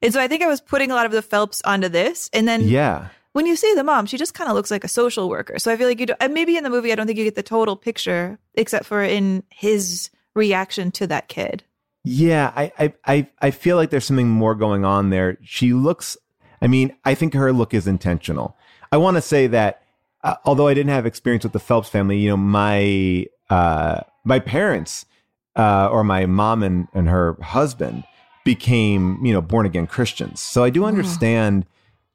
And 0.03 0.13
so 0.13 0.21
I 0.21 0.27
think 0.29 0.43
I 0.43 0.47
was 0.47 0.61
putting 0.61 0.91
a 0.91 0.95
lot 0.95 1.07
of 1.07 1.13
the 1.13 1.23
Phelps 1.23 1.63
onto 1.63 1.89
this. 1.89 2.29
And 2.33 2.49
then 2.49 2.63
Yeah. 2.63 3.09
when 3.33 3.47
you 3.47 3.55
see 3.55 3.73
the 3.75 3.85
mom, 3.85 4.07
she 4.07 4.17
just 4.19 4.35
kind 4.35 4.51
of 4.51 4.57
looks 4.57 4.71
like 4.71 4.83
a 4.83 4.89
social 4.89 5.29
worker. 5.29 5.59
So 5.59 5.71
I 5.73 5.77
feel 5.77 5.87
like 5.87 6.01
you 6.01 6.07
do, 6.07 6.15
and 6.21 6.35
maybe 6.35 6.57
in 6.57 6.65
the 6.65 6.71
movie, 6.71 6.91
I 6.91 6.95
don't 6.97 7.07
think 7.07 7.19
you 7.19 7.25
get 7.25 7.37
the 7.37 7.43
total 7.43 7.77
picture, 7.77 8.39
except 8.55 8.87
for 8.87 9.03
in 9.03 9.43
his 9.51 10.11
reaction 10.35 10.91
to 10.93 11.07
that 11.07 11.29
kid. 11.29 11.63
Yeah, 12.03 12.51
I, 12.57 12.73
I, 12.79 12.93
I, 13.07 13.29
I 13.41 13.51
feel 13.51 13.77
like 13.77 13.91
there's 13.91 14.07
something 14.07 14.29
more 14.29 14.55
going 14.55 14.85
on 14.85 15.11
there. 15.11 15.37
She 15.43 15.75
looks, 15.75 16.17
I 16.63 16.67
mean, 16.67 16.97
I 17.05 17.15
think 17.15 17.35
her 17.35 17.53
look 17.53 17.75
is 17.75 17.87
intentional. 17.87 18.57
I 18.91 18.97
want 18.97 19.17
to 19.17 19.21
say 19.23 19.47
that, 19.49 19.83
uh, 20.23 20.37
although 20.45 20.69
I 20.69 20.75
didn't 20.75 20.91
have 20.91 21.07
experience 21.07 21.45
with 21.45 21.53
the 21.53 21.61
Phelps 21.61 21.89
family, 21.89 22.19
you 22.19 22.31
know, 22.31 22.37
my, 22.37 23.27
uh, 23.49 24.01
my 24.25 24.39
parents, 24.39 25.07
uh, 25.57 25.89
or 25.91 26.05
my 26.05 26.27
mom 26.27 26.63
and, 26.63 26.89
and 26.95 27.09
her 27.09 27.37
husband 27.43 28.05
became, 28.45 29.25
you 29.25 29.33
know, 29.33 29.41
born 29.41 29.67
again 29.67 29.87
Christians. 29.87 30.41
So 30.41 30.65
I 30.65 30.71
do 30.71 30.85
understand 30.85 31.67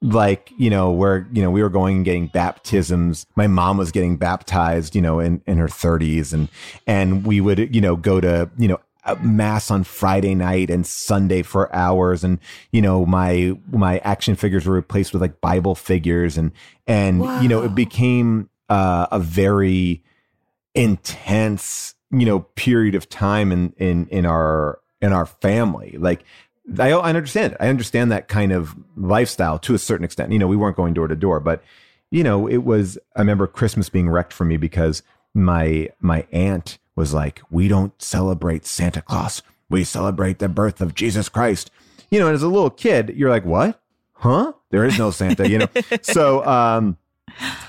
like 0.01 0.51
you 0.57 0.69
know 0.69 0.91
where 0.91 1.27
you 1.31 1.41
know 1.41 1.49
we 1.49 1.63
were 1.63 1.69
going 1.69 1.97
and 1.97 2.05
getting 2.05 2.27
baptisms 2.27 3.25
my 3.35 3.47
mom 3.47 3.77
was 3.77 3.91
getting 3.91 4.17
baptized 4.17 4.95
you 4.95 5.01
know 5.01 5.19
in 5.19 5.41
in 5.47 5.57
her 5.57 5.67
30s 5.67 6.33
and 6.33 6.49
and 6.85 7.25
we 7.25 7.41
would 7.41 7.73
you 7.73 7.81
know 7.81 7.95
go 7.95 8.19
to 8.19 8.49
you 8.57 8.67
know 8.67 8.79
mass 9.21 9.69
on 9.69 9.83
Friday 9.83 10.35
night 10.35 10.69
and 10.69 10.85
Sunday 10.85 11.41
for 11.41 11.73
hours, 11.73 12.23
and 12.23 12.39
you 12.71 12.81
know 12.81 13.05
my 13.05 13.53
my 13.71 13.99
action 13.99 14.35
figures 14.35 14.65
were 14.65 14.75
replaced 14.75 15.13
with 15.13 15.21
like 15.21 15.41
Bible 15.41 15.75
figures, 15.75 16.37
and 16.37 16.51
and 16.87 17.19
you 17.41 17.47
know 17.47 17.63
it 17.63 17.75
became 17.75 18.49
uh, 18.69 19.07
a 19.11 19.19
very 19.19 20.03
intense 20.73 21.95
you 22.11 22.25
know 22.25 22.39
period 22.55 22.95
of 22.95 23.09
time 23.09 23.51
in 23.51 23.73
in 23.77 24.07
in 24.07 24.25
our 24.25 24.79
in 25.01 25.13
our 25.13 25.25
family. 25.25 25.95
Like 25.99 26.23
I, 26.79 26.91
I 26.91 27.09
understand 27.09 27.53
it. 27.53 27.57
I 27.59 27.67
understand 27.67 28.11
that 28.11 28.27
kind 28.27 28.51
of 28.51 28.75
lifestyle 28.95 29.59
to 29.59 29.75
a 29.75 29.79
certain 29.79 30.03
extent. 30.03 30.31
You 30.31 30.39
know, 30.39 30.47
we 30.47 30.55
weren't 30.55 30.77
going 30.77 30.93
door 30.93 31.07
to 31.07 31.15
door, 31.15 31.39
but 31.39 31.63
you 32.11 32.23
know, 32.23 32.47
it 32.47 32.63
was. 32.63 32.97
I 33.15 33.19
remember 33.19 33.47
Christmas 33.47 33.89
being 33.89 34.09
wrecked 34.09 34.33
for 34.33 34.45
me 34.45 34.57
because 34.57 35.03
my 35.33 35.89
my 35.99 36.25
aunt 36.31 36.77
was 36.95 37.13
like, 37.13 37.41
"We 37.49 37.67
don't 37.67 37.99
celebrate 38.01 38.65
Santa 38.65 39.01
Claus. 39.01 39.41
We 39.69 39.83
celebrate 39.83 40.39
the 40.39 40.49
birth 40.49 40.81
of 40.81 40.95
Jesus 40.95 41.29
Christ." 41.29 41.71
You 42.11 42.19
know, 42.19 42.27
and 42.27 42.35
as 42.35 42.43
a 42.43 42.47
little 42.47 42.69
kid, 42.69 43.13
you're 43.15 43.29
like, 43.29 43.45
"What? 43.45 43.81
Huh? 44.13 44.53
There 44.69 44.85
is 44.85 44.97
no 44.97 45.11
Santa." 45.11 45.49
You 45.49 45.59
know, 45.59 45.67
so 46.01 46.45
um, 46.45 46.97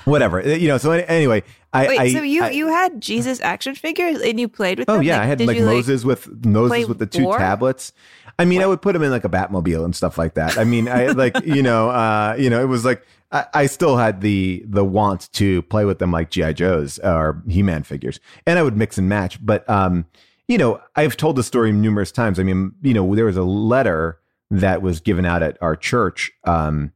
whatever. 0.05 0.41
You 0.41 0.67
know, 0.69 0.77
so 0.77 0.91
anyway, 0.91 1.43
I 1.73 1.87
Wait, 1.87 1.99
I, 1.99 2.13
so 2.13 2.21
you 2.21 2.43
I- 2.43 2.51
you 2.51 2.67
had 2.67 3.01
Jesus 3.01 3.41
action 3.41 3.75
figures 3.75 4.21
and 4.21 4.39
you 4.39 4.47
played 4.47 4.79
with 4.79 4.87
them? 4.87 4.95
Oh 4.95 4.97
them? 4.99 5.07
yeah, 5.07 5.17
Like, 5.17 5.23
I 5.23 5.25
had 5.27 5.41
like 5.41 5.59
Moses 5.59 6.03
with 6.05 6.45
Moses 6.45 6.87
with 6.87 6.99
the 6.99 7.05
two 7.07 7.25
war? 7.25 7.37
tablets. 7.37 7.91
I 8.39 8.45
mean, 8.45 8.61
I 8.61 8.67
would 8.67 8.81
put 8.81 8.95
him 8.95 9.01
in 9.01 9.11
like 9.11 9.25
a 9.25 9.29
Batmobile 9.29 9.83
and 9.83 9.95
stuff 9.95 10.17
like 10.17 10.35
that. 10.35 10.57
I 10.57 10.63
mean, 10.63 10.87
I 10.87 11.07
like 11.07 11.35
you 11.45 11.63
know, 11.63 11.89
uh, 11.89 12.35
you 12.37 12.49
know, 12.49 12.61
it 12.61 12.67
was 12.67 12.85
like 12.85 13.05
I, 13.31 13.45
I 13.53 13.65
still 13.65 13.97
had 13.97 14.21
the 14.21 14.63
the 14.67 14.85
want 14.85 15.31
to 15.33 15.61
play 15.63 15.85
with 15.85 15.99
them 15.99 16.11
like 16.11 16.29
GI 16.29 16.53
Joes 16.53 16.99
or 16.99 17.41
He 17.47 17.63
Man 17.63 17.83
figures, 17.83 18.19
and 18.45 18.59
I 18.59 18.63
would 18.63 18.77
mix 18.77 18.97
and 18.97 19.09
match. 19.09 19.43
But 19.43 19.67
um, 19.69 20.05
you 20.47 20.57
know, 20.57 20.81
I've 20.95 21.17
told 21.17 21.35
the 21.35 21.43
story 21.43 21.71
numerous 21.71 22.11
times. 22.11 22.39
I 22.39 22.43
mean, 22.43 22.73
you 22.81 22.93
know, 22.93 23.15
there 23.15 23.25
was 23.25 23.37
a 23.37 23.43
letter 23.43 24.19
that 24.51 24.81
was 24.81 25.01
given 25.01 25.25
out 25.25 25.43
at 25.43 25.57
our 25.61 25.75
church 25.75 26.31
um, 26.45 26.93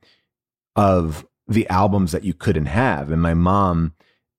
of 0.76 1.26
the 1.48 1.68
albums 1.70 2.12
that 2.12 2.24
you 2.24 2.34
couldn't 2.34 2.68
have, 2.68 3.12
and 3.12 3.22
my 3.22 3.34
mom 3.34 3.94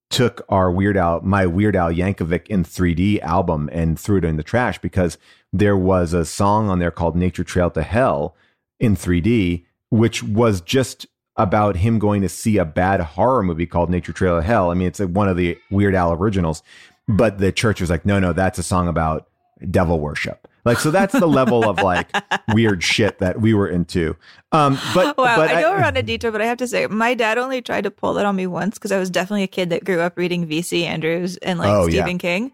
took 0.09 0.45
our 0.51 0.71
Weird 0.71 0.97
Al, 0.97 1.23
my 1.23 1.47
Weird 1.47 1.75
Al 1.75 1.91
Yankovic 1.91 2.47
in 2.49 2.65
3D 2.65 3.21
album 3.23 3.71
and 3.73 3.99
threw 3.99 4.19
it 4.19 4.25
in 4.25 4.37
the 4.37 4.43
trash 4.43 4.79
because 4.79 5.17
there 5.53 5.77
was 5.77 6.13
a 6.13 6.25
song 6.25 6.69
on 6.69 6.79
there 6.79 6.91
called 6.91 7.17
Nature 7.17 7.45
Trail 7.45 7.71
to 7.71 7.83
Hell 7.83 8.35
in 8.81 8.97
3D, 8.97 9.65
which 9.91 10.23
was 10.23 10.61
just 10.61 11.07
about 11.37 11.77
him 11.77 11.99
going 11.99 12.23
to 12.23 12.29
see 12.29 12.59
a 12.59 12.65
bad 12.65 13.01
horror 13.01 13.43
movie 13.43 13.67
called 13.67 13.91
Nature 13.91 14.13
Trail 14.13 14.37
to 14.37 14.43
Hell. 14.43 14.71
I 14.71 14.75
mean, 14.75 14.89
it's 14.89 15.01
one 15.01 15.29
of 15.29 15.37
the 15.37 15.59
Weird 15.71 15.95
Al 15.95 16.13
originals, 16.13 16.63
but 17.09 17.39
the 17.39 17.53
church 17.53 17.81
was 17.81 17.91
like, 17.91 18.05
no, 18.05 18.19
no, 18.19 18.33
that's 18.33 18.59
a 18.59 18.63
song 18.63 18.89
about 18.89 19.29
devil 19.71 20.01
worship. 20.01 20.49
Like, 20.65 20.79
so 20.79 20.91
that's 20.93 21.13
the 21.13 21.27
level 21.27 21.69
of 21.69 21.83
like 21.83 22.09
weird 22.53 22.85
shit 22.85 23.19
that 23.19 23.41
we 23.41 23.53
were 23.53 23.67
into. 23.67 24.17
Um, 24.53 24.79
but, 24.95 25.17
wow, 25.19 25.37
but 25.37 25.51
I 25.51 25.61
know 25.61 25.73
we're 25.73 25.83
on 25.83 25.97
a 25.97 26.03
detour, 26.03 26.31
but 26.31 26.41
I 26.41 26.47
have 26.47 26.59
to 26.59 26.69
say, 26.69 26.87
my 26.87 27.15
dad 27.15 27.37
only 27.37 27.61
tried 27.61 27.83
to 27.85 27.91
pull 27.91 28.15
that 28.15 28.25
on 28.25 28.37
me 28.37 28.47
once 28.47 28.79
because 28.79 28.93
I 28.93 28.99
was 28.99 29.11
definitely 29.11 29.43
a 29.43 29.49
kid 29.49 29.71
that 29.71 29.85
grew 29.85 30.01
up 30.01 30.17
reading 30.17 30.47
V.C. 30.47 30.85
Andrews 30.85 31.37
and 31.39 31.59
like 31.59 31.69
Oh, 31.69 31.87
yeah. 31.87 32.03
Stephen 32.03 32.19
King. 32.19 32.53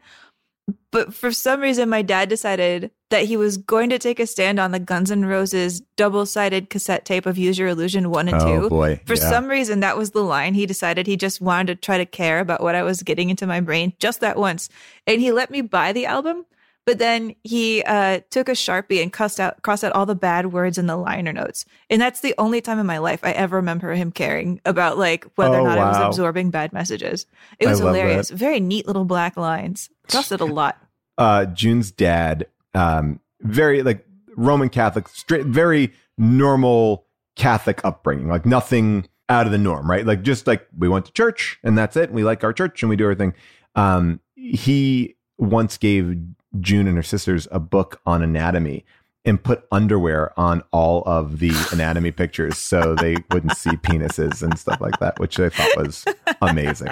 But 0.91 1.15
for 1.15 1.33
some 1.33 1.61
reason, 1.61 1.89
my 1.89 2.03
dad 2.03 2.29
decided 2.29 2.91
that 3.11 3.25
he 3.25 3.37
was 3.37 3.57
going 3.57 3.91
to 3.91 3.99
take 3.99 4.21
a 4.21 4.27
stand 4.27 4.59
on 4.61 4.71
the 4.73 4.79
Guns 4.79 5.11
N' 5.11 5.25
Roses 5.25 5.81
double 5.97 6.27
sided 6.27 6.71
cassette 6.71 7.05
tape 7.05 7.27
of 7.27 7.39
Use 7.39 7.59
Your 7.59 7.69
Illusion 7.69 8.11
1 8.11 8.29
and 8.29 8.43
Oh, 8.43 8.61
2. 8.63 8.69
boy, 8.69 9.01
For 9.07 9.15
yeah. 9.15 9.31
some 9.31 9.49
reason, 9.49 9.81
that 9.81 9.97
was 9.97 10.11
the 10.11 10.23
line. 10.23 10.55
He 10.55 10.67
decided 10.67 11.07
he 11.07 11.17
just 11.17 11.41
wanted 11.41 11.67
to 11.69 11.75
try 11.77 11.99
to 11.99 12.07
care 12.07 12.41
about 12.41 12.63
what 12.63 12.75
I 12.75 12.83
was 12.83 13.03
getting 13.03 13.31
into 13.31 13.47
my 13.47 13.61
brain 13.61 13.93
just 13.99 14.21
that 14.21 14.37
once. 14.39 14.69
And 15.07 15.21
he 15.21 15.33
let 15.33 15.51
me 15.51 15.61
buy 15.63 15.93
the 15.93 16.07
album. 16.07 16.45
But 16.89 16.99
then 16.99 17.35
he 17.45 17.83
uh, 17.83 18.21
took 18.31 18.49
a 18.49 18.53
sharpie 18.53 19.03
and 19.03 19.13
crossed 19.13 19.39
out 19.39 19.61
crossed 19.61 19.85
out 19.85 19.93
all 19.93 20.07
the 20.07 20.15
bad 20.15 20.55
words 20.55 20.79
in 20.79 20.87
the 20.87 20.97
liner 20.97 21.35
notes, 21.35 21.67
and 21.91 22.01
that's 22.01 22.21
the 22.21 22.35
only 22.39 22.63
time 22.63 22.79
in 22.79 22.87
my 22.87 22.97
life 22.97 23.21
I 23.23 23.33
ever 23.33 23.57
remember 23.57 23.93
him 23.93 24.11
caring 24.11 24.59
about 24.65 24.97
like 24.97 25.27
whether 25.35 25.59
Oh, 25.59 25.67
or 25.67 25.69
not 25.69 25.77
I 25.77 25.89
was 25.91 26.17
absorbing 26.17 26.49
bad 26.49 26.73
messages. 26.73 27.27
It 27.59 27.67
was 27.67 27.81
hilarious. 27.81 28.31
that. 28.31 28.39
Very 28.39 28.59
neat 28.59 28.87
little 28.87 29.05
black 29.05 29.37
lines. 29.37 29.91
Crossed 30.09 30.33
it 30.33 30.41
a 30.41 30.47
lot. 30.47 30.79
uh, 31.19 31.45
June's 31.45 31.91
dad, 31.91 32.47
um, 32.73 33.21
very 33.43 33.83
like 33.83 34.07
Roman 34.35 34.71
Catholic, 34.71 35.09
straight, 35.09 35.45
very 35.45 35.93
normal 36.17 37.05
Catholic 37.37 37.85
upbringing, 37.85 38.29
like 38.29 38.47
nothing 38.47 39.07
out 39.29 39.45
of 39.45 39.53
the 39.53 39.59
norm, 39.59 39.91
right? 39.91 40.07
Like 40.07 40.23
just 40.23 40.47
like 40.47 40.67
we 40.75 40.89
went 40.89 41.05
to 41.05 41.13
church 41.13 41.59
and 41.63 41.77
that's 41.77 41.99
it. 41.99 42.05
And 42.05 42.15
we 42.15 42.25
like 42.25 42.43
our 42.45 42.55
church 42.55 42.83
and 42.83 42.89
we 42.89 42.97
do 42.97 43.05
everything. 43.05 43.35
Um, 43.75 44.21
he 44.37 45.17
once 45.37 45.77
gave 45.77 46.17
June 46.61 46.87
and 46.87 46.97
her 46.97 47.03
sisters 47.03 47.47
a 47.51 47.59
book 47.59 48.01
on 48.07 48.23
anatomy 48.23 48.85
and 49.25 49.43
put 49.43 49.65
underwear 49.71 50.39
on 50.39 50.63
all 50.73 51.03
of 51.05 51.39
the 51.39 51.53
anatomy 51.73 52.11
pictures 52.11 52.57
so 52.57 52.95
they 52.95 53.17
wouldn't 53.31 53.57
see 53.57 53.71
penises 53.71 54.43
and 54.43 54.59
stuff 54.59 54.81
like 54.81 54.99
that, 55.01 55.19
which 55.19 55.39
I 55.39 55.51
thought 55.51 55.77
was 55.77 56.05
amazing. 56.41 56.89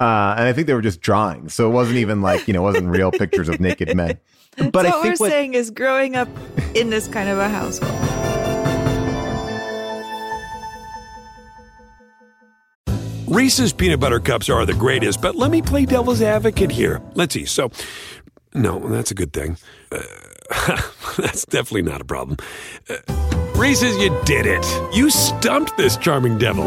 Uh, 0.00 0.34
and 0.36 0.48
I 0.48 0.52
think 0.52 0.66
they 0.66 0.74
were 0.74 0.82
just 0.82 1.00
drawings. 1.00 1.54
So 1.54 1.68
it 1.68 1.72
wasn't 1.72 1.98
even 1.98 2.22
like, 2.22 2.48
you 2.48 2.54
know, 2.54 2.60
it 2.60 2.72
wasn't 2.72 2.88
real 2.88 3.12
pictures 3.12 3.48
of 3.48 3.60
naked 3.60 3.94
men. 3.96 4.18
But 4.72 4.72
so 4.72 4.88
I 4.88 4.90
what 4.90 5.02
think 5.02 5.20
we're 5.20 5.24
what, 5.26 5.30
saying 5.32 5.52
is 5.52 5.70
growing 5.70 6.16
up 6.16 6.28
in 6.74 6.88
this 6.88 7.08
kind 7.08 7.28
of 7.28 7.36
a 7.36 7.46
household. 7.46 7.92
Reese's 13.26 13.72
peanut 13.72 13.98
butter 13.98 14.20
cups 14.20 14.48
are 14.48 14.64
the 14.64 14.72
greatest, 14.72 15.20
but 15.20 15.34
let 15.34 15.50
me 15.50 15.60
play 15.60 15.84
devil's 15.84 16.22
advocate 16.22 16.70
here. 16.70 17.02
Let's 17.14 17.34
see. 17.34 17.44
So, 17.44 17.70
no, 18.56 18.78
that's 18.88 19.10
a 19.10 19.14
good 19.14 19.32
thing. 19.32 19.56
Uh, 19.92 20.02
that's 21.18 21.44
definitely 21.46 21.82
not 21.82 22.00
a 22.00 22.04
problem. 22.04 22.38
Uh, 22.88 22.96
Reese's, 23.54 23.96
you 23.98 24.16
did 24.24 24.46
it. 24.46 24.64
You 24.94 25.10
stumped 25.10 25.76
this 25.76 25.96
charming 25.96 26.38
devil. 26.38 26.66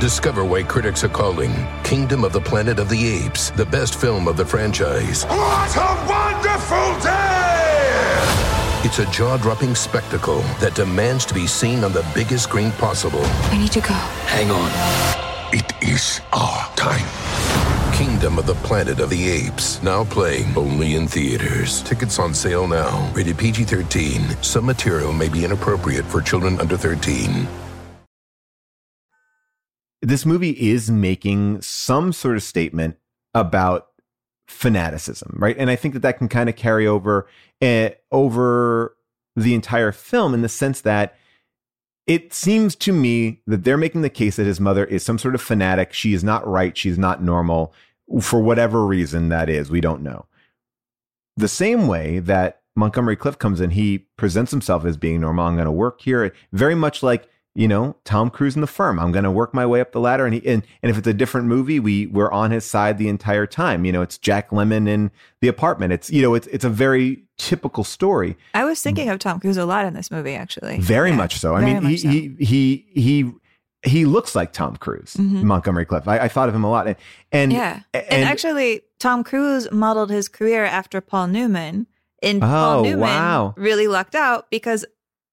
Discover 0.00 0.46
why 0.46 0.62
critics 0.62 1.04
are 1.04 1.10
calling 1.10 1.52
Kingdom 1.84 2.24
of 2.24 2.32
the 2.32 2.40
Planet 2.40 2.78
of 2.78 2.88
the 2.88 3.06
Apes 3.06 3.50
the 3.50 3.66
best 3.66 4.00
film 4.00 4.28
of 4.28 4.36
the 4.38 4.46
franchise. 4.46 5.24
What 5.24 5.76
a 5.76 6.06
wonderful 6.08 6.98
day! 7.00 7.60
It's 8.82 8.98
a 8.98 9.04
jaw 9.10 9.36
dropping 9.36 9.74
spectacle 9.74 10.40
that 10.60 10.74
demands 10.74 11.26
to 11.26 11.34
be 11.34 11.46
seen 11.46 11.84
on 11.84 11.92
the 11.92 12.06
biggest 12.14 12.44
screen 12.44 12.70
possible. 12.72 13.22
We 13.50 13.58
need 13.58 13.72
to 13.72 13.80
go. 13.80 13.92
Hang 13.92 14.50
on. 14.50 15.29
It 15.52 15.72
is 15.82 16.20
our 16.32 16.72
time. 16.76 17.04
Kingdom 17.92 18.38
of 18.38 18.46
the 18.46 18.54
Planet 18.54 19.00
of 19.00 19.10
the 19.10 19.28
Apes, 19.28 19.82
now 19.82 20.04
playing 20.04 20.56
only 20.56 20.94
in 20.94 21.08
theaters. 21.08 21.82
Tickets 21.82 22.20
on 22.20 22.32
sale 22.32 22.68
now. 22.68 23.10
Rated 23.14 23.36
PG 23.36 23.64
13. 23.64 24.42
Some 24.42 24.64
material 24.64 25.12
may 25.12 25.28
be 25.28 25.44
inappropriate 25.44 26.04
for 26.04 26.20
children 26.20 26.60
under 26.60 26.76
13. 26.76 27.48
this 30.02 30.24
movie 30.24 30.52
is 30.52 30.88
making 30.88 31.60
some 31.62 32.12
sort 32.12 32.36
of 32.36 32.44
statement 32.44 32.96
about 33.34 33.88
fanaticism, 34.46 35.36
right? 35.36 35.56
And 35.58 35.68
I 35.68 35.74
think 35.74 35.94
that 35.94 36.00
that 36.00 36.18
can 36.18 36.28
kind 36.28 36.48
of 36.48 36.54
carry 36.54 36.86
over 36.86 37.26
uh, 37.60 37.90
over 38.12 38.96
the 39.34 39.54
entire 39.54 39.90
film 39.90 40.32
in 40.32 40.42
the 40.42 40.48
sense 40.48 40.80
that 40.82 41.16
it 42.10 42.34
seems 42.34 42.74
to 42.74 42.92
me 42.92 43.40
that 43.46 43.62
they're 43.62 43.76
making 43.76 44.02
the 44.02 44.10
case 44.10 44.34
that 44.34 44.44
his 44.44 44.58
mother 44.58 44.84
is 44.84 45.04
some 45.04 45.16
sort 45.16 45.36
of 45.36 45.40
fanatic. 45.40 45.92
She 45.92 46.12
is 46.12 46.24
not 46.24 46.44
right. 46.44 46.76
She's 46.76 46.98
not 46.98 47.22
normal 47.22 47.72
for 48.20 48.42
whatever 48.42 48.84
reason 48.84 49.28
that 49.28 49.48
is. 49.48 49.70
We 49.70 49.80
don't 49.80 50.02
know. 50.02 50.26
The 51.36 51.46
same 51.46 51.86
way 51.86 52.18
that 52.18 52.62
Montgomery 52.74 53.14
Clift 53.14 53.38
comes 53.38 53.60
in, 53.60 53.70
he 53.70 53.98
presents 54.16 54.50
himself 54.50 54.84
as 54.84 54.96
being 54.96 55.20
normal. 55.20 55.46
I'm 55.46 55.54
going 55.54 55.66
to 55.66 55.70
work 55.70 56.00
here, 56.00 56.34
very 56.52 56.74
much 56.74 57.00
like 57.00 57.28
you 57.54 57.68
know 57.68 57.94
Tom 58.04 58.28
Cruise 58.28 58.56
in 58.56 58.60
the 58.60 58.66
firm. 58.66 58.98
I'm 58.98 59.12
going 59.12 59.22
to 59.22 59.30
work 59.30 59.54
my 59.54 59.64
way 59.64 59.80
up 59.80 59.92
the 59.92 60.00
ladder, 60.00 60.26
and 60.26 60.34
he, 60.34 60.44
and 60.44 60.64
and 60.82 60.90
if 60.90 60.98
it's 60.98 61.06
a 61.06 61.14
different 61.14 61.46
movie, 61.46 61.78
we 61.78 62.06
we're 62.06 62.32
on 62.32 62.50
his 62.50 62.64
side 62.64 62.98
the 62.98 63.08
entire 63.08 63.46
time. 63.46 63.84
You 63.84 63.92
know, 63.92 64.02
it's 64.02 64.18
Jack 64.18 64.50
Lemmon 64.50 64.88
in 64.88 65.12
the 65.42 65.48
apartment. 65.48 65.92
It's 65.92 66.10
you 66.10 66.22
know, 66.22 66.34
it's 66.34 66.48
it's 66.48 66.64
a 66.64 66.70
very 66.70 67.22
typical 67.48 67.84
story. 67.84 68.36
I 68.54 68.64
was 68.64 68.82
thinking 68.82 69.08
of 69.08 69.18
Tom 69.18 69.40
Cruise 69.40 69.56
a 69.56 69.64
lot 69.66 69.84
in 69.86 69.94
this 69.94 70.10
movie, 70.10 70.34
actually. 70.34 70.78
Very 70.80 71.12
much 71.12 71.38
so. 71.38 71.54
I 71.56 71.60
very 71.60 71.74
mean, 71.74 71.82
he, 71.84 71.96
so. 71.96 72.08
he 72.08 72.36
he 72.38 72.86
he 72.94 73.32
he 73.82 74.04
looks 74.04 74.34
like 74.34 74.52
Tom 74.52 74.76
Cruise, 74.76 75.14
Mhm. 75.14 75.42
Montgomery 75.44 75.86
Clift. 75.86 76.06
I, 76.06 76.18
I 76.20 76.28
thought 76.28 76.48
of 76.48 76.54
him 76.54 76.64
a 76.64 76.70
lot, 76.70 76.86
and 76.86 76.96
and 77.32 77.52
yeah. 77.52 77.80
And, 77.94 78.24
actually, 78.24 78.82
Tom 78.98 79.24
Cruise 79.24 79.70
modeled 79.72 80.10
his 80.10 80.28
career 80.28 80.64
after 80.64 81.00
Paul 81.00 81.28
Newman. 81.28 81.86
And 82.22 82.42
Paul 82.42 82.80
Oh, 82.80 82.82
Newman 82.82 83.00
wow. 83.00 83.54
really 83.56 83.86
lucked 83.88 84.14
out 84.14 84.50
because 84.50 84.84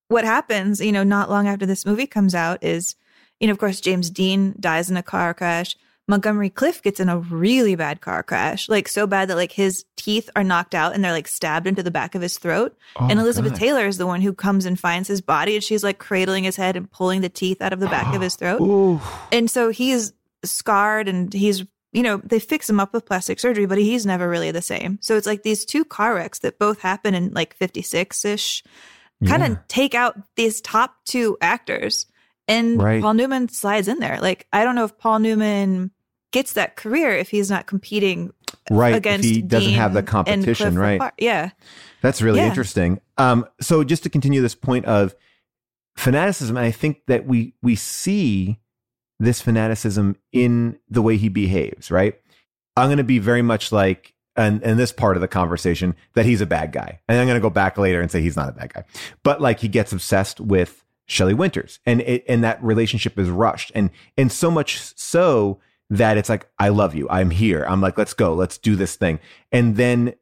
what 0.07 0.23
happens, 0.23 0.79
you 0.79 0.93
know, 0.93 1.03
not 1.03 1.29
long 1.29 1.45
after 1.45 1.65
this 1.65 1.85
movie 1.85 2.07
comes 2.07 2.33
out 2.33 2.63
is, 2.63 2.95
you 3.41 3.47
know, 3.47 3.51
of 3.51 3.57
course, 3.59 3.81
James 3.81 4.09
Dean 4.09 4.55
dies 4.57 4.89
in 4.89 4.95
a 4.95 5.03
car 5.03 5.33
crash. 5.33 5.75
Montgomery 6.07 6.49
Clift 6.49 6.83
gets 6.83 6.99
in 6.99 7.09
a 7.09 7.17
really 7.17 7.75
bad 7.75 7.99
car 8.01 8.23
crash, 8.23 8.69
like 8.69 8.87
so 8.87 9.05
bad 9.05 9.29
that 9.29 9.35
like 9.35 9.51
his 9.51 9.83
teeth 9.97 10.29
are 10.35 10.43
knocked 10.43 10.73
out 10.73 10.93
and 10.93 11.03
they're 11.03 11.11
like 11.11 11.27
stabbed 11.27 11.67
into 11.67 11.83
the 11.83 11.91
back 11.91 12.15
of 12.15 12.21
his 12.21 12.37
throat. 12.37 12.77
Oh, 12.95 13.07
and 13.09 13.19
Elizabeth 13.19 13.51
God. 13.53 13.59
Taylor 13.59 13.85
is 13.87 13.97
the 13.97 14.07
one 14.07 14.21
who 14.21 14.33
comes 14.33 14.65
and 14.65 14.79
finds 14.79 15.07
his 15.09 15.19
body 15.21 15.55
and 15.55 15.63
she's 15.63 15.83
like 15.83 15.99
cradling 15.99 16.45
his 16.45 16.55
head 16.55 16.77
and 16.77 16.89
pulling 16.89 17.21
the 17.21 17.29
teeth 17.29 17.61
out 17.61 17.73
of 17.73 17.79
the 17.81 17.87
back 17.87 18.15
of 18.15 18.21
his 18.21 18.35
throat. 18.35 18.61
Ooh. 18.61 19.01
And 19.31 19.51
so 19.51 19.69
he's 19.69 20.13
scarred 20.43 21.07
and 21.07 21.33
he's 21.33 21.65
you 21.93 22.03
know, 22.03 22.17
they 22.17 22.39
fix 22.39 22.69
him 22.69 22.79
up 22.79 22.93
with 22.93 23.05
plastic 23.05 23.39
surgery, 23.39 23.65
but 23.65 23.77
he's 23.77 24.05
never 24.05 24.29
really 24.29 24.51
the 24.51 24.61
same. 24.61 24.99
So 25.01 25.15
it's 25.17 25.25
like 25.25 25.41
these 25.43 25.65
two 25.65 25.83
car 25.83 26.13
wrecks 26.15 26.39
that 26.39 26.59
both 26.59 26.79
happen 26.81 27.15
in 27.15 27.31
like 27.33 27.55
56 27.55 28.23
ish 28.25 28.63
kind 29.25 29.41
of 29.41 29.49
Yeah. 29.49 29.55
take 29.67 29.95
out 29.95 30.15
these 30.35 30.61
top 30.61 30.95
two 31.05 31.37
actors. 31.41 32.05
And 32.47 32.81
Right. 32.81 33.01
Paul 33.01 33.15
Newman 33.15 33.49
slides 33.49 33.87
in 33.87 33.99
there. 33.99 34.19
Like, 34.21 34.47
I 34.53 34.63
don't 34.63 34.75
know 34.75 34.83
if 34.83 34.97
Paul 34.97 35.19
Newman 35.19 35.91
gets 36.31 36.53
that 36.53 36.75
career 36.75 37.11
if 37.11 37.29
he's 37.29 37.49
not 37.49 37.65
competing 37.65 38.33
Right. 38.69 38.91
If 38.91 38.97
against 38.97 39.27
he 39.27 39.41
doesn't 39.41 39.73
have 39.73 39.93
the 39.93 40.03
competition, 40.03 40.77
right? 40.77 41.01
Yeah. 41.17 41.51
That's 42.01 42.21
really 42.21 42.39
Yeah. 42.39 42.47
interesting. 42.47 42.99
Um, 43.17 43.45
so 43.61 43.83
just 43.83 44.03
to 44.03 44.09
continue 44.09 44.41
this 44.41 44.55
point 44.55 44.85
of 44.85 45.15
fanaticism, 45.95 46.57
I 46.57 46.71
think 46.71 47.01
that 47.07 47.25
we 47.25 47.53
we 47.61 47.75
see 47.75 48.59
this 49.19 49.41
fanaticism 49.41 50.15
in 50.31 50.77
the 50.89 51.01
way 51.01 51.17
he 51.17 51.29
behaves, 51.29 51.89
right? 51.89 52.15
I'm 52.75 52.87
going 52.87 52.97
to 52.99 53.03
be 53.03 53.19
very 53.19 53.41
much 53.41 53.71
like 53.71 54.13
and 54.35 54.61
in 54.61 54.77
this 54.77 54.91
part 54.91 55.17
of 55.17 55.21
the 55.21 55.27
conversation 55.27 55.95
that 56.13 56.25
he's 56.25 56.41
a 56.41 56.45
bad 56.45 56.71
guy. 56.71 56.99
And 57.07 57.19
I'm 57.19 57.25
going 57.25 57.37
to 57.39 57.41
go 57.41 57.49
back 57.49 57.77
later 57.77 58.01
and 58.01 58.11
say 58.11 58.21
he's 58.21 58.35
not 58.35 58.49
a 58.49 58.51
bad 58.51 58.71
guy. 58.73 58.83
But 59.23 59.41
like 59.41 59.59
he 59.61 59.67
gets 59.67 59.91
obsessed 59.91 60.39
with 60.39 60.83
Shelley 61.07 61.33
Winters 61.33 61.79
and 61.85 62.01
it, 62.01 62.23
and 62.27 62.43
that 62.43 62.61
relationship 62.63 63.17
is 63.17 63.29
rushed 63.29 63.71
and 63.73 63.89
and 64.17 64.31
so 64.31 64.51
much 64.51 64.79
so 64.95 65.59
that 65.89 66.17
it's 66.17 66.29
like 66.29 66.49
I 66.59 66.69
love 66.69 66.95
you. 66.95 67.07
I'm 67.09 67.29
here. 67.29 67.65
I'm 67.67 67.81
like 67.81 67.97
let's 67.97 68.13
go. 68.13 68.33
Let's 68.33 68.57
do 68.57 68.75
this 68.75 68.95
thing. 68.95 69.19
And 69.51 69.75
then 69.75 70.13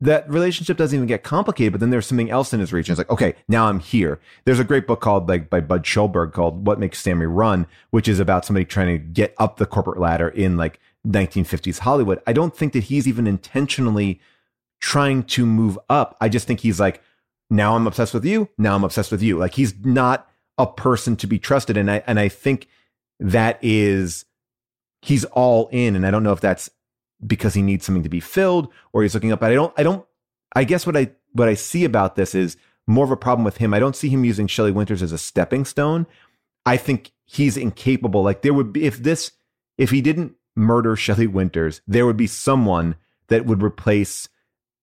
that 0.00 0.30
relationship 0.30 0.76
doesn't 0.76 0.96
even 0.96 1.08
get 1.08 1.24
complicated, 1.24 1.72
but 1.72 1.80
then 1.80 1.90
there's 1.90 2.06
something 2.06 2.30
else 2.30 2.52
in 2.52 2.60
his 2.60 2.72
reach. 2.72 2.88
And 2.88 2.92
it's 2.92 2.98
like, 2.98 3.10
okay, 3.10 3.34
now 3.48 3.66
I'm 3.66 3.80
here. 3.80 4.20
There's 4.44 4.60
a 4.60 4.64
great 4.64 4.86
book 4.86 5.00
called 5.00 5.28
like 5.28 5.50
by 5.50 5.60
Bud 5.60 5.82
Schulberg 5.82 6.32
called 6.32 6.66
What 6.66 6.78
Makes 6.78 7.00
Sammy 7.00 7.26
Run, 7.26 7.66
which 7.90 8.06
is 8.06 8.20
about 8.20 8.44
somebody 8.44 8.64
trying 8.64 8.96
to 8.96 8.98
get 8.98 9.34
up 9.38 9.56
the 9.56 9.66
corporate 9.66 9.98
ladder 9.98 10.28
in 10.28 10.56
like 10.56 10.78
1950s 11.06 11.80
Hollywood. 11.80 12.22
I 12.26 12.32
don't 12.32 12.56
think 12.56 12.74
that 12.74 12.84
he's 12.84 13.08
even 13.08 13.26
intentionally 13.26 14.20
trying 14.80 15.24
to 15.24 15.44
move 15.44 15.78
up. 15.88 16.16
I 16.20 16.28
just 16.28 16.46
think 16.46 16.60
he's 16.60 16.78
like, 16.78 17.02
now 17.50 17.74
I'm 17.74 17.86
obsessed 17.86 18.14
with 18.14 18.24
you. 18.24 18.48
Now 18.56 18.76
I'm 18.76 18.84
obsessed 18.84 19.10
with 19.10 19.22
you. 19.22 19.36
Like 19.36 19.54
he's 19.54 19.74
not 19.84 20.28
a 20.58 20.66
person 20.66 21.16
to 21.16 21.26
be 21.26 21.38
trusted. 21.38 21.76
And 21.76 21.90
I 21.90 22.04
and 22.06 22.20
I 22.20 22.28
think 22.28 22.68
that 23.18 23.58
is 23.62 24.26
he's 25.02 25.24
all 25.26 25.68
in. 25.72 25.96
And 25.96 26.06
I 26.06 26.10
don't 26.10 26.22
know 26.22 26.32
if 26.32 26.40
that's 26.40 26.70
because 27.26 27.54
he 27.54 27.62
needs 27.62 27.84
something 27.84 28.02
to 28.04 28.08
be 28.08 28.20
filled 28.20 28.72
or 28.92 29.02
he's 29.02 29.14
looking 29.14 29.32
up. 29.32 29.40
But 29.40 29.50
I 29.50 29.54
don't 29.54 29.72
I 29.76 29.82
don't 29.82 30.04
I 30.54 30.64
guess 30.64 30.86
what 30.86 30.96
I 30.96 31.10
what 31.32 31.48
I 31.48 31.54
see 31.54 31.84
about 31.84 32.16
this 32.16 32.34
is 32.34 32.56
more 32.86 33.04
of 33.04 33.10
a 33.10 33.16
problem 33.16 33.44
with 33.44 33.58
him. 33.58 33.74
I 33.74 33.78
don't 33.78 33.96
see 33.96 34.08
him 34.08 34.24
using 34.24 34.46
Shelley 34.46 34.72
Winters 34.72 35.02
as 35.02 35.12
a 35.12 35.18
stepping 35.18 35.64
stone. 35.64 36.06
I 36.64 36.76
think 36.76 37.12
he's 37.26 37.56
incapable. 37.56 38.22
Like 38.22 38.42
there 38.42 38.54
would 38.54 38.72
be 38.72 38.84
if 38.84 38.98
this 38.98 39.32
if 39.76 39.90
he 39.90 40.00
didn't 40.00 40.34
murder 40.56 40.96
Shelley 40.96 41.26
Winters, 41.26 41.80
there 41.86 42.06
would 42.06 42.16
be 42.16 42.26
someone 42.26 42.96
that 43.28 43.46
would 43.46 43.62
replace 43.62 44.28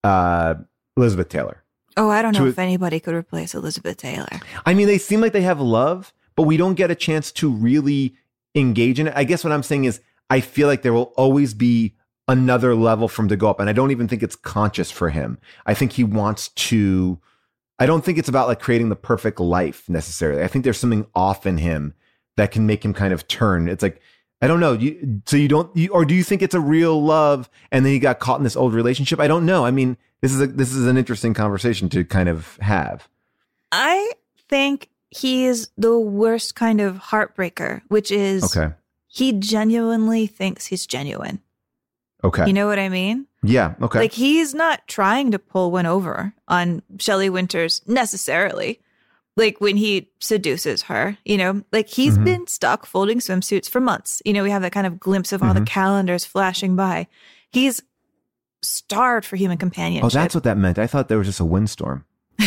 uh 0.03 0.55
Elizabeth 0.97 1.30
Taylor. 1.30 1.63
Oh, 1.97 2.09
I 2.09 2.22
don't 2.22 2.34
know 2.34 2.43
To- 2.43 2.49
if 2.49 2.59
anybody 2.59 2.99
could 2.99 3.16
replace 3.16 3.53
Elizabeth 3.55 3.97
Taylor. 3.97 4.39
I 4.66 4.74
mean, 4.74 4.88
they 4.88 4.97
seem 4.97 5.22
like 5.22 5.34
they 5.34 5.41
have 5.41 5.59
love, 5.61 6.13
but 6.36 6.43
we 6.43 6.57
don't 6.57 6.76
get 6.76 6.91
a 6.91 6.95
chance 6.95 7.32
to 7.34 7.49
really 7.49 8.16
engage 8.56 8.99
in 8.99 9.08
it. 9.08 9.14
I 9.16 9.24
guess 9.24 9.43
what 9.43 9.53
I'm 9.53 9.64
saying 9.64 9.86
is, 9.86 10.01
I 10.30 10.39
feel 10.39 10.68
like 10.68 10.82
there 10.82 10.93
will 10.93 11.14
always 11.18 11.53
be 11.53 11.95
another 12.28 12.74
level 12.74 13.08
for 13.08 13.22
him 13.22 13.30
to 13.30 13.38
go 13.38 13.49
up, 13.49 13.60
and 13.60 13.70
I 13.70 13.74
don't 13.74 13.91
even 13.91 14.08
think 14.08 14.24
it's 14.24 14.36
conscious 14.36 14.89
for 14.89 15.10
him. 15.10 15.38
I 15.66 15.74
think 15.74 15.93
he 15.93 16.03
wants 16.03 16.49
to. 16.49 17.20
I 17.78 17.86
don't 17.86 18.06
think 18.06 18.18
it's 18.18 18.30
about 18.30 18.47
like 18.47 18.60
creating 18.60 18.89
the 18.89 18.95
perfect 18.95 19.39
life 19.39 19.88
necessarily. 19.89 20.41
I 20.41 20.47
think 20.47 20.64
there's 20.64 20.80
something 20.80 21.06
off 21.14 21.45
in 21.45 21.58
him 21.58 21.93
that 22.38 22.51
can 22.51 22.66
make 22.66 22.84
him 22.84 22.93
kind 22.93 23.14
of 23.14 23.28
turn. 23.28 23.68
It's 23.68 23.84
like 23.84 24.01
I 24.41 24.47
don't 24.47 24.60
know. 24.60 24.74
You, 24.74 25.22
so 25.26 25.38
you 25.38 25.47
don't, 25.47 25.76
you, 25.76 25.89
or 25.91 26.06
do 26.06 26.14
you 26.14 26.24
think 26.24 26.41
it's 26.41 26.53
a 26.53 26.60
real 26.60 27.01
love, 27.01 27.49
and 27.72 27.86
then 27.86 27.93
he 27.93 27.99
got 27.99 28.20
caught 28.20 28.38
in 28.39 28.43
this 28.43 28.56
old 28.56 28.74
relationship? 28.74 29.20
I 29.20 29.28
don't 29.28 29.45
know. 29.45 29.66
I 29.66 29.72
mean, 29.72 29.97
this 30.22 30.34
is 30.34 30.41
a 30.41 30.47
this 30.47 30.74
is 30.74 30.86
an 30.88 30.97
interesting 30.97 31.34
conversation 31.34 31.89
to 31.89 32.03
kind 32.03 32.30
of 32.30 32.58
have. 32.58 33.08
I 33.72 34.12
think 34.49 34.89
he 35.16 35.45
is 35.45 35.70
the 35.78 35.97
worst 35.97 36.55
kind 36.55 36.82
of 36.82 36.97
heartbreaker, 36.97 37.82
which 37.88 38.11
is 38.11 38.43
Okay. 38.55 38.74
he 39.07 39.32
genuinely 39.34 40.28
thinks 40.28 40.66
he's 40.66 40.86
genuine. 40.86 41.41
Okay. 42.24 42.45
You 42.47 42.53
know 42.53 42.68
what 42.68 42.80
I 42.80 42.89
mean? 42.89 43.28
Yeah. 43.43 43.76
Okay. 43.82 43.99
Like 43.99 44.11
he's 44.13 44.53
not 44.55 44.88
trying 44.88 45.32
to 45.32 45.39
pull 45.39 45.72
one 45.72 45.86
over 45.86 46.34
on 46.47 46.82
Shelley 46.99 47.30
Winters 47.30 47.82
necessarily. 47.88 48.80
Like 49.38 49.59
when 49.61 49.78
he 49.78 50.09
seduces 50.20 50.84
her, 50.84 51.18
you 51.26 51.38
know, 51.38 51.61
like 51.72 51.88
he's 51.89 52.18
Mhm. 52.18 52.24
been 52.24 52.47
stuck 52.47 52.86
folding 52.86 53.20
swimsuits 53.20 53.70
for 53.70 53.80
months. 53.82 54.22
You 54.26 54.34
know, 54.34 54.43
we 54.43 54.49
have 54.49 54.61
that 54.63 54.72
kind 54.72 54.88
of 54.88 54.99
glimpse 54.99 55.32
of 55.34 55.43
all 55.43 55.53
the 55.53 55.59
Mhm. 55.61 55.68
calendars 55.68 56.26
flashing 56.26 56.76
by. 56.76 57.07
He's 57.51 57.82
starved 58.63 59.28
for 59.28 59.36
human 59.36 59.57
companionship. 59.57 60.05
oh, 60.05 60.09
that's 60.09 60.34
what 60.34 60.45
that 60.45 60.57
meant. 60.57 60.80
I 60.80 60.88
thought 60.88 61.07
there 61.09 61.18
was 61.20 61.28
just 61.28 61.39
a 61.39 61.45
windstorm. 61.45 62.05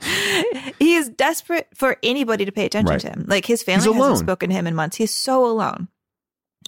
he 0.78 0.94
is 0.94 1.08
desperate 1.08 1.68
for 1.74 1.96
anybody 2.02 2.44
to 2.44 2.52
pay 2.52 2.64
attention 2.66 2.92
Right. 2.92 3.00
to 3.00 3.08
him. 3.10 3.24
Like 3.26 3.44
his 3.46 3.62
family 3.62 3.92
hasn't 3.92 4.18
spoken 4.18 4.50
to 4.50 4.54
him 4.56 4.66
in 4.66 4.74
months. 4.74 4.96
He's 4.96 5.14
so 5.14 5.44
alone. 5.44 5.88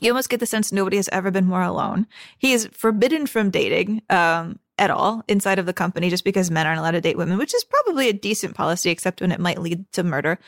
You 0.00 0.10
almost 0.10 0.30
get 0.30 0.40
the 0.40 0.46
sense 0.46 0.72
nobody 0.72 0.96
has 0.96 1.08
ever 1.12 1.30
been 1.30 1.46
more 1.46 1.62
alone. 1.62 2.06
He 2.38 2.52
is 2.52 2.68
forbidden 2.72 3.26
from 3.26 3.50
dating 3.50 4.02
um, 4.08 4.58
at 4.78 4.90
all 4.90 5.22
inside 5.28 5.58
of 5.58 5.66
the 5.66 5.72
company 5.74 6.08
just 6.08 6.24
because 6.24 6.50
men 6.50 6.66
aren't 6.66 6.78
allowed 6.80 6.92
to 6.92 7.00
date 7.00 7.18
women, 7.18 7.36
which 7.38 7.54
is 7.54 7.64
probably 7.64 8.08
a 8.08 8.12
decent 8.14 8.54
policy, 8.54 8.90
except 8.90 9.20
when 9.20 9.32
it 9.32 9.40
might 9.40 9.60
lead 9.60 9.90
to 9.92 10.02
murder. 10.02 10.38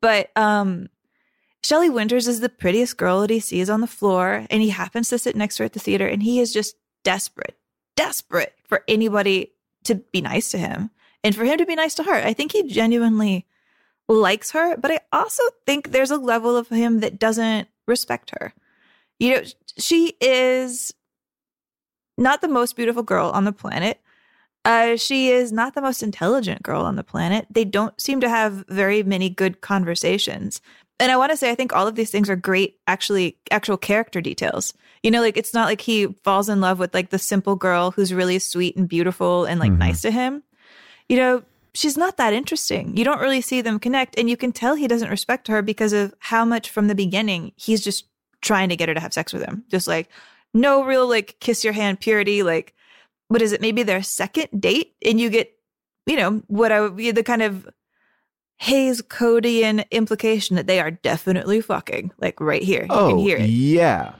But 0.00 0.30
um, 0.36 0.88
Shelley 1.64 1.90
Winters 1.90 2.28
is 2.28 2.40
the 2.40 2.48
prettiest 2.48 2.96
girl 2.96 3.20
that 3.22 3.30
he 3.30 3.40
sees 3.40 3.68
on 3.68 3.80
the 3.80 3.86
floor, 3.88 4.46
and 4.48 4.62
he 4.62 4.68
happens 4.70 5.08
to 5.08 5.18
sit 5.18 5.34
next 5.34 5.56
to 5.56 5.62
her 5.62 5.66
at 5.66 5.72
the 5.72 5.80
theater, 5.80 6.06
and 6.06 6.22
he 6.22 6.38
is 6.38 6.52
just 6.52 6.76
desperate, 7.02 7.58
desperate 7.96 8.54
for 8.64 8.84
anybody 8.86 9.52
to 9.84 9.96
be 9.96 10.20
nice 10.20 10.50
to 10.52 10.58
him 10.58 10.90
and 11.24 11.34
for 11.34 11.44
him 11.44 11.58
to 11.58 11.66
be 11.66 11.74
nice 11.74 11.94
to 11.94 12.02
her. 12.02 12.14
I 12.14 12.32
think 12.32 12.52
he 12.52 12.62
genuinely 12.64 13.46
likes 14.08 14.50
her, 14.52 14.76
but 14.76 14.90
I 14.90 15.00
also 15.12 15.42
think 15.66 15.90
there's 15.90 16.10
a 16.10 16.16
level 16.16 16.56
of 16.56 16.68
him 16.68 17.00
that 17.00 17.18
doesn't 17.18 17.68
respect 17.86 18.30
her. 18.38 18.52
You 19.18 19.34
know, 19.34 19.42
she 19.78 20.14
is 20.20 20.92
not 22.18 22.40
the 22.40 22.48
most 22.48 22.76
beautiful 22.76 23.02
girl 23.02 23.30
on 23.30 23.44
the 23.44 23.52
planet. 23.52 24.00
Uh, 24.64 24.96
she 24.96 25.30
is 25.30 25.52
not 25.52 25.74
the 25.74 25.80
most 25.80 26.02
intelligent 26.02 26.62
girl 26.62 26.82
on 26.82 26.96
the 26.96 27.04
planet. 27.04 27.46
They 27.50 27.64
don't 27.64 27.98
seem 28.00 28.20
to 28.20 28.28
have 28.28 28.64
very 28.68 29.02
many 29.02 29.30
good 29.30 29.60
conversations. 29.62 30.60
And 30.98 31.10
I 31.10 31.16
want 31.16 31.30
to 31.30 31.36
say, 31.36 31.50
I 31.50 31.54
think 31.54 31.72
all 31.72 31.86
of 31.86 31.94
these 31.94 32.10
things 32.10 32.28
are 32.28 32.36
great, 32.36 32.78
actually, 32.86 33.38
actual 33.50 33.78
character 33.78 34.20
details. 34.20 34.74
You 35.02 35.10
know, 35.10 35.22
like 35.22 35.38
it's 35.38 35.54
not 35.54 35.64
like 35.66 35.80
he 35.80 36.08
falls 36.24 36.50
in 36.50 36.60
love 36.60 36.78
with 36.78 36.92
like 36.92 37.08
the 37.08 37.18
simple 37.18 37.56
girl 37.56 37.90
who's 37.90 38.12
really 38.12 38.38
sweet 38.38 38.76
and 38.76 38.86
beautiful 38.86 39.46
and 39.46 39.58
like 39.58 39.72
Mhm. 39.72 39.78
nice 39.78 40.02
to 40.02 40.10
him. 40.10 40.42
You 41.10 41.16
know, 41.16 41.42
she's 41.74 41.96
not 41.96 42.18
that 42.18 42.32
interesting. 42.32 42.96
You 42.96 43.04
don't 43.04 43.20
really 43.20 43.40
see 43.40 43.62
them 43.62 43.80
connect. 43.80 44.16
And 44.16 44.30
you 44.30 44.36
can 44.36 44.52
tell 44.52 44.76
he 44.76 44.86
doesn't 44.86 45.10
respect 45.10 45.48
her 45.48 45.60
because 45.60 45.92
of 45.92 46.14
how 46.20 46.44
much 46.44 46.70
from 46.70 46.86
the 46.86 46.94
beginning 46.94 47.50
he's 47.56 47.82
just 47.82 48.06
trying 48.42 48.68
to 48.68 48.76
get 48.76 48.88
her 48.88 48.94
to 48.94 49.00
have 49.00 49.12
sex 49.12 49.32
with 49.32 49.42
him. 49.42 49.64
Just 49.68 49.88
like, 49.88 50.08
no 50.54 50.84
real 50.84 51.08
like 51.08 51.34
kiss 51.40 51.64
your 51.64 51.72
hand 51.72 51.98
purity. 51.98 52.44
Like, 52.44 52.74
what 53.26 53.42
is 53.42 53.50
it? 53.50 53.60
Maybe 53.60 53.82
their 53.82 54.04
second 54.04 54.60
date, 54.60 54.94
and 55.04 55.20
you 55.20 55.30
get, 55.30 55.52
you 56.06 56.14
know, 56.14 56.42
what 56.46 56.70
I 56.70 56.80
would 56.80 56.96
be 56.96 57.10
the 57.10 57.24
kind 57.24 57.42
of 57.42 57.68
Hays 58.58 59.02
Codian 59.02 59.84
implication 59.90 60.54
that 60.54 60.68
they 60.68 60.78
are 60.78 60.92
definitely 60.92 61.60
fucking, 61.60 62.12
like 62.18 62.40
right 62.40 62.62
here. 62.62 62.82
You 62.82 62.88
oh, 62.90 63.08
can 63.08 63.18
hear 63.18 63.36
it. 63.36 63.46
yeah. 63.50 64.14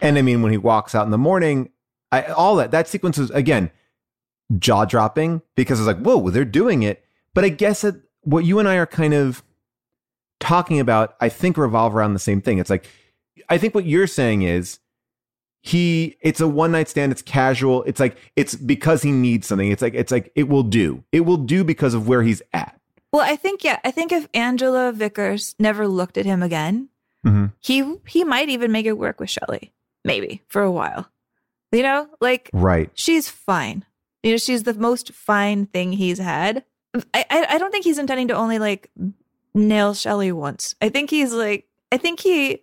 And 0.00 0.18
I 0.18 0.22
mean, 0.22 0.42
when 0.42 0.52
he 0.52 0.58
walks 0.58 0.94
out 0.94 1.04
in 1.04 1.10
the 1.10 1.18
morning, 1.18 1.70
I, 2.12 2.22
all 2.24 2.56
that 2.56 2.70
that 2.70 2.88
sequence 2.88 3.18
is 3.18 3.30
again 3.30 3.70
jaw 4.58 4.84
dropping 4.84 5.42
because 5.56 5.80
it's 5.80 5.86
like, 5.86 5.98
whoa, 6.00 6.30
they're 6.30 6.44
doing 6.44 6.82
it. 6.82 7.04
But 7.34 7.44
I 7.44 7.48
guess 7.48 7.80
that 7.80 7.96
what 8.22 8.44
you 8.44 8.58
and 8.58 8.68
I 8.68 8.76
are 8.76 8.86
kind 8.86 9.12
of 9.14 9.42
talking 10.40 10.78
about, 10.80 11.16
I 11.20 11.28
think 11.28 11.56
revolve 11.56 11.94
around 11.96 12.12
the 12.12 12.18
same 12.20 12.40
thing. 12.40 12.58
It's 12.58 12.70
like, 12.70 12.86
I 13.48 13.58
think 13.58 13.74
what 13.74 13.86
you're 13.86 14.06
saying 14.06 14.42
is 14.42 14.78
he, 15.62 16.16
it's 16.20 16.40
a 16.40 16.46
one 16.46 16.72
night 16.72 16.88
stand. 16.88 17.10
It's 17.12 17.22
casual. 17.22 17.82
It's 17.84 17.98
like, 17.98 18.16
it's 18.36 18.54
because 18.54 19.02
he 19.02 19.10
needs 19.10 19.46
something. 19.48 19.70
It's 19.70 19.82
like, 19.82 19.94
it's 19.94 20.12
like, 20.12 20.30
it 20.36 20.48
will 20.48 20.62
do. 20.62 21.02
It 21.10 21.20
will 21.20 21.36
do 21.38 21.64
because 21.64 21.94
of 21.94 22.06
where 22.06 22.22
he's 22.22 22.42
at. 22.52 22.78
Well, 23.12 23.22
I 23.24 23.34
think 23.36 23.64
yeah, 23.64 23.80
I 23.84 23.90
think 23.90 24.12
if 24.12 24.28
Angela 24.34 24.92
Vickers 24.92 25.54
never 25.58 25.88
looked 25.88 26.18
at 26.18 26.26
him 26.26 26.42
again, 26.42 26.88
Mhm. 27.24 27.52
he 27.60 27.96
he 28.06 28.22
might 28.24 28.48
even 28.48 28.70
make 28.70 28.86
it 28.86 28.98
work 28.98 29.18
with 29.18 29.30
Shelley, 29.30 29.72
maybe 30.06 30.42
for 30.48 30.62
a 30.62 30.70
while. 30.70 31.10
You 31.72 31.82
know, 31.82 32.08
like 32.20 32.48
Right. 32.52 32.90
she's 32.94 33.28
fine. 33.28 33.84
You 34.22 34.32
know, 34.32 34.36
she's 34.38 34.62
the 34.62 34.74
most 34.74 35.12
fine 35.12 35.66
thing 35.66 35.92
he's 35.92 36.18
had. 36.18 36.64
I, 37.12 37.24
I 37.30 37.46
I 37.50 37.58
don't 37.58 37.70
think 37.70 37.84
he's 37.84 37.98
intending 37.98 38.28
to 38.28 38.34
only 38.34 38.58
like 38.58 38.90
nail 39.54 39.92
Shelly 39.94 40.32
once. 40.32 40.74
I 40.80 40.88
think 40.88 41.10
he's 41.10 41.32
like, 41.32 41.66
I 41.92 41.98
think 41.98 42.20
he, 42.20 42.62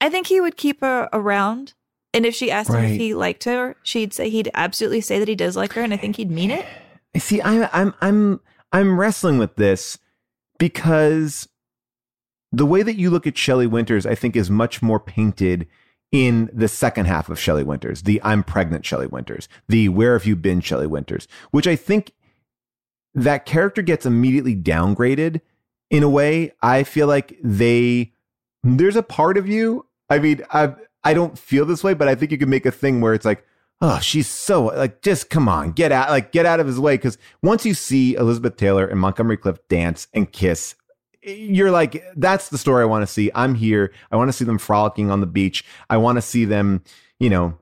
I 0.00 0.08
think 0.08 0.26
he 0.28 0.40
would 0.40 0.56
keep 0.56 0.80
her 0.82 1.08
around. 1.12 1.74
And 2.12 2.24
if 2.24 2.34
she 2.34 2.50
asked 2.50 2.70
him 2.70 2.84
if 2.84 2.96
he 2.96 3.12
liked 3.12 3.42
her, 3.44 3.74
she'd 3.82 4.12
say 4.14 4.30
he'd 4.30 4.48
absolutely 4.54 5.00
say 5.00 5.18
that 5.18 5.26
he 5.26 5.34
does 5.34 5.56
like 5.56 5.72
her, 5.72 5.82
and 5.82 5.92
I 5.92 5.96
think 5.96 6.14
he'd 6.16 6.30
mean 6.30 6.52
it. 6.52 6.64
See, 7.16 7.42
I'm 7.42 7.68
I'm 7.72 7.92
I'm 8.00 8.40
I'm 8.72 9.00
wrestling 9.00 9.38
with 9.38 9.56
this 9.56 9.98
because 10.58 11.48
the 12.52 12.66
way 12.66 12.82
that 12.82 12.94
you 12.96 13.10
look 13.10 13.26
at 13.26 13.36
Shelley 13.36 13.66
Winters, 13.66 14.06
I 14.06 14.14
think, 14.14 14.36
is 14.36 14.48
much 14.48 14.80
more 14.80 15.00
painted 15.00 15.66
in 16.14 16.48
the 16.52 16.68
second 16.68 17.06
half 17.06 17.28
of 17.28 17.40
Shelley 17.40 17.64
Winters, 17.64 18.02
the 18.02 18.20
I'm 18.22 18.44
pregnant 18.44 18.86
Shelley 18.86 19.08
Winters, 19.08 19.48
the 19.66 19.88
where 19.88 20.12
have 20.12 20.24
you 20.24 20.36
been 20.36 20.60
Shelley 20.60 20.86
Winters, 20.86 21.26
which 21.50 21.66
I 21.66 21.74
think 21.74 22.12
that 23.14 23.46
character 23.46 23.82
gets 23.82 24.06
immediately 24.06 24.54
downgraded 24.54 25.40
in 25.90 26.04
a 26.04 26.08
way. 26.08 26.52
I 26.62 26.84
feel 26.84 27.08
like 27.08 27.36
they 27.42 28.12
there's 28.62 28.94
a 28.94 29.02
part 29.02 29.36
of 29.36 29.48
you. 29.48 29.86
I 30.08 30.20
mean, 30.20 30.42
I 30.52 30.76
I 31.02 31.14
don't 31.14 31.36
feel 31.36 31.66
this 31.66 31.82
way, 31.82 31.94
but 31.94 32.06
I 32.06 32.14
think 32.14 32.30
you 32.30 32.38
could 32.38 32.48
make 32.48 32.64
a 32.64 32.70
thing 32.70 33.00
where 33.00 33.12
it's 33.12 33.24
like, 33.24 33.44
oh, 33.80 33.98
she's 33.98 34.28
so 34.28 34.66
like, 34.66 35.02
just 35.02 35.30
come 35.30 35.48
on, 35.48 35.72
get 35.72 35.90
out, 35.90 36.10
like 36.10 36.30
get 36.30 36.46
out 36.46 36.60
of 36.60 36.68
his 36.68 36.78
way. 36.78 36.94
Because 36.94 37.18
once 37.42 37.66
you 37.66 37.74
see 37.74 38.14
Elizabeth 38.14 38.56
Taylor 38.56 38.86
and 38.86 39.00
Montgomery 39.00 39.36
Clift 39.36 39.68
dance 39.68 40.06
and 40.14 40.30
kiss, 40.30 40.76
you're 41.24 41.70
like, 41.70 42.04
that's 42.16 42.48
the 42.50 42.58
story 42.58 42.82
I 42.82 42.86
want 42.86 43.02
to 43.02 43.06
see. 43.06 43.30
I'm 43.34 43.54
here. 43.54 43.92
I 44.12 44.16
want 44.16 44.28
to 44.28 44.32
see 44.32 44.44
them 44.44 44.58
frolicking 44.58 45.10
on 45.10 45.20
the 45.20 45.26
beach. 45.26 45.64
I 45.90 45.96
want 45.96 46.16
to 46.16 46.22
see 46.22 46.44
them, 46.44 46.82
you 47.18 47.30
know. 47.30 47.58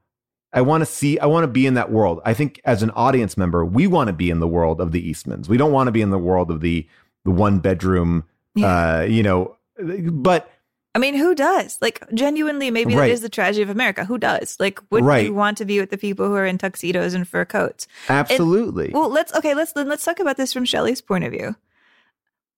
I 0.55 0.61
want 0.61 0.83
to 0.83 0.87
see, 0.87 1.19
I 1.19 1.25
want 1.27 1.45
to 1.45 1.49
be 1.49 1.67
in 1.67 1.75
that 1.75 1.91
world. 1.91 2.21
I 2.27 2.35
think 2.35 2.61
as 2.65 2.83
an 2.83 2.91
audience 2.91 3.39
member, 3.39 3.65
we 3.65 3.87
want 3.87 4.09
to 4.09 4.13
be 4.13 4.29
in 4.29 4.39
the 4.41 4.47
world 4.49 4.81
of 4.83 4.93
the 4.93 5.11
Eastmans. 5.11 5.49
We 5.49 5.57
don't 5.57 5.73
want 5.73 5.89
to 5.89 5.93
be 5.93 6.03
in 6.03 6.11
the 6.11 6.19
world 6.19 6.51
of 6.51 6.61
the 6.61 6.87
the 7.25 7.31
one 7.31 7.61
bedroom, 7.61 8.25
uh, 8.63 9.07
you 9.09 9.23
know, 9.23 9.57
but 9.79 10.51
I 10.95 10.99
mean, 10.99 11.15
who 11.15 11.35
does? 11.35 11.79
Like, 11.81 12.03
genuinely, 12.13 12.71
maybe 12.71 12.95
Right. 12.95 13.07
that 13.07 13.13
is 13.15 13.23
the 13.23 13.31
tragedy 13.31 13.63
of 13.63 13.71
America. 13.71 14.05
Who 14.05 14.19
does? 14.19 14.59
Like, 14.61 14.79
would 14.91 15.05
Right. 15.05 15.25
you 15.25 15.33
want 15.33 15.57
to 15.59 15.65
be 15.65 15.81
with 15.81 15.89
the 15.89 15.97
people 15.97 16.27
who 16.29 16.35
are 16.35 16.45
in 16.45 16.59
tuxedos 16.59 17.15
and 17.15 17.27
fur 17.27 17.47
coats? 17.47 17.87
And- 18.11 18.19
Absolutely. 18.19 18.91
well, 18.93 19.09
let's 19.09 19.33
okay. 19.35 19.55
Let's 19.55 19.73
let's 19.75 20.05
talk 20.05 20.21
about 20.21 20.37
this 20.37 20.53
from 20.53 20.67
Shelley's 20.67 21.01
point 21.01 21.25
of 21.25 21.31
view. 21.33 21.57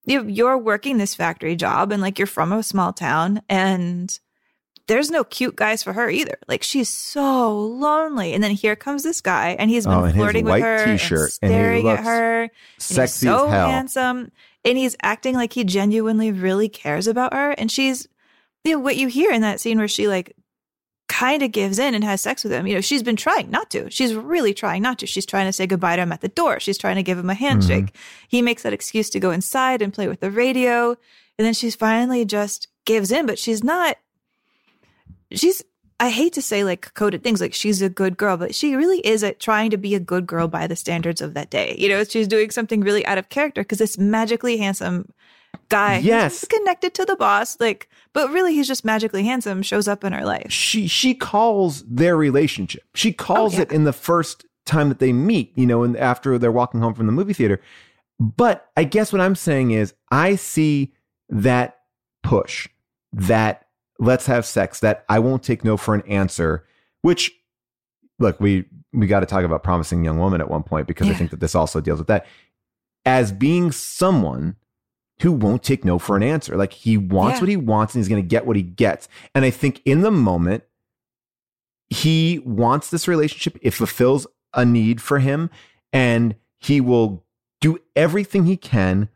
You 0.06 0.24
you're 0.26 0.58
working 0.58 0.98
this 0.98 1.14
factory 1.14 1.56
job, 1.56 1.92
and 1.92 2.02
like 2.02 2.18
you're 2.18 2.26
from 2.26 2.52
a 2.52 2.62
small 2.62 2.92
town, 2.92 3.42
and 3.48 4.16
there's 4.86 5.10
no 5.10 5.24
cute 5.24 5.56
guys 5.56 5.82
for 5.82 5.94
her 5.94 6.10
either. 6.10 6.38
Like 6.46 6.62
she's 6.62 6.90
so 6.90 7.58
lonely, 7.58 8.34
and 8.34 8.44
then 8.44 8.50
here 8.50 8.76
comes 8.76 9.02
this 9.02 9.20
guy, 9.20 9.50
and 9.58 9.70
he's 9.70 9.86
been 9.86 9.94
Oh, 9.94 10.04
his 10.04 10.14
flirting 10.14 10.44
with 10.44 10.62
her, 10.62 10.84
t-shirt, 10.84 11.38
and 11.42 11.50
and 11.50 11.52
he 11.52 11.56
staring 11.58 11.88
at 11.88 11.90
looks 11.90 12.04
her. 12.04 12.42
and 12.42 12.50
sexy 12.78 13.26
so 13.26 13.48
handsome, 13.48 14.30
and 14.64 14.76
he's 14.76 14.96
acting 15.02 15.34
like 15.36 15.54
he 15.54 15.64
genuinely 15.64 16.32
really 16.32 16.68
cares 16.68 17.06
about 17.06 17.32
her, 17.32 17.52
and 17.52 17.70
she's 17.72 18.06
you 18.64 18.72
know 18.72 18.78
what 18.80 18.96
you 18.96 19.08
hear 19.08 19.30
in 19.30 19.40
that 19.42 19.60
scene 19.60 19.78
where 19.78 19.88
she 19.88 20.06
like 20.08 20.36
kind 21.14 21.44
of 21.44 21.52
gives 21.52 21.78
in 21.78 21.94
and 21.94 22.02
has 22.02 22.20
sex 22.20 22.42
with 22.42 22.52
him. 22.52 22.66
You 22.66 22.74
know, 22.74 22.80
she's 22.80 23.04
been 23.04 23.14
trying 23.14 23.48
not 23.48 23.70
to. 23.70 23.88
She's 23.88 24.14
really 24.14 24.52
trying 24.52 24.82
not 24.82 24.98
to. 24.98 25.06
She's 25.06 25.24
trying 25.24 25.46
to 25.46 25.52
say 25.52 25.64
goodbye 25.64 25.94
to 25.94 26.02
him 26.02 26.10
at 26.10 26.22
the 26.22 26.28
door. 26.28 26.58
She's 26.58 26.76
trying 26.76 26.96
to 26.96 27.04
give 27.04 27.16
him 27.16 27.30
a 27.30 27.34
hmm. 27.34 27.44
handshake. 27.44 27.94
He 28.26 28.42
makes 28.42 28.64
that 28.64 28.72
excuse 28.72 29.10
to 29.10 29.20
go 29.20 29.30
inside 29.30 29.80
and 29.80 29.94
play 29.94 30.08
with 30.08 30.18
the 30.18 30.32
radio. 30.32 30.96
And 31.38 31.46
then 31.46 31.54
she's 31.54 31.76
finally 31.76 32.24
just 32.24 32.66
gives 32.84 33.12
in, 33.12 33.26
but 33.26 33.38
she's 33.38 33.62
not, 33.62 33.96
she's, 35.30 35.62
I 36.00 36.10
hate 36.10 36.32
to 36.32 36.42
say 36.42 36.64
like 36.64 36.92
coded 36.94 37.22
things 37.22 37.40
like 37.40 37.54
she's 37.54 37.80
a 37.80 37.88
good 37.88 38.16
girl, 38.16 38.36
but 38.36 38.52
she 38.52 38.74
really 38.74 38.98
is 39.06 39.22
a, 39.22 39.34
trying 39.34 39.70
to 39.70 39.76
be 39.76 39.94
a 39.94 40.00
good 40.00 40.26
girl 40.26 40.48
by 40.48 40.66
the 40.66 40.74
standards 40.74 41.20
of 41.20 41.34
that 41.34 41.48
day. 41.48 41.76
You 41.78 41.90
know, 41.90 42.02
she's 42.02 42.26
doing 42.26 42.50
something 42.50 42.80
really 42.80 43.06
out 43.06 43.18
of 43.18 43.28
character 43.28 43.62
because 43.62 43.78
this 43.78 43.98
magically 43.98 44.56
handsome 44.56 45.12
guy, 45.68 45.98
Yes. 45.98 46.44
connected 46.44 46.94
to 46.94 47.04
the 47.04 47.16
boss, 47.16 47.58
like, 47.60 47.88
but 48.12 48.30
really 48.30 48.54
he's 48.54 48.68
just 48.68 48.84
magically 48.84 49.24
handsome, 49.24 49.62
shows 49.62 49.88
up 49.88 50.04
in 50.04 50.12
her 50.12 50.24
life. 50.24 50.50
she 50.52 50.86
she 50.86 51.14
calls 51.14 51.82
their 51.84 52.16
relationship. 52.16 52.82
She 52.94 53.12
calls 53.12 53.54
Oh, 53.54 53.56
yeah. 53.58 53.62
it 53.62 53.72
in 53.72 53.84
the 53.84 53.92
first 53.92 54.44
time 54.66 54.88
that 54.88 54.98
they 54.98 55.12
meet, 55.12 55.52
you 55.56 55.66
know, 55.66 55.82
and 55.82 55.96
after 55.96 56.38
they're 56.38 56.52
walking 56.52 56.80
home 56.80 56.94
from 56.94 57.06
the 57.06 57.12
movie 57.12 57.32
theater. 57.34 57.60
But 58.20 58.68
I 58.76 58.84
guess 58.84 59.12
what 59.12 59.20
I'm 59.20 59.34
saying 59.34 59.72
is 59.72 59.92
I 60.10 60.36
see 60.36 60.92
that 61.28 61.78
push, 62.22 62.68
that 63.12 63.66
let's 63.98 64.26
have 64.26 64.46
sex, 64.46 64.80
that 64.80 65.04
I 65.08 65.18
won't 65.18 65.42
take 65.42 65.64
no 65.64 65.76
for 65.76 65.94
an 65.94 66.02
answer, 66.02 66.64
which 67.02 67.32
look, 68.18 68.38
we 68.40 68.64
we 68.92 69.06
got 69.08 69.20
to 69.20 69.26
talk 69.26 69.42
about 69.44 69.64
promising 69.64 70.04
young 70.04 70.18
woman 70.18 70.40
at 70.40 70.48
one 70.48 70.62
point 70.62 70.86
because 70.86 71.08
I 71.10 71.14
think 71.14 71.32
that 71.32 71.40
this 71.40 71.54
also 71.56 71.80
deals 71.80 71.98
with 71.98 72.06
that 72.06 72.26
as 73.04 73.32
being 73.32 73.72
someone 73.72 74.54
who 75.20 75.32
won't 75.32 75.62
take 75.62 75.84
no 75.84 75.98
for 75.98 76.16
an 76.16 76.22
answer. 76.22 76.56
Like 76.56 76.72
he 76.72 76.96
wants 76.96 77.36
Yeah. 77.36 77.40
what 77.42 77.48
he 77.48 77.56
wants 77.56 77.94
and 77.94 78.00
he's 78.00 78.08
going 78.08 78.22
to 78.22 78.28
get 78.28 78.46
what 78.46 78.56
he 78.56 78.62
gets. 78.62 79.08
And 79.34 79.44
I 79.44 79.50
think 79.50 79.80
in 79.84 80.00
the 80.00 80.10
moment, 80.10 80.64
he 81.88 82.40
wants 82.44 82.90
this 82.90 83.06
relationship. 83.06 83.58
It 83.62 83.72
fulfills 83.72 84.26
a 84.52 84.64
need 84.64 85.00
for 85.00 85.18
him 85.18 85.50
and 85.92 86.34
he 86.58 86.80
will 86.80 87.24
do 87.60 87.78
everything 87.94 88.46
he 88.46 88.56
can 88.56 89.08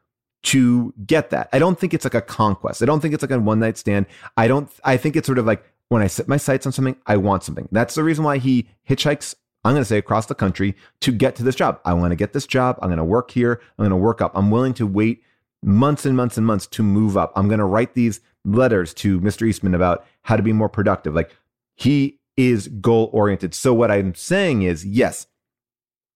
to 0.45 0.95
get 1.05 1.31
that. 1.31 1.49
I 1.53 1.59
don't 1.59 1.79
think 1.79 1.93
it's 1.93 2.05
like 2.05 2.15
a 2.15 2.21
conquest. 2.23 2.83
I 2.83 2.87
don't 2.87 3.01
think 3.01 3.13
it's 3.15 3.23
like 3.23 3.31
a 3.31 3.39
one 3.39 3.59
night 3.59 3.77
stand. 3.77 4.07
I 4.37 4.47
don't, 4.49 4.71
I 4.85 4.97
think 4.97 5.17
it's 5.17 5.27
sort 5.27 5.39
of 5.39 5.47
like 5.47 5.65
when 5.89 6.03
I 6.03 6.07
set 6.07 6.29
my 6.29 6.37
sights 6.37 6.67
on 6.67 6.73
something, 6.73 6.97
I 7.07 7.17
want 7.17 7.43
something. 7.43 7.69
That's 7.73 7.95
the 7.95 8.05
reason 8.05 8.25
why 8.25 8.39
he 8.39 8.69
hitchhikes, 8.89 9.35
I'm 9.65 9.73
going 9.73 9.81
to 9.83 9.89
say 9.89 9.99
across 9.99 10.27
the 10.27 10.35
country 10.35 10.77
to 11.01 11.11
get 11.11 11.35
to 11.37 11.43
this 11.43 11.57
job. 11.57 11.81
I 11.85 11.95
want 11.95 12.13
to 12.13 12.17
get 12.17 12.33
this 12.33 12.47
job. 12.47 12.79
I'm 12.81 12.89
going 12.89 12.99
to 12.99 13.05
work 13.05 13.33
here. 13.33 13.61
I'm 13.79 13.83
going 13.85 13.91
to 13.91 13.97
work 13.97 14.21
up. 14.21 14.33
I'm 14.37 14.51
willing 14.51 14.75
to 14.75 14.87
wait 14.87 15.23
months 15.63 16.07
and 16.07 16.17
months 16.17 16.37
and 16.37 16.47
months 16.47 16.67
to 16.69 16.83
move 16.83 17.17
up. 17.17 17.33
I'm 17.37 17.49
going 17.49 17.59
to 17.59 17.65
write 17.65 17.95
these 17.95 18.21
letters 18.45 18.95
to 18.95 19.21
Mr. 19.21 19.47
Eastman 19.47 19.75
about 19.75 20.07
how 20.23 20.37
to 20.37 20.43
be 20.43 20.53
more 20.53 20.69
productive. 20.69 21.15
Like 21.15 21.35
he 21.75 22.21
is 22.37 22.69
goal 22.69 23.11
oriented. 23.13 23.55
So 23.55 23.75
what 23.75 23.91
I'm 23.91 24.15
saying 24.15 24.63
is, 24.63 24.87
yes, 24.87 25.27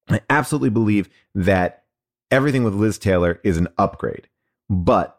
I 0.09 0.21
absolutely 0.31 0.71
believe 0.71 1.09
that 1.35 1.85
everything 2.31 2.65
with 2.65 2.75
Liz 2.75 2.99
Taylor 2.99 3.41
is 3.43 3.57
an 3.57 3.69
upgrade, 3.77 4.29
but 4.71 5.19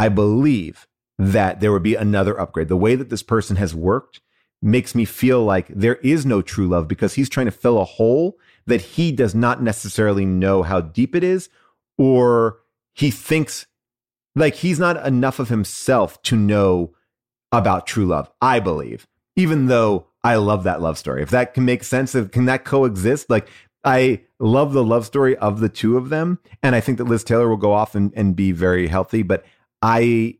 I 0.00 0.08
believe 0.08 0.86
that 1.18 1.60
there 1.60 1.72
would 1.72 1.82
be 1.82 1.94
another 1.94 2.38
upgrade. 2.38 2.68
The 2.68 2.76
way 2.76 2.94
that 2.94 3.10
this 3.10 3.22
person 3.22 3.56
has 3.56 3.74
worked 3.74 4.20
makes 4.62 4.94
me 4.94 5.04
feel 5.04 5.44
like 5.44 5.68
there 5.68 5.96
is 5.96 6.24
no 6.26 6.42
true 6.42 6.68
love 6.68 6.88
because 6.88 7.14
he's 7.14 7.28
trying 7.28 7.46
to 7.46 7.52
fill 7.52 7.80
a 7.80 7.84
hole 7.84 8.38
that 8.66 8.80
he 8.80 9.12
does 9.12 9.34
not 9.34 9.62
necessarily 9.62 10.24
know 10.24 10.62
how 10.62 10.80
deep 10.80 11.14
it 11.14 11.24
is, 11.24 11.48
or 11.96 12.58
he 12.98 13.10
thinks 13.12 13.66
like 14.34 14.56
he's 14.56 14.78
not 14.78 15.06
enough 15.06 15.38
of 15.38 15.48
himself 15.48 16.20
to 16.22 16.36
know 16.36 16.94
about 17.52 17.86
true 17.86 18.06
love, 18.06 18.30
I 18.40 18.58
believe, 18.60 19.06
even 19.36 19.66
though 19.66 20.06
I 20.24 20.34
love 20.34 20.64
that 20.64 20.82
love 20.82 20.98
story. 20.98 21.22
If 21.22 21.30
that 21.30 21.54
can 21.54 21.64
make 21.64 21.84
sense, 21.84 22.14
if, 22.14 22.32
can 22.32 22.46
that 22.46 22.64
coexist? 22.64 23.30
Like, 23.30 23.48
I 23.84 24.22
love 24.40 24.72
the 24.72 24.82
love 24.82 25.06
story 25.06 25.36
of 25.36 25.60
the 25.60 25.68
two 25.68 25.96
of 25.96 26.08
them. 26.08 26.40
And 26.62 26.74
I 26.74 26.80
think 26.80 26.98
that 26.98 27.04
Liz 27.04 27.22
Taylor 27.22 27.48
will 27.48 27.56
go 27.56 27.72
off 27.72 27.94
and, 27.94 28.12
and 28.16 28.34
be 28.34 28.52
very 28.52 28.88
healthy, 28.88 29.22
but 29.22 29.44
I. 29.80 30.38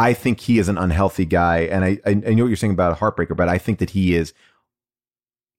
I 0.00 0.12
think 0.12 0.38
he 0.38 0.60
is 0.60 0.68
an 0.68 0.78
unhealthy 0.78 1.24
guy, 1.24 1.62
and 1.62 1.84
I, 1.84 1.98
I 2.06 2.10
I 2.10 2.14
know 2.14 2.44
what 2.44 2.50
you're 2.50 2.54
saying 2.54 2.72
about 2.72 2.92
a 2.92 3.04
heartbreaker, 3.04 3.36
but 3.36 3.48
I 3.48 3.58
think 3.58 3.80
that 3.80 3.90
he 3.90 4.14
is 4.14 4.32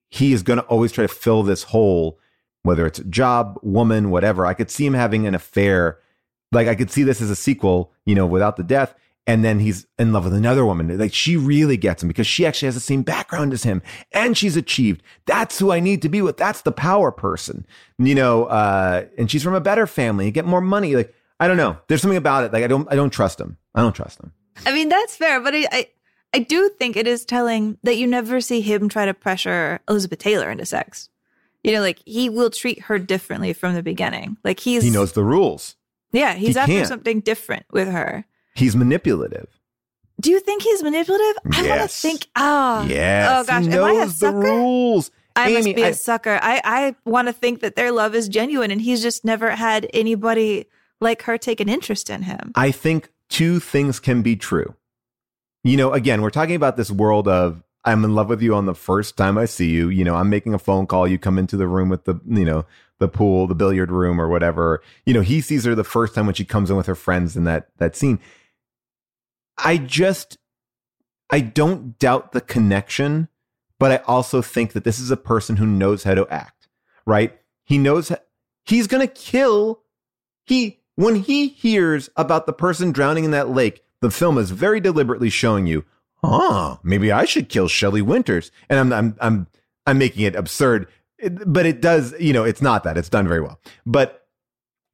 he 0.09 0.31
is 0.31 0.43
going 0.43 0.59
to 0.59 0.65
always 0.67 0.93
try 0.93 1.01
to 1.01 1.13
fill 1.13 1.43
this 1.43 1.63
hole, 1.63 2.17
whether 2.63 2.85
it's 2.85 2.99
job, 3.09 3.59
woman, 3.61 4.11
whatever. 4.11 4.45
I 4.45 4.53
could 4.53 4.71
see 4.71 4.85
him 4.85 4.93
having 4.93 5.27
an 5.27 5.35
affair. 5.35 5.99
Like 6.51 6.67
I 6.67 6.75
could 6.75 6.91
see 6.91 7.03
this 7.03 7.21
as 7.21 7.29
a 7.29 7.35
sequel, 7.35 7.91
you 8.05 8.15
know, 8.15 8.25
without 8.25 8.57
the 8.57 8.63
death. 8.63 8.95
And 9.27 9.43
then 9.45 9.59
he's 9.59 9.85
in 9.99 10.11
love 10.11 10.23
with 10.23 10.33
another 10.33 10.65
woman. 10.65 10.97
Like 10.97 11.13
she 11.13 11.37
really 11.37 11.77
gets 11.77 12.01
him 12.01 12.07
because 12.07 12.25
she 12.25 12.47
actually 12.47 12.65
has 12.65 12.73
the 12.73 12.81
same 12.81 13.03
background 13.03 13.53
as 13.53 13.61
him 13.61 13.83
and 14.11 14.35
she's 14.35 14.57
achieved. 14.57 15.03
That's 15.27 15.59
who 15.59 15.71
I 15.71 15.79
need 15.79 16.01
to 16.01 16.09
be 16.09 16.23
with. 16.23 16.37
That's 16.37 16.61
the 16.61 16.71
power 16.71 17.11
person, 17.11 17.67
you 17.99 18.15
know, 18.15 18.45
uh, 18.45 19.05
and 19.19 19.29
she's 19.29 19.43
from 19.43 19.53
a 19.53 19.61
better 19.61 19.85
family. 19.85 20.25
You 20.25 20.31
get 20.31 20.45
more 20.45 20.61
money. 20.61 20.95
Like, 20.95 21.13
I 21.39 21.47
don't 21.47 21.57
know. 21.57 21.77
There's 21.87 22.01
something 22.01 22.17
about 22.17 22.45
it. 22.45 22.53
Like 22.53 22.63
I 22.63 22.67
don't, 22.67 22.91
I 22.91 22.95
don't 22.95 23.11
trust 23.11 23.39
him. 23.39 23.57
I 23.75 23.81
don't 23.81 23.93
trust 23.93 24.19
him. 24.19 24.33
I 24.65 24.73
mean, 24.73 24.89
that's 24.89 25.15
fair, 25.15 25.39
but 25.39 25.53
I, 25.53 25.67
I, 25.71 25.87
I 26.33 26.39
do 26.39 26.69
think 26.79 26.97
it 26.97 27.05
is 27.05 27.23
telling 27.23 27.77
that 27.83 27.97
you 27.97 28.07
never 28.07 28.41
see 28.41 28.61
him 28.61 28.89
try 28.89 29.05
to 29.05 29.13
pressure 29.13 29.79
Elizabeth 29.87 30.19
Taylor 30.19 30.49
into 30.49 30.65
sex. 30.65 31.09
You 31.63 31.73
know, 31.73 31.81
like 31.81 32.01
he 32.05 32.29
will 32.29 32.49
treat 32.49 32.81
her 32.83 32.97
differently 32.97 33.53
from 33.53 33.75
the 33.75 33.83
beginning. 33.83 34.37
Like 34.43 34.59
he's, 34.59 34.83
He 34.83 34.89
knows 34.89 35.11
the 35.11 35.23
rules. 35.23 35.75
Yeah, 36.11 36.33
he's 36.33 36.55
he 36.55 36.59
after 36.59 36.71
can't. 36.71 36.87
something 36.87 37.19
different 37.21 37.65
with 37.71 37.87
her. 37.89 38.25
He's 38.55 38.75
manipulative. 38.75 39.47
Do 40.21 40.31
you 40.31 40.39
think 40.41 40.63
he's 40.63 40.83
manipulative? 40.83 41.37
I 41.53 41.67
want 41.67 41.81
to 41.81 41.87
think. 41.87 42.27
Ah, 42.35 42.85
Yes. 42.85 43.29
Oh 43.31 43.43
gosh, 43.45 43.65
he 43.65 43.71
am 43.71 43.83
I 43.83 43.91
a 43.91 43.93
knows 43.93 44.19
the 44.19 44.31
rules. 44.33 45.11
I 45.35 45.53
must 45.53 45.65
be 45.75 45.81
a 45.81 45.87
I- 45.87 45.91
sucker. 45.91 46.37
I 46.41 46.61
I 46.63 46.95
want 47.05 47.27
to 47.29 47.33
think 47.33 47.61
that 47.61 47.75
their 47.75 47.91
love 47.91 48.13
is 48.15 48.27
genuine, 48.27 48.71
and 48.71 48.81
he's 48.81 49.01
just 49.01 49.23
never 49.23 49.51
had 49.51 49.87
anybody 49.93 50.65
like 50.99 51.21
her 51.23 51.37
take 51.37 51.61
an 51.61 51.69
interest 51.69 52.09
in 52.09 52.23
him. 52.23 52.51
I 52.55 52.71
think 52.71 53.09
two 53.29 53.59
things 53.61 53.99
can 54.01 54.21
be 54.21 54.35
true. 54.35 54.75
You 55.63 55.77
know, 55.77 55.93
again, 55.93 56.21
we're 56.21 56.29
talking 56.29 56.55
about 56.55 56.75
this 56.75 56.91
world 56.91 57.27
of 57.29 57.63
I'm 57.85 58.03
in 58.03 58.13
love 58.15 58.27
with 58.27 58.41
you 58.41 58.53
on 58.55 58.65
the 58.65 58.75
first 58.75 59.15
time 59.15 59.37
I 59.37 59.45
see 59.45 59.69
you. 59.69 59.87
You 59.87 60.03
know, 60.03 60.15
I'm 60.15 60.29
making 60.29 60.53
a 60.53 60.59
phone 60.59 60.85
call. 60.87 61.07
You 61.07 61.17
come 61.17 61.37
into 61.37 61.55
the 61.55 61.67
room 61.67 61.87
with 61.87 62.03
the, 62.03 62.19
you 62.27 62.43
know, 62.43 62.65
the 62.99 63.07
pool, 63.07 63.47
the 63.47 63.55
billiard 63.55 63.91
room, 63.91 64.19
or 64.19 64.27
whatever. 64.27 64.81
You 65.05 65.13
know, 65.13 65.21
he 65.21 65.41
sees 65.41 65.65
her 65.65 65.75
the 65.75 65.83
first 65.83 66.15
time 66.15 66.25
when 66.25 66.35
she 66.35 66.45
comes 66.45 66.69
in 66.69 66.77
with 66.77 66.85
her 66.85 66.95
friends 66.95 67.35
in 67.35 67.43
that 67.45 67.69
that 67.77 67.95
scene. 67.95 68.19
I 69.57 69.77
just 69.77 70.37
I 71.29 71.41
don't 71.41 71.97
doubt 71.99 72.31
the 72.31 72.41
connection, 72.41 73.27
but 73.79 73.91
I 73.91 73.97
also 74.07 74.41
think 74.41 74.73
that 74.73 74.83
this 74.83 74.99
is 74.99 75.11
a 75.11 75.17
person 75.17 75.57
who 75.57 75.65
knows 75.65 76.03
how 76.03 76.15
to 76.15 76.27
act, 76.29 76.67
right? 77.05 77.39
He 77.65 77.77
knows 77.77 78.11
he's 78.65 78.87
going 78.87 79.05
to 79.05 79.13
kill 79.13 79.81
he 80.49 80.79
when 80.95 81.15
he 81.15 81.47
hears 81.47 82.09
about 82.17 82.45
the 82.45 82.53
person 82.53 82.91
drowning 82.91 83.23
in 83.23 83.31
that 83.31 83.49
lake, 83.49 83.83
the 84.01 84.11
film 84.11 84.37
is 84.37 84.51
very 84.51 84.81
deliberately 84.81 85.29
showing 85.29 85.67
you, 85.67 85.85
"Oh, 86.23 86.79
maybe 86.83 87.11
I 87.11 87.23
should 87.25 87.47
kill 87.49 87.67
Shelley 87.67 88.01
Winters." 88.01 88.51
And 88.67 88.79
I'm 88.79 88.91
I'm 88.91 89.15
I'm 89.21 89.47
I'm 89.85 89.97
making 89.97 90.25
it 90.25 90.35
absurd, 90.35 90.87
but 91.45 91.65
it 91.65 91.81
does, 91.81 92.13
you 92.19 92.33
know, 92.33 92.43
it's 92.43 92.61
not 92.61 92.83
that. 92.83 92.97
It's 92.97 93.09
done 93.09 93.27
very 93.27 93.41
well. 93.41 93.59
But 93.85 94.27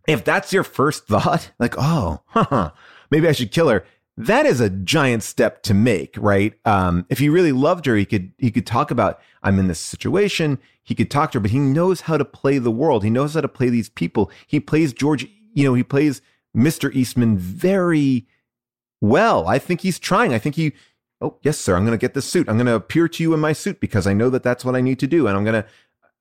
if 0.08 0.24
that's 0.24 0.54
your 0.54 0.64
first 0.64 1.08
thought, 1.08 1.52
like, 1.60 1.76
"Oh, 1.78 2.22
huh, 2.28 2.72
maybe 3.12 3.28
I 3.28 3.32
should 3.32 3.52
kill 3.52 3.70
her." 3.70 3.86
that 4.18 4.46
is 4.46 4.62
a 4.62 4.70
giant 4.70 5.24
step 5.24 5.62
to 5.64 5.74
make, 5.74 6.16
right? 6.18 6.54
Um, 6.64 7.06
if 7.10 7.20
he 7.20 7.28
really 7.28 7.52
loved 7.52 7.86
her, 7.86 7.96
he 7.96 8.06
could 8.06 8.32
he 8.38 8.50
could 8.50 8.66
talk 8.66 8.92
about 8.92 9.20
I'm 9.44 9.60
in 9.60 9.68
this 9.68 9.80
situation. 9.80 10.60
He 10.84 10.96
could 10.96 11.12
talk 11.12 11.32
to 11.32 11.38
her, 11.38 11.42
but 11.42 11.52
he 11.52 11.60
knows 11.60 12.02
how 12.02 12.18
to 12.18 12.26
play 12.26 12.58
the 12.58 12.72
world. 12.72 13.04
He 13.04 13.10
knows 13.10 13.34
how 13.34 13.42
to 13.42 13.48
play 13.48 13.70
these 13.70 13.90
people. 13.90 14.32
He 14.48 14.60
plays 14.60 14.94
George, 14.94 15.28
you 15.54 15.66
know, 15.66 15.74
he 15.74 15.84
plays 15.84 16.22
Mr. 16.56 16.94
Eastman 16.94 17.38
very 17.38 18.28
well. 19.02 19.48
I 19.48 19.60
think 19.60 19.82
he's 19.82 20.00
trying. 20.00 20.34
I 20.34 20.40
think 20.40 20.56
he. 20.56 20.74
Oh 21.20 21.38
yes, 21.42 21.58
sir. 21.58 21.76
I'm 21.76 21.86
going 21.86 21.98
to 21.98 22.02
get 22.02 22.14
this 22.14 22.26
suit. 22.26 22.48
I'm 22.48 22.58
going 22.58 22.68
to 22.68 22.76
appear 22.76 23.10
to 23.10 23.24
you 23.24 23.34
in 23.34 23.40
my 23.40 23.52
suit 23.52 23.80
because 23.82 24.08
I 24.08 24.14
know 24.14 24.30
that 24.30 24.44
that's 24.44 24.64
what 24.64 24.76
I 24.76 24.82
need 24.82 25.00
to 25.00 25.08
do, 25.08 25.28
and 25.28 25.36
I'm 25.36 25.44
going 25.44 25.62
to. 25.62 25.68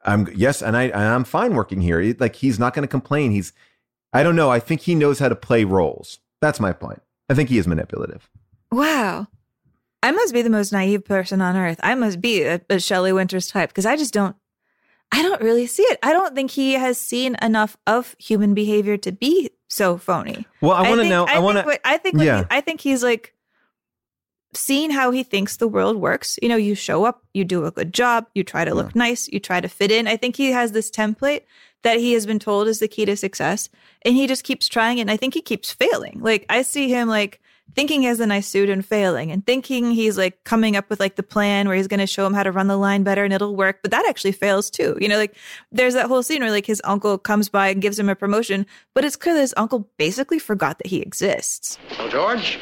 I'm 0.05 0.29
yes, 0.35 0.63
and 0.63 0.77
I 0.77 0.85
and 0.85 1.03
I'm 1.03 1.25
fine 1.25 1.55
working 1.55 1.81
here. 1.81 2.15
Like 2.19 2.37
he's 2.37 2.59
not 2.59 2.75
going 2.75 2.83
to 2.83 2.89
complain. 2.89 3.33
He's. 3.33 3.53
I 4.13 4.23
don't 4.23 4.37
know. 4.37 4.51
I 4.51 4.61
think 4.61 4.83
he 4.83 4.95
knows 4.95 5.19
how 5.19 5.29
to 5.29 5.35
play 5.35 5.65
roles. 5.65 6.21
That's 6.41 6.61
my 6.61 6.73
point. 6.73 7.03
I 7.29 7.35
think 7.35 7.49
he 7.49 7.59
is 7.59 7.67
manipulative. 7.67 8.29
Wow. 8.71 9.27
I 10.03 10.13
must 10.13 10.35
be 10.35 10.43
the 10.43 10.51
most 10.51 10.71
naive 10.71 11.05
person 11.05 11.41
on 11.41 11.57
earth. 11.57 11.81
I 11.83 11.95
must 11.95 12.21
be 12.21 12.43
a, 12.43 12.61
a 12.69 12.79
Shelley 12.79 13.13
Winters 13.13 13.49
type 13.49 13.71
because 13.71 13.87
I 13.87 13.97
just 13.97 14.13
don't 14.13 14.37
I 15.15 15.23
don't 15.23 15.41
really 15.43 15.67
see 15.67 15.85
it. 15.85 15.99
I 16.03 16.13
don't 16.13 16.35
think 16.35 16.51
he 16.51 16.73
has 16.73 16.99
seen 16.99 17.37
enough 17.41 17.77
of 17.87 18.17
human 18.19 18.53
behavior 18.53 18.97
to 18.99 19.13
be 19.13 19.51
so 19.69 19.97
phony. 19.97 20.45
Well, 20.61 20.73
I 20.73 20.89
want 20.89 21.03
to 21.03 21.09
know. 21.09 21.25
I, 21.27 21.37
I 21.37 21.39
want 21.39 21.59
to. 21.59 21.81
I 21.87 21.99
think. 21.99 22.21
Yeah. 22.21 22.45
I 22.51 22.61
think 22.61 22.81
he's 22.81 23.03
like 23.03 23.33
seeing 24.57 24.91
how 24.91 25.11
he 25.11 25.23
thinks 25.23 25.57
the 25.57 25.69
world 25.69 25.97
works. 25.97 26.39
You 26.43 26.49
know, 26.49 26.57
you 26.57 26.75
show 26.75 27.05
up, 27.05 27.25
you 27.33 27.45
do 27.45 27.65
a 27.65 27.71
good 27.71 27.93
job, 27.93 28.27
you 28.35 28.45
try 28.45 28.65
to 28.65 28.75
look 28.75 28.95
nice, 28.95 29.29
you 29.29 29.41
try 29.41 29.61
to 29.61 29.69
fit 29.69 29.91
in. 29.91 30.07
I 30.07 30.17
think 30.17 30.37
he 30.37 30.53
has 30.53 30.73
this 30.73 30.91
template 30.91 31.43
that 31.83 31.99
he 31.99 32.15
has 32.15 32.27
been 32.27 32.39
told 32.39 32.67
is 32.67 32.79
the 32.79 32.89
key 32.89 33.05
to 33.05 33.17
success, 33.17 33.69
and 34.03 34.15
he 34.15 34.27
just 34.27 34.45
keeps 34.45 34.69
trying 34.69 34.99
it. 34.99 35.03
And 35.03 35.11
I 35.11 35.17
think 35.17 35.35
he 35.35 35.43
keeps 35.43 35.73
failing. 35.73 36.21
Like 36.21 36.47
I 36.49 36.63
see 36.63 36.89
him 36.89 37.09
like 37.09 37.41
thinking 37.75 38.03
he 38.03 38.07
has 38.07 38.21
a 38.21 38.27
nice 38.27 38.47
suit 38.47 38.69
and 38.69 38.85
failing 38.85 39.33
and 39.33 39.45
thinking 39.47 39.91
he's 39.91 40.17
like 40.17 40.43
coming 40.45 40.77
up 40.77 40.89
with 40.91 41.01
like 41.01 41.17
the 41.17 41.23
plan 41.23 41.67
where 41.67 41.77
he's 41.77 41.89
going 41.89 42.01
to 42.01 42.07
show 42.07 42.27
him 42.27 42.35
how 42.35 42.43
to 42.43 42.53
run 42.53 42.69
the 42.69 42.77
line 42.77 43.03
better 43.03 43.25
and 43.25 43.33
it'll 43.33 43.57
work 43.57 43.79
but 43.83 43.91
that 43.91 44.07
actually 44.07 44.33
fails 44.33 44.71
too 44.71 44.97
you 45.01 45.09
know 45.09 45.17
like 45.17 45.35
there's 45.73 45.95
that 45.95 46.07
whole 46.07 46.23
scene 46.23 46.43
where 46.43 46.51
like 46.51 46.67
his 46.67 46.81
uncle 46.85 47.19
comes 47.19 47.49
by 47.49 47.69
and 47.69 47.83
gives 47.83 47.99
him 47.99 48.09
a 48.09 48.15
promotion 48.15 48.67
but 48.93 49.05
it's 49.05 49.17
clear 49.17 49.35
that 49.35 49.41
his 49.41 49.55
uncle 49.57 49.89
basically 49.97 50.39
forgot 50.39 50.79
that 50.79 50.87
he 50.87 51.01
exists 51.01 51.79
oh 51.99 52.09
george 52.09 52.59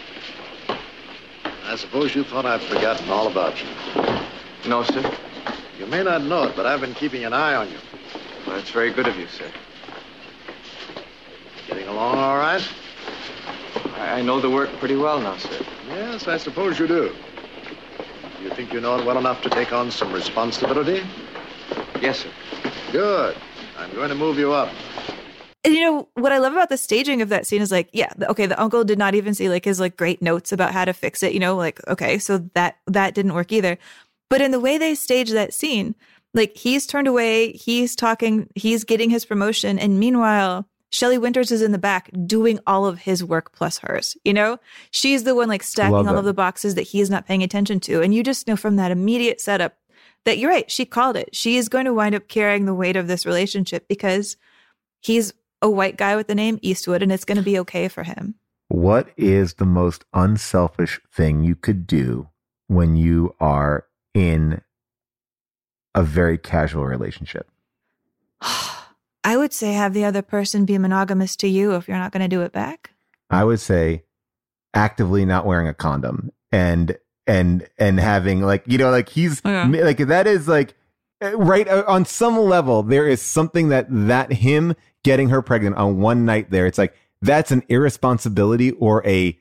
i 1.66 1.76
suppose 1.76 2.14
you 2.14 2.24
thought 2.24 2.46
i'd 2.46 2.60
forgotten 2.62 3.08
all 3.10 3.26
about 3.26 3.56
you 3.62 3.68
no 4.68 4.82
sir 4.82 5.04
you 5.78 5.86
may 5.86 6.02
not 6.02 6.22
know 6.22 6.44
it 6.44 6.56
but 6.56 6.66
i've 6.66 6.80
been 6.80 6.94
keeping 6.94 7.24
an 7.24 7.32
eye 7.32 7.54
on 7.54 7.70
you 7.70 7.78
well, 8.46 8.56
that's 8.56 8.70
very 8.70 8.90
good 8.90 9.06
of 9.06 9.16
you 9.18 9.26
sir 9.28 9.50
getting 11.66 11.86
along 11.86 12.18
all 12.18 12.36
right 12.36 12.66
I 14.12 14.20
know 14.20 14.40
the 14.40 14.50
work 14.50 14.70
pretty 14.78 14.96
well 14.96 15.20
now, 15.20 15.36
sir. 15.36 15.58
Yes, 15.88 16.28
I 16.28 16.36
suppose 16.36 16.78
you 16.78 16.86
do. 16.86 17.14
Do 18.38 18.44
you 18.44 18.50
think 18.50 18.72
you 18.72 18.80
know 18.80 18.98
it 19.00 19.06
well 19.06 19.16
enough 19.16 19.42
to 19.42 19.50
take 19.50 19.72
on 19.72 19.90
some 19.90 20.12
responsibility? 20.12 21.02
Yes, 22.00 22.18
sir. 22.18 22.28
Good. 22.90 23.36
I'm 23.78 23.94
going 23.94 24.08
to 24.08 24.14
move 24.14 24.38
you 24.38 24.52
up. 24.52 24.70
And 25.64 25.74
you 25.74 25.80
know 25.80 26.08
what 26.14 26.32
I 26.32 26.38
love 26.38 26.52
about 26.52 26.70
the 26.70 26.76
staging 26.76 27.22
of 27.22 27.28
that 27.28 27.46
scene 27.46 27.62
is 27.62 27.70
like, 27.70 27.88
yeah, 27.92 28.12
okay, 28.22 28.46
the 28.46 28.60
uncle 28.60 28.82
did 28.82 28.98
not 28.98 29.14
even 29.14 29.32
see 29.32 29.48
like 29.48 29.64
his 29.64 29.78
like 29.78 29.96
great 29.96 30.20
notes 30.20 30.50
about 30.50 30.72
how 30.72 30.84
to 30.84 30.92
fix 30.92 31.22
it. 31.22 31.32
You 31.32 31.40
know, 31.40 31.56
like 31.56 31.80
okay, 31.88 32.18
so 32.18 32.38
that 32.54 32.78
that 32.86 33.14
didn't 33.14 33.34
work 33.34 33.52
either. 33.52 33.78
But 34.28 34.40
in 34.40 34.50
the 34.50 34.60
way 34.60 34.78
they 34.78 34.94
stage 34.94 35.30
that 35.30 35.54
scene, 35.54 35.94
like 36.34 36.56
he's 36.56 36.86
turned 36.86 37.06
away, 37.06 37.52
he's 37.52 37.94
talking, 37.94 38.48
he's 38.54 38.84
getting 38.84 39.10
his 39.10 39.24
promotion, 39.24 39.78
and 39.78 40.00
meanwhile, 40.00 40.66
Shelley 40.92 41.18
Winters 41.18 41.50
is 41.50 41.62
in 41.62 41.72
the 41.72 41.78
back 41.78 42.10
doing 42.26 42.58
all 42.66 42.86
of 42.86 42.98
his 42.98 43.24
work 43.24 43.52
plus 43.52 43.78
hers. 43.78 44.16
You 44.24 44.34
know, 44.34 44.58
she's 44.90 45.24
the 45.24 45.34
one 45.34 45.48
like 45.48 45.62
stacking 45.62 46.08
all 46.08 46.18
of 46.18 46.24
the 46.24 46.34
boxes 46.34 46.74
that 46.74 46.82
he 46.82 47.00
is 47.00 47.08
not 47.08 47.26
paying 47.26 47.42
attention 47.42 47.80
to. 47.80 48.02
And 48.02 48.14
you 48.14 48.22
just 48.22 48.46
know 48.46 48.56
from 48.56 48.76
that 48.76 48.90
immediate 48.90 49.40
setup 49.40 49.76
that 50.24 50.38
you're 50.38 50.50
right. 50.50 50.70
She 50.70 50.84
called 50.84 51.16
it. 51.16 51.34
She 51.34 51.56
is 51.56 51.70
going 51.70 51.86
to 51.86 51.94
wind 51.94 52.14
up 52.14 52.28
carrying 52.28 52.66
the 52.66 52.74
weight 52.74 52.96
of 52.96 53.08
this 53.08 53.24
relationship 53.24 53.88
because 53.88 54.36
he's 55.00 55.32
a 55.62 55.70
white 55.70 55.96
guy 55.96 56.16
with 56.16 56.26
the 56.26 56.34
name 56.34 56.58
Eastwood 56.60 57.02
and 57.02 57.12
it's 57.12 57.24
going 57.24 57.38
to 57.38 57.42
be 57.42 57.58
okay 57.60 57.88
for 57.88 58.02
him. 58.02 58.34
What 58.68 59.08
is 59.16 59.54
the 59.54 59.66
most 59.66 60.04
unselfish 60.12 61.00
thing 61.10 61.42
you 61.44 61.54
could 61.54 61.86
do 61.86 62.28
when 62.66 62.96
you 62.96 63.34
are 63.38 63.86
in 64.14 64.60
a 65.94 66.02
very 66.02 66.36
casual 66.38 66.84
relationship? 66.84 67.48
I 69.24 69.36
would 69.36 69.52
say 69.52 69.72
have 69.72 69.94
the 69.94 70.04
other 70.04 70.22
person 70.22 70.64
be 70.64 70.78
monogamous 70.78 71.36
to 71.36 71.48
you 71.48 71.74
if 71.76 71.86
you're 71.86 71.96
not 71.96 72.12
going 72.12 72.22
to 72.22 72.28
do 72.28 72.42
it 72.42 72.52
back. 72.52 72.90
I 73.30 73.44
would 73.44 73.60
say 73.60 74.04
actively 74.74 75.24
not 75.24 75.46
wearing 75.46 75.68
a 75.68 75.74
condom 75.74 76.32
and 76.50 76.98
and 77.26 77.68
and 77.78 78.00
having 78.00 78.42
like 78.42 78.64
you 78.66 78.78
know 78.78 78.90
like 78.90 79.08
he's 79.08 79.40
yeah. 79.44 79.66
like 79.66 79.98
that 79.98 80.26
is 80.26 80.48
like 80.48 80.74
uh, 81.22 81.36
right 81.36 81.68
uh, 81.68 81.84
on 81.86 82.04
some 82.04 82.36
level 82.36 82.82
there 82.82 83.06
is 83.06 83.22
something 83.22 83.68
that 83.68 83.86
that 83.88 84.32
him 84.32 84.74
getting 85.04 85.28
her 85.28 85.42
pregnant 85.42 85.76
on 85.76 85.98
one 85.98 86.24
night 86.24 86.50
there 86.50 86.66
it's 86.66 86.78
like 86.78 86.94
that's 87.20 87.52
an 87.52 87.62
irresponsibility 87.68 88.72
or 88.72 89.06
a 89.06 89.38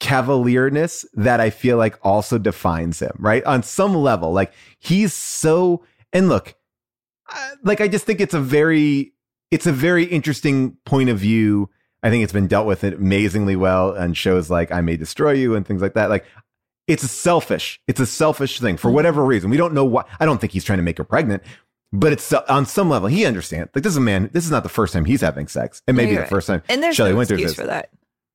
cavalierness 0.00 1.04
that 1.14 1.40
I 1.40 1.50
feel 1.50 1.76
like 1.76 1.98
also 2.02 2.38
defines 2.38 3.00
him, 3.00 3.12
right? 3.18 3.44
On 3.44 3.62
some 3.62 3.94
level, 3.94 4.32
like 4.32 4.52
he's 4.78 5.14
so, 5.14 5.84
and 6.12 6.28
look, 6.28 6.54
like 7.62 7.80
I 7.80 7.86
just 7.86 8.06
think 8.06 8.20
it's 8.20 8.34
a 8.34 8.40
very 8.40 9.12
it's 9.50 9.66
a 9.66 9.72
very 9.72 10.04
interesting 10.04 10.76
point 10.84 11.10
of 11.10 11.18
view. 11.18 11.68
I 12.02 12.10
think 12.10 12.24
it's 12.24 12.32
been 12.32 12.46
dealt 12.46 12.66
with 12.66 12.82
amazingly 12.82 13.56
well 13.56 13.96
on 13.96 14.14
shows 14.14 14.50
like 14.50 14.72
I 14.72 14.80
May 14.80 14.96
Destroy 14.96 15.32
You 15.32 15.54
and 15.54 15.66
things 15.66 15.82
like 15.82 15.94
that. 15.94 16.08
Like 16.08 16.24
it's 16.88 17.04
a 17.04 17.08
selfish. 17.08 17.80
It's 17.86 18.00
a 18.00 18.06
selfish 18.06 18.58
thing 18.58 18.76
for 18.76 18.88
mm-hmm. 18.88 18.96
whatever 18.96 19.24
reason. 19.24 19.50
We 19.50 19.58
don't 19.58 19.74
know 19.74 19.84
why. 19.84 20.04
I 20.18 20.24
don't 20.24 20.40
think 20.40 20.52
he's 20.52 20.64
trying 20.64 20.78
to 20.78 20.82
make 20.82 20.98
her 20.98 21.04
pregnant, 21.04 21.42
but 21.92 22.12
it's 22.12 22.32
on 22.32 22.66
some 22.66 22.88
level 22.88 23.08
he 23.08 23.24
understands. 23.24 23.70
Like 23.74 23.84
this 23.84 23.92
is 23.92 23.96
a 23.96 24.00
man. 24.00 24.30
This 24.32 24.44
is 24.44 24.50
not 24.50 24.62
the 24.62 24.68
first 24.68 24.92
time 24.92 25.04
he's 25.04 25.20
having 25.20 25.48
sex. 25.48 25.82
It 25.86 25.94
may 25.94 26.06
be 26.06 26.16
the 26.16 26.26
first 26.26 26.46
time. 26.46 26.62
And 26.68 26.82
there's 26.82 26.96
Shelley 26.96 27.12
no 27.12 27.18
Winters 27.18 27.40
excuse 27.40 27.50
is. 27.50 27.56
for 27.56 27.66
that. 27.66 27.90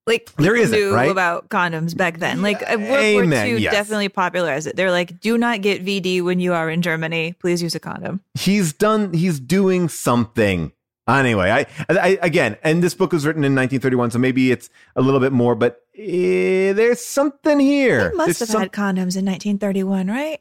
Like 0.08 0.32
there 0.36 0.56
knew 0.68 0.94
right 0.94 1.10
about 1.10 1.50
condoms 1.50 1.98
back 1.98 2.20
then. 2.20 2.44
Like 2.44 2.62
uh, 2.62 2.78
World 2.78 3.16
War 3.16 3.24
II 3.24 3.58
yes. 3.58 3.74
definitely 3.74 4.10
popularized 4.10 4.68
it. 4.68 4.76
They're 4.76 4.92
like, 4.92 5.20
do 5.20 5.36
not 5.36 5.62
get 5.62 5.84
VD 5.84 6.22
when 6.22 6.40
you 6.40 6.54
are 6.54 6.70
in 6.70 6.84
Germany. 6.84 7.34
Please 7.40 7.64
use 7.64 7.74
a 7.74 7.80
condom. 7.80 8.22
He's 8.36 8.72
done. 8.72 9.14
He's 9.14 9.40
doing 9.40 9.90
something. 9.90 10.72
Anyway, 11.08 11.52
I, 11.52 11.66
I 11.90 12.20
again, 12.22 12.58
and 12.64 12.84
this 12.84 12.94
book 12.96 13.14
was 13.14 13.26
written 13.26 13.44
in 13.44 13.54
1931, 13.54 14.12
so 14.12 14.20
maybe 14.20 14.52
it's 14.52 14.70
a 14.96 15.02
little 15.02 15.20
bit 15.20 15.32
more, 15.32 15.54
but 15.54 15.82
eh, 15.96 16.74
there's 16.74 17.04
something 17.04 17.60
here. 17.60 18.10
They 18.10 18.16
must 18.16 18.28
There's 18.28 18.40
have 18.40 18.50
some- 18.50 18.62
had 18.62 18.72
condoms 18.72 19.16
in 19.16 19.26
1931, 19.26 20.08
right? 20.08 20.40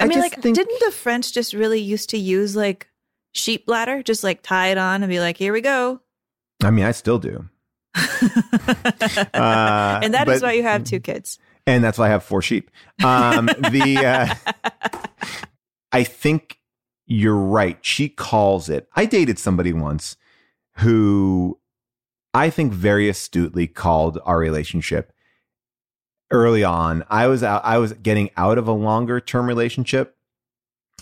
I, 0.00 0.04
I 0.04 0.08
mean, 0.08 0.18
like, 0.20 0.40
think- 0.40 0.56
didn't 0.56 0.80
the 0.80 0.90
French 0.90 1.32
just 1.32 1.52
really 1.54 1.80
used 1.80 2.10
to 2.10 2.18
use 2.18 2.56
like 2.56 2.88
sheep 3.32 3.66
bladder, 3.66 4.02
just 4.02 4.24
like 4.24 4.42
tie 4.42 4.68
it 4.68 4.78
on 4.78 5.02
and 5.02 5.10
be 5.10 5.20
like, 5.20 5.36
here 5.36 5.52
we 5.52 5.60
go. 5.60 6.00
I 6.62 6.70
mean, 6.70 6.84
I 6.84 6.92
still 6.92 7.18
do. 7.18 7.48
Uh, 9.34 10.00
and 10.02 10.14
that 10.14 10.28
is 10.28 10.40
but- 10.40 10.46
why 10.46 10.52
you 10.52 10.62
have 10.62 10.84
two 10.84 11.00
kids. 11.00 11.38
and 11.66 11.82
that's 11.82 11.98
why 11.98 12.06
I 12.06 12.10
have 12.10 12.22
four 12.22 12.40
sheep. 12.42 12.70
Um, 13.04 13.46
the 13.46 14.34
uh, 14.54 15.00
I 15.92 16.04
think 16.04 16.58
you're 17.06 17.36
right. 17.36 17.78
She 17.82 18.08
calls 18.08 18.68
it. 18.68 18.88
I 18.94 19.04
dated 19.06 19.38
somebody 19.38 19.72
once 19.72 20.16
who 20.78 21.58
I 22.32 22.48
think 22.50 22.72
very 22.72 23.08
astutely 23.08 23.66
called 23.66 24.18
our 24.24 24.38
relationship 24.38 25.12
early 26.32 26.64
on. 26.64 27.04
I 27.08 27.26
was 27.26 27.42
out. 27.42 27.64
I 27.64 27.78
was 27.78 27.92
getting 27.94 28.30
out 28.36 28.58
of 28.58 28.68
a 28.68 28.72
longer 28.72 29.20
term 29.20 29.46
relationship, 29.46 30.16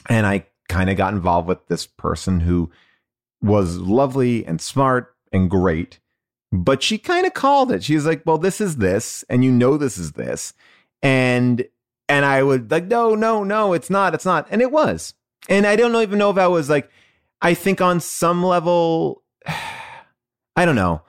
and 0.09 0.27
I 0.27 0.47
kind 0.69 0.91
of 0.91 0.97
got 0.97 1.15
involved 1.15 1.49
with 1.49 1.67
this 1.67 1.87
person 1.87 2.41
who 2.41 2.71
was 3.43 3.79
lovely 3.79 4.45
and 4.47 4.61
smart 4.61 5.15
and 5.33 5.51
great 5.51 5.99
but 6.53 6.83
she 6.83 6.99
kind 6.99 7.27
of 7.27 7.35
called 7.35 7.71
it. 7.71 7.85
She's 7.85 8.07
like, 8.07 8.23
"Well, 8.27 8.39
this 8.39 8.61
is 8.61 8.77
this, 8.77 9.25
and 9.29 9.45
you 9.45 9.53
know 9.53 9.77
this 9.77 9.99
is 9.99 10.13
this," 10.13 10.53
and 11.03 11.65
and 12.09 12.25
I 12.25 12.43
would 12.43 12.71
like, 12.71 12.87
"No, 12.87 13.15
no, 13.15 13.45
no, 13.45 13.73
it's 13.73 13.91
not, 13.91 14.15
it's 14.15 14.25
not," 14.25 14.49
and 14.51 14.61
it 14.61 14.73
was. 14.73 15.15
And 15.49 15.67
I 15.67 15.77
don't 15.77 15.95
even 15.97 16.19
know 16.19 16.31
if 16.31 16.39
I 16.39 16.49
was 16.49 16.69
like, 16.69 16.91
I 17.41 17.55
think 17.55 17.81
on 17.81 18.01
some 18.01 18.45
level, 18.45 19.23
I 20.57 20.65
don't 20.65 20.75
know. 20.75 21.03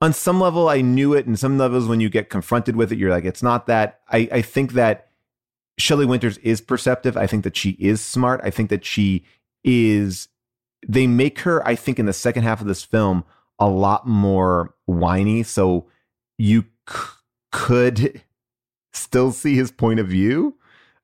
On 0.00 0.12
some 0.12 0.40
level, 0.40 0.68
I 0.68 0.80
knew 0.80 1.14
it. 1.14 1.26
And 1.26 1.38
some 1.38 1.58
levels, 1.58 1.88
when 1.88 2.00
you 2.00 2.08
get 2.08 2.30
confronted 2.30 2.76
with 2.76 2.92
it, 2.92 2.98
you're 2.98 3.10
like, 3.10 3.24
it's 3.24 3.42
not 3.42 3.66
that. 3.66 4.00
I, 4.10 4.28
I 4.30 4.42
think 4.42 4.72
that 4.72 5.08
Shelley 5.78 6.06
Winters 6.06 6.38
is 6.38 6.60
perceptive. 6.60 7.16
I 7.16 7.26
think 7.26 7.44
that 7.44 7.56
she 7.56 7.70
is 7.80 8.00
smart. 8.00 8.40
I 8.44 8.50
think 8.50 8.70
that 8.70 8.84
she 8.84 9.24
is. 9.64 10.28
They 10.86 11.06
make 11.06 11.40
her, 11.40 11.66
I 11.66 11.74
think, 11.74 11.98
in 11.98 12.06
the 12.06 12.12
second 12.12 12.44
half 12.44 12.60
of 12.60 12.68
this 12.68 12.84
film, 12.84 13.24
a 13.58 13.68
lot 13.68 14.06
more 14.06 14.74
whiny. 14.86 15.42
So 15.42 15.86
you 16.36 16.64
c- 16.88 16.96
could 17.50 18.22
still 18.92 19.32
see 19.32 19.56
his 19.56 19.72
point 19.72 19.98
of 19.98 20.06
view. 20.06 20.56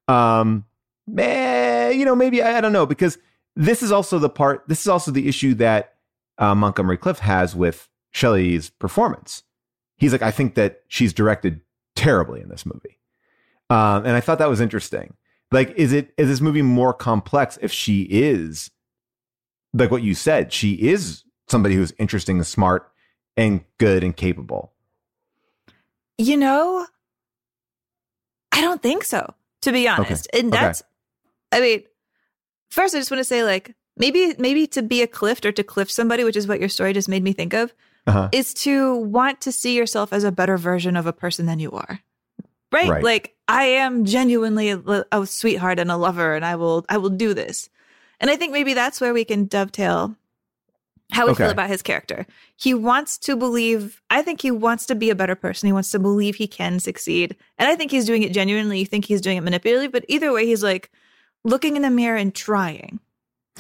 Um, 0.06 0.64
eh, 1.18 1.90
you 1.90 2.04
know, 2.04 2.14
maybe 2.14 2.42
I, 2.42 2.58
I 2.58 2.60
don't 2.60 2.72
know 2.72 2.86
because 2.86 3.18
this 3.56 3.82
is 3.82 3.90
also 3.90 4.18
the 4.18 4.28
part. 4.28 4.64
This 4.68 4.80
is 4.80 4.88
also 4.88 5.10
the 5.10 5.28
issue 5.28 5.54
that 5.54 5.94
uh, 6.38 6.54
Montgomery 6.54 6.96
Clift 6.96 7.20
has 7.20 7.54
with 7.56 7.88
Shelley's 8.14 8.70
performance. 8.70 9.42
He's 9.98 10.12
like, 10.12 10.22
I 10.22 10.30
think 10.30 10.54
that 10.54 10.82
she's 10.88 11.12
directed 11.12 11.60
terribly 11.94 12.40
in 12.40 12.48
this 12.48 12.64
movie, 12.64 12.98
um, 13.68 14.06
and 14.06 14.16
I 14.16 14.20
thought 14.20 14.38
that 14.38 14.48
was 14.48 14.60
interesting. 14.62 15.14
Like, 15.52 15.72
is 15.76 15.92
it 15.92 16.14
is 16.16 16.28
this 16.28 16.40
movie 16.40 16.62
more 16.62 16.94
complex 16.94 17.58
if 17.60 17.70
she 17.70 18.02
is 18.02 18.70
like 19.74 19.90
what 19.90 20.02
you 20.02 20.14
said? 20.14 20.52
She 20.52 20.72
is 20.72 21.24
somebody 21.48 21.74
who's 21.74 21.92
interesting 21.98 22.36
and 22.36 22.46
smart 22.46 22.90
and 23.36 23.64
good 23.78 24.02
and 24.02 24.16
capable. 24.16 24.72
You 26.16 26.36
know, 26.36 26.86
I 28.52 28.60
don't 28.60 28.80
think 28.80 29.04
so, 29.04 29.34
to 29.62 29.72
be 29.72 29.88
honest. 29.88 30.28
Okay. 30.32 30.40
And 30.40 30.52
that's, 30.52 30.82
I 31.50 31.60
mean, 31.60 31.82
first, 32.70 32.94
I 32.94 32.98
just 32.98 33.10
want 33.10 33.18
to 33.18 33.24
say, 33.24 33.42
like, 33.42 33.74
maybe, 33.96 34.34
maybe 34.38 34.68
to 34.68 34.82
be 34.82 35.02
a 35.02 35.08
Clift 35.08 35.44
or 35.44 35.52
to 35.52 35.64
Clift 35.64 35.90
somebody, 35.90 36.22
which 36.22 36.36
is 36.36 36.46
what 36.46 36.60
your 36.60 36.68
story 36.68 36.92
just 36.92 37.08
made 37.08 37.24
me 37.24 37.32
think 37.32 37.52
of, 37.52 37.74
Uh-huh. 38.06 38.28
is 38.32 38.52
to 38.52 38.96
want 38.96 39.40
to 39.40 39.50
see 39.50 39.74
yourself 39.74 40.12
as 40.12 40.24
a 40.24 40.32
better 40.32 40.58
version 40.58 40.96
of 40.96 41.06
a 41.06 41.12
person 41.12 41.46
than 41.46 41.58
you 41.58 41.70
are. 41.70 42.00
Right? 42.70 42.88
Right. 42.88 43.04
Like, 43.04 43.34
I 43.48 43.64
am 43.64 44.04
genuinely 44.04 44.70
a, 44.70 45.06
a 45.10 45.26
sweetheart 45.26 45.78
and 45.78 45.90
a 45.90 45.96
lover, 45.96 46.34
and 46.34 46.44
I 46.44 46.56
will, 46.56 46.84
I 46.88 46.98
will 46.98 47.10
do 47.10 47.32
this. 47.32 47.70
And 48.20 48.30
I 48.30 48.36
think 48.36 48.52
maybe 48.52 48.74
that's 48.74 49.00
where 49.00 49.14
we 49.14 49.24
can 49.24 49.46
dovetail 49.46 50.16
how 51.12 51.26
we 51.26 51.34
feel 51.34 51.50
about 51.50 51.68
his 51.68 51.82
character. 51.82 52.26
He 52.56 52.74
wants 52.74 53.18
to 53.18 53.36
believe, 53.36 54.00
I 54.10 54.22
think 54.22 54.40
he 54.40 54.50
wants 54.50 54.86
to 54.86 54.94
be 54.94 55.10
a 55.10 55.14
better 55.14 55.34
person. 55.34 55.66
He 55.66 55.72
wants 55.72 55.90
to 55.92 55.98
believe 55.98 56.34
he 56.34 56.46
can 56.46 56.80
succeed. 56.80 57.36
And 57.58 57.68
I 57.68 57.76
think 57.76 57.90
he's 57.90 58.06
doing 58.06 58.22
it 58.22 58.32
genuinely. 58.32 58.80
You 58.80 58.86
think 58.86 59.04
he's 59.04 59.20
doing 59.20 59.36
it 59.36 59.44
manipulatively, 59.44 59.92
but 59.92 60.04
either 60.08 60.32
way, 60.32 60.46
he's 60.46 60.62
like 60.62 60.90
looking 61.44 61.76
in 61.76 61.82
the 61.82 61.90
mirror 61.90 62.16
and 62.16 62.34
trying. 62.34 63.00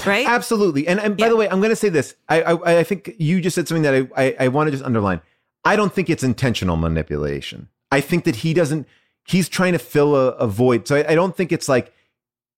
Right? 0.04 0.26
Absolutely. 0.26 0.88
And, 0.88 0.98
and 0.98 1.16
by 1.16 1.28
the 1.28 1.36
way, 1.36 1.48
I'm 1.48 1.60
going 1.60 1.70
to 1.70 1.76
say 1.76 1.88
this. 1.88 2.14
I, 2.28 2.42
I 2.42 2.78
I 2.80 2.84
think 2.84 3.14
you 3.18 3.40
just 3.40 3.54
said 3.54 3.68
something 3.68 3.82
that 3.82 3.94
I, 3.94 4.24
I 4.24 4.36
I 4.40 4.48
want 4.48 4.66
to 4.66 4.70
just 4.72 4.84
underline. 4.84 5.20
I 5.64 5.76
don't 5.76 5.92
think 5.94 6.10
it's 6.10 6.22
intentional 6.22 6.76
manipulation. 6.76 7.68
I 7.92 8.00
think 8.00 8.24
that 8.24 8.36
he 8.36 8.54
doesn't. 8.54 8.88
He's 9.26 9.48
trying 9.48 9.72
to 9.72 9.78
fill 9.78 10.16
a, 10.16 10.30
a 10.32 10.46
void. 10.46 10.88
So 10.88 10.96
I, 10.96 11.12
I 11.12 11.14
don't 11.14 11.36
think 11.36 11.52
it's 11.52 11.68
like. 11.68 11.92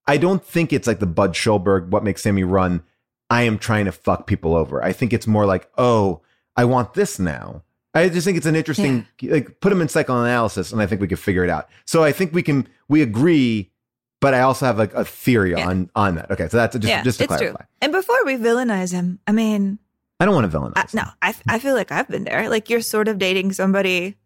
I 0.09 0.17
don't 0.19 0.45
think 0.45 0.73
it's 0.73 0.87
like 0.87 1.01
the 1.01 1.07
Bud 1.07 1.33
Schulberg. 1.35 1.89
What 1.89 2.05
makes 2.05 2.23
Sammy 2.23 2.45
run? 2.45 2.85
I 3.29 3.43
am 3.43 3.59
trying 3.59 3.87
to 3.87 3.93
fuck 3.93 4.27
people 4.27 4.55
over. 4.55 4.83
I 4.83 4.93
think 4.93 5.13
it's 5.13 5.27
more 5.27 5.47
like, 5.47 5.69
oh, 5.77 6.23
I 6.57 6.65
want 6.65 6.95
this 6.95 7.19
now. 7.19 7.63
I 7.93 8.09
just 8.09 8.25
think 8.25 8.37
it's 8.37 8.47
an 8.47 8.55
interesting. 8.57 9.07
Like, 9.23 9.61
put 9.61 9.73
him 9.73 9.81
in 9.81 9.89
psychoanalysis, 9.89 10.71
and 10.71 10.81
I 10.81 10.87
think 10.87 11.01
we 11.01 11.09
could 11.09 11.19
figure 11.19 11.45
it 11.45 11.51
out. 11.51 11.69
So 11.87 12.05
I 12.05 12.13
think 12.13 12.33
we 12.33 12.43
can. 12.43 12.69
We 12.89 13.03
agree. 13.03 13.73
But 14.21 14.35
I 14.35 14.41
also 14.41 14.67
have 14.67 14.79
like 14.79 14.95
a 14.95 15.05
theory 15.05 15.55
on 15.55 15.91
on 15.95 16.15
that. 16.15 16.31
Okay, 16.31 16.49
so 16.49 16.57
that's 16.57 16.75
just 16.75 16.89
yeah, 16.89 17.03
just 17.03 17.19
to 17.19 17.27
clarify. 17.27 17.47
true. 17.47 17.67
And 17.83 17.93
before 17.93 18.25
we 18.25 18.37
villainize 18.37 18.93
him, 18.93 19.19
I 19.27 19.33
mean, 19.33 19.79
I 20.19 20.25
don't 20.25 20.35
want 20.35 20.51
to 20.51 20.59
villainize. 20.59 20.73
I, 20.77 20.87
no, 20.95 21.05
I, 21.21 21.35
I 21.49 21.59
feel 21.59 21.75
like 21.75 21.93
I've 21.93 22.09
been 22.09 22.25
there. 22.25 22.49
Like 22.49 22.71
you're 22.71 22.81
sort 22.81 23.09
of 23.09 23.19
dating 23.19 23.53
somebody, 23.53 24.17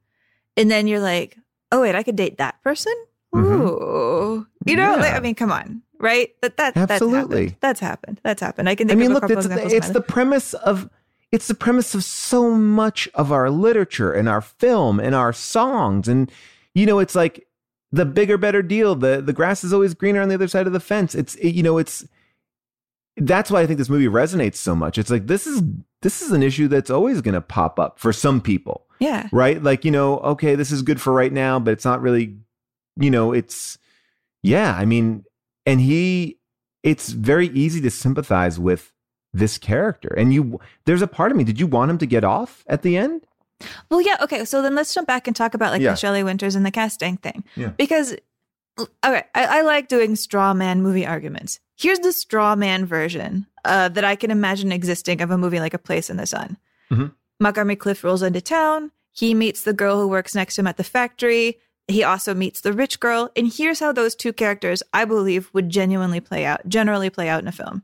and 0.57 0.71
then 0.71 0.87
you're 0.87 1.01
like, 1.01 1.37
oh 1.73 1.81
wait, 1.83 1.95
I 1.97 2.03
could 2.05 2.17
date 2.17 2.39
that 2.39 2.63
person. 2.63 2.95
Ooh, 3.37 4.47
you 4.65 4.77
know, 4.77 4.95
like, 4.97 5.07
Mm-hmm. 5.07 5.17
I 5.17 5.21
mean, 5.21 5.35
come 5.35 5.53
on, 5.53 5.83
right? 5.99 6.31
That 6.43 6.57
that 6.57 6.77
Absolutely. 6.77 7.57
that's 7.61 7.81
happened. 7.81 7.81
That's 7.81 7.81
happened. 7.81 8.21
That's 8.23 8.41
happened. 8.41 8.69
I 8.69 8.75
can 8.77 8.91
I 8.91 8.95
mean, 8.95 9.11
of 9.13 9.23
a 9.23 9.27
look, 9.27 9.31
it's 9.31 9.47
the, 9.47 9.77
it's 9.77 9.91
the 9.91 10.01
premise 10.01 10.55
of 10.55 10.89
it's 11.33 11.49
the 11.49 11.55
premise 11.55 11.95
of 11.95 12.05
so 12.05 12.53
much 12.53 13.09
of 13.15 13.33
our 13.33 13.51
literature 13.51 14.13
and 14.13 14.29
our 14.29 14.41
film 14.41 15.01
and 15.01 15.15
our 15.15 15.33
songs, 15.33 16.09
and 16.09 16.31
you 16.75 16.87
know, 16.87 16.99
it's 17.01 17.15
like 17.15 17.47
the 17.93 18.07
bigger, 18.07 18.39
better 18.39 18.63
deal. 18.63 18.95
the 18.95 19.21
The 19.21 19.33
grass 19.33 19.65
is 19.65 19.73
always 19.73 19.95
greener 19.95 20.21
on 20.21 20.29
the 20.29 20.35
other 20.35 20.49
side 20.49 20.67
of 20.67 20.73
the 20.73 20.81
fence. 20.81 21.15
It's 21.15 21.35
it, 21.37 21.51
you 21.51 21.63
know, 21.63 21.79
it's 21.79 22.07
that's 23.17 23.51
why 23.51 23.61
I 23.61 23.67
think 23.67 23.79
this 23.79 23.89
movie 23.89 24.07
resonates 24.07 24.57
so 24.57 24.75
much. 24.75 24.99
It's 24.99 25.11
like 25.11 25.27
this 25.27 25.47
is 25.47 25.63
this 26.03 26.23
is 26.23 26.33
an 26.33 26.43
issue 26.43 26.69
that's 26.69 26.91
always 26.91 27.21
going 27.21 27.35
to 27.35 27.41
pop 27.41 27.79
up 27.79 27.99
for 27.99 28.13
some 28.13 28.41
people. 28.41 28.87
Yeah. 29.01 29.29
right? 29.33 29.61
Like, 29.63 29.85
you 29.85 29.91
know, 29.91 30.19
okay, 30.19 30.55
this 30.55 30.71
is 30.71 30.83
good 30.83 31.01
for 31.01 31.13
right 31.13 31.33
now, 31.33 31.59
but 31.59 31.73
it's 31.73 31.85
not 31.85 32.03
really, 32.03 32.37
you 32.97 33.11
know, 33.11 33.33
it's, 33.33 33.79
yeah, 34.43 34.75
I 34.77 34.85
mean, 34.85 35.25
and 35.67 35.81
he, 35.81 36.39
it's 36.83 37.11
very 37.11 37.49
easy 37.49 37.81
to 37.81 37.91
sympathize 37.91 38.59
with 38.59 38.93
this 39.33 39.59
character. 39.59 40.15
And 40.17 40.33
you, 40.33 40.61
there's 40.85 41.03
a 41.03 41.07
part 41.07 41.31
of 41.31 41.37
me, 41.37 41.45
did 41.45 41.59
you 41.59 41.67
want 41.67 41.91
him 41.91 41.99
to 41.99 42.07
get 42.07 42.25
off 42.25 42.63
at 42.69 42.83
the 42.83 42.97
end? 42.97 43.27
Well, 43.91 44.01
yeah. 44.01 44.17
Okay. 44.23 44.45
So 44.45 44.63
then 44.63 44.75
let's 44.75 44.95
jump 44.95 45.07
back 45.07 45.27
and 45.27 45.37
talk 45.37 45.55
about 45.55 45.73
like 45.73 45.83
Yeah. 45.83 45.91
the 45.91 45.97
Shelley 45.97 46.23
Winters 46.23 46.55
and 46.55 46.65
the 46.65 46.71
casting 46.71 47.17
thing. 47.19 47.45
Yeah. 47.57 47.69
Because, 47.77 48.15
okay, 48.79 49.23
I, 49.35 49.59
I 49.59 49.61
like 49.63 49.89
doing 49.89 50.17
straw 50.17 50.55
man 50.55 50.83
movie 50.83 51.07
arguments. 51.07 51.61
Here's 51.77 51.99
the 52.01 52.13
straw 52.13 52.57
man 52.57 52.87
version 52.87 53.47
uh, 53.65 53.89
that 53.91 54.05
I 54.05 54.17
can 54.17 54.31
imagine 54.31 54.73
existing 54.73 55.21
of 55.21 55.31
a 55.31 55.39
movie 55.39 55.61
like 55.61 55.75
A 55.75 55.79
Place 55.79 56.11
in 56.11 56.17
the 56.17 56.27
Sun. 56.27 56.57
Mhm. 56.91 57.13
Montgomery 57.39 57.77
Clift 57.77 58.05
rolls 58.05 58.23
into 58.23 58.41
town. 58.41 58.91
He 59.13 59.35
meets 59.35 59.63
the 59.65 59.73
girl 59.73 59.99
who 60.01 60.07
works 60.09 60.35
next 60.35 60.55
to 60.57 60.61
him 60.63 60.67
at 60.67 60.77
the 60.77 60.85
factory. 60.85 61.59
He 61.89 62.05
also 62.05 62.35
meets 62.35 62.61
the 62.61 62.73
rich 62.73 63.01
girl. 63.01 63.31
And 63.35 63.53
here's 63.53 63.81
how 63.81 63.93
those 63.93 64.15
two 64.15 64.33
characters, 64.33 64.83
I 64.93 65.05
believe, 65.05 65.51
would 65.53 65.69
genuinely 65.71 66.21
play 66.21 66.45
out, 66.45 66.69
generally 66.69 67.11
play 67.11 67.29
out 67.29 67.43
in 67.43 67.49
a 67.49 67.53
film. 67.53 67.83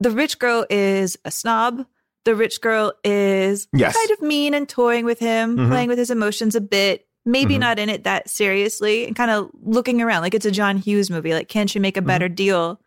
The 0.00 0.10
rich 0.10 0.38
girl 0.38 0.66
is 0.70 1.18
a 1.24 1.30
snob. 1.30 1.84
The 2.24 2.34
rich 2.34 2.60
girl 2.60 2.92
is 3.04 3.68
Yes. 3.72 3.94
kind 3.96 4.10
of 4.10 4.22
mean 4.22 4.54
and 4.54 4.68
toying 4.68 5.04
with 5.04 5.18
him, 5.18 5.56
Mhm. 5.56 5.68
playing 5.68 5.88
with 5.88 5.98
his 5.98 6.10
emotions 6.10 6.54
a 6.54 6.60
bit, 6.60 7.06
maybe 7.26 7.56
Mhm. 7.56 7.60
not 7.60 7.78
in 7.78 7.88
it 7.90 8.04
that 8.04 8.28
seriously, 8.30 9.06
and 9.06 9.14
kind 9.14 9.30
of 9.30 9.50
looking 9.62 10.00
around 10.00 10.22
like 10.22 10.34
it's 10.34 10.46
a 10.46 10.50
John 10.50 10.78
Hughes 10.78 11.10
movie. 11.10 11.34
Like, 11.34 11.48
can 11.48 11.66
she 11.66 11.78
make 11.78 11.96
a 11.96 12.02
better 12.02 12.28
deal 12.28 12.80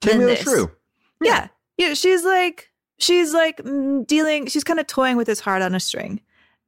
Tell 0.00 0.18
than 0.18 0.26
this? 0.26 0.42
true. 0.42 0.70
Yeah. 1.22 1.48
Yeah. 1.78 1.94
She's 1.94 2.24
like, 2.24 2.70
she's 2.98 3.32
like 3.32 3.58
mm, 3.58 4.06
dealing, 4.06 4.46
she's 4.46 4.64
kind 4.64 4.80
of 4.80 4.86
toying 4.86 5.16
with 5.16 5.26
his 5.28 5.40
heart 5.40 5.62
on 5.62 5.74
a 5.74 5.80
string. 5.80 6.20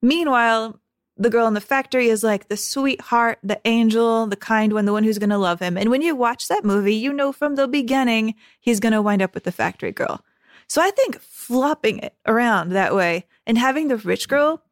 Meanwhile, 0.03 0.79
the 1.17 1.31
girl 1.31 1.47
in 1.47 1.55
the 1.55 1.61
factory 1.61 2.09
is 2.09 2.25
like 2.25 2.49
the 2.49 2.57
sweetheart, 2.57 3.39
the 3.43 3.61
angel, 3.65 4.27
the 4.27 4.37
kind 4.37 4.73
one, 4.73 4.85
the 4.85 4.93
one 4.93 5.05
who's 5.05 5.19
going 5.19 5.31
to 5.31 5.39
love 5.39 5.61
him. 5.61 5.77
And 5.77 5.89
when 5.91 6.03
you 6.03 6.15
watch 6.17 6.49
that 6.49 6.65
movie, 6.65 6.95
you 6.95 7.13
know 7.13 7.33
from 7.33 7.55
the 7.55 7.69
beginning 7.69 8.35
he's 8.61 8.81
going 8.81 8.93
to 8.93 9.03
wind 9.03 9.23
up 9.23 9.35
with 9.35 9.45
the 9.45 9.53
factory 9.53 9.93
girl. 9.93 10.25
So 10.69 10.83
I 10.83 10.91
think 10.91 11.21
flopping 11.21 11.99
it 11.99 12.15
around 12.27 12.71
that 12.71 12.95
way 12.95 13.27
and 13.47 13.59
having 13.59 13.89
the 13.89 13.97
rich 13.97 14.29
girl 14.29 14.63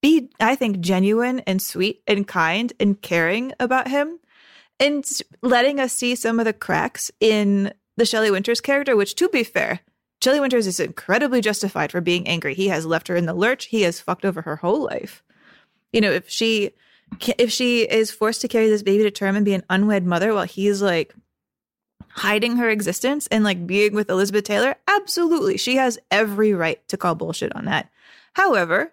be, 0.00 0.30
I 0.40 0.54
think, 0.54 0.80
genuine 0.80 1.40
and 1.40 1.60
sweet 1.60 2.02
and 2.06 2.26
kind 2.26 2.72
and 2.78 3.00
caring 3.00 3.52
about 3.58 3.88
him 3.88 4.20
and 4.78 5.04
letting 5.42 5.80
us 5.80 5.92
see 5.92 6.14
some 6.14 6.38
of 6.38 6.44
the 6.44 6.52
cracks 6.52 7.10
in 7.20 7.72
the 7.96 8.06
Shelley 8.06 8.30
Winters 8.30 8.60
character, 8.60 8.96
which, 8.96 9.16
to 9.16 9.28
be 9.28 9.42
fair, 9.42 9.80
Shelley 10.22 10.40
Winters 10.40 10.66
is 10.66 10.80
incredibly 10.80 11.40
justified 11.40 11.92
for 11.92 12.00
being 12.00 12.28
angry. 12.28 12.54
He 12.54 12.68
has 12.68 12.86
left 12.86 13.08
her 13.08 13.16
in 13.16 13.26
the 13.26 13.34
lurch. 13.34 13.66
He 13.66 13.82
has 13.82 14.00
fucked 14.00 14.24
over 14.24 14.42
her 14.42 14.56
whole 14.56 14.84
life. 14.84 15.22
You 15.92 16.00
know, 16.00 16.10
if 16.10 16.28
she 16.28 16.72
if 17.38 17.50
she 17.50 17.82
is 17.82 18.10
forced 18.10 18.40
to 18.42 18.48
carry 18.48 18.68
this 18.68 18.82
baby 18.82 19.02
to 19.04 19.10
term 19.10 19.34
and 19.34 19.44
be 19.44 19.54
an 19.54 19.64
unwed 19.70 20.04
mother 20.04 20.34
while 20.34 20.44
he's 20.44 20.82
like 20.82 21.14
hiding 22.18 22.56
her 22.56 22.68
existence 22.68 23.26
and 23.28 23.44
like 23.44 23.66
being 23.66 23.94
with 23.94 24.10
Elizabeth 24.10 24.44
Taylor, 24.44 24.76
absolutely, 24.88 25.56
she 25.56 25.76
has 25.76 25.98
every 26.10 26.52
right 26.54 26.86
to 26.88 26.96
call 26.96 27.14
bullshit 27.14 27.54
on 27.56 27.64
that. 27.64 27.88
However, 28.34 28.92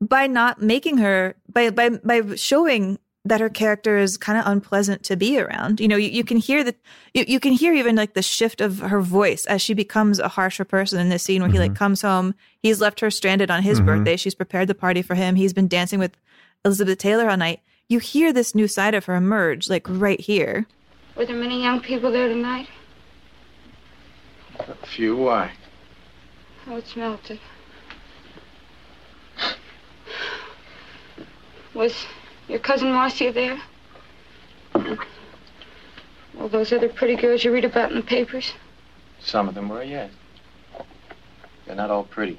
by 0.00 0.26
not 0.26 0.60
making 0.62 0.98
her 0.98 1.34
by 1.50 1.70
by 1.70 1.90
by 1.90 2.34
showing 2.36 2.98
that 3.26 3.40
her 3.40 3.48
character 3.48 3.96
is 3.96 4.18
kind 4.18 4.38
of 4.38 4.46
unpleasant 4.46 5.02
to 5.02 5.16
be 5.16 5.38
around. 5.40 5.80
You 5.80 5.88
know, 5.88 5.96
you, 5.96 6.10
you 6.10 6.24
can 6.24 6.36
hear 6.36 6.62
that 6.62 6.76
you, 7.14 7.24
you 7.26 7.40
can 7.40 7.54
hear 7.54 7.72
even 7.72 7.96
like 7.96 8.12
the 8.12 8.20
shift 8.20 8.60
of 8.60 8.80
her 8.80 9.00
voice 9.00 9.46
as 9.46 9.62
she 9.62 9.72
becomes 9.72 10.18
a 10.18 10.28
harsher 10.28 10.64
person 10.66 11.00
in 11.00 11.08
this 11.08 11.22
scene 11.22 11.40
where 11.40 11.50
he 11.50 11.58
like 11.58 11.74
comes 11.74 12.02
home, 12.02 12.34
he's 12.60 12.82
left 12.82 13.00
her 13.00 13.10
stranded 13.10 13.50
on 13.50 13.62
his 13.62 13.80
Mhm. 13.80 13.86
birthday, 13.86 14.16
she's 14.18 14.34
prepared 14.34 14.68
the 14.68 14.74
party 14.74 15.00
for 15.00 15.14
him, 15.14 15.36
he's 15.36 15.54
been 15.54 15.68
dancing 15.68 15.98
with 15.98 16.18
Elizabeth 16.66 16.98
Taylor 16.98 17.30
all 17.30 17.36
night. 17.38 17.60
You 17.88 17.98
hear 17.98 18.30
this 18.30 18.54
new 18.54 18.68
side 18.68 18.92
of 18.94 19.06
her 19.06 19.14
emerge 19.14 19.70
like 19.70 19.86
right 19.88 20.20
here. 20.20 20.66
Were 21.16 21.26
there 21.26 21.36
many 21.36 21.62
young 21.62 21.80
people 21.80 22.10
there 22.10 22.28
tonight? 22.28 22.68
A 24.58 24.86
few, 24.86 25.16
why? 25.16 25.52
Oh, 26.66 26.76
it's 26.76 26.96
melted. 26.96 27.38
Was 31.72 32.06
your 32.48 32.58
cousin 32.58 32.92
Marcia 32.92 33.32
there? 33.32 33.60
All 36.40 36.48
those 36.48 36.72
other 36.72 36.88
pretty 36.88 37.16
girls 37.16 37.44
you 37.44 37.52
read 37.52 37.64
about 37.64 37.90
in 37.90 37.96
the 37.96 38.02
papers? 38.02 38.52
Some 39.20 39.48
of 39.48 39.54
them 39.54 39.68
were, 39.68 39.82
yes. 39.82 40.10
They're 41.66 41.76
not 41.76 41.90
all 41.90 42.04
pretty. 42.04 42.38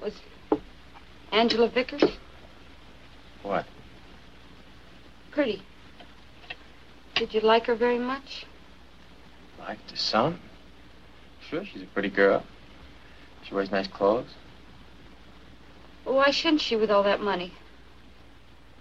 Was 0.00 0.14
Angela 1.30 1.68
Vickers 1.68 2.02
What? 3.42 3.66
pretty? 5.30 5.62
Did 7.14 7.34
you 7.34 7.40
like 7.40 7.66
her 7.66 7.74
very 7.74 7.98
much? 7.98 8.46
Like 9.58 9.84
to 9.88 9.96
some? 9.96 10.40
Sure, 11.48 11.64
she's 11.64 11.82
a 11.82 11.86
pretty 11.86 12.08
girl. 12.08 12.42
She 13.44 13.54
wears 13.54 13.70
nice 13.70 13.86
clothes. 13.86 14.30
Well, 16.04 16.16
why 16.16 16.30
shouldn't 16.30 16.62
she 16.62 16.76
with 16.76 16.90
all 16.90 17.02
that 17.04 17.20
money? 17.20 17.52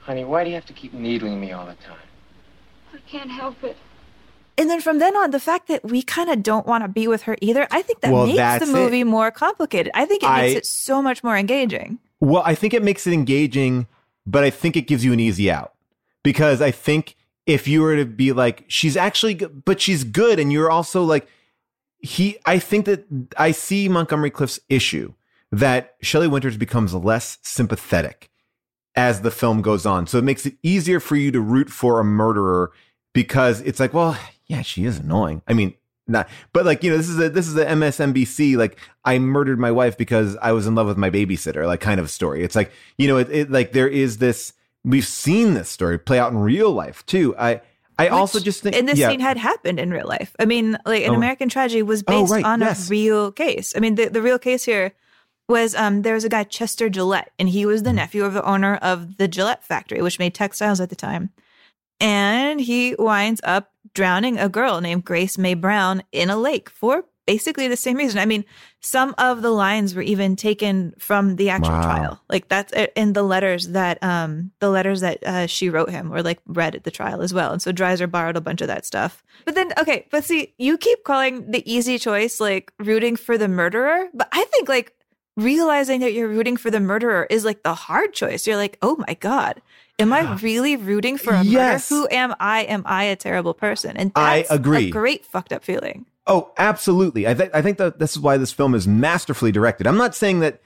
Honey, 0.01 0.23
why 0.23 0.43
do 0.43 0.49
you 0.49 0.55
have 0.55 0.65
to 0.65 0.73
keep 0.73 0.93
needling 0.93 1.39
me 1.39 1.51
all 1.51 1.65
the 1.65 1.75
time? 1.75 1.97
I 2.93 2.97
can't 3.07 3.29
help 3.29 3.63
it. 3.63 3.77
And 4.57 4.69
then 4.69 4.81
from 4.81 4.99
then 4.99 5.15
on, 5.15 5.31
the 5.31 5.39
fact 5.39 5.67
that 5.67 5.83
we 5.85 6.01
kind 6.01 6.29
of 6.29 6.43
don't 6.43 6.65
want 6.67 6.83
to 6.83 6.87
be 6.87 7.07
with 7.07 7.23
her 7.23 7.35
either, 7.41 7.67
I 7.71 7.81
think 7.81 8.01
that 8.01 8.11
Well, 8.11 8.25
makes 8.27 8.65
the 8.65 8.71
movie 8.71 9.01
it. 9.01 9.05
more 9.05 9.31
complicated. 9.31 9.91
I 9.95 10.05
think 10.05 10.23
it 10.23 10.27
makes 10.29 10.53
I- 10.55 10.57
it 10.57 10.65
so 10.65 11.01
much 11.01 11.23
more 11.23 11.37
engaging. 11.37 11.99
Well, 12.19 12.43
I 12.45 12.53
think 12.55 12.73
it 12.73 12.83
makes 12.83 13.07
it 13.07 13.13
engaging, 13.13 13.87
but 14.25 14.43
I 14.43 14.49
think 14.49 14.75
it 14.75 14.81
gives 14.87 15.03
you 15.05 15.13
an 15.13 15.19
easy 15.19 15.49
out 15.49 15.73
because 16.23 16.61
I 16.61 16.69
think 16.71 17.15
if 17.51 17.67
you 17.67 17.81
were 17.81 17.95
to 17.95 18.05
be 18.05 18.31
like, 18.31 18.65
she's 18.67 18.97
actually, 18.97 19.35
good, 19.35 19.63
but 19.65 19.79
she's 19.79 20.03
good, 20.03 20.39
and 20.39 20.51
you're 20.51 20.71
also 20.71 21.03
like, 21.03 21.27
he, 21.99 22.37
I 22.45 22.59
think 22.59 22.85
that 22.85 23.05
I 23.37 23.51
see 23.51 23.87
Montgomery 23.87 24.31
Clift's 24.31 24.59
issue 24.69 25.13
that 25.51 25.95
Shelley 26.01 26.27
Winters 26.27 26.57
becomes 26.57 26.93
less 26.93 27.37
sympathetic 27.41 28.29
as 28.95 29.21
the 29.21 29.31
film 29.31 29.61
goes 29.61 29.85
on. 29.85 30.07
So 30.07 30.17
it 30.17 30.23
makes 30.23 30.45
it 30.45 30.55
easier 30.63 30.99
for 30.99 31.15
you 31.15 31.31
to 31.31 31.39
root 31.39 31.69
for 31.69 31.99
a 31.99 32.03
murderer 32.03 32.71
because 33.13 33.61
it's 33.61 33.79
like, 33.79 33.93
well, 33.93 34.17
yeah, 34.47 34.61
she 34.61 34.85
is 34.85 34.97
annoying. 34.97 35.41
I 35.47 35.53
mean, 35.53 35.73
not, 36.07 36.27
but 36.53 36.65
like, 36.65 36.83
you 36.83 36.91
know, 36.91 36.97
this 36.97 37.09
is 37.09 37.19
a, 37.19 37.29
this 37.29 37.47
is 37.47 37.55
a 37.55 37.65
MSNBC, 37.65 38.57
like 38.57 38.77
I 39.05 39.19
murdered 39.19 39.59
my 39.59 39.71
wife 39.71 39.97
because 39.97 40.35
I 40.37 40.51
was 40.51 40.67
in 40.67 40.75
love 40.75 40.87
with 40.87 40.97
my 40.97 41.09
babysitter, 41.09 41.65
like 41.65 41.79
kind 41.79 41.99
of 41.99 42.09
story. 42.09 42.43
It's 42.43 42.55
like, 42.55 42.71
you 42.97 43.07
know, 43.07 43.17
it, 43.17 43.29
it 43.29 43.51
like 43.51 43.71
there 43.71 43.87
is 43.87 44.17
this, 44.17 44.53
we've 44.83 45.05
seen 45.05 45.53
this 45.53 45.69
story 45.69 45.97
play 45.99 46.19
out 46.19 46.31
in 46.31 46.37
real 46.39 46.71
life 46.71 47.05
too. 47.05 47.35
I, 47.37 47.61
I 47.99 48.07
also 48.07 48.39
just 48.39 48.63
think, 48.63 48.75
And 48.75 48.87
this 48.87 48.97
yeah, 48.97 49.09
scene 49.09 49.19
had 49.19 49.37
happened 49.37 49.79
in 49.79 49.91
real 49.91 50.07
life. 50.07 50.35
I 50.39 50.45
mean, 50.45 50.77
like 50.85 51.03
an 51.03 51.11
Oh. 51.11 51.15
American 51.15 51.49
tragedy 51.49 51.83
was 51.83 52.03
Oh, 52.07 52.21
based 52.21 52.31
right, 52.31 52.45
on 52.45 52.61
yes. 52.61 52.87
a 52.87 52.89
real 52.89 53.31
case. 53.31 53.73
I 53.75 53.79
mean, 53.79 53.95
the, 53.95 54.07
the 54.09 54.21
real 54.21 54.39
case 54.39 54.65
here 54.65 54.93
was 55.47 55.75
um, 55.75 56.01
there 56.01 56.13
was 56.15 56.23
a 56.23 56.29
guy, 56.29 56.43
Chester 56.45 56.89
Gillette, 56.89 57.31
and 57.37 57.49
he 57.49 57.65
was 57.65 57.83
the 57.83 57.93
nephew 57.93 58.23
of 58.23 58.33
the 58.33 58.43
owner 58.45 58.75
of 58.77 59.17
the 59.17 59.27
Gillette 59.27 59.63
factory, 59.63 60.01
which 60.01 60.17
made 60.17 60.33
textiles 60.33 60.79
at 60.79 60.89
the 60.89 60.95
time. 60.95 61.29
And 61.99 62.59
he 62.61 62.95
winds 62.97 63.41
up 63.43 63.71
drowning 63.93 64.39
a 64.39 64.49
girl 64.49 64.81
named 64.81 65.05
Grace 65.05 65.37
May 65.37 65.53
Brown 65.53 66.01
in 66.11 66.29
a 66.29 66.37
lake 66.37 66.69
for 66.69 67.05
basically 67.27 67.67
the 67.67 67.77
same 67.77 67.97
reason. 67.97 68.19
I 68.19 68.25
mean, 68.25 68.45
some 68.83 69.13
of 69.19 69.41
the 69.43 69.51
lines 69.51 69.93
were 69.93 70.01
even 70.01 70.35
taken 70.35 70.93
from 70.97 71.35
the 71.35 71.49
actual 71.49 71.75
Wow. 71.75 71.81
trial. 71.81 72.21
Like 72.29 72.49
that's 72.49 72.73
uh, 72.73 72.87
in 72.95 73.13
the 73.13 73.21
letters 73.23 73.69
that 73.69 74.01
um 74.03 74.51
the 74.59 74.69
letters 74.69 75.01
that 75.01 75.23
uh, 75.23 75.47
she 75.47 75.69
wrote 75.69 75.91
him 75.91 76.09
were 76.09 76.23
like 76.23 76.39
read 76.47 76.75
at 76.75 76.83
the 76.83 76.91
trial 76.91 77.21
as 77.21 77.33
well. 77.33 77.51
And 77.51 77.61
so 77.61 77.71
Dreiser 77.71 78.07
borrowed 78.09 78.35
a 78.37 78.41
bunch 78.41 78.59
of 78.61 78.67
that 78.67 78.85
stuff. 78.85 79.23
But 79.45 79.55
then 79.55 79.71
okay, 79.77 80.07
but 80.11 80.23
see, 80.23 80.53
you 80.57 80.77
keep 80.77 81.03
calling 81.03 81.51
the 81.51 81.63
easy 81.71 81.97
choice 81.99 82.39
like 82.39 82.73
rooting 82.79 83.15
for 83.15 83.37
the 83.37 83.47
murderer, 83.47 84.07
but 84.13 84.27
I 84.31 84.43
think 84.45 84.67
like 84.67 84.93
realizing 85.37 86.01
that 86.01 86.13
you're 86.13 86.27
rooting 86.27 86.57
for 86.57 86.69
the 86.71 86.79
murderer 86.79 87.25
is 87.29 87.45
like 87.45 87.63
the 87.63 87.73
hard 87.73 88.13
choice. 88.13 88.45
You're 88.47 88.57
like, 88.57 88.77
"Oh 88.81 88.97
my 89.07 89.13
god, 89.15 89.61
am 89.99 90.11
I 90.11 90.21
really 90.41 90.75
rooting 90.75 91.17
for 91.17 91.33
a 91.33 91.43
Yes. 91.43 91.89
murderer? 91.89 92.01
Who 92.01 92.07
am 92.11 92.35
I? 92.39 92.63
Am 92.63 92.83
I 92.85 93.03
a 93.05 93.15
terrible 93.15 93.53
person?" 93.53 93.95
And 93.95 94.11
I 94.15 94.45
agree. 94.49 94.87
a 94.87 94.91
great 94.91 95.25
fucked 95.25 95.53
up 95.53 95.63
feeling. 95.63 96.05
Oh, 96.27 96.51
absolutely. 96.57 97.27
I 97.27 97.33
think 97.33 97.53
I 97.53 97.61
think 97.61 97.77
that 97.77 97.99
this 97.99 98.11
is 98.11 98.19
why 98.19 98.37
this 98.37 98.51
film 98.51 98.75
is 98.75 98.87
masterfully 98.87 99.51
directed. 99.51 99.87
I'm 99.87 99.97
not 99.97 100.15
saying 100.15 100.39
that 100.41 100.61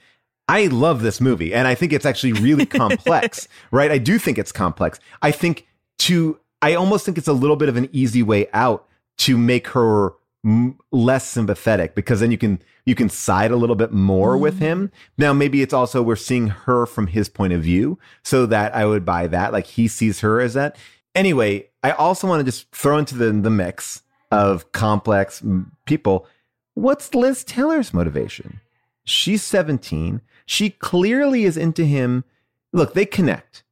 I 0.48 0.66
love 0.66 1.02
this 1.02 1.20
movie 1.20 1.54
and 1.54 1.66
I 1.66 1.74
think 1.74 1.92
it's 1.92 2.06
actually 2.06 2.34
really 2.34 2.66
complex, 2.66 3.48
right? 3.70 3.90
I 3.90 3.98
do 3.98 4.18
think 4.18 4.38
it's 4.38 4.52
complex. 4.52 5.00
I 5.22 5.30
think 5.30 5.66
to 6.00 6.38
I 6.62 6.74
almost 6.74 7.04
think 7.04 7.18
it's 7.18 7.28
a 7.28 7.32
little 7.32 7.56
bit 7.56 7.68
of 7.68 7.76
an 7.76 7.88
easy 7.92 8.22
way 8.22 8.48
out 8.52 8.86
to 9.18 9.38
make 9.38 9.68
her 9.68 10.12
m- 10.44 10.78
less 10.92 11.26
sympathetic 11.26 11.94
because 11.94 12.20
then 12.20 12.30
you 12.30 12.38
can 12.38 12.62
you 12.84 12.94
can 12.94 13.08
side 13.08 13.50
a 13.50 13.56
little 13.56 13.76
bit 13.76 13.92
more 13.92 14.36
with 14.36 14.56
mm-hmm. 14.56 14.64
him. 14.64 14.92
Now 15.16 15.32
maybe 15.32 15.62
it's 15.62 15.74
also 15.74 16.02
we're 16.02 16.16
seeing 16.16 16.48
her 16.48 16.86
from 16.86 17.08
his 17.08 17.28
point 17.28 17.54
of 17.54 17.62
view 17.62 17.98
so 18.22 18.46
that 18.46 18.74
I 18.74 18.84
would 18.84 19.04
buy 19.04 19.26
that 19.28 19.52
like 19.52 19.66
he 19.66 19.88
sees 19.88 20.20
her 20.20 20.40
as 20.40 20.54
that. 20.54 20.76
Anyway, 21.14 21.68
I 21.82 21.92
also 21.92 22.28
want 22.28 22.40
to 22.40 22.44
just 22.44 22.70
throw 22.72 22.98
into 22.98 23.16
the 23.16 23.32
the 23.32 23.50
mix 23.50 24.02
of 24.30 24.72
complex 24.72 25.42
people. 25.84 26.26
What's 26.74 27.14
Liz 27.14 27.44
Taylor's 27.44 27.94
motivation? 27.94 28.60
She's 29.04 29.42
17. 29.42 30.20
She 30.44 30.70
clearly 30.70 31.44
is 31.44 31.56
into 31.56 31.84
him. 31.84 32.24
Look, 32.72 32.94
they 32.94 33.06
connect, 33.06 33.62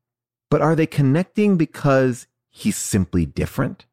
but 0.50 0.62
are 0.62 0.74
they 0.74 0.86
connecting 0.86 1.56
because 1.56 2.26
he's 2.48 2.76
simply 2.76 3.26
different? 3.26 3.86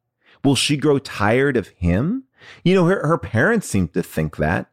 Will 0.44 0.54
she 0.54 0.76
grow 0.76 0.98
tired 0.98 1.56
of 1.56 1.68
him? 1.68 2.24
You 2.64 2.74
know, 2.74 2.86
her, 2.86 3.06
her 3.06 3.18
parents 3.18 3.68
seem 3.68 3.88
to 3.88 4.02
think 4.02 4.36
that. 4.36 4.70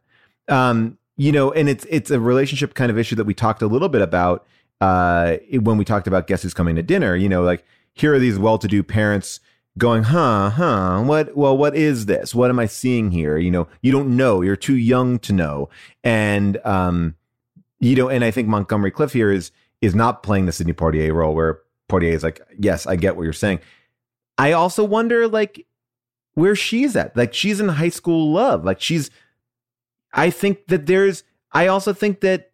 Um, 0.48 0.98
you 1.16 1.32
know, 1.32 1.52
and 1.52 1.68
it's 1.68 1.86
it's 1.90 2.10
a 2.10 2.18
relationship 2.18 2.74
kind 2.74 2.90
of 2.90 2.98
issue 2.98 3.14
that 3.16 3.24
we 3.24 3.34
talked 3.34 3.62
a 3.62 3.66
little 3.66 3.90
bit 3.90 4.00
about 4.00 4.46
uh, 4.80 5.36
when 5.52 5.76
we 5.76 5.84
talked 5.84 6.06
about 6.06 6.26
guess 6.26 6.42
who's 6.42 6.54
coming 6.54 6.76
to 6.76 6.82
dinner. 6.82 7.14
You 7.14 7.28
know, 7.28 7.42
like 7.42 7.64
here 7.92 8.14
are 8.14 8.18
these 8.18 8.38
well-to-do 8.38 8.82
parents 8.82 9.40
going, 9.78 10.02
huh, 10.02 10.50
huh, 10.50 11.02
what, 11.02 11.36
well, 11.36 11.56
what 11.56 11.76
is 11.76 12.06
this? 12.06 12.34
What 12.34 12.50
am 12.50 12.58
I 12.58 12.66
seeing 12.66 13.10
here? 13.10 13.38
You 13.38 13.50
know, 13.50 13.68
you 13.82 13.92
don't 13.92 14.16
know. 14.16 14.42
You're 14.42 14.56
too 14.56 14.76
young 14.76 15.18
to 15.20 15.32
know. 15.32 15.68
And, 16.02 16.58
um, 16.66 17.14
you 17.78 17.96
know, 17.96 18.08
and 18.08 18.24
I 18.24 18.30
think 18.30 18.48
Montgomery 18.48 18.90
Clift 18.90 19.14
here 19.14 19.30
is, 19.30 19.52
is 19.80 19.94
not 19.94 20.22
playing 20.22 20.46
the 20.46 20.52
Sidney 20.52 20.72
Poitier 20.72 21.14
role 21.14 21.34
where 21.34 21.60
Poitier 21.88 22.12
is 22.12 22.22
like, 22.22 22.40
yes, 22.58 22.86
I 22.86 22.96
get 22.96 23.16
what 23.16 23.22
you're 23.22 23.32
saying. 23.32 23.60
I 24.36 24.52
also 24.52 24.84
wonder, 24.84 25.28
like, 25.28 25.66
where 26.34 26.56
she's 26.56 26.96
at. 26.96 27.16
Like, 27.16 27.32
she's 27.32 27.60
in 27.60 27.68
high 27.68 27.88
school 27.88 28.32
love. 28.32 28.64
Like, 28.64 28.80
she's, 28.80 29.10
I 30.12 30.30
think 30.30 30.66
that 30.66 30.86
there's, 30.86 31.24
I 31.52 31.68
also 31.68 31.92
think 31.92 32.20
that 32.20 32.50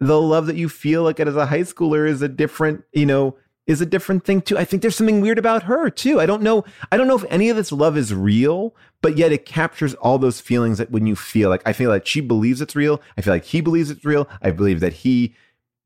the 0.00 0.20
love 0.20 0.46
that 0.46 0.56
you 0.56 0.68
feel 0.68 1.02
like 1.02 1.20
as 1.20 1.36
a 1.36 1.46
high 1.46 1.60
schooler 1.60 2.08
is 2.08 2.22
a 2.22 2.28
different, 2.28 2.84
you 2.92 3.06
know, 3.06 3.36
is 3.66 3.80
a 3.80 3.86
different 3.86 4.24
thing 4.24 4.40
too. 4.40 4.56
I 4.56 4.64
think 4.64 4.82
there's 4.82 4.96
something 4.96 5.20
weird 5.20 5.38
about 5.38 5.64
her 5.64 5.90
too. 5.90 6.20
I 6.20 6.26
don't 6.26 6.42
know. 6.42 6.64
I 6.92 6.96
don't 6.96 7.08
know 7.08 7.16
if 7.16 7.24
any 7.28 7.48
of 7.48 7.56
this 7.56 7.72
love 7.72 7.96
is 7.96 8.14
real, 8.14 8.74
but 9.02 9.16
yet 9.16 9.32
it 9.32 9.44
captures 9.44 9.94
all 9.94 10.18
those 10.18 10.40
feelings 10.40 10.78
that 10.78 10.90
when 10.90 11.06
you 11.06 11.16
feel 11.16 11.50
like 11.50 11.62
I 11.66 11.72
feel 11.72 11.90
like 11.90 12.06
she 12.06 12.20
believes 12.20 12.60
it's 12.60 12.76
real. 12.76 13.00
I 13.16 13.22
feel 13.22 13.34
like 13.34 13.44
he 13.44 13.60
believes 13.60 13.90
it's 13.90 14.04
real. 14.04 14.28
I 14.40 14.52
believe 14.52 14.80
that 14.80 14.92
he 14.92 15.34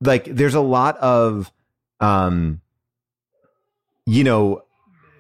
like 0.01 0.25
there's 0.27 0.55
a 0.55 0.61
lot 0.61 0.97
of 0.99 1.51
um 2.01 2.61
you 4.07 4.25
know 4.25 4.63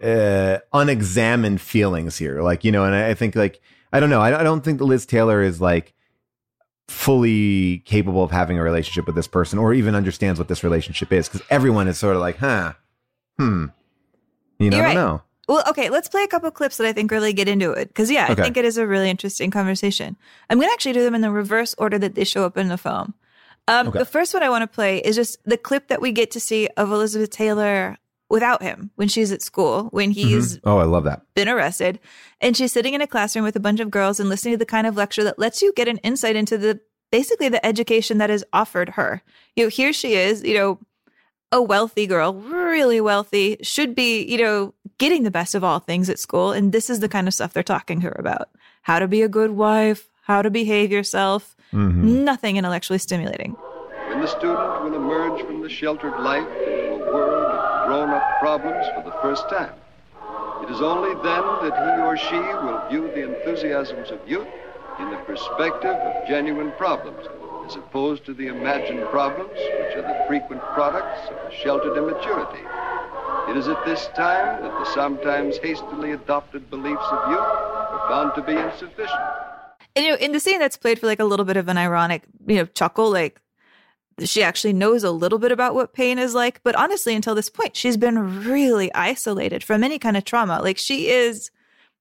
uh 0.03 0.59
unexamined 0.73 1.61
feelings 1.61 2.19
here. 2.19 2.43
Like, 2.43 2.65
you 2.65 2.73
know, 2.73 2.85
and 2.85 2.95
I, 2.95 3.11
I 3.11 3.15
think 3.15 3.35
like 3.37 3.61
I 3.93 4.01
don't 4.01 4.11
know. 4.11 4.21
I, 4.21 4.41
I 4.41 4.43
don't 4.43 4.63
think 4.63 4.81
Liz 4.81 5.07
Taylor 5.07 5.43
is 5.43 5.61
like 5.61 5.95
fully 6.91 7.79
capable 7.87 8.23
of 8.25 8.33
having 8.33 8.59
a 8.59 8.63
relationship 8.63 9.07
with 9.07 9.15
this 9.15 9.29
person 9.29 9.59
or 9.61 9.73
even 9.73 9.95
understands 9.95 10.41
what 10.41 10.49
this 10.49 10.65
relationship 10.65 11.13
is 11.13 11.29
because 11.29 11.47
everyone 11.49 11.87
is 11.87 11.97
sort 11.97 12.17
of 12.17 12.21
like, 12.21 12.37
huh, 12.39 12.73
hmm. 13.39 13.67
You 14.59 14.71
know, 14.71 14.77
You're 14.77 14.87
I 14.87 14.95
don't 14.95 15.05
right. 15.05 15.09
know. 15.11 15.23
Well, 15.49 15.65
okay, 15.69 15.89
let's 15.89 16.09
play 16.09 16.25
a 16.25 16.29
couple 16.29 16.51
clips 16.51 16.77
that 16.79 16.87
I 16.87 16.93
think 16.93 17.11
really 17.11 17.33
get 17.33 17.49
into 17.49 17.71
it. 17.71 17.89
Because, 17.89 18.11
yeah, 18.11 18.25
Okay. 18.25 18.33
I 18.33 18.45
think 18.45 18.57
it 18.57 18.65
is 18.65 18.77
a 18.77 18.87
really 18.87 19.09
interesting 19.09 19.51
conversation. 19.51 20.17
I'm 20.51 20.59
going 20.59 20.69
to 20.69 20.73
actually 20.73 20.93
do 20.93 21.03
them 21.03 21.15
in 21.15 21.23
the 21.23 21.31
reverse 21.31 21.75
order 21.79 21.99
that 21.99 22.15
they 22.17 22.25
show 22.25 22.45
up 22.45 22.59
in 22.59 22.69
the 22.69 22.77
film. 22.77 23.15
Um, 23.69 23.89
Okay. 23.89 24.01
The 24.01 24.05
first 24.05 24.35
one 24.35 24.43
I 24.43 24.51
want 24.51 24.63
to 24.63 24.67
play 24.69 24.99
is 24.99 25.17
just 25.17 25.39
the 25.45 25.57
clip 25.57 25.89
that 25.89 26.01
we 26.01 26.13
get 26.13 26.33
to 26.33 26.41
see 26.41 26.69
of 26.77 26.91
Elizabeth 26.91 27.31
Taylor 27.31 27.97
without 28.31 28.63
him 28.63 28.91
when 28.95 29.09
she's 29.09 29.33
at 29.33 29.43
school, 29.43 29.89
when 29.91 30.13
he's 30.13 30.57
Mhm. 30.57 30.61
Oh, 30.65 30.79
I 30.79 30.85
love 30.85 31.05
that. 31.05 31.23
been 31.35 31.49
arrested. 31.49 31.99
And 32.41 32.57
she's 32.57 32.73
sitting 32.73 32.95
in 32.95 33.01
a 33.03 33.07
classroom 33.07 33.45
with 33.45 33.57
a 33.57 33.61
bunch 33.61 33.81
of 33.81 33.91
girls 33.91 34.19
and 34.21 34.29
listening 34.29 34.55
to 34.55 34.59
the 34.59 34.65
kind 34.65 34.87
of 34.87 34.97
lecture 34.97 35.25
that 35.25 35.39
lets 35.39 35.61
you 35.61 35.73
get 35.75 35.89
an 35.89 35.99
insight 35.99 36.37
into 36.37 36.57
the 36.57 36.81
basically 37.11 37.49
the 37.49 37.65
education 37.67 38.19
that 38.19 38.31
is 38.31 38.45
offered 38.53 38.91
her. 38.91 39.21
You 39.57 39.65
know, 39.65 39.69
here 39.69 39.93
she 39.93 40.15
is, 40.15 40.43
you 40.45 40.55
know, 40.55 40.79
a 41.53 41.61
wealthy 41.61 42.07
girl, 42.07 42.33
really 42.35 43.01
wealthy, 43.01 43.57
should 43.63 43.97
be, 43.97 44.23
you 44.23 44.39
know, 44.39 44.73
getting 44.99 45.25
the 45.25 45.31
best 45.33 45.57
of 45.57 45.65
all 45.65 45.81
things 45.81 46.09
at 46.09 46.21
school. 46.21 46.53
And 46.53 46.71
this 46.71 46.89
is 46.89 47.01
the 47.01 47.09
kind 47.09 47.27
of 47.27 47.35
stuff 47.35 47.53
they're 47.53 47.65
talking 47.65 48.01
to 48.03 48.07
her 48.07 48.17
about 48.17 48.49
how 48.83 49.01
to 49.01 49.09
be 49.09 49.23
a 49.23 49.29
good 49.29 49.51
wife, 49.51 50.09
how 50.23 50.43
to 50.43 50.51
behave 50.51 50.93
yourself. 50.93 51.57
Mm-hmm. 51.73 52.23
Nothing 52.25 52.57
intellectually 52.57 52.99
stimulating. 53.01 53.57
When 54.09 54.21
the 54.21 54.29
student 54.29 54.85
will 54.85 54.95
emerge 54.95 55.43
from 55.45 55.63
the 55.63 55.69
sheltered 55.69 56.17
life 56.21 56.47
into 57.91 58.03
a 58.03 58.07
world 58.07 58.11
of 58.11 58.11
grown 58.11 58.11
up 58.11 58.41
problems 58.41 58.87
for 58.95 59.03
the 59.03 59.17
first 59.23 59.49
time, 59.49 59.75
it 60.63 60.71
is 60.71 60.81
only 60.81 61.15
then 61.23 61.43
that 61.63 61.75
he 61.75 62.03
or 62.03 62.17
she 62.17 62.39
will 62.39 62.89
view 62.89 63.11
the 63.15 63.37
enthusiasms 63.37 64.11
of 64.11 64.21
youth 64.29 64.49
in 64.99 65.11
the 65.11 65.17
perspective 65.19 65.91
of 65.91 66.29
genuine 66.29 66.73
problems, 66.73 67.27
as 67.67 67.77
opposed 67.77 68.25
to 68.27 68.35
the 68.35 68.49
imagined 68.49 69.03
problems 69.11 69.55
which 69.55 69.97
are 69.97 70.03
the 70.03 70.25
frequent 70.27 70.63
products 70.75 71.29
of 71.31 71.37
a 71.37 71.57
sheltered 71.57 71.97
immaturity. 71.97 72.65
It 73.51 73.57
is 73.57 73.69
at 73.69 73.85
this 73.85 74.09
time 74.09 74.63
that 74.63 74.71
the 74.71 74.85
sometimes 74.85 75.57
hastily 75.57 76.13
adopted 76.13 76.71
beliefs 76.71 77.07
of 77.11 77.31
youth 77.31 77.41
are 77.41 78.09
found 78.09 78.35
to 78.37 78.43
be 78.43 78.53
insufficient. 78.53 79.21
And 79.97 80.05
you 80.05 80.13
know, 80.13 80.19
in 80.19 80.33
the 80.33 80.41
scene 80.41 80.59
that's 80.61 80.77
played 80.77 80.99
for 80.99 81.07
like 81.07 81.21
a 81.21 81.25
little 81.25 81.45
bit 81.45 81.57
of 81.57 81.69
an 81.69 81.79
ironic, 81.79 82.23
you 82.47 82.57
know, 82.57 82.67
chuckle, 82.67 83.11
like 83.11 83.41
she 84.25 84.43
actually 84.43 84.73
knows 84.73 85.05
a 85.05 85.11
little 85.11 85.39
bit 85.39 85.53
about 85.53 85.75
what 85.75 85.93
pain 85.93 86.19
is 86.19 86.35
like. 86.35 86.63
But 86.63 86.75
honestly, 86.75 87.15
until 87.15 87.35
this 87.35 87.51
point, 87.51 87.77
she's 87.77 87.97
been 87.97 88.45
really 88.45 88.93
isolated 88.95 89.65
from 89.65 89.85
any 89.85 89.99
kind 89.99 90.17
of 90.17 90.25
trauma. 90.25 90.61
Like 90.61 90.79
she 90.79 91.09
is 91.09 91.51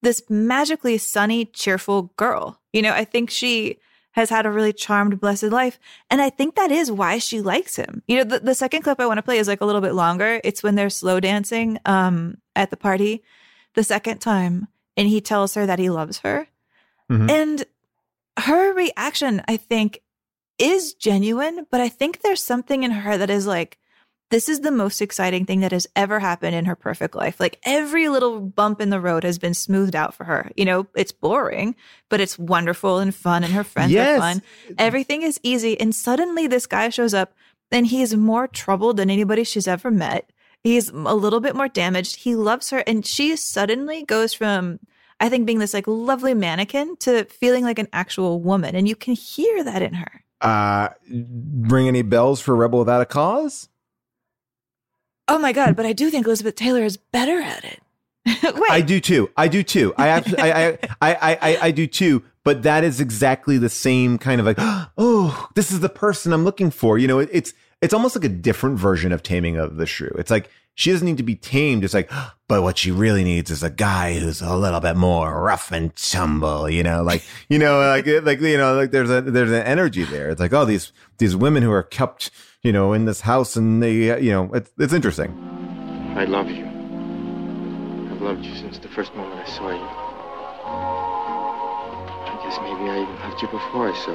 this 0.01 0.23
magically 0.29 0.97
sunny, 0.97 1.45
cheerful 1.45 2.13
girl. 2.17 2.59
You 2.73 2.81
know, 2.81 2.93
I 2.93 3.03
think 3.05 3.29
she 3.29 3.79
has 4.11 4.29
had 4.29 4.45
a 4.45 4.51
really 4.51 4.73
charmed, 4.73 5.19
blessed 5.19 5.43
life. 5.43 5.79
And 6.09 6.21
I 6.21 6.29
think 6.29 6.55
that 6.55 6.71
is 6.71 6.91
why 6.91 7.19
she 7.19 7.41
likes 7.41 7.75
him. 7.75 8.01
You 8.07 8.17
know, 8.17 8.23
the, 8.23 8.39
the 8.39 8.55
second 8.55 8.81
clip 8.81 8.99
I 8.99 9.05
want 9.05 9.17
to 9.17 9.23
play 9.23 9.37
is 9.37 9.47
like 9.47 9.61
a 9.61 9.65
little 9.65 9.81
bit 9.81 9.93
longer. 9.93 10.41
It's 10.43 10.63
when 10.63 10.75
they're 10.75 10.89
slow 10.89 11.19
dancing 11.19 11.79
um, 11.85 12.37
at 12.55 12.69
the 12.69 12.77
party 12.77 13.23
the 13.75 13.83
second 13.83 14.19
time, 14.19 14.67
and 14.97 15.07
he 15.07 15.21
tells 15.21 15.53
her 15.53 15.65
that 15.65 15.79
he 15.79 15.89
loves 15.89 16.19
her. 16.19 16.47
Mhm. 17.09 17.29
And 17.29 17.65
her 18.37 18.73
reaction, 18.73 19.41
I 19.47 19.57
think, 19.57 20.01
is 20.59 20.93
genuine, 20.93 21.65
but 21.71 21.81
I 21.81 21.89
think 21.89 22.21
there's 22.21 22.43
something 22.43 22.83
in 22.83 22.91
her 22.91 23.17
that 23.17 23.29
is 23.29 23.47
like, 23.47 23.77
this 24.31 24.47
is 24.47 24.59
the 24.59 24.69
most 24.71 25.01
exciting 25.01 25.45
thing 25.45 25.61
that 25.61 25.71
has 25.71 25.87
ever 25.95 26.19
happened 26.19 26.53
in 26.55 26.65
her 26.65 26.75
perfect 26.75 27.15
life. 27.15 27.39
Like 27.39 27.59
every 27.63 28.09
little 28.09 28.39
bump 28.39 28.79
in 28.79 28.91
the 28.91 28.99
road 28.99 29.23
has 29.23 29.39
been 29.39 29.55
smoothed 29.55 29.95
out 29.95 30.13
for 30.13 30.23
her. 30.25 30.51
You 30.55 30.65
know, 30.65 30.85
it's 30.95 31.11
boring, 31.11 31.75
but 32.09 32.21
it's 32.21 32.37
wonderful 32.37 32.99
and 32.99 33.13
fun, 33.15 33.43
and 33.43 33.53
her 33.53 33.63
friends 33.63 33.91
Yes. 33.91 34.19
are 34.19 34.21
fun. 34.21 34.41
Everything 34.77 35.23
is 35.23 35.39
easy. 35.41 35.79
And 35.79 35.95
suddenly 35.95 36.45
this 36.45 36.67
guy 36.67 36.89
shows 36.89 37.15
up 37.15 37.33
and 37.71 37.87
he's 37.87 38.15
more 38.15 38.47
troubled 38.47 38.97
than 38.97 39.09
anybody 39.09 39.43
she's 39.43 39.67
ever 39.67 39.89
met. 39.89 40.29
He's 40.61 40.89
a 40.89 41.15
little 41.15 41.39
bit 41.39 41.55
more 41.55 41.67
damaged. 41.69 42.17
He 42.17 42.35
loves 42.35 42.69
her. 42.69 42.83
And 42.85 43.03
she 43.05 43.35
suddenly 43.35 44.03
goes 44.03 44.33
from, 44.33 44.79
I 45.19 45.29
think, 45.29 45.47
being 45.47 45.57
this 45.59 45.73
like 45.73 45.87
lovely 45.87 46.33
mannequin 46.35 46.97
to 46.97 47.23
feeling 47.25 47.63
like 47.63 47.79
an 47.79 47.87
actual 47.93 48.39
woman. 48.41 48.75
And 48.75 48.87
you 48.87 48.95
can 48.95 49.15
hear 49.15 49.63
that 49.63 49.81
in 49.81 49.93
her. 49.95 50.23
Uh, 50.41 50.89
ring 51.09 51.87
any 51.87 52.01
bells 52.01 52.39
for 52.39 52.55
Rebel 52.55 52.79
Without 52.79 53.01
a 53.01 53.05
Cause? 53.05 53.69
Oh 55.27 55.37
my 55.37 55.51
God. 55.51 55.75
But 55.75 55.85
I 55.85 55.93
do 55.93 56.09
think 56.09 56.25
Elizabeth 56.25 56.55
Taylor 56.55 56.83
is 56.83 56.97
better 56.97 57.39
at 57.39 57.63
it. 57.63 57.81
Wait. 58.43 58.71
I 58.71 58.81
do 58.81 58.99
too. 58.99 59.29
I 59.37 59.47
do 59.47 59.63
too. 59.63 59.93
I 59.97 60.09
I, 60.09 60.21
I, 60.37 60.77
I, 61.01 61.15
I, 61.41 61.57
I 61.63 61.71
do 61.71 61.87
too. 61.87 62.23
But 62.43 62.63
that 62.63 62.83
is 62.83 62.99
exactly 62.99 63.57
the 63.57 63.69
same 63.69 64.17
kind 64.17 64.39
of 64.39 64.45
like, 64.45 64.57
oh, 64.97 65.49
this 65.55 65.71
is 65.71 65.81
the 65.81 65.89
person 65.89 66.33
I'm 66.33 66.45
looking 66.45 66.71
for. 66.71 66.97
You 66.97 67.07
know, 67.07 67.19
it, 67.19 67.29
it's 67.31 67.53
it's 67.81 67.93
almost 67.93 68.15
like 68.15 68.25
a 68.25 68.29
different 68.29 68.77
version 68.77 69.11
of 69.11 69.23
Taming 69.23 69.57
of 69.57 69.77
the 69.77 69.85
Shrew. 69.85 70.13
It's 70.17 70.31
like 70.31 70.49
she 70.75 70.91
doesn't 70.91 71.05
need 71.05 71.17
to 71.17 71.23
be 71.23 71.35
tamed. 71.35 71.83
It's 71.83 71.93
like, 71.93 72.09
but 72.47 72.63
what 72.63 72.77
she 72.77 72.91
really 72.91 73.23
needs 73.23 73.51
is 73.51 73.63
a 73.63 73.69
guy 73.69 74.17
who's 74.17 74.41
a 74.41 74.55
little 74.55 74.79
bit 74.79 74.95
more 74.95 75.41
rough 75.41 75.71
and 75.71 75.95
tumble. 75.95 76.69
You 76.69 76.83
know, 76.83 77.03
like 77.03 77.23
you 77.49 77.59
know, 77.59 77.79
like 77.79 78.05
like 78.23 78.41
you 78.41 78.57
know, 78.57 78.75
like 78.75 78.91
there's 78.91 79.09
a 79.09 79.21
there's 79.21 79.51
an 79.51 79.63
energy 79.63 80.03
there. 80.03 80.29
It's 80.29 80.39
like, 80.39 80.53
oh, 80.53 80.65
these 80.65 80.91
these 81.17 81.35
women 81.35 81.63
who 81.63 81.71
are 81.71 81.83
kept, 81.83 82.31
you 82.63 82.71
know, 82.71 82.93
in 82.93 83.05
this 83.05 83.21
house, 83.21 83.55
and 83.55 83.81
they, 83.81 84.21
you 84.21 84.31
know, 84.31 84.51
it's 84.53 84.71
it's 84.77 84.93
interesting. 84.93 85.37
I 86.15 86.25
love 86.25 86.49
you. 86.49 86.65
I've 86.65 88.21
loved 88.21 88.45
you 88.45 88.55
since 88.55 88.79
the 88.79 88.89
first 88.89 89.15
moment 89.15 89.39
I 89.39 89.49
saw 89.49 89.69
you. 89.69 89.87
I 92.25 92.39
guess 92.43 92.57
maybe 92.61 92.89
I 92.89 93.01
even 93.03 93.15
loved 93.19 93.41
you 93.41 93.47
before 93.47 93.91
I 93.91 93.95
saw 93.95 94.11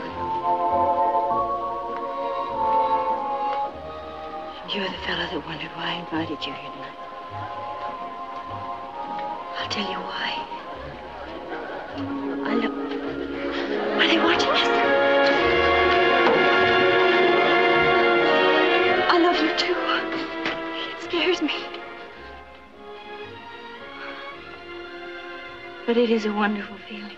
you. 0.98 1.03
You're 4.72 4.88
the 4.88 4.96
fellow 5.04 5.26
that 5.30 5.46
wondered 5.46 5.70
why 5.76 5.92
I 5.92 6.00
invited 6.00 6.44
you 6.46 6.52
here 6.54 6.70
tonight. 6.70 6.98
I'll 9.58 9.68
tell 9.68 9.88
you 9.90 9.98
why. 9.98 10.46
I 12.48 12.54
love. 12.54 12.72
Are 14.00 14.08
they 14.08 14.18
watching 14.18 14.48
us? 14.48 14.68
I 19.10 19.18
love 19.18 19.36
you 19.36 19.54
too. 19.58 19.76
It 20.96 21.02
scares 21.04 21.42
me. 21.42 21.54
But 25.86 25.98
it 25.98 26.10
is 26.10 26.24
a 26.24 26.32
wonderful 26.32 26.78
feeling. 26.88 27.16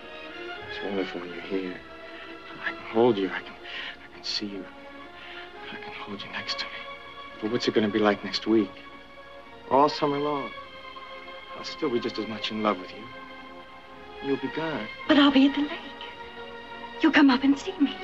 It's 0.69 0.83
wonderful 0.83 1.21
when 1.21 1.29
you're 1.29 1.41
here. 1.41 1.79
I 2.65 2.71
can 2.71 2.85
hold 2.91 3.17
you. 3.17 3.27
I 3.27 3.39
can, 3.39 3.53
I 3.53 4.15
can 4.15 4.23
see 4.23 4.47
you. 4.47 4.65
I 5.71 5.75
can 5.75 5.93
hold 5.93 6.21
you 6.21 6.29
next 6.33 6.59
to 6.59 6.65
me. 6.65 6.76
But 7.41 7.51
what's 7.51 7.67
it 7.67 7.73
going 7.73 7.85
to 7.87 7.91
be 7.93 7.99
like 7.99 8.23
next 8.23 8.47
week? 8.47 8.71
All 9.69 9.89
summer 9.89 10.17
long. 10.17 10.49
I'll 11.57 11.63
still 11.63 11.89
be 11.89 11.99
just 11.99 12.17
as 12.17 12.27
much 12.27 12.51
in 12.51 12.63
love 12.63 12.79
with 12.79 12.91
you. 12.91 13.03
You'll 14.23 14.37
be 14.37 14.47
gone. 14.55 14.87
But 15.07 15.17
I'll 15.17 15.31
be 15.31 15.47
at 15.47 15.55
the 15.55 15.61
lake. 15.61 15.71
You'll 17.01 17.11
come 17.11 17.29
up 17.29 17.43
and 17.43 17.57
see 17.57 17.77
me. 17.79 17.95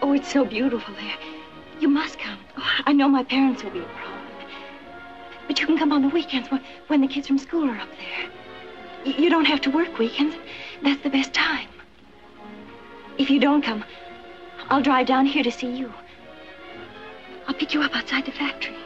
Oh, 0.00 0.12
it's 0.12 0.32
so 0.32 0.44
beautiful 0.44 0.94
there. 0.94 1.16
You 1.80 1.88
must 1.88 2.18
come. 2.18 2.38
Oh, 2.56 2.62
I 2.86 2.92
know 2.92 3.08
my 3.08 3.24
parents 3.24 3.62
will 3.62 3.70
be 3.70 3.80
a 3.80 3.82
problem. 3.84 4.20
But 5.46 5.60
you 5.60 5.66
can 5.66 5.76
come 5.76 5.92
on 5.92 6.02
the 6.02 6.08
weekends 6.08 6.50
when, 6.50 6.62
when 6.86 7.00
the 7.00 7.08
kids 7.08 7.26
from 7.26 7.38
school 7.38 7.68
are 7.68 7.76
up 7.78 7.88
there. 7.98 8.30
Y- 9.04 9.14
You 9.18 9.30
don't 9.30 9.44
have 9.44 9.60
to 9.62 9.70
work 9.70 9.98
weekends. 9.98 10.36
That's 10.82 11.02
the 11.02 11.10
best 11.10 11.34
time. 11.34 11.68
If 13.18 13.28
you 13.28 13.38
don't 13.40 13.62
come, 13.62 13.84
I'll 14.70 14.80
drive 14.82 15.06
down 15.06 15.26
here 15.26 15.42
to 15.42 15.50
see 15.52 15.70
you. 15.70 15.92
I'll 17.46 17.54
pick 17.54 17.74
you 17.74 17.82
up 17.82 17.94
outside 17.94 18.26
the 18.26 18.32
factory. 18.32 18.76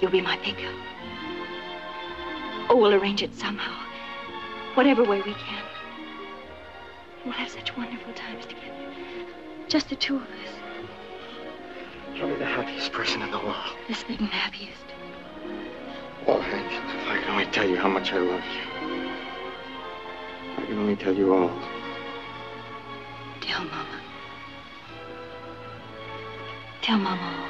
You'll 0.00 0.10
be 0.10 0.20
my 0.20 0.36
pickup. 0.38 0.74
Oh, 2.68 2.76
we'll 2.76 2.94
arrange 2.94 3.22
it 3.22 3.34
somehow. 3.34 3.86
Whatever 4.74 5.04
way 5.04 5.18
we 5.18 5.34
can. 5.34 5.62
We'll 7.24 7.34
have 7.34 7.50
such 7.50 7.76
wonderful 7.76 8.14
times 8.14 8.46
together. 8.46 8.66
Just 9.68 9.90
the 9.90 9.96
two 9.96 10.16
of 10.16 10.22
us. 10.22 10.54
You'll 12.14 12.28
be 12.28 12.36
the 12.36 12.46
happiest 12.46 12.92
person 12.92 13.22
in 13.22 13.30
the 13.30 13.38
world. 13.38 13.76
The 13.88 13.94
second 13.94 14.26
happiest. 14.28 14.84
Oh, 16.26 16.40
Hank, 16.40 16.66
if 16.72 17.08
I 17.08 17.18
could 17.18 17.28
only 17.28 17.46
tell 17.46 17.68
you 17.68 17.76
how 17.76 17.88
much 17.88 18.12
I 18.12 18.18
love 18.18 18.44
you. 18.44 19.10
I 20.56 20.66
could 20.66 20.76
only 20.76 20.96
tell 20.96 21.14
you 21.14 21.34
all. 21.34 21.50
Tell 23.40 23.64
Mama. 23.64 23.99
Tell 26.82 26.98
Mama. 26.98 27.46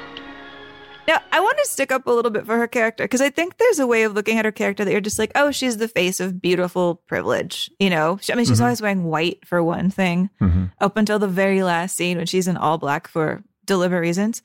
Now, 1.07 1.19
I 1.31 1.39
want 1.39 1.57
to 1.57 1.65
stick 1.65 1.91
up 1.91 2.05
a 2.05 2.11
little 2.11 2.31
bit 2.31 2.45
for 2.45 2.57
her 2.57 2.67
character 2.67 3.03
because 3.05 3.21
I 3.21 3.29
think 3.31 3.57
there's 3.57 3.79
a 3.79 3.87
way 3.87 4.03
of 4.03 4.13
looking 4.13 4.37
at 4.37 4.45
her 4.45 4.51
character 4.51 4.85
that 4.85 4.91
you're 4.91 5.01
just 5.01 5.17
like, 5.19 5.31
oh, 5.35 5.51
she's 5.51 5.77
the 5.77 5.87
face 5.87 6.19
of 6.19 6.41
beautiful 6.41 6.95
privilege. 7.07 7.71
You 7.79 7.89
know, 7.89 8.17
She- 8.21 8.31
I 8.31 8.35
mean, 8.35 8.45
she's 8.45 8.59
Mhm. 8.59 8.63
always 8.63 8.81
wearing 8.81 9.03
white 9.05 9.39
for 9.45 9.63
one 9.63 9.89
thing, 9.89 10.29
Mhm. 10.39 10.71
up 10.79 10.97
until 10.97 11.17
the 11.19 11.27
very 11.27 11.63
last 11.63 11.95
scene 11.95 12.17
when 12.17 12.27
she's 12.27 12.47
in 12.47 12.55
all 12.55 12.77
black 12.77 13.07
for 13.07 13.43
deliberate 13.65 13.99
reasons. 14.01 14.41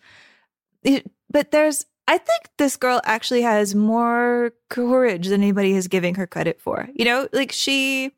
It- 0.83 1.11
but 1.31 1.51
there's, 1.51 1.85
I 2.09 2.17
think 2.19 2.49
this 2.57 2.77
girl 2.77 3.01
actually 3.05 3.43
has 3.43 3.75
more 3.75 4.53
courage 4.71 5.29
than 5.29 5.43
anybody 5.43 5.73
is 5.75 5.89
giving 5.89 6.15
her 6.15 6.27
credit 6.27 6.61
for. 6.61 6.89
You 6.95 7.05
know, 7.05 7.29
like 7.33 7.53
she, 7.53 8.13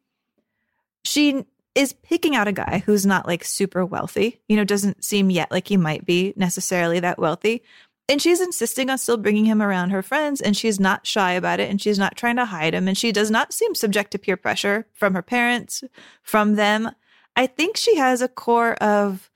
she 1.04 1.44
is 1.78 1.92
picking 1.92 2.34
out 2.34 2.48
a 2.48 2.52
guy 2.52 2.82
who's 2.84 3.06
not 3.06 3.26
like 3.26 3.44
super 3.44 3.86
wealthy, 3.86 4.40
you 4.48 4.56
know, 4.56 4.64
doesn't 4.64 5.04
seem 5.04 5.30
yet 5.30 5.50
like 5.52 5.68
he 5.68 5.76
might 5.76 6.04
be 6.04 6.34
necessarily 6.36 6.98
that 6.98 7.18
wealthy. 7.18 7.62
And 8.08 8.20
she's 8.20 8.40
insisting 8.40 8.90
on 8.90 8.98
still 8.98 9.16
bringing 9.16 9.44
him 9.44 9.62
around 9.62 9.90
her 9.90 10.02
friends, 10.02 10.40
and 10.40 10.56
she's 10.56 10.80
not 10.80 11.06
shy 11.06 11.32
about 11.32 11.60
it, 11.60 11.70
and 11.70 11.80
she's 11.80 11.98
not 11.98 12.16
trying 12.16 12.36
to 12.36 12.46
hide 12.46 12.74
him, 12.74 12.88
and 12.88 12.98
she 12.98 13.12
does 13.12 13.30
not 13.30 13.52
seem 13.52 13.74
subject 13.74 14.10
to 14.12 14.18
peer 14.18 14.36
pressure 14.36 14.86
from 14.92 15.14
her 15.14 15.22
parents, 15.22 15.84
from 16.22 16.56
them. 16.56 16.90
I 17.36 17.46
think 17.46 17.76
she 17.76 17.96
has 17.96 18.22
a 18.22 18.28
core 18.28 18.74
of 18.76 19.30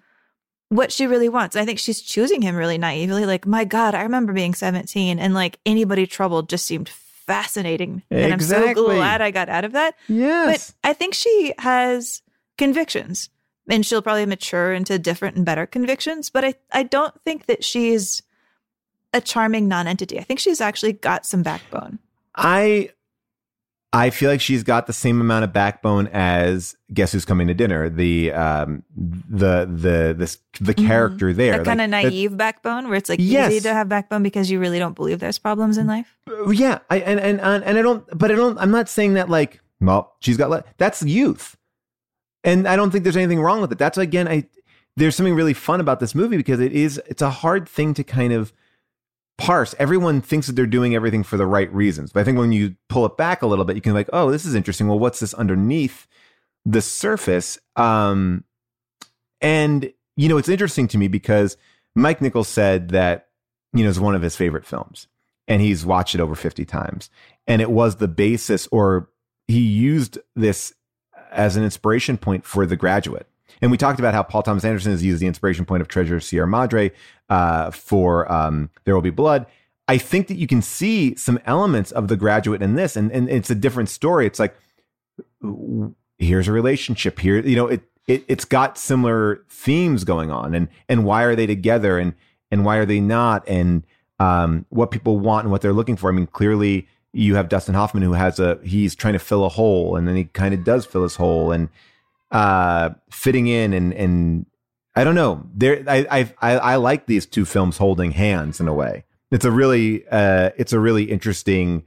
what 0.70 0.90
she 0.90 1.06
really 1.06 1.28
wants. 1.28 1.54
I 1.54 1.66
think 1.66 1.78
she's 1.78 2.00
choosing 2.00 2.40
him 2.40 2.56
really 2.56 2.78
naively. 2.78 3.26
Like, 3.26 3.46
my 3.46 3.64
God, 3.64 3.94
I 3.94 4.02
remember 4.02 4.32
being 4.32 4.54
17, 4.54 5.18
and 5.18 5.34
like 5.34 5.60
anybody 5.66 6.06
troubled 6.06 6.48
just 6.48 6.64
seemed 6.64 6.88
fascinating. 6.88 8.02
And 8.10 8.32
I'm 8.32 8.40
so 8.40 8.72
glad 8.72 9.20
I 9.20 9.30
got 9.30 9.50
out 9.50 9.64
of 9.66 9.72
that. 9.72 9.94
Yes. 10.08 10.72
But 10.82 10.88
I 10.90 10.92
think 10.94 11.14
she 11.14 11.52
has 11.58 12.22
convictions 12.58 13.30
and 13.68 13.84
she'll 13.86 14.02
probably 14.02 14.26
mature 14.26 14.72
into 14.72 14.98
different 14.98 15.36
and 15.36 15.44
better 15.46 15.66
convictions. 15.66 16.30
But 16.30 16.44
I, 16.44 16.54
I 16.72 16.82
don't 16.82 17.14
think 17.22 17.46
that 17.46 17.64
she's 17.64 18.22
a 19.14 19.20
charming 19.20 19.68
non-entity. 19.68 20.18
I 20.18 20.22
think 20.22 20.40
she's 20.40 20.60
actually 20.60 20.94
got 20.94 21.24
some 21.26 21.42
backbone. 21.42 21.98
I 22.34 22.90
I 23.94 24.08
feel 24.08 24.30
like 24.30 24.40
she's 24.40 24.62
got 24.62 24.86
the 24.86 24.94
same 24.94 25.20
amount 25.20 25.44
of 25.44 25.52
backbone 25.52 26.06
as 26.14 26.74
Guess 26.94 27.12
Who's 27.12 27.26
Coming 27.26 27.46
to 27.48 27.54
Dinner. 27.54 27.90
The 27.90 28.32
um 28.32 28.82
the 28.96 29.66
the 29.70 30.14
this 30.16 30.38
the 30.62 30.72
character 30.72 31.34
there. 31.34 31.58
That 31.58 31.66
kind 31.66 31.80
of 31.82 31.90
Like, 31.90 32.04
that- 32.04 32.08
naive 32.10 32.36
backbone 32.38 32.88
where 32.88 32.96
it's 32.96 33.10
like 33.10 33.18
Yes. 33.20 33.52
easy 33.52 33.60
to 33.68 33.74
have 33.74 33.90
backbone 33.90 34.22
because 34.22 34.50
you 34.50 34.58
really 34.60 34.78
don't 34.78 34.94
believe 34.96 35.18
there's 35.20 35.38
problems 35.38 35.76
in 35.76 35.86
life. 35.86 36.16
yeah, 36.50 36.78
I 36.88 37.00
and 37.00 37.20
and 37.20 37.38
and 37.42 37.62
and 37.64 37.78
I 37.78 37.82
don't 37.82 38.06
but 38.18 38.30
I 38.30 38.34
don't 38.34 38.56
I'm 38.58 38.70
not 38.70 38.88
saying 38.88 39.12
that 39.14 39.28
like 39.28 39.60
well, 39.78 40.14
she's 40.20 40.38
got 40.38 40.64
that's 40.78 41.02
youth. 41.02 41.54
And 42.44 42.66
I 42.66 42.76
don't 42.76 42.90
think 42.90 43.04
there's 43.04 43.16
anything 43.16 43.40
wrong 43.40 43.60
with 43.60 43.72
it. 43.72 43.78
That's 43.78 43.98
again 43.98 44.28
I 44.28 44.46
there's 44.96 45.16
something 45.16 45.34
really 45.34 45.54
fun 45.54 45.80
about 45.80 46.00
this 46.00 46.14
movie 46.14 46.36
because 46.36 46.60
it 46.60 46.72
is 46.72 47.00
it's 47.06 47.22
a 47.22 47.30
hard 47.30 47.68
thing 47.68 47.94
to 47.94 48.04
kind 48.04 48.32
of 48.32 48.52
parse, 49.38 49.74
everyone 49.78 50.20
thinks 50.20 50.46
that 50.46 50.54
they're 50.54 50.66
doing 50.66 50.94
everything 50.94 51.22
for 51.22 51.36
the 51.36 51.46
right 51.46 51.72
reasons. 51.72 52.12
But 52.12 52.20
I 52.20 52.24
think 52.24 52.38
when 52.38 52.52
you 52.52 52.76
pull 52.88 53.04
it 53.06 53.16
back 53.16 53.42
a 53.42 53.46
little 53.46 53.64
bit, 53.64 53.76
you 53.76 53.82
can 53.82 53.94
like, 53.94 54.08
oh, 54.12 54.30
this 54.30 54.44
is 54.44 54.54
interesting. 54.54 54.86
Well, 54.86 54.98
what's 54.98 55.20
this 55.20 55.34
underneath 55.34 56.06
the 56.64 56.80
surface? 56.80 57.58
Um, 57.76 58.44
and 59.40 59.92
you 60.16 60.28
know, 60.28 60.38
it's 60.38 60.48
interesting 60.48 60.86
to 60.88 60.98
me 60.98 61.08
because 61.08 61.56
Mike 61.94 62.20
Nichols 62.20 62.48
said 62.48 62.90
that 62.90 63.28
you 63.72 63.82
know 63.82 63.90
it's 63.90 63.98
one 63.98 64.14
of 64.14 64.22
his 64.22 64.36
favorite 64.36 64.66
films, 64.66 65.08
and 65.48 65.60
he's 65.60 65.84
watched 65.84 66.14
it 66.14 66.20
over 66.20 66.34
fifty 66.34 66.64
times, 66.64 67.10
and 67.46 67.60
it 67.60 67.70
was 67.70 67.96
the 67.96 68.08
basis, 68.08 68.68
or 68.70 69.08
he 69.48 69.60
used 69.60 70.18
this 70.36 70.72
as 71.32 71.56
an 71.56 71.64
inspiration 71.64 72.16
point 72.16 72.44
for 72.44 72.66
The 72.66 72.76
Graduate. 72.76 73.26
And 73.60 73.70
we 73.70 73.78
talked 73.78 73.98
about 73.98 74.14
how 74.14 74.22
Paul 74.22 74.42
Thomas 74.42 74.64
Anderson 74.64 74.92
has 74.92 75.04
used 75.04 75.20
the 75.20 75.26
inspiration 75.26 75.64
point 75.64 75.82
of 75.82 75.88
Treasure 75.88 76.18
Sierra 76.20 76.48
Madre 76.48 76.92
uh, 77.28 77.70
for 77.70 78.30
um, 78.30 78.70
There 78.84 78.94
Will 78.94 79.02
Be 79.02 79.10
Blood. 79.10 79.46
I 79.88 79.98
think 79.98 80.28
that 80.28 80.36
you 80.36 80.46
can 80.46 80.62
see 80.62 81.14
some 81.16 81.38
elements 81.44 81.92
of 81.92 82.08
The 82.08 82.16
Graduate 82.16 82.62
in 82.62 82.74
this, 82.74 82.96
and, 82.96 83.12
and 83.12 83.28
it's 83.28 83.50
a 83.50 83.54
different 83.54 83.88
story. 83.88 84.26
It's 84.26 84.38
like, 84.38 84.56
here's 86.18 86.48
a 86.48 86.52
relationship 86.52 87.18
here. 87.18 87.40
You 87.40 87.56
know, 87.56 87.66
it, 87.66 87.82
it 88.06 88.24
it's 88.28 88.44
got 88.44 88.78
similar 88.78 89.44
themes 89.48 90.04
going 90.04 90.30
on, 90.30 90.54
and 90.54 90.68
and 90.88 91.04
why 91.04 91.22
are 91.24 91.36
they 91.36 91.46
together, 91.46 91.98
and 91.98 92.14
and 92.50 92.64
why 92.64 92.76
are 92.76 92.86
they 92.86 93.00
not, 93.00 93.46
and 93.48 93.84
um, 94.18 94.66
what 94.70 94.90
people 94.90 95.18
want 95.18 95.44
and 95.44 95.52
what 95.52 95.62
they're 95.62 95.72
looking 95.72 95.96
for. 95.96 96.10
I 96.10 96.12
mean, 96.12 96.26
clearly 96.26 96.88
you 97.12 97.34
have 97.34 97.48
Dustin 97.48 97.74
Hoffman 97.74 98.02
who 98.02 98.14
has 98.14 98.40
a 98.40 98.58
he's 98.64 98.94
trying 98.94 99.12
to 99.12 99.18
fill 99.18 99.44
a 99.44 99.48
hole, 99.48 99.96
and 99.96 100.08
then 100.08 100.16
he 100.16 100.24
kind 100.24 100.54
of 100.54 100.64
does 100.64 100.86
fill 100.86 101.02
his 101.02 101.16
hole, 101.16 101.52
and 101.52 101.68
uh, 102.30 102.90
fitting 103.10 103.46
in, 103.46 103.72
and 103.72 103.92
and 103.92 104.46
I 104.94 105.04
don't 105.04 105.14
know. 105.14 105.46
There, 105.54 105.84
I 105.86 106.32
I 106.40 106.56
I 106.56 106.76
like 106.76 107.06
these 107.06 107.26
two 107.26 107.44
films 107.44 107.78
holding 107.78 108.12
hands 108.12 108.60
in 108.60 108.68
a 108.68 108.74
way. 108.74 109.04
It's 109.30 109.44
a 109.44 109.50
really 109.50 110.04
uh, 110.10 110.50
it's 110.56 110.72
a 110.72 110.80
really 110.80 111.04
interesting. 111.04 111.84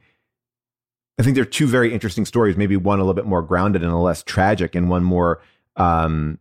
I 1.17 1.23
think 1.23 1.35
they're 1.35 1.45
two 1.45 1.67
very 1.67 1.93
interesting 1.93 2.25
stories. 2.25 2.57
Maybe 2.57 2.75
one 2.75 2.99
a 2.99 3.01
little 3.01 3.13
bit 3.13 3.25
more 3.25 3.41
grounded 3.41 3.83
and 3.83 3.91
a 3.91 3.97
less 3.97 4.21
tragic, 4.21 4.75
and 4.75 4.89
one 4.89 5.03
more 5.03 5.41
um, 5.75 6.39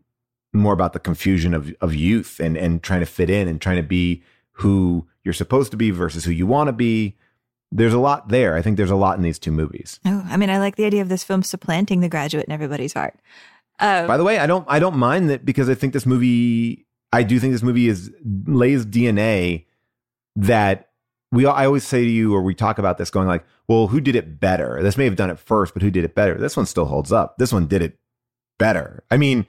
more 0.52 0.72
about 0.74 0.92
the 0.92 1.00
confusion 1.00 1.54
of 1.54 1.74
of 1.80 1.94
youth 1.94 2.40
and 2.40 2.56
and 2.56 2.82
trying 2.82 3.00
to 3.00 3.06
fit 3.06 3.30
in 3.30 3.48
and 3.48 3.60
trying 3.60 3.76
to 3.76 3.82
be 3.82 4.22
who 4.58 5.06
you're 5.22 5.34
supposed 5.34 5.70
to 5.70 5.76
be 5.76 5.90
versus 5.90 6.24
who 6.24 6.30
you 6.30 6.46
want 6.46 6.68
to 6.68 6.72
be. 6.72 7.16
There's 7.76 7.92
a 7.92 7.98
lot 7.98 8.28
there. 8.28 8.54
I 8.54 8.62
think 8.62 8.76
there's 8.76 8.92
a 8.92 8.96
lot 8.96 9.16
in 9.16 9.22
these 9.22 9.38
two 9.38 9.50
movies. 9.50 9.98
Oh, 10.06 10.24
I 10.26 10.36
mean, 10.36 10.48
I 10.48 10.58
like 10.58 10.76
the 10.76 10.84
idea 10.84 11.02
of 11.02 11.08
this 11.08 11.24
film 11.24 11.42
supplanting 11.42 12.00
The 12.00 12.08
Graduate 12.08 12.46
in 12.46 12.52
everybody's 12.52 12.92
heart. 12.92 13.18
Um, 13.80 14.06
By 14.06 14.16
the 14.16 14.22
way, 14.22 14.38
I 14.38 14.46
don't 14.46 14.64
I 14.68 14.78
don't 14.78 14.96
mind 14.96 15.28
that 15.30 15.44
because 15.44 15.68
I 15.68 15.74
think 15.74 15.92
this 15.92 16.06
movie 16.06 16.86
I 17.12 17.24
do 17.24 17.40
think 17.40 17.52
this 17.52 17.64
movie 17.64 17.88
is 17.88 18.12
lays 18.24 18.86
DNA 18.86 19.66
that 20.36 20.90
we 21.32 21.44
I 21.46 21.66
always 21.66 21.84
say 21.84 22.04
to 22.04 22.10
you 22.10 22.32
or 22.32 22.42
we 22.42 22.54
talk 22.54 22.78
about 22.78 22.96
this 22.96 23.10
going 23.10 23.26
like, 23.26 23.44
well, 23.66 23.88
who 23.88 24.00
did 24.00 24.14
it 24.14 24.38
better? 24.38 24.80
This 24.80 24.96
may 24.96 25.04
have 25.04 25.16
done 25.16 25.30
it 25.30 25.40
first, 25.40 25.74
but 25.74 25.82
who 25.82 25.90
did 25.90 26.04
it 26.04 26.14
better? 26.14 26.38
This 26.38 26.56
one 26.56 26.66
still 26.66 26.84
holds 26.84 27.10
up. 27.10 27.38
This 27.38 27.52
one 27.52 27.66
did 27.66 27.82
it 27.82 27.98
better. 28.56 29.02
I 29.10 29.16
mean, 29.16 29.46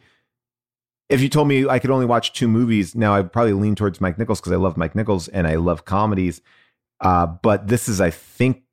if 1.09 1.21
you 1.21 1.29
told 1.29 1.47
me 1.47 1.67
I 1.67 1.77
could 1.77 1.91
only 1.91 2.07
watch 2.07 2.33
two 2.33 2.47
movies, 2.47 2.95
now 2.95 3.13
I'd 3.13 3.31
probably 3.31 3.53
lean 3.53 3.75
towards 3.75 4.01
Mike 4.01 4.17
Nichols 4.17 4.41
because 4.41 4.53
I 4.53 4.57
love 4.57 4.77
Mike 4.77 4.95
Nichols 4.95 5.27
and 5.27 5.45
I 5.45 5.55
love 5.55 5.85
comedies. 5.85 6.41
Uh, 7.05 7.27
but 7.27 7.67
this 7.67 7.87
is, 7.87 8.01
I 8.01 8.09
think, 8.09 8.63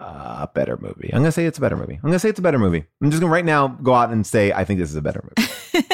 a 0.00 0.48
better 0.54 0.76
movie. 0.80 1.10
I'm 1.12 1.20
gonna 1.20 1.32
say 1.32 1.46
it's 1.46 1.58
a 1.58 1.60
better 1.60 1.76
movie. 1.76 1.94
I'm 1.94 2.08
gonna 2.08 2.18
say 2.18 2.28
it's 2.28 2.38
a 2.38 2.42
better 2.42 2.58
movie. 2.58 2.84
I'm 3.02 3.10
just 3.10 3.20
gonna 3.20 3.32
right 3.32 3.44
now 3.44 3.68
go 3.68 3.94
out 3.94 4.10
and 4.10 4.26
say 4.26 4.52
I 4.52 4.64
think 4.64 4.78
this 4.80 4.90
is 4.90 4.96
a 4.96 5.02
better 5.02 5.22
movie. 5.22 5.48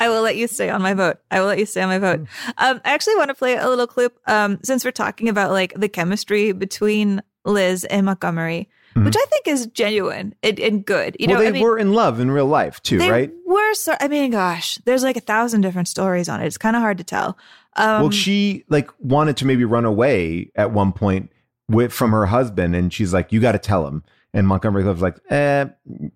I 0.00 0.08
will 0.08 0.22
let 0.22 0.36
you 0.36 0.46
stay 0.46 0.70
on 0.70 0.82
my 0.82 0.94
vote. 0.94 1.18
I 1.30 1.40
will 1.40 1.46
let 1.46 1.58
you 1.58 1.66
stay 1.66 1.82
on 1.82 1.88
my 1.88 1.98
vote. 1.98 2.20
Um, 2.58 2.80
I 2.84 2.92
actually 2.92 3.16
want 3.16 3.28
to 3.28 3.34
play 3.34 3.56
a 3.56 3.68
little 3.68 3.86
clip 3.86 4.18
um, 4.26 4.58
since 4.62 4.84
we're 4.84 4.90
talking 4.92 5.28
about 5.28 5.50
like 5.50 5.74
the 5.74 5.88
chemistry 5.88 6.52
between 6.52 7.22
Liz 7.44 7.84
and 7.84 8.06
Montgomery, 8.06 8.68
Mhm. 8.94 9.04
which 9.04 9.16
I 9.16 9.24
think 9.26 9.48
is 9.48 9.66
genuine 9.68 10.34
and, 10.42 10.58
and 10.60 10.84
good. 10.84 11.16
You 11.20 11.26
well, 11.28 11.36
know, 11.36 11.42
they 11.42 11.48
I 11.48 11.52
mean, 11.52 11.62
were 11.62 11.78
in 11.78 11.92
love 11.92 12.20
in 12.20 12.30
real 12.30 12.46
life 12.46 12.80
too, 12.82 12.98
they 12.98 13.10
right? 13.10 13.30
were. 13.46 13.74
So, 13.74 13.94
I 14.00 14.08
mean, 14.08 14.30
gosh, 14.30 14.78
there's 14.84 15.02
like 15.02 15.16
a 15.16 15.20
thousand 15.20 15.60
different 15.62 15.88
stories 15.88 16.28
on 16.28 16.40
it. 16.40 16.46
It's 16.46 16.58
kind 16.58 16.76
of 16.76 16.82
hard 16.82 16.98
to 16.98 17.04
tell. 17.04 17.36
Um, 17.76 18.02
well, 18.02 18.10
she 18.10 18.64
like 18.68 18.90
wanted 18.98 19.36
to 19.38 19.46
maybe 19.46 19.64
run 19.64 19.84
away 19.84 20.50
at 20.54 20.70
one 20.70 20.92
point 20.92 21.30
with 21.68 21.92
from 21.92 22.12
her 22.12 22.26
husband, 22.26 22.74
and 22.74 22.92
she's 22.92 23.12
like, 23.12 23.32
"You 23.32 23.40
got 23.40 23.52
to 23.52 23.58
tell 23.58 23.86
him." 23.86 24.02
And 24.32 24.46
Montgomery 24.46 24.82
Clift's 24.82 25.02
like, 25.02 25.18
"Eh, 25.30 25.66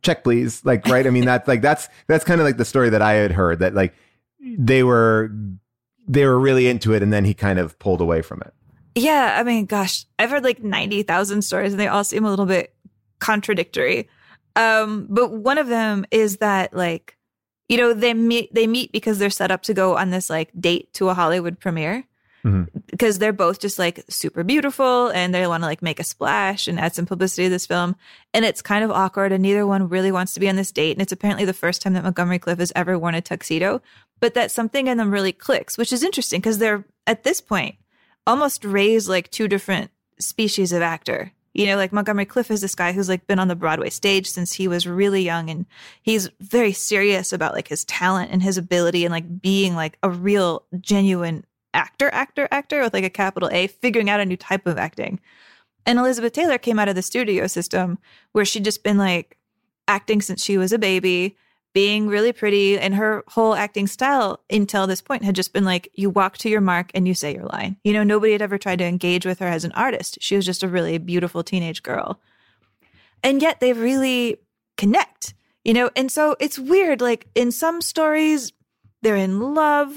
check 0.03 0.25
please." 0.25 0.65
Like, 0.65 0.87
right? 0.87 1.07
I 1.07 1.11
mean, 1.11 1.25
that's 1.25 1.47
like 1.47 1.63
that's 1.63 1.89
that's 2.07 2.25
kind 2.25 2.41
of 2.41 2.47
like 2.47 2.57
the 2.57 2.65
story 2.65 2.91
that 2.91 3.03
I 3.03 3.15
had 3.15 3.33
heard 3.33 3.61
that 3.61 3.75
like 3.75 3.95
they 4.41 4.83
were 4.83 5.31
they 6.09 6.27
were 6.27 6.39
really 6.39 6.67
into 6.67 6.93
it, 6.93 7.03
and 7.03 7.13
then 7.13 7.25
he 7.25 7.35
kind 7.35 7.59
of 7.59 7.79
pulled 7.79 8.01
away 8.01 8.23
from 8.23 8.41
it. 8.43 8.53
Yeah, 8.95 9.37
I 9.39 9.45
mean, 9.45 9.67
gosh, 9.67 10.05
I've 10.19 10.31
heard 10.31 10.45
like 10.45 10.63
90,000 10.63 11.43
stories 11.43 11.73
and 11.73 11.81
they 11.81 11.87
all 11.87 12.05
seem 12.05 12.25
a 12.25 12.31
little 12.31 12.47
bit 12.47 12.75
contradictory. 13.21 14.09
Um, 14.57 15.07
but 15.09 15.33
one 15.33 15.59
of 15.59 15.69
them 15.69 16.05
is 16.11 16.39
that 16.39 16.75
like, 16.75 17.17
you 17.71 17.77
know, 17.77 17.95
they 17.95 18.15
meet 18.15 18.53
they 18.53 18.67
meet 18.67 18.91
because 18.91 19.21
they're 19.21 19.31
set 19.31 19.53
up 19.53 19.63
to 19.63 19.75
go 19.75 19.97
on 19.97 20.11
this 20.11 20.29
like 20.29 20.51
date 20.59 20.93
to 20.95 21.09
a 21.09 21.15
Hollywood 21.15 21.61
premiere 21.61 22.05
mm-hmm. 22.45 22.65
because 22.89 23.21
they're 23.21 23.33
both 23.33 23.61
just 23.61 23.79
like 23.79 24.05
super 24.09 24.43
beautiful 24.43 25.07
and 25.11 25.33
they 25.33 25.47
want 25.47 25.63
to 25.63 25.69
like 25.69 25.81
make 25.81 26.01
a 26.01 26.05
splash 26.05 26.67
and 26.67 26.81
add 26.81 26.97
some 26.97 27.07
publicity 27.07 27.45
to 27.45 27.49
this 27.49 27.67
film. 27.67 27.95
And 28.35 28.45
it's 28.45 28.61
kind 28.61 28.83
of 28.83 28.91
awkward 28.91 29.31
and 29.31 29.41
neither 29.41 29.69
one 29.69 29.89
really 29.89 30.11
wants 30.11 30.35
to 30.35 30.41
be 30.41 30.49
on 30.49 30.57
this 30.57 30.73
date. 30.73 30.97
And 30.97 31.01
it's 31.01 31.13
apparently 31.13 31.45
the 31.45 31.53
first 31.53 31.81
time 31.81 31.93
that 31.93 32.03
Montgomery 32.03 32.41
Clift 32.41 32.59
has 32.59 32.73
ever 32.75 32.99
worn 32.99 33.15
a 33.15 33.21
tuxedo, 33.21 33.81
but 34.19 34.35
that 34.35 34.51
something 34.51 34.89
in 34.89 34.99
them 34.99 35.13
really 35.13 35.33
clicks, 35.33 35.79
which 35.79 35.93
is 35.93 36.03
interesting 36.03 36.41
because 36.41 36.59
they're 36.59 36.85
at 37.07 37.23
this 37.23 37.41
point 37.41 37.77
almost 38.27 38.65
raised 38.65 39.09
like 39.09 39.31
two 39.31 39.47
different 39.47 39.93
species 40.19 40.73
of 40.73 40.83
actor. 40.83 41.31
You 41.61 41.67
know, 41.67 41.77
like 41.77 41.93
Montgomery 41.93 42.25
Clift 42.25 42.51
is 42.51 42.63
this 42.63 42.75
guy 42.75 42.93
who's 42.93 43.11
like 43.11 43.27
been 43.27 43.39
on 43.39 43.49
the 43.49 43.55
Broadway 43.55 43.91
stage 43.91 44.31
since 44.31 44.55
he 44.55 44.67
was 44.67 44.87
really 44.87 45.21
young 45.21 45.51
and 45.51 45.67
he's 46.01 46.31
very 46.41 46.73
serious 46.73 47.35
about 47.35 47.53
like 47.53 47.69
his 47.69 47.85
talent 47.85 48.31
and 48.33 48.43
his 48.43 48.57
ability 48.57 49.05
and 49.05 49.13
like 49.13 49.43
being 49.43 49.75
like 49.75 49.99
a 50.03 50.09
real 50.09 50.65
genuine 50.81 51.45
actor, 51.75 52.09
actor, 52.15 52.49
actor 52.51 52.81
with 52.81 52.95
like 52.95 53.05
a 53.05 53.11
capital 53.11 53.51
A, 53.53 53.67
figuring 53.67 54.09
out 54.09 54.21
a 54.21 54.25
new 54.25 54.39
type 54.39 54.67
of 54.67 54.79
acting. 54.79 55.21
And 55.85 55.99
Elizabeth 55.99 56.33
Taylor 56.33 56.57
came 56.57 56.79
out 56.79 56.89
of 56.89 56.95
the 56.95 57.03
studio 57.03 57.47
system 57.47 57.99
where 58.33 58.47
she'd 58.47 58.65
just 58.65 58.83
been 58.83 58.97
like 58.97 59.37
acting 59.87 60.23
since 60.23 60.43
she 60.43 60.57
was 60.57 60.73
a 60.73 60.79
baby, 60.79 61.37
being 61.73 62.09
really 62.09 62.33
pretty, 62.33 62.79
and 62.79 62.95
her 62.95 63.23
whole 63.29 63.55
acting 63.55 63.87
style 63.87 64.41
until 64.51 64.87
this 64.87 65.01
point 65.01 65.25
had 65.25 65.37
just 65.37 65.53
been 65.53 65.65
like 65.65 65.89
you 65.95 66.11
walk 66.11 66.37
to 66.39 66.49
your 66.49 66.61
mark 66.61 66.91
and 66.95 67.07
you 67.07 67.15
say 67.15 67.33
your 67.35 67.47
line. 67.47 67.77
You 67.85 67.93
know, 67.93 68.03
nobody 68.03 68.33
had 68.33 68.43
ever 68.43 68.59
tried 68.59 68.81
to 68.81 68.85
engage 68.85 69.25
with 69.25 69.39
her 69.39 69.47
as 69.47 69.65
an 69.65 69.73
artist. 69.73 70.19
She 70.21 70.37
was 70.37 70.45
just 70.45 70.63
a 70.63 70.69
really 70.69 70.99
beautiful 70.99 71.45
teenage 71.45 71.83
girl. 71.83 72.21
And 73.23 73.41
yet 73.43 73.61
they 73.61 73.73
really 73.73 74.39
connect, 74.77 75.35
you 75.65 75.75
know? 75.75 75.91
And 75.95 76.11
so 76.11 76.37
it's 76.41 76.59
weird. 76.59 77.01
Like 77.01 77.29
in 77.35 77.53
some 77.53 77.81
stories, 77.81 78.53
they're 79.03 79.17
in 79.17 79.55
love. 79.55 79.97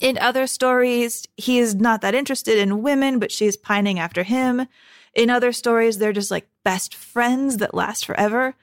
In 0.00 0.16
other 0.18 0.46
stories, 0.46 1.26
he 1.36 1.58
is 1.58 1.74
not 1.74 2.00
that 2.00 2.14
interested 2.14 2.58
in 2.58 2.82
women, 2.82 3.18
but 3.18 3.30
she's 3.32 3.56
pining 3.56 3.98
after 3.98 4.22
him. 4.22 4.66
In 5.14 5.28
other 5.28 5.52
stories, 5.52 5.98
they're 5.98 6.12
just 6.14 6.30
like 6.30 6.48
best 6.64 6.94
friends 6.94 7.58
that 7.58 7.74
last 7.74 8.06
forever. 8.06 8.54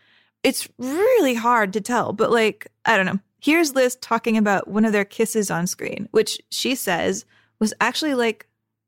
It's 0.43 0.69
really 0.77 1.33
hard 1.35 1.73
to 1.73 1.81
tell, 1.81 2.13
but 2.13 2.31
like, 2.31 2.67
I 2.85 2.95
don't 2.95 3.05
know. 3.05 3.19
Here's 3.41 3.75
Liz 3.75 3.95
talking 3.97 4.37
about 4.37 4.67
one 4.67 4.85
of 4.85 4.91
their 4.91 5.05
kisses 5.05 5.49
on 5.49 5.67
screen, 5.67 6.07
which 6.11 6.39
she 6.49 6.75
says 6.75 7.25
was 7.59 7.73
actually 7.79 8.13
like 8.13 8.47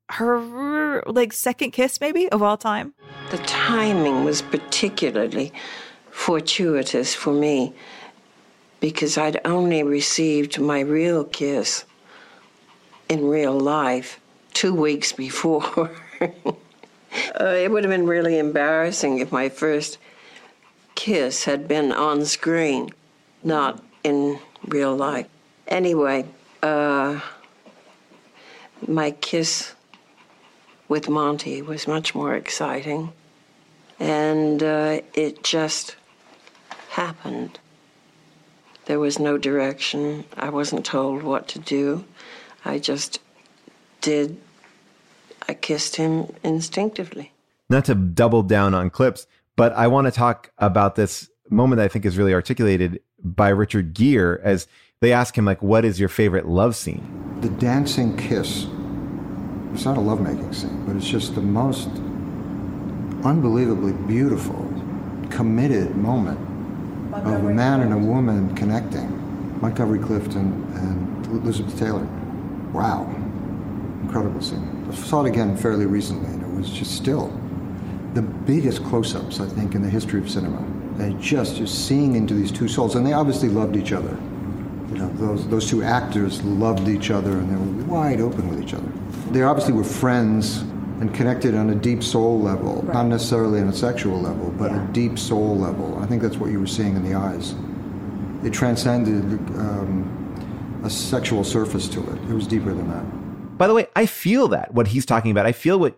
her 0.10 1.02
like 1.06 1.32
second 1.32 1.72
kiss 1.72 2.02
maybe 2.02 2.30
of 2.30 2.42
all 2.42 2.58
time. 2.58 2.94
The 3.30 3.38
timing 3.40 4.26
was 4.26 4.42
particularly 4.42 5.54
fortuitous 6.10 7.16
for 7.16 7.34
me 7.34 7.74
because 8.82 9.18
I'd 9.18 9.40
only 9.46 9.84
received 9.84 10.60
my 10.60 10.82
real 10.82 11.24
kiss 11.24 11.86
in 13.08 13.26
real 13.28 13.58
life 13.58 14.20
two 14.54 14.74
weeks 14.74 15.14
before. 15.14 15.92
uh, 16.22 17.46
it 17.46 17.72
would 17.72 17.84
have 17.84 17.92
been 17.92 18.08
really 18.08 18.38
embarrassing 18.38 19.20
if 19.20 19.32
my 19.32 19.48
first 19.48 19.98
kiss 21.02 21.46
had 21.46 21.68
been 21.68 21.92
on 21.92 22.24
screen, 22.26 22.88
not 23.44 23.84
in 24.04 24.38
real 24.68 24.96
life. 24.96 25.26
Anyway, 25.68 26.24
uh, 26.62 27.20
my 28.88 29.10
kiss 29.10 29.74
with 30.88 31.10
Monty 31.10 31.64
was 31.64 31.88
much 31.88 32.14
more 32.14 32.36
exciting. 32.36 33.12
And 34.00 34.62
uh, 34.62 35.02
it 35.16 35.44
just 35.44 35.96
happened. 36.90 37.58
There 38.86 39.00
was 39.00 39.18
no 39.18 39.40
direction. 39.40 40.24
I 40.38 40.50
wasn't 40.50 40.86
told 40.86 41.24
what 41.24 41.48
to 41.48 41.58
do. 41.58 42.06
I 42.64 42.78
just 42.78 43.20
did. 44.02 44.38
I 45.50 45.56
kissed 45.56 45.96
him 45.96 46.32
instinctively. 46.44 47.32
not 47.72 47.86
to 47.86 47.96
double 47.96 48.44
down 48.44 48.76
on 48.76 48.92
clips, 48.92 49.26
but 49.62 49.74
I 49.74 49.86
want 49.86 50.08
to 50.08 50.12
talk 50.12 50.52
about 50.58 50.96
this 50.96 51.30
moment 51.52 51.78
that 51.78 51.86
I 51.86 51.88
think 51.88 52.04
is 52.04 52.18
really 52.18 52.34
articulated 52.34 53.00
by 53.24 53.50
Richard 53.50 53.94
Gere 53.94 54.40
as 54.42 54.66
they 55.02 55.14
ask 55.14 55.38
him 55.38 55.46
like, 55.46 55.62
"What 55.62 55.86
is 55.86 56.00
your 56.00 56.10
favorite 56.10 56.48
love 56.48 56.76
scene?" 56.76 57.04
The 57.42 57.50
dancing 57.50 58.18
kiss 58.18 58.66
It's 59.76 59.86
not 59.86 59.98
a 59.98 60.02
lovemaking 60.02 60.52
scene, 60.52 60.84
but 60.88 60.96
it's 60.96 61.08
just 61.08 61.36
the 61.36 61.44
most 61.44 61.90
unbelievably 63.24 63.94
beautiful, 64.08 64.68
committed 65.30 65.96
moment 65.96 66.40
of 67.14 67.46
a 67.46 67.54
man 67.54 67.82
and 67.82 67.94
a 67.94 68.00
woman 68.00 68.56
connecting. 68.56 69.10
Montgomery 69.62 70.00
Clift 70.00 70.34
and, 70.34 70.52
and 70.74 71.26
Elizabeth 71.28 71.78
Taylor. 71.78 72.08
Wow. 72.74 73.08
Incredible 74.02 74.42
scene. 74.42 74.88
I 74.92 74.96
saw 74.96 75.24
it 75.24 75.30
again 75.30 75.56
fairly 75.56 75.86
recently, 75.86 76.32
and 76.34 76.42
it 76.42 76.52
was 76.58 76.68
just 76.72 76.96
still 76.96 77.32
the 78.14 78.22
biggest 78.22 78.84
close 78.84 79.16
ups, 79.16 79.40
I 79.40 79.48
think, 79.48 79.76
in 79.76 79.82
the 79.82 79.90
history 79.90 80.20
of 80.20 80.30
cinema. 80.30 80.64
They 80.98 81.14
just, 81.14 81.56
just 81.56 81.88
seeing 81.88 82.16
into 82.16 82.34
these 82.34 82.52
two 82.52 82.68
souls, 82.68 82.96
and 82.96 83.06
they 83.06 83.14
obviously 83.14 83.50
loved 83.50 83.76
each 83.76 83.94
other. 83.94 84.18
You 84.90 84.98
know, 84.98 85.10
those, 85.14 85.48
those 85.48 85.70
two 85.70 85.84
actors 85.84 86.44
loved 86.44 86.90
each 86.90 87.12
other, 87.12 87.32
and 87.32 87.50
they 87.50 87.56
were 87.56 87.88
wide 87.88 88.20
open 88.20 88.50
with 88.50 88.62
each 88.62 88.74
other. 88.74 88.92
They 89.32 89.44
obviously 89.44 89.74
were 89.74 89.86
friends 89.86 90.58
and 91.00 91.14
connected 91.14 91.56
on 91.56 91.70
a 91.70 91.76
deep 91.76 92.04
soul 92.04 92.40
level, 92.40 92.84
not 92.86 93.08
necessarily 93.08 93.62
on 93.62 93.70
a 93.70 93.74
sexual 93.74 94.20
level, 94.22 94.52
but 94.52 94.72
a 94.72 94.88
deep 94.92 95.18
soul 95.18 95.58
level. 95.58 95.98
I 96.00 96.06
think 96.06 96.22
that's 96.22 96.38
what 96.38 96.52
you 96.52 96.60
were 96.60 96.68
seeing 96.68 96.96
in 96.96 97.04
the 97.04 97.16
eyes. 97.16 97.56
It 98.44 98.52
transcended 98.52 99.24
um, 99.58 100.82
a 100.84 100.90
sexual 100.90 101.44
surface 101.44 101.88
to 101.90 102.02
it. 102.12 102.18
It 102.30 102.34
was 102.34 102.46
deeper 102.46 102.74
than 102.74 102.90
that. 102.90 103.58
By 103.58 103.68
the 103.68 103.74
way, 103.74 103.88
I 103.96 104.06
feel 104.06 104.48
that 104.50 104.74
what 104.74 104.88
he's 104.88 105.06
talking 105.06 105.32
about. 105.32 105.46
I 105.46 105.54
feel 105.54 105.80
what 105.80 105.98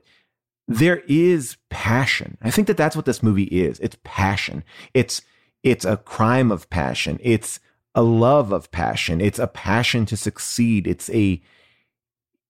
there 0.68 1.04
is 1.08 1.58
passion. 1.70 2.38
I 2.42 2.52
think 2.52 2.68
that 2.68 2.78
that's 2.78 2.96
what 2.96 3.06
this 3.06 3.24
movie 3.24 3.44
is. 3.44 3.80
It's 3.80 3.98
passion. 4.04 4.64
It's 4.94 5.22
it's 5.64 5.86
a 5.86 5.98
crime 5.98 6.52
of 6.52 6.70
passion. 6.70 7.20
It's 7.22 7.60
a 7.96 8.02
love 8.02 8.52
of 8.52 8.72
passion. 8.72 9.22
It's 9.22 9.40
a 9.40 9.48
passion 9.48 10.06
to 10.08 10.18
succeed. 10.18 10.88
It's 10.88 11.10
a 11.10 11.42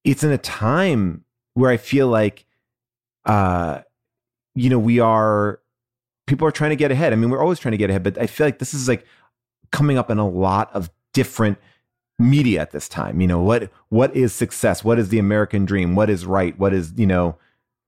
it's 0.03 0.23
in 0.23 0.31
a 0.31 0.37
time 0.37 1.23
where 1.53 1.71
I 1.71 1.77
feel 1.77 2.07
like 2.07 2.45
uh 3.25 3.81
you 4.55 4.69
know, 4.69 4.79
we 4.79 4.99
are 4.99 5.59
people 6.27 6.47
are 6.47 6.51
trying 6.51 6.69
to 6.69 6.75
get 6.75 6.91
ahead. 6.91 7.13
I 7.13 7.15
mean, 7.15 7.29
we're 7.29 7.41
always 7.41 7.59
trying 7.59 7.71
to 7.71 7.77
get 7.77 7.89
ahead, 7.89 8.03
but 8.03 8.17
I 8.17 8.27
feel 8.27 8.45
like 8.47 8.59
this 8.59 8.73
is 8.73 8.87
like 8.87 9.05
coming 9.71 9.97
up 9.97 10.11
in 10.11 10.19
a 10.19 10.27
lot 10.27 10.73
of 10.73 10.89
different 11.13 11.57
media 12.19 12.61
at 12.61 12.71
this 12.71 12.87
time. 12.87 13.19
You 13.19 13.27
know, 13.27 13.41
what 13.41 13.71
what 13.89 14.15
is 14.15 14.33
success? 14.33 14.83
What 14.83 14.99
is 14.99 15.09
the 15.09 15.19
American 15.19 15.65
dream? 15.65 15.95
What 15.95 16.09
is 16.09 16.25
right? 16.25 16.57
What 16.57 16.73
is, 16.73 16.93
you 16.95 17.07
know, 17.07 17.37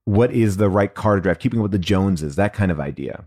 what 0.06 0.32
is 0.32 0.58
the 0.58 0.70
right 0.70 0.94
car 0.94 1.16
to 1.16 1.22
drive? 1.22 1.40
Keeping 1.40 1.62
with 1.62 1.72
the 1.72 1.80
Joneses, 1.80 2.36
that 2.36 2.54
kind 2.54 2.72
of 2.72 2.80
idea. 2.80 3.26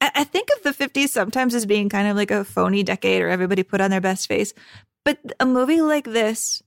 I 0.00 0.24
think 0.24 0.48
of 0.56 0.62
the 0.62 0.88
50s 0.88 1.08
sometimes 1.08 1.54
as 1.54 1.66
being 1.66 1.88
kind 1.88 2.08
of 2.08 2.16
like 2.16 2.30
a 2.30 2.44
phony 2.44 2.84
decade 2.84 3.20
or 3.20 3.28
everybody 3.28 3.64
put 3.64 3.80
on 3.80 3.90
their 3.90 4.00
best 4.00 4.28
face. 4.28 4.54
But 5.04 5.18
a 5.40 5.46
movie 5.46 5.80
like 5.80 6.04
this, 6.04 6.62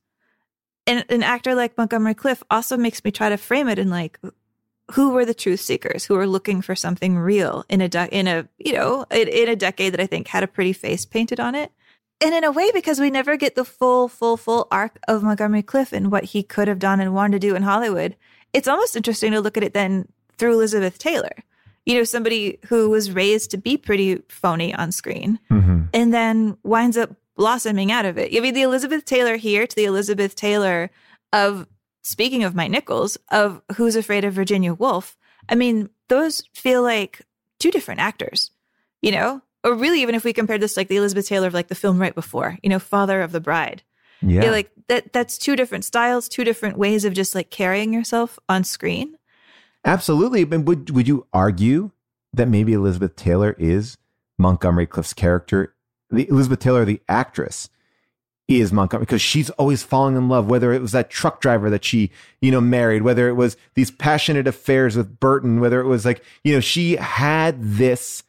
and 0.86 1.06
an 1.10 1.24
actor 1.24 1.56
like 1.56 1.78
Montgomery 1.78 2.14
Clift 2.14 2.44
also 2.52 2.76
makes 2.76 3.04
me 3.04 3.12
try 3.12 3.30
to 3.30 3.38
frame 3.38 3.70
it 3.70 3.80
in 3.80 3.90
like, 3.90 4.20
who 4.92 5.12
were 5.12 5.26
the 5.26 5.34
truth 5.34 5.62
seekers 5.62 6.06
who 6.06 6.16
were 6.16 6.28
looking 6.28 6.62
for 6.62 6.76
something 6.76 7.18
real 7.18 7.64
in 7.70 7.82
a 7.82 7.88
de- 7.88 8.10
in 8.14 8.28
a 8.28 8.48
you 8.58 8.74
know 8.74 9.06
in, 9.12 9.28
in 9.28 9.48
a 9.48 9.56
decade 9.56 9.94
that 9.94 10.02
I 10.02 10.06
think 10.06 10.28
had 10.28 10.44
a 10.44 10.48
pretty 10.48 10.74
face 10.74 11.06
painted 11.06 11.40
on 11.40 11.56
it, 11.56 11.72
and 12.20 12.34
in 12.34 12.44
a 12.44 12.52
way 12.52 12.72
because 12.74 13.00
we 13.00 13.10
never 13.10 13.38
get 13.38 13.56
the 13.56 13.64
full 13.64 14.08
full 14.10 14.38
full 14.38 14.68
arc 14.70 15.00
of 15.08 15.24
Montgomery 15.24 15.64
Clift 15.64 15.94
and 15.94 16.12
what 16.12 16.26
he 16.26 16.44
could 16.44 16.68
have 16.68 16.80
done 16.80 17.00
and 17.00 17.14
wanted 17.14 17.42
to 17.42 17.48
do 17.48 17.56
in 17.56 17.64
Hollywood. 17.64 18.16
It's 18.54 18.68
almost 18.68 18.96
interesting 18.96 19.32
to 19.32 19.42
look 19.42 19.58
at 19.58 19.64
it 19.64 19.74
then 19.74 20.08
through 20.38 20.54
Elizabeth 20.54 20.98
Taylor, 20.98 21.32
you 21.86 21.96
know, 21.96 22.04
somebody 22.04 22.60
who 22.68 22.90
was 22.90 23.12
raised 23.12 23.52
to 23.52 23.58
be 23.58 23.78
pretty 23.78 24.22
phony 24.30 24.74
on 24.74 24.92
screen, 24.92 25.40
Mm-hmm. 25.50 25.84
and 25.94 26.14
then 26.14 26.58
winds 26.64 26.98
up 26.98 27.12
blossoming 27.36 27.92
out 27.92 28.06
of 28.06 28.18
it. 28.18 28.36
I 28.36 28.40
mean, 28.40 28.54
the 28.54 28.62
Elizabeth 28.62 29.06
Taylor 29.06 29.36
here 29.38 29.66
to 29.66 29.76
the 29.76 29.86
Elizabeth 29.86 30.36
Taylor 30.36 30.90
of 31.34 31.66
speaking 32.04 32.44
of 32.44 32.54
Mike 32.56 32.72
Nichols 32.72 33.18
of 33.30 33.62
Who's 33.78 33.96
Afraid 33.96 34.24
of 34.26 34.34
Virginia 34.34 34.74
Woolf. 34.74 35.18
I 35.50 35.56
mean, 35.56 35.90
those 36.10 36.44
feel 36.54 36.82
like 36.84 37.22
two 37.60 37.72
different 37.72 38.02
actors, 38.02 38.52
you 39.02 39.12
know? 39.12 39.42
Or 39.64 39.76
really, 39.76 40.02
even 40.02 40.16
if 40.16 40.24
we 40.24 40.34
compared 40.34 40.60
this 40.62 40.76
like 40.76 40.88
the 40.88 40.98
Elizabeth 40.98 41.28
Taylor 41.28 41.48
of 41.48 41.54
like 41.54 41.68
the 41.68 41.76
film 41.76 42.00
right 42.00 42.16
before, 42.16 42.58
you 42.64 42.70
know, 42.70 42.80
Father 42.80 43.22
of 43.22 43.32
the 43.32 43.40
Bride. 43.40 43.84
Yeah. 44.22 44.52
like 44.52 44.72
that 44.88 45.14
that's 45.14 45.38
two 45.38 45.56
different 45.56 45.86
styles, 45.86 46.30
two 46.30 46.44
different 46.44 46.78
ways 46.78 47.06
of 47.06 47.14
just 47.14 47.34
like 47.34 47.50
carrying 47.50 47.94
yourself 47.94 48.38
on 48.48 48.64
screen. 48.64 49.18
Absolutely. 49.86 50.44
But 50.44 50.62
would 50.62 50.90
would 50.92 51.08
you 51.08 51.28
argue 51.34 51.92
that 52.34 52.48
maybe 52.48 52.74
Elizabeth 52.74 53.16
Taylor 53.16 53.56
is 53.58 53.98
Montgomery 54.38 54.88
Clift's 54.88 55.14
character? 55.14 55.76
The 56.10 56.28
Elizabeth 56.30 56.60
Taylor, 56.60 56.86
the 56.86 57.02
actress, 57.08 57.70
is 58.48 58.74
Montgomery 58.74 59.06
because 59.06 59.22
she's 59.22 59.50
always 59.52 59.82
falling 59.82 60.16
in 60.16 60.28
love. 60.28 60.48
Whether 60.48 60.74
it 60.74 60.82
was 60.82 60.92
that 60.92 61.10
truck 61.10 61.42
driver 61.42 61.70
that 61.70 61.86
she, 61.86 62.12
you 62.42 62.52
know, 62.52 62.62
married, 62.62 63.02
whether 63.02 63.28
it 63.30 63.34
was 63.34 63.58
these 63.76 63.92
passionate 63.92 64.48
affairs 64.48 64.96
with 64.96 65.20
Burton, 65.20 65.60
whether 65.60 65.80
it 65.80 65.88
was 65.88 66.06
like, 66.06 66.24
you 66.44 66.54
know, 66.54 66.60
she 66.60 66.98
had 66.98 67.62
this. 67.62 68.24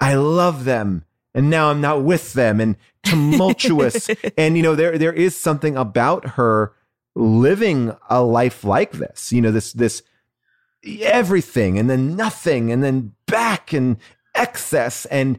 I 0.00 0.14
love 0.14 0.64
them, 0.64 1.04
and 1.34 1.50
now 1.50 1.70
I'm 1.70 1.80
not 1.80 2.02
with 2.02 2.32
them, 2.32 2.60
and 2.60 2.76
tumultuous, 3.02 4.10
and 4.38 4.56
you 4.56 4.62
know, 4.62 4.74
there 4.74 4.98
there 4.98 5.12
is 5.12 5.36
something 5.36 5.76
about 5.76 6.30
her 6.30 6.72
living 7.14 7.96
a 8.08 8.22
life 8.22 8.64
like 8.64 8.92
this. 8.92 9.32
You 9.32 9.42
know, 9.42 9.50
this 9.50 9.72
this 9.72 10.02
everything 11.02 11.78
and 11.78 11.90
then 11.90 12.16
nothing 12.16 12.72
and 12.72 12.82
then 12.82 13.12
back 13.26 13.72
and 13.74 13.98
excess 14.34 15.04
and 15.06 15.38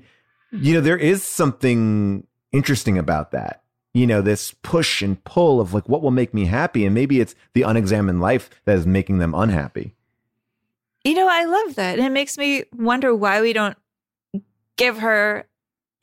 you 0.52 0.72
know 0.72 0.82
there 0.82 0.98
is 0.98 1.24
something 1.24 2.28
interesting 2.52 2.96
about 2.96 3.32
that 3.32 3.64
you 3.96 4.06
know 4.06 4.22
this 4.22 4.54
push 4.62 5.02
and 5.02 5.24
pull 5.24 5.60
of 5.60 5.74
like 5.74 5.90
what 5.90 6.04
will 6.04 6.12
make 6.12 6.32
me 6.32 6.46
happy 6.46 6.86
and 6.86 6.94
maybe 6.94 7.20
it's 7.20 7.34
the 7.56 7.64
unexamined 7.64 8.22
life 8.22 8.52
that 8.66 8.78
is 8.78 8.86
making 8.86 9.18
them 9.18 9.34
unhappy 9.34 9.96
You 11.04 11.16
know, 11.16 11.28
I 11.28 11.46
love 11.46 11.76
that. 11.76 11.98
And 11.98 12.06
it 12.06 12.12
makes 12.12 12.38
me 12.38 12.66
wonder 12.76 13.16
why 13.16 13.42
we 13.42 13.54
don't 13.54 13.78
give 14.78 15.00
her, 15.00 15.46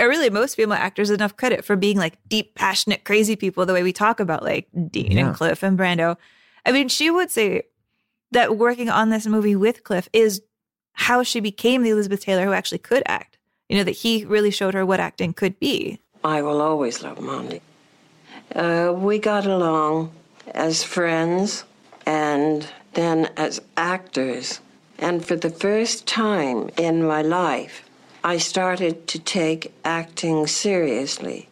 or 0.00 0.08
really 0.08 0.30
most 0.30 0.54
female 0.54 0.78
actors, 0.78 1.10
enough 1.10 1.36
credit 1.36 1.64
for 1.64 1.76
being 1.76 1.96
like 1.98 2.18
deep, 2.28 2.54
passionate, 2.54 3.04
crazy 3.04 3.36
people 3.36 3.66
the 3.66 3.72
way 3.72 3.82
we 3.82 3.92
talk 3.92 4.20
about 4.20 4.42
like 4.42 4.68
Dean 4.90 5.12
Yeah. 5.12 5.26
and 5.28 5.34
Clift 5.36 5.62
and 5.62 5.78
Brando. 5.78 6.16
I 6.64 6.72
mean, 6.72 6.88
she 6.88 7.10
would 7.10 7.30
say 7.30 7.62
that 8.32 8.56
working 8.56 8.88
on 8.90 9.10
this 9.10 9.26
movie 9.26 9.56
with 9.56 9.82
Clift 9.84 10.08
is 10.12 10.42
how 10.92 11.22
she 11.22 11.40
became 11.40 11.82
the 11.82 11.90
Elizabeth 11.90 12.20
Taylor 12.20 12.44
who 12.44 12.52
actually 12.52 12.78
could 12.78 13.02
act. 13.06 13.38
You 13.68 13.76
know, 13.78 13.84
that 13.84 13.92
he 13.92 14.24
really 14.24 14.50
showed 14.50 14.74
her 14.74 14.86
what 14.86 15.00
acting 15.00 15.32
could 15.34 15.58
be. 15.60 16.00
I 16.24 16.42
will 16.42 16.60
always 16.62 17.02
love 17.02 17.20
Monty. 17.20 17.60
Uh, 18.54 18.92
we 18.96 19.18
got 19.18 19.46
along 19.46 20.12
as 20.54 20.82
friends 20.82 21.64
and 22.06 22.66
then 22.94 23.30
as 23.36 23.60
actors. 23.76 24.60
And 24.98 25.24
for 25.24 25.36
the 25.36 25.50
first 25.50 26.06
time 26.06 26.70
in 26.76 27.06
my 27.06 27.22
life, 27.22 27.82
I 28.24 28.38
started 28.38 29.06
to 29.08 29.18
take 29.18 29.72
acting 29.84 30.46
seriously 30.46 31.48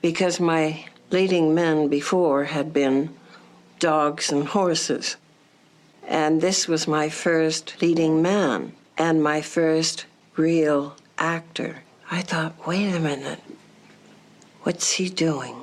because 0.00 0.38
my 0.38 0.86
leading 1.10 1.54
men 1.54 1.88
before 1.88 2.44
had 2.44 2.72
been 2.72 3.14
dogs 3.80 4.30
and 4.30 4.46
horses. 4.46 5.16
And 6.06 6.40
this 6.40 6.68
was 6.68 6.86
my 6.86 7.08
first 7.08 7.80
leading 7.82 8.22
man 8.22 8.72
and 8.96 9.22
my 9.22 9.40
first 9.40 10.06
real 10.36 10.96
actor. 11.18 11.82
I 12.10 12.22
thought, 12.22 12.66
wait 12.66 12.94
a 12.94 13.00
minute, 13.00 13.40
what's 14.62 14.92
he 14.92 15.08
doing? 15.08 15.56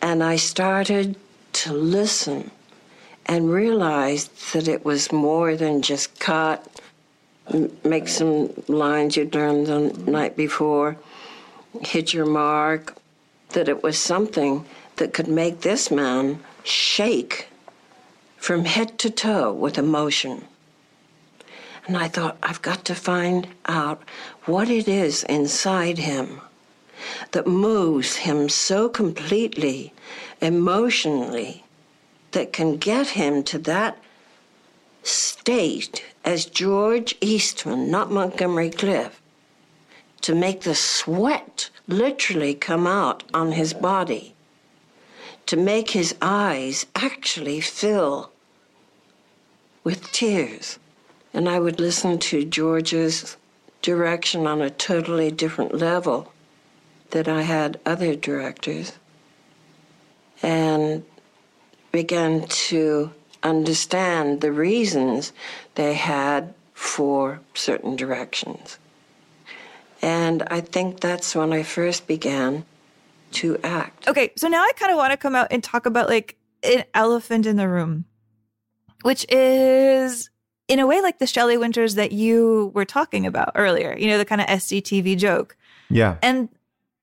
And 0.00 0.22
I 0.22 0.36
started 0.36 1.16
to 1.54 1.72
listen 1.72 2.50
and 3.26 3.50
realized 3.50 4.52
that 4.52 4.68
it 4.68 4.84
was 4.84 5.12
more 5.12 5.56
than 5.56 5.82
just 5.82 6.18
cut, 6.18 6.77
make 7.84 8.08
some 8.08 8.52
lines 8.68 9.16
you'd 9.16 9.34
learned 9.34 9.66
the 9.66 10.10
night 10.10 10.36
before, 10.36 10.96
hit 11.82 12.12
your 12.12 12.26
mark, 12.26 12.96
that 13.50 13.68
it 13.68 13.82
was 13.82 13.98
something 13.98 14.64
that 14.96 15.12
could 15.12 15.28
make 15.28 15.60
this 15.60 15.90
man 15.90 16.40
shake 16.64 17.48
from 18.36 18.64
head 18.64 18.98
to 18.98 19.10
toe 19.10 19.52
with 19.52 19.78
emotion. 19.78 20.44
And 21.86 21.96
I 21.96 22.08
thought, 22.08 22.36
I've 22.42 22.62
got 22.62 22.84
to 22.86 22.94
find 22.94 23.48
out 23.66 24.02
what 24.44 24.68
it 24.68 24.88
is 24.88 25.24
inside 25.24 25.98
him 25.98 26.40
that 27.32 27.46
moves 27.46 28.16
him 28.16 28.48
so 28.48 28.88
completely, 28.88 29.92
emotionally, 30.40 31.64
that 32.32 32.52
can 32.52 32.76
get 32.76 33.08
him 33.08 33.42
to 33.44 33.58
that 33.58 33.96
state 35.08 36.04
as 36.24 36.44
George 36.46 37.16
Eastman, 37.20 37.90
not 37.90 38.10
Montgomery 38.10 38.70
Clift, 38.70 39.20
to 40.20 40.34
make 40.34 40.62
the 40.62 40.74
sweat 40.74 41.70
literally 41.86 42.54
come 42.54 42.86
out 42.86 43.22
on 43.32 43.52
his 43.52 43.72
body, 43.72 44.34
to 45.46 45.56
make 45.56 45.90
his 45.90 46.14
eyes 46.20 46.86
actually 46.94 47.60
fill 47.60 48.30
with 49.84 50.12
tears. 50.12 50.78
And 51.32 51.48
I 51.48 51.58
would 51.58 51.80
listen 51.80 52.18
to 52.18 52.44
George's 52.44 53.36
direction 53.80 54.46
on 54.46 54.60
a 54.60 54.70
totally 54.70 55.30
different 55.30 55.74
level 55.74 56.32
that 57.10 57.28
I 57.28 57.42
had 57.42 57.80
other 57.86 58.14
directors 58.14 58.92
and 60.42 61.04
began 61.90 62.46
to 62.46 63.12
understand 63.42 64.40
the 64.40 64.52
reasons 64.52 65.32
they 65.74 65.94
had 65.94 66.54
for 66.74 67.40
certain 67.54 67.96
directions. 67.96 68.78
And 70.00 70.42
I 70.48 70.60
think 70.60 71.00
that's 71.00 71.34
when 71.34 71.52
I 71.52 71.62
first 71.62 72.06
began 72.06 72.64
to 73.32 73.58
act. 73.64 74.08
Okay, 74.08 74.32
so 74.36 74.48
now 74.48 74.62
I 74.62 74.72
kind 74.76 74.92
of 74.92 74.96
want 74.96 75.12
to 75.12 75.16
come 75.16 75.34
out 75.34 75.48
and 75.50 75.62
talk 75.62 75.86
about 75.86 76.08
like 76.08 76.36
an 76.62 76.84
elephant 76.94 77.46
in 77.46 77.56
the 77.56 77.68
room, 77.68 78.04
which 79.02 79.26
is 79.28 80.30
in 80.68 80.78
a 80.78 80.86
way 80.86 81.00
like 81.00 81.18
the 81.18 81.26
Shelley 81.26 81.56
Winters 81.56 81.94
that 81.96 82.12
you 82.12 82.70
were 82.74 82.84
talking 82.84 83.26
about 83.26 83.52
earlier, 83.54 83.96
you 83.98 84.06
know, 84.06 84.18
the 84.18 84.24
kind 84.24 84.40
of 84.40 84.46
SCTV 84.46 85.18
joke. 85.18 85.56
Yeah. 85.90 86.16
And 86.22 86.48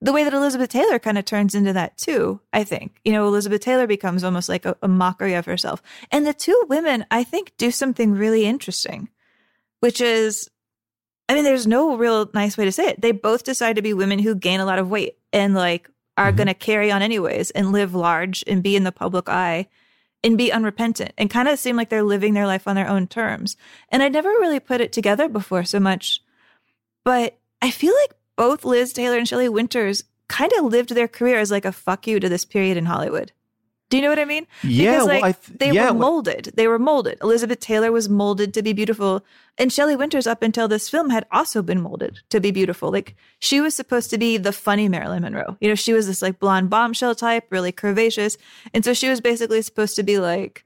the 0.05 0.13
way 0.13 0.23
that 0.23 0.33
Elizabeth 0.33 0.69
Taylor 0.69 0.99
kind 0.99 1.17
of 1.17 1.25
turns 1.25 1.55
into 1.55 1.73
that 1.73 1.97
too, 1.97 2.39
I 2.53 2.63
think. 2.63 2.99
You 3.03 3.11
know, 3.11 3.27
Elizabeth 3.27 3.61
Taylor 3.61 3.87
becomes 3.87 4.23
almost 4.23 4.47
like 4.47 4.65
a, 4.65 4.77
a 4.83 4.87
mockery 4.87 5.33
of 5.33 5.47
herself. 5.47 5.81
And 6.11 6.27
the 6.27 6.33
two 6.33 6.65
women, 6.69 7.05
I 7.09 7.23
think, 7.23 7.53
do 7.57 7.71
something 7.71 8.11
really 8.11 8.45
interesting, 8.45 9.09
which 9.79 9.99
is 10.01 10.49
I 11.27 11.33
mean, 11.33 11.43
there's 11.43 11.65
no 11.65 11.97
real 11.97 12.29
nice 12.35 12.55
way 12.55 12.65
to 12.65 12.71
say 12.71 12.89
it. 12.89 13.01
They 13.01 13.11
both 13.11 13.43
decide 13.43 13.77
to 13.77 13.81
be 13.81 13.95
women 13.95 14.19
who 14.19 14.35
gain 14.35 14.59
a 14.59 14.65
lot 14.65 14.77
of 14.77 14.91
weight 14.91 15.17
and 15.33 15.55
like 15.55 15.89
are 16.17 16.27
Mm-hmm. 16.27 16.37
going 16.37 16.47
to 16.47 16.53
carry 16.53 16.91
on 16.91 17.01
anyways 17.01 17.49
and 17.51 17.71
live 17.71 17.95
large 17.95 18.43
and 18.47 18.63
be 18.63 18.75
in 18.75 18.83
the 18.83 18.91
public 18.91 19.27
eye 19.27 19.67
and 20.23 20.37
be 20.37 20.51
unrepentant 20.51 21.13
and 21.17 21.29
kind 21.29 21.47
of 21.47 21.59
seem 21.59 21.75
like 21.75 21.89
they're 21.89 22.03
living 22.03 22.33
their 22.33 22.47
life 22.47 22.67
on 22.67 22.75
their 22.75 22.87
own 22.87 23.07
terms. 23.07 23.57
And 23.89 24.01
I 24.01 24.09
never 24.09 24.29
really 24.29 24.59
put 24.59 24.81
it 24.81 24.93
together 24.93 25.27
before 25.27 25.63
so 25.63 25.79
much, 25.79 26.21
but 27.03 27.37
I 27.61 27.71
feel 27.71 27.93
like 28.03 28.15
both 28.35 28.65
Liz 28.65 28.93
Taylor 28.93 29.17
and 29.17 29.27
Shelley 29.27 29.49
Winters 29.49 30.03
kind 30.27 30.51
of 30.57 30.65
lived 30.65 30.89
their 30.95 31.07
career 31.07 31.39
as 31.39 31.51
like 31.51 31.65
a 31.65 31.71
fuck 31.71 32.07
you 32.07 32.19
to 32.19 32.29
this 32.29 32.45
period 32.45 32.77
in 32.77 32.85
Hollywood. 32.85 33.31
Do 33.91 33.97
you 33.97 34.03
know 34.03 34.09
what 34.09 34.17
I 34.17 34.25
mean? 34.25 34.47
Yeah, 34.63 34.93
because 34.93 35.05
well, 35.07 35.15
like 35.15 35.23
I 35.23 35.31
th- 35.33 35.59
they 35.59 35.71
yeah, 35.71 35.91
were 35.91 35.97
well- 35.99 36.11
molded. 36.11 36.51
They 36.55 36.67
were 36.67 36.79
molded. 36.79 37.19
Elizabeth 37.21 37.59
Taylor 37.59 37.91
was 37.91 38.09
molded 38.09 38.51
to 38.55 38.63
be 38.63 38.73
beautiful, 38.73 39.23
and 39.59 39.71
Shelley 39.71 39.95
Winters, 39.95 40.25
up 40.25 40.41
until 40.41 40.67
this 40.67 40.89
film, 40.89 41.11
had 41.11 41.27
also 41.31 41.61
been 41.61 41.81
molded 41.81 42.21
to 42.31 42.39
be 42.39 42.49
beautiful. 42.49 42.91
Like 42.91 43.15
she 43.39 43.61
was 43.61 43.75
supposed 43.75 44.09
to 44.09 44.17
be 44.17 44.37
the 44.37 44.51
funny 44.51 44.89
Marilyn 44.89 45.21
Monroe. 45.21 45.55
You 45.61 45.69
know, 45.69 45.75
she 45.75 45.93
was 45.93 46.07
this 46.07 46.23
like 46.23 46.39
blonde 46.39 46.71
bombshell 46.71 47.13
type, 47.13 47.45
really 47.51 47.71
curvaceous, 47.71 48.37
and 48.73 48.83
so 48.83 48.95
she 48.95 49.07
was 49.07 49.21
basically 49.21 49.61
supposed 49.61 49.95
to 49.97 50.03
be 50.03 50.17
like 50.17 50.65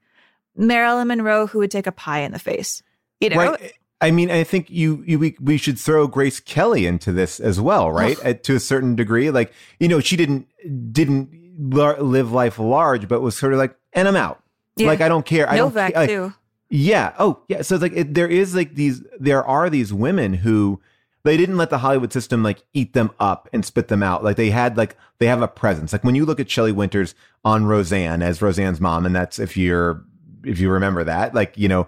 Marilyn 0.56 1.10
Monroe 1.10 1.48
who 1.48 1.60
would 1.60 1.72
take 1.72 1.88
a 1.88 1.92
pie 1.92 2.20
in 2.20 2.32
the 2.32 2.40
face. 2.40 2.82
You 3.20 3.32
know, 3.32 3.52
Right. 3.52 3.74
I 4.02 4.12
mean, 4.12 4.32
I 4.32 4.44
think 4.44 4.70
you, 4.70 5.04
you 5.06 5.20
we, 5.20 5.36
we 5.42 5.58
should 5.58 5.78
throw 5.78 6.08
Grace 6.08 6.40
Kelly 6.40 6.86
into 6.86 7.12
this 7.12 7.40
as 7.40 7.60
well, 7.60 7.92
right? 7.92 8.18
At, 8.24 8.44
to 8.46 8.56
a 8.56 8.60
certain 8.60 8.96
degree, 8.96 9.30
like 9.30 9.52
you 9.80 9.88
know, 9.88 10.00
she 10.00 10.16
didn't 10.16 10.48
didn't 10.94 11.30
live 11.60 12.32
life 12.32 12.58
large, 12.58 13.08
but 13.08 13.22
was 13.22 13.38
sort 13.38 13.52
of 13.54 13.60
like, 13.60 13.76
and 13.92 14.08
I'm 14.08 14.16
out. 14.16 14.42
Yeah. 14.78 14.88
Like 14.88 15.02
I 15.02 15.10
don't 15.10 15.26
care. 15.26 15.50
I 15.50 15.58
don't 15.58 15.70
Novak 15.70 15.94
ca- 15.94 16.00
like, 16.00 16.10
too. 16.10 16.34
Yeah. 16.70 17.14
Oh, 17.20 17.42
yeah. 17.50 17.62
So 17.62 17.76
it's 17.76 17.82
like 17.82 17.94
it, 17.94 18.14
there 18.14 18.28
is 18.28 18.56
like 18.56 18.76
these. 18.76 19.04
There 19.20 19.44
are 19.44 19.70
these 19.70 19.92
women 19.92 20.36
who 20.36 20.80
they 21.24 21.36
didn't 21.36 21.58
let 21.58 21.70
the 21.70 21.80
Hollywood 21.80 22.14
system 22.14 22.42
like 22.42 22.64
eat 22.74 22.94
them 22.94 23.12
up 23.20 23.50
and 23.52 23.66
spit 23.66 23.90
them 23.90 24.02
out. 24.02 24.24
Like 24.24 24.38
they 24.38 24.52
had 24.52 24.78
like 24.78 24.96
they 25.18 25.26
have 25.26 25.42
a 25.42 25.48
presence. 25.50 25.92
Like 25.92 26.06
when 26.06 26.16
you 26.16 26.26
look 26.26 26.40
at 26.40 26.50
Shelley 26.50 26.72
Winters 26.72 27.16
on 27.44 27.66
Roseanne 27.66 28.22
as 28.22 28.42
Roseanne's 28.42 28.80
mom, 28.80 29.06
and 29.06 29.14
that's 29.14 29.40
if 29.40 29.58
you're 29.58 30.06
if 30.46 30.60
you 30.60 30.70
remember 30.70 31.04
that, 31.04 31.36
like 31.36 31.58
you 31.58 31.68
know. 31.68 31.88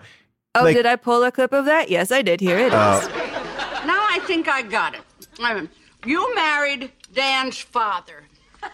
Oh, 0.54 0.64
like, 0.64 0.76
did 0.76 0.86
I 0.86 0.98
pull 0.98 1.24
a 1.24 1.32
clip 1.32 1.54
of 1.54 1.64
that? 1.66 1.90
Yes, 1.90 2.12
I 2.12 2.22
did. 2.22 2.42
Here 2.42 2.58
it 2.58 2.74
uh, 2.74 3.00
Now 3.86 4.06
I 4.10 4.20
think 4.24 4.50
I 4.50 4.62
got 4.62 4.94
it. 4.96 5.02
Um, 5.42 5.70
you 6.06 6.36
married 6.36 6.92
Dan's 7.14 7.58
father, 7.58 8.24
uh, 8.64 8.70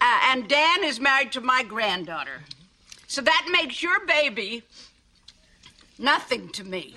and 0.00 0.48
Dan 0.48 0.82
is 0.82 0.98
married 0.98 1.30
to 1.32 1.40
my 1.40 1.62
granddaughter. 1.62 2.40
So 3.06 3.22
that 3.22 3.48
makes 3.52 3.80
your 3.80 4.04
baby 4.06 4.64
nothing 6.00 6.48
to 6.50 6.64
me. 6.64 6.96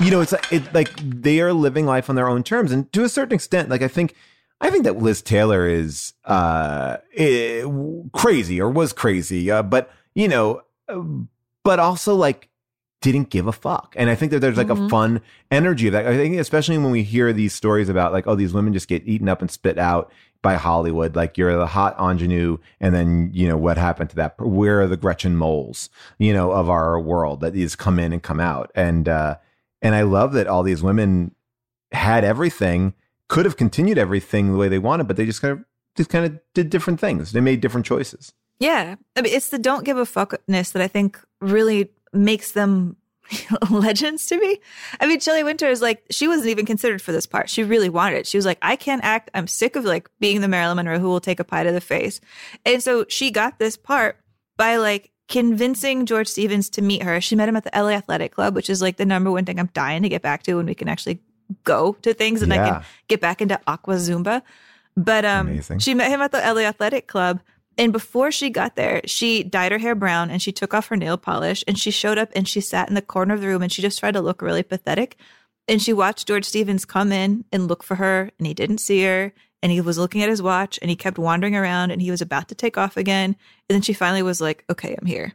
you 0.00 0.10
know, 0.12 0.20
it's 0.20 0.32
like, 0.32 0.52
it, 0.52 0.72
like 0.72 0.92
they 0.96 1.40
are 1.40 1.52
living 1.52 1.86
life 1.86 2.08
on 2.08 2.14
their 2.14 2.28
own 2.28 2.44
terms, 2.44 2.70
and 2.70 2.92
to 2.92 3.02
a 3.02 3.08
certain 3.08 3.34
extent, 3.34 3.68
like 3.68 3.82
I 3.82 3.88
think, 3.88 4.14
I 4.60 4.70
think 4.70 4.84
that 4.84 4.98
Liz 4.98 5.22
Taylor 5.22 5.68
is 5.68 6.12
uh, 6.24 6.98
eh, 7.16 7.64
crazy 8.12 8.60
or 8.60 8.70
was 8.70 8.92
crazy, 8.92 9.50
uh, 9.50 9.64
but 9.64 9.90
you 10.14 10.28
know, 10.28 10.62
but 11.62 11.78
also 11.78 12.14
like 12.14 12.48
didn't 13.00 13.28
give 13.28 13.46
a 13.46 13.52
fuck, 13.52 13.94
and 13.98 14.08
I 14.08 14.14
think 14.14 14.32
that 14.32 14.40
there's 14.40 14.56
like 14.56 14.70
a 14.70 14.74
Mhm. 14.74 14.88
fun 14.90 15.20
energy 15.50 15.86
of 15.88 15.92
that. 15.92 16.06
I 16.06 16.16
think 16.16 16.36
especially 16.38 16.78
when 16.78 16.90
we 16.90 17.02
hear 17.02 17.32
these 17.34 17.52
stories 17.52 17.88
about 17.90 18.12
like, 18.12 18.26
oh, 18.26 18.34
these 18.34 18.54
women 18.54 18.72
just 18.72 18.88
get 18.88 19.06
eaten 19.06 19.28
up 19.28 19.42
and 19.42 19.50
spit 19.50 19.78
out 19.78 20.10
by 20.40 20.54
Hollywood. 20.54 21.14
Like 21.14 21.36
you're 21.36 21.54
the 21.56 21.66
hot 21.66 21.96
ingenue, 22.00 22.56
and 22.80 22.94
then 22.94 23.30
you 23.34 23.46
know 23.46 23.58
what 23.58 23.76
happened 23.76 24.08
to 24.10 24.16
that? 24.16 24.34
Where 24.40 24.80
are 24.80 24.86
the 24.86 24.96
Gretchen 24.96 25.36
Mols, 25.36 25.90
you 26.18 26.32
know, 26.32 26.52
of 26.52 26.70
our 26.70 26.98
world 26.98 27.40
that 27.40 27.52
these 27.52 27.76
come 27.76 27.98
in 27.98 28.12
and 28.12 28.22
come 28.22 28.40
out? 28.40 28.70
And 28.74 29.06
uh, 29.08 29.36
and 29.82 29.94
I 29.94 30.02
love 30.02 30.32
that 30.32 30.46
all 30.46 30.62
these 30.62 30.82
women 30.82 31.34
had 31.92 32.24
everything, 32.24 32.94
could 33.28 33.44
have 33.44 33.56
continued 33.58 33.98
everything 33.98 34.50
the 34.50 34.56
way 34.58 34.68
they 34.68 34.78
wanted, 34.78 35.06
but 35.08 35.16
they 35.16 35.26
just 35.26 35.42
kind 35.42 35.52
of 35.58 35.64
just 35.94 36.08
kind 36.08 36.24
of 36.24 36.38
did 36.54 36.70
different 36.70 37.00
things. 37.00 37.32
They 37.32 37.40
made 37.42 37.60
different 37.60 37.84
choices. 37.86 38.32
Yeah. 38.58 38.96
I 39.16 39.22
mean, 39.22 39.34
it's 39.34 39.48
the 39.48 39.58
don't 39.58 39.84
give 39.84 39.98
a 39.98 40.04
fuckness 40.04 40.72
that 40.72 40.82
I 40.82 40.88
think 40.88 41.20
really 41.40 41.90
makes 42.12 42.52
them 42.52 42.96
legends 43.70 44.26
to 44.26 44.38
me. 44.38 44.60
I 45.00 45.06
mean, 45.06 45.20
Shelley 45.20 45.44
Winters, 45.44 45.82
like, 45.82 46.04
she 46.10 46.28
wasn't 46.28 46.48
even 46.48 46.66
considered 46.66 47.02
for 47.02 47.12
this 47.12 47.26
part. 47.26 47.50
She 47.50 47.62
really 47.62 47.88
wanted 47.88 48.18
it. 48.18 48.26
She 48.26 48.38
was 48.38 48.46
like, 48.46 48.58
I 48.62 48.76
can't 48.76 49.02
act. 49.04 49.30
I'm 49.34 49.46
sick 49.46 49.76
of 49.76 49.84
like 49.84 50.08
being 50.20 50.40
the 50.40 50.48
Marilyn 50.48 50.76
Monroe 50.76 50.98
who 50.98 51.08
will 51.08 51.20
take 51.20 51.40
a 51.40 51.44
pie 51.44 51.64
to 51.64 51.72
the 51.72 51.80
face. 51.80 52.20
And 52.64 52.82
so 52.82 53.06
she 53.08 53.30
got 53.30 53.58
this 53.58 53.76
part 53.76 54.18
by 54.56 54.76
like 54.76 55.10
convincing 55.28 56.06
George 56.06 56.28
Stevens 56.28 56.68
to 56.70 56.82
meet 56.82 57.02
her. 57.02 57.20
She 57.20 57.36
met 57.36 57.48
him 57.48 57.56
at 57.56 57.64
the 57.64 57.70
LA 57.74 57.90
Athletic 57.90 58.32
Club, 58.32 58.54
which 58.54 58.70
is 58.70 58.82
like 58.82 58.96
the 58.96 59.06
number 59.06 59.30
one 59.30 59.44
thing 59.44 59.58
I'm 59.58 59.70
dying 59.72 60.02
to 60.02 60.08
get 60.08 60.22
back 60.22 60.42
to 60.44 60.54
when 60.56 60.66
we 60.66 60.74
can 60.74 60.88
actually 60.88 61.20
go 61.64 61.94
to 62.02 62.14
things 62.14 62.42
and 62.42 62.52
I 62.52 62.56
can 62.56 62.84
get 63.08 63.20
back 63.20 63.42
into 63.42 63.58
Aqua 63.66 63.94
Zumba. 63.94 64.42
But 64.96 65.24
um, 65.24 65.48
Amazing. 65.48 65.80
she 65.80 65.94
met 65.94 66.10
him 66.10 66.20
at 66.20 66.32
the 66.32 66.38
LA 66.38 66.62
Athletic 66.62 67.06
Club. 67.06 67.40
And 67.76 67.92
before 67.92 68.30
she 68.30 68.50
got 68.50 68.76
there, 68.76 69.00
she 69.04 69.42
dyed 69.42 69.72
her 69.72 69.78
hair 69.78 69.94
brown 69.94 70.30
and 70.30 70.40
she 70.40 70.52
took 70.52 70.74
off 70.74 70.88
her 70.88 70.96
nail 70.96 71.16
polish 71.16 71.64
and 71.66 71.78
she 71.78 71.90
showed 71.90 72.18
up 72.18 72.30
and 72.36 72.48
she 72.48 72.60
sat 72.60 72.88
in 72.88 72.94
the 72.94 73.02
corner 73.02 73.34
of 73.34 73.40
the 73.40 73.48
room 73.48 73.62
and 73.62 73.72
she 73.72 73.82
just 73.82 73.98
tried 73.98 74.14
to 74.14 74.20
look 74.20 74.42
really 74.42 74.62
pathetic. 74.62 75.16
And 75.66 75.82
she 75.82 75.92
watched 75.92 76.28
George 76.28 76.44
Stevens 76.44 76.84
come 76.84 77.10
in 77.10 77.44
and 77.50 77.66
look 77.66 77.82
for 77.82 77.96
her 77.96 78.30
and 78.38 78.46
he 78.46 78.54
didn't 78.54 78.78
see 78.78 79.02
her 79.02 79.32
and 79.62 79.72
he 79.72 79.80
was 79.80 79.98
looking 79.98 80.22
at 80.22 80.28
his 80.28 80.42
watch 80.42 80.78
and 80.82 80.90
he 80.90 80.96
kept 80.96 81.18
wandering 81.18 81.56
around 81.56 81.90
and 81.90 82.02
he 82.02 82.10
was 82.10 82.20
about 82.20 82.48
to 82.48 82.54
take 82.54 82.76
off 82.76 82.96
again. 82.96 83.34
And 83.68 83.74
then 83.74 83.82
she 83.82 83.94
finally 83.94 84.22
was 84.22 84.40
like, 84.40 84.64
okay, 84.70 84.94
I'm 85.00 85.06
here. 85.06 85.32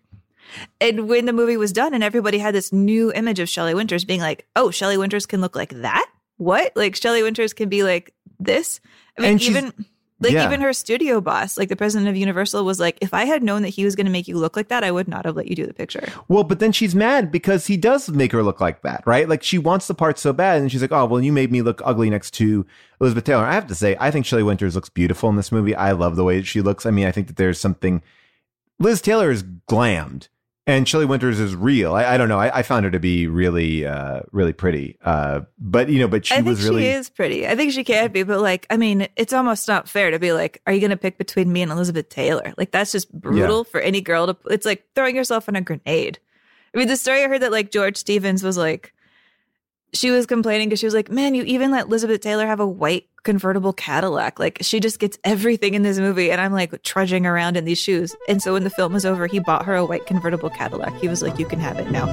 And 0.79 1.09
when 1.09 1.25
the 1.25 1.33
movie 1.33 1.57
was 1.57 1.73
done 1.73 1.93
and 1.93 2.03
everybody 2.03 2.37
had 2.37 2.55
this 2.55 2.71
new 2.71 3.11
image 3.11 3.39
of 3.39 3.49
Shelley 3.49 3.73
Winters 3.73 4.05
being 4.05 4.21
like, 4.21 4.47
oh, 4.55 4.71
Shelley 4.71 4.97
Winters 4.97 5.25
can 5.25 5.41
look 5.41 5.55
like 5.55 5.73
that? 5.81 6.09
What? 6.37 6.73
Like 6.75 6.95
Shelley 6.95 7.23
Winters 7.23 7.53
can 7.53 7.69
be 7.69 7.83
like 7.83 8.13
this? 8.39 8.79
I 9.17 9.21
mean, 9.23 9.31
And 9.31 9.41
even 9.41 9.73
like 10.21 10.33
yeah. 10.33 10.45
even 10.45 10.59
her 10.61 10.73
studio 10.73 11.21
boss, 11.21 11.57
like 11.57 11.69
the 11.69 11.75
president 11.75 12.09
of 12.09 12.17
Universal 12.17 12.65
was 12.65 12.79
like, 12.79 12.97
if 12.99 13.13
I 13.13 13.25
had 13.25 13.41
known 13.41 13.61
that 13.61 13.69
he 13.69 13.85
was 13.85 13.95
going 13.95 14.05
to 14.05 14.11
make 14.11 14.27
you 14.27 14.37
look 14.37 14.55
like 14.55 14.67
that, 14.67 14.83
I 14.83 14.91
would 14.91 15.07
not 15.07 15.25
have 15.25 15.35
let 15.35 15.47
you 15.47 15.55
do 15.55 15.65
the 15.65 15.73
picture. 15.73 16.07
Well, 16.27 16.43
but 16.43 16.59
then 16.59 16.71
she's 16.71 16.93
mad 16.93 17.31
because 17.31 17.67
he 17.67 17.77
does 17.77 18.09
make 18.09 18.31
her 18.33 18.43
look 18.43 18.59
like 18.59 18.81
that, 18.81 19.03
right? 19.05 19.29
Like 19.29 19.43
she 19.43 19.57
wants 19.57 19.87
the 19.87 19.93
part 19.93 20.19
so 20.19 20.33
bad, 20.33 20.61
and 20.61 20.71
she's 20.71 20.81
like, 20.81 20.91
"Oh, 20.91 21.05
well, 21.05 21.21
you 21.21 21.31
made 21.31 21.51
me 21.51 21.61
look 21.61 21.81
ugly 21.85 22.09
next 22.09 22.31
to 22.35 22.65
Elizabeth 22.99 23.23
Taylor." 23.23 23.45
I 23.45 23.53
have 23.53 23.67
to 23.67 23.75
say, 23.75 23.95
I 23.99 24.11
think 24.11 24.25
Shelley 24.25 24.43
Winters 24.43 24.75
looks 24.75 24.89
beautiful 24.89 25.29
in 25.29 25.37
this 25.37 25.51
movie. 25.51 25.75
I 25.75 25.93
love 25.93 26.15
the 26.15 26.23
way 26.23 26.41
she 26.41 26.61
looks. 26.61 26.85
I 26.85 26.91
mean, 26.91 27.07
I 27.07 27.11
think 27.11 27.27
that 27.27 27.37
there's 27.37 27.59
something. 27.59 28.01
Liz 28.77 29.01
Taylor 29.01 29.31
is 29.31 29.43
glammed, 29.43 30.27
and 30.69 30.87
Shelley 30.87 31.05
Winters 31.05 31.39
is 31.39 31.55
real. 31.55 31.95
I, 31.95 32.13
I 32.13 32.17
don't 32.17 32.29
know. 32.29 32.37
I, 32.37 32.59
I 32.59 32.61
found 32.61 32.85
her 32.85 32.91
to 32.91 32.99
be 32.99 33.25
really, 33.25 33.87
uh, 33.87 34.21
really 34.31 34.53
pretty. 34.53 34.99
Uh, 35.03 35.41
but 35.57 35.89
you 35.89 35.97
know, 35.97 36.07
but 36.07 36.27
she 36.27 36.35
I 36.35 36.37
think 36.37 36.47
was 36.47 36.63
really. 36.63 36.83
she 36.83 36.89
is 36.89 37.09
pretty. 37.09 37.47
I 37.47 37.55
think 37.55 37.73
she 37.73 37.83
can 37.83 38.11
be, 38.11 38.21
but 38.21 38.39
like, 38.39 38.67
I 38.69 38.77
mean, 38.77 39.07
it's 39.15 39.33
almost 39.33 39.67
not 39.67 39.89
fair 39.89 40.11
to 40.11 40.19
be 40.19 40.31
like, 40.31 40.61
are 40.67 40.73
you 40.73 40.79
going 40.79 40.91
to 40.91 40.97
pick 40.97 41.17
between 41.17 41.51
me 41.51 41.63
and 41.63 41.71
Elizabeth 41.71 42.09
Taylor? 42.09 42.53
Like, 42.55 42.69
that's 42.69 42.91
just 42.91 43.11
brutal 43.11 43.63
for 43.63 43.81
any 43.81 43.99
girl 43.99 44.27
to. 44.27 44.37
It's 44.51 44.65
like 44.65 44.85
throwing 44.93 45.15
yourself 45.15 45.49
in 45.49 45.55
a 45.55 45.61
grenade. 45.61 46.19
I 46.75 46.77
mean, 46.77 46.87
the 46.87 46.97
story 46.97 47.23
I 47.23 47.27
heard 47.27 47.41
that 47.41 47.51
like 47.51 47.71
George 47.71 47.97
Stevens 47.97 48.43
was 48.43 48.55
like, 48.55 48.93
she 49.93 50.11
was 50.11 50.25
complaining 50.25 50.69
because 50.69 50.79
she 50.79 50.85
was 50.85 50.93
like, 50.93 51.09
man, 51.09 51.35
you 51.35 51.43
even 51.43 51.71
let 51.71 51.85
Elizabeth 51.85 52.21
Taylor 52.21 52.45
have 52.45 52.59
a 52.59 52.67
white 52.67 53.07
convertible 53.23 53.73
Cadillac. 53.73 54.39
Like, 54.39 54.59
she 54.61 54.79
just 54.79 54.99
gets 54.99 55.17
everything 55.23 55.73
in 55.73 55.81
this 55.81 55.99
movie. 55.99 56.31
And 56.31 56.39
I'm 56.39 56.53
like 56.53 56.83
trudging 56.83 57.25
around 57.25 57.57
in 57.57 57.65
these 57.65 57.79
shoes. 57.79 58.15
And 58.27 58.41
so 58.41 58.53
when 58.53 58.63
the 58.63 58.69
film 58.69 58.93
was 58.93 59.05
over, 59.05 59.27
he 59.27 59.39
bought 59.39 59.65
her 59.65 59.75
a 59.75 59.85
white 59.85 60.05
convertible 60.05 60.49
Cadillac. 60.49 60.95
He 60.97 61.07
was 61.07 61.21
like, 61.21 61.39
you 61.39 61.45
can 61.45 61.59
have 61.59 61.79
it 61.79 61.89
now. 61.91 62.07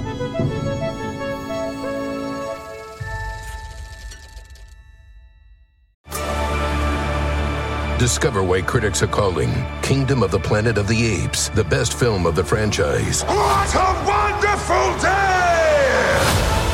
Discover 7.98 8.42
why 8.42 8.60
critics 8.60 9.02
are 9.02 9.06
calling 9.06 9.50
Kingdom 9.82 10.22
of 10.22 10.30
the 10.30 10.38
Planet 10.38 10.76
of 10.76 10.86
the 10.86 11.06
Apes 11.06 11.48
the 11.48 11.64
best 11.64 11.98
film 11.98 12.26
of 12.26 12.36
the 12.36 12.44
franchise. 12.44 13.22
What 13.24 13.74
a 13.74 14.04
wonderful 14.06 14.98
day! 15.02 15.25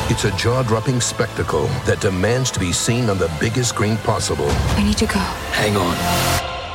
It's 0.09 0.25
a 0.25 0.31
jaw 0.31 0.63
dropping 0.63 0.99
spectacle 0.99 1.67
that 1.85 2.01
demands 2.01 2.51
to 2.51 2.59
be 2.59 2.73
seen 2.73 3.09
on 3.09 3.17
the 3.17 3.31
biggest 3.39 3.69
screen 3.69 3.95
possible. 3.97 4.49
I 4.49 4.83
need 4.83 4.97
to 4.97 5.05
go. 5.05 5.19
Hang 5.53 5.77
on. 5.77 5.95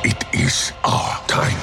It 0.03 0.23
is 0.33 0.73
our 0.83 1.21
time. 1.27 1.59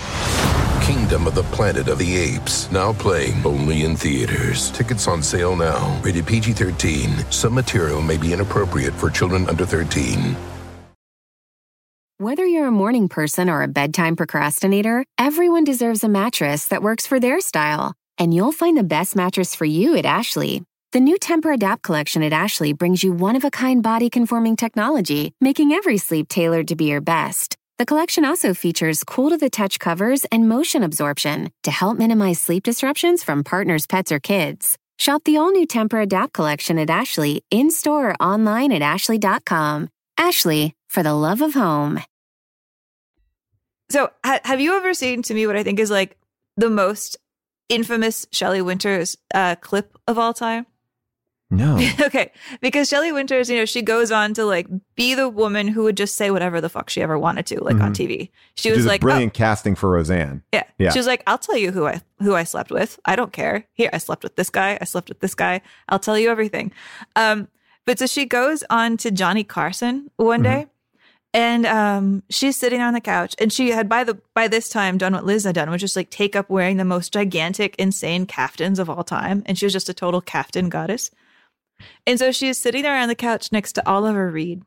Kingdom 0.80 1.26
of 1.26 1.34
the 1.34 1.42
Planet 1.42 1.88
of 1.88 1.98
the 1.98 2.16
Apes, 2.16 2.70
now 2.70 2.92
playing 2.92 3.44
only 3.44 3.82
in 3.82 3.96
theaters. 3.96 4.70
Tickets 4.70 5.08
on 5.08 5.24
sale 5.24 5.56
now. 5.56 6.00
Rated 6.02 6.24
PG 6.24 6.52
13. 6.52 7.32
Some 7.32 7.54
material 7.54 8.00
may 8.00 8.16
be 8.16 8.32
inappropriate 8.32 8.94
for 8.94 9.10
children 9.10 9.48
under 9.48 9.66
13. 9.66 10.36
Whether 12.18 12.46
you're 12.46 12.68
a 12.68 12.70
morning 12.70 13.08
person 13.08 13.50
or 13.50 13.62
a 13.62 13.68
bedtime 13.68 14.14
procrastinator, 14.14 15.04
everyone 15.18 15.64
deserves 15.64 16.04
a 16.04 16.08
mattress 16.08 16.68
that 16.68 16.82
works 16.82 17.08
for 17.08 17.18
their 17.18 17.40
style. 17.40 17.92
And 18.18 18.32
you'll 18.32 18.52
find 18.52 18.76
the 18.76 18.84
best 18.84 19.16
mattress 19.16 19.56
for 19.56 19.64
you 19.64 19.96
at 19.96 20.06
Ashley. 20.06 20.62
The 20.92 21.00
new 21.00 21.18
Tempur 21.18 21.52
Adapt 21.52 21.82
collection 21.82 22.22
at 22.22 22.32
Ashley 22.32 22.72
brings 22.72 23.02
you 23.02 23.12
one 23.12 23.34
of 23.34 23.44
a 23.44 23.50
kind 23.50 23.82
body 23.82 24.08
conforming 24.08 24.54
technology, 24.54 25.32
making 25.40 25.72
every 25.72 25.98
sleep 25.98 26.28
tailored 26.28 26.68
to 26.68 26.76
be 26.76 26.84
your 26.84 27.00
best. 27.00 27.56
The 27.78 27.84
collection 27.84 28.24
also 28.24 28.54
features 28.54 29.02
cool 29.02 29.30
to 29.30 29.36
the 29.36 29.50
touch 29.50 29.80
covers 29.80 30.24
and 30.30 30.48
motion 30.48 30.84
absorption 30.84 31.50
to 31.64 31.72
help 31.72 31.98
minimize 31.98 32.40
sleep 32.40 32.62
disruptions 32.62 33.24
from 33.24 33.42
partners, 33.42 33.86
pets, 33.86 34.12
or 34.12 34.20
kids. 34.20 34.78
Shop 34.96 35.22
the 35.24 35.36
all 35.38 35.50
new 35.50 35.66
Tempur 35.66 36.04
Adapt 36.04 36.32
collection 36.32 36.78
at 36.78 36.88
Ashley 36.88 37.44
in 37.50 37.70
store 37.72 38.10
or 38.10 38.14
online 38.22 38.70
at 38.70 38.80
ashley.com. 38.80 39.88
Ashley, 40.16 40.72
for 40.88 41.02
the 41.02 41.12
love 41.12 41.42
of 41.42 41.52
home. 41.52 42.00
So, 43.90 44.10
ha- 44.24 44.40
have 44.44 44.60
you 44.60 44.76
ever 44.76 44.94
seen 44.94 45.22
to 45.22 45.34
me 45.34 45.48
what 45.48 45.56
I 45.56 45.64
think 45.64 45.80
is 45.80 45.90
like 45.90 46.16
the 46.56 46.70
most 46.70 47.16
infamous 47.68 48.26
Shelley 48.30 48.62
Winters 48.62 49.16
uh, 49.34 49.56
clip 49.56 49.98
of 50.06 50.16
all 50.16 50.32
time? 50.32 50.64
No. 51.48 51.78
okay, 52.00 52.32
because 52.60 52.88
Shelley 52.88 53.12
Winters, 53.12 53.48
you 53.48 53.56
know, 53.56 53.64
she 53.66 53.80
goes 53.80 54.10
on 54.10 54.34
to 54.34 54.44
like 54.44 54.66
be 54.96 55.14
the 55.14 55.28
woman 55.28 55.68
who 55.68 55.84
would 55.84 55.96
just 55.96 56.16
say 56.16 56.30
whatever 56.32 56.60
the 56.60 56.68
fuck 56.68 56.90
she 56.90 57.00
ever 57.02 57.16
wanted 57.18 57.46
to, 57.46 57.62
like 57.62 57.80
on 57.80 57.94
Mhm. 57.94 58.08
TV. 58.08 58.30
She 58.56 58.72
was 58.72 58.84
like, 58.84 59.00
oh, 59.00 59.06
brilliant 59.06 59.32
casting 59.34 59.76
for 59.76 59.90
Roseanne. 59.90 60.42
yeah. 60.52 60.64
Yeah. 60.78 60.90
She 60.90 60.98
was 60.98 61.06
like, 61.06 61.22
I'll 61.26 61.38
tell 61.38 61.56
you 61.56 61.70
who 61.70 61.86
I 61.86 62.00
who 62.20 62.34
I 62.34 62.42
slept 62.44 62.70
with. 62.72 62.98
I 63.04 63.14
don't 63.14 63.32
care. 63.32 63.64
Here, 63.74 63.90
I 63.92 63.98
slept 63.98 64.24
with 64.24 64.34
this 64.36 64.50
guy. 64.50 64.76
I 64.80 64.84
slept 64.84 65.08
with 65.08 65.20
this 65.20 65.34
guy. 65.36 65.60
I'll 65.88 65.98
tell 66.00 66.18
you 66.18 66.30
everything. 66.30 66.72
Um, 67.14 67.46
but 67.84 67.98
so 68.00 68.06
she 68.06 68.24
goes 68.26 68.64
on 68.68 68.96
to 68.98 69.12
Johnny 69.12 69.44
Carson 69.44 70.10
one 70.16 70.42
day, 70.42 70.66
and 71.32 71.64
um, 71.66 72.22
she's 72.28 72.56
sitting 72.56 72.80
on 72.80 72.92
the 72.94 73.00
couch, 73.00 73.36
and 73.38 73.52
she 73.52 73.70
had 73.70 73.88
by 73.88 74.02
the 74.02 74.18
by 74.34 74.48
this 74.48 74.68
time 74.68 74.98
done 74.98 75.12
what 75.12 75.24
Liz 75.24 75.44
had 75.44 75.54
done, 75.54 75.70
which 75.70 75.84
is 75.84 75.94
like 75.94 76.10
take 76.10 76.34
up 76.34 76.50
wearing 76.50 76.76
the 76.78 76.84
most 76.84 77.12
gigantic, 77.12 77.76
insane 77.78 78.26
caftans 78.26 78.80
of 78.80 78.90
all 78.90 79.04
time, 79.04 79.44
and 79.46 79.56
she 79.56 79.64
was 79.66 79.72
just 79.72 79.88
a 79.88 79.94
total 79.94 80.20
caftan 80.20 80.68
goddess. 80.68 81.12
And 82.06 82.18
so 82.18 82.32
she's 82.32 82.58
sitting 82.58 82.82
there 82.82 82.96
on 82.96 83.08
the 83.08 83.14
couch 83.14 83.52
next 83.52 83.72
to 83.74 83.88
Oliver 83.88 84.30
Reed. 84.30 84.62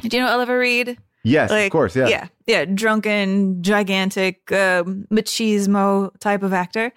Do 0.00 0.16
you 0.16 0.22
know 0.22 0.30
Oliver 0.30 0.58
Reed? 0.58 0.98
Yes, 1.24 1.50
of 1.52 1.70
course, 1.70 1.94
yeah. 1.94 2.08
Yeah. 2.08 2.28
Yeah. 2.46 2.64
Drunken, 2.64 3.62
gigantic, 3.62 4.50
um, 4.50 5.06
machismo 5.10 6.10
type 6.18 6.42
of 6.42 6.52
actor. 6.52 6.92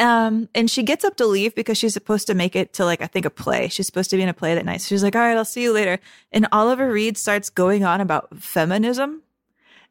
Um, 0.00 0.48
and 0.52 0.68
she 0.68 0.82
gets 0.82 1.04
up 1.04 1.16
to 1.18 1.26
leave 1.26 1.54
because 1.54 1.78
she's 1.78 1.94
supposed 1.94 2.26
to 2.26 2.34
make 2.34 2.56
it 2.56 2.72
to 2.74 2.84
like, 2.84 3.00
I 3.00 3.06
think 3.06 3.24
a 3.24 3.30
play. 3.30 3.68
She's 3.68 3.86
supposed 3.86 4.10
to 4.10 4.16
be 4.16 4.22
in 4.22 4.28
a 4.28 4.34
play 4.34 4.54
that 4.54 4.64
night. 4.64 4.80
So 4.80 4.88
she's 4.88 5.04
like, 5.04 5.14
all 5.14 5.22
right, 5.22 5.36
I'll 5.36 5.44
see 5.44 5.62
you 5.62 5.72
later. 5.72 6.00
And 6.32 6.48
Oliver 6.50 6.90
Reed 6.90 7.16
starts 7.16 7.50
going 7.50 7.84
on 7.84 8.00
about 8.00 8.36
feminism 8.36 9.22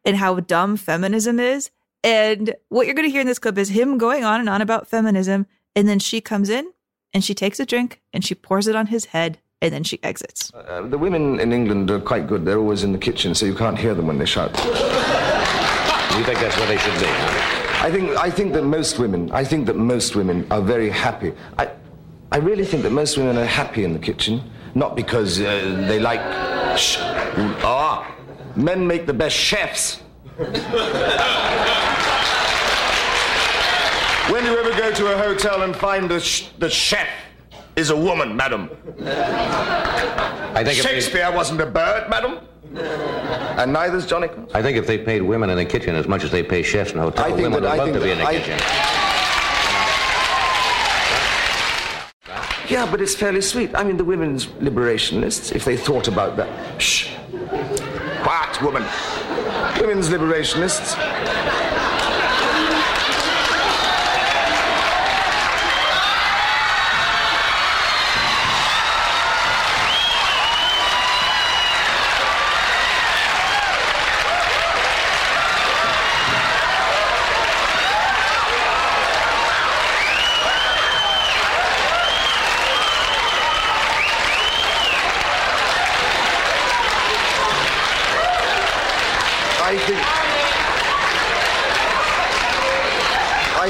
and 0.04 0.18
how 0.18 0.42
dumb 0.42 0.76
feminism 0.76 1.40
is. 1.40 1.70
And 2.04 2.56
what 2.68 2.88
you're 2.88 2.96
going 2.96 3.08
to 3.08 3.12
hear 3.12 3.22
in 3.22 3.28
this 3.28 3.40
clip 3.40 3.58
is 3.58 3.70
him 3.70 3.98
going 3.98 4.26
on 4.26 4.42
and 4.42 4.50
on 4.50 4.62
about 4.62 4.88
feminism. 4.88 5.46
And 5.78 5.88
then 5.88 6.00
she 6.00 6.20
comes 6.20 6.50
in 6.50 6.70
and 7.14 7.24
she 7.24 7.34
takes 7.34 7.60
a 7.60 7.66
drink 7.66 8.02
and 8.14 8.24
she 8.24 8.36
pours 8.36 8.68
it 8.68 8.76
on 8.76 8.88
his 8.88 9.06
head 9.06 9.40
and 9.62 9.74
then 9.74 9.84
she 9.84 10.00
exits. 10.04 10.52
Uh, 10.54 10.82
the 10.82 10.98
women 10.98 11.40
in 11.40 11.54
England 11.54 11.90
are 11.92 12.00
quite 12.00 12.28
good. 12.28 12.46
They're 12.46 12.58
always 12.58 12.84
in 12.84 12.92
the 12.92 12.98
kitchen, 12.98 13.36
so 13.36 13.46
you 13.46 13.54
can't 13.54 13.78
hear 13.78 13.94
them 13.94 14.08
when 14.08 14.18
they 14.18 14.26
shout. 14.26 14.52
You 16.18 16.26
think 16.26 16.40
that's 16.40 16.58
where 16.58 16.68
they 16.68 16.78
should 16.78 17.00
be? 17.00 17.06
I 17.08 17.90
think, 17.90 18.12
I 18.18 18.30
think 18.30 18.54
that 18.54 18.64
most 18.64 19.00
women, 19.00 19.32
I 19.32 19.46
think 19.46 19.66
that 19.66 19.78
most 19.78 20.16
women 20.16 20.46
are 20.52 20.62
very 20.62 20.90
happy. 20.90 21.32
I, 21.58 21.72
I 22.34 22.38
really 22.38 22.66
think 22.66 22.84
that 22.84 22.92
most 22.92 23.18
women 23.18 23.38
are 23.38 23.46
happy 23.46 23.86
in 23.86 23.94
the 23.94 24.00
kitchen, 24.00 24.44
not 24.76 24.96
because 24.96 25.40
uh, 25.40 25.86
they 25.88 26.00
like. 26.00 26.20
Sh- 26.78 26.98
ah, 27.64 28.14
men 28.56 28.86
make 28.86 29.06
the 29.06 29.14
best 29.14 29.36
chefs. 29.36 30.02
when 34.30 34.44
do 34.44 34.52
you 34.52 34.58
ever 34.60 34.72
go 34.78 34.92
to 34.94 35.14
a 35.14 35.18
hotel 35.18 35.64
and 35.64 35.76
find 35.76 36.10
the, 36.10 36.20
sh- 36.20 36.50
the 36.60 36.70
chef 36.70 37.08
is 37.76 37.90
a 37.90 37.96
woman, 37.96 38.36
madam? 38.36 38.70
I 39.04 40.64
think 40.64 40.78
if 40.78 40.84
they- 40.84 40.90
Shakespeare 40.92 41.32
wasn't 41.32 41.62
a 41.62 41.66
bird, 41.66 42.10
madam. 42.10 42.40
And 43.58 43.74
neither's 43.74 44.06
Johnny. 44.06 44.30
I 44.54 44.62
think 44.62 44.78
if 44.78 44.88
they 44.88 44.98
paid 44.98 45.22
women 45.22 45.50
in 45.50 45.58
the 45.58 45.66
kitchen 45.66 45.96
as 45.96 46.08
much 46.08 46.24
as 46.24 46.32
they 46.32 46.44
pay 46.44 46.64
chefs 46.64 46.92
in 46.94 47.00
hotels, 47.00 47.34
women 47.34 47.52
would 47.54 47.66
I 47.66 47.76
love 47.76 47.94
to 47.94 48.00
be 48.00 48.12
in 48.12 48.18
the 48.20 48.26
I- 48.26 48.34
kitchen. 48.40 48.60
Yeah, 52.70 52.90
but 52.90 53.02
it's 53.02 53.16
fairly 53.16 53.42
sweet. 53.42 53.76
I 53.76 53.84
mean, 53.84 53.98
the 53.98 54.06
women's 54.06 54.46
liberationists, 54.46 55.54
if 55.54 55.66
they 55.66 55.76
thought 55.76 56.08
about 56.08 56.38
that. 56.38 56.82
Shh. 56.82 57.10
Quiet, 58.24 58.62
woman. 58.62 58.84
Women's 59.82 60.08
liberationists. 60.08 60.96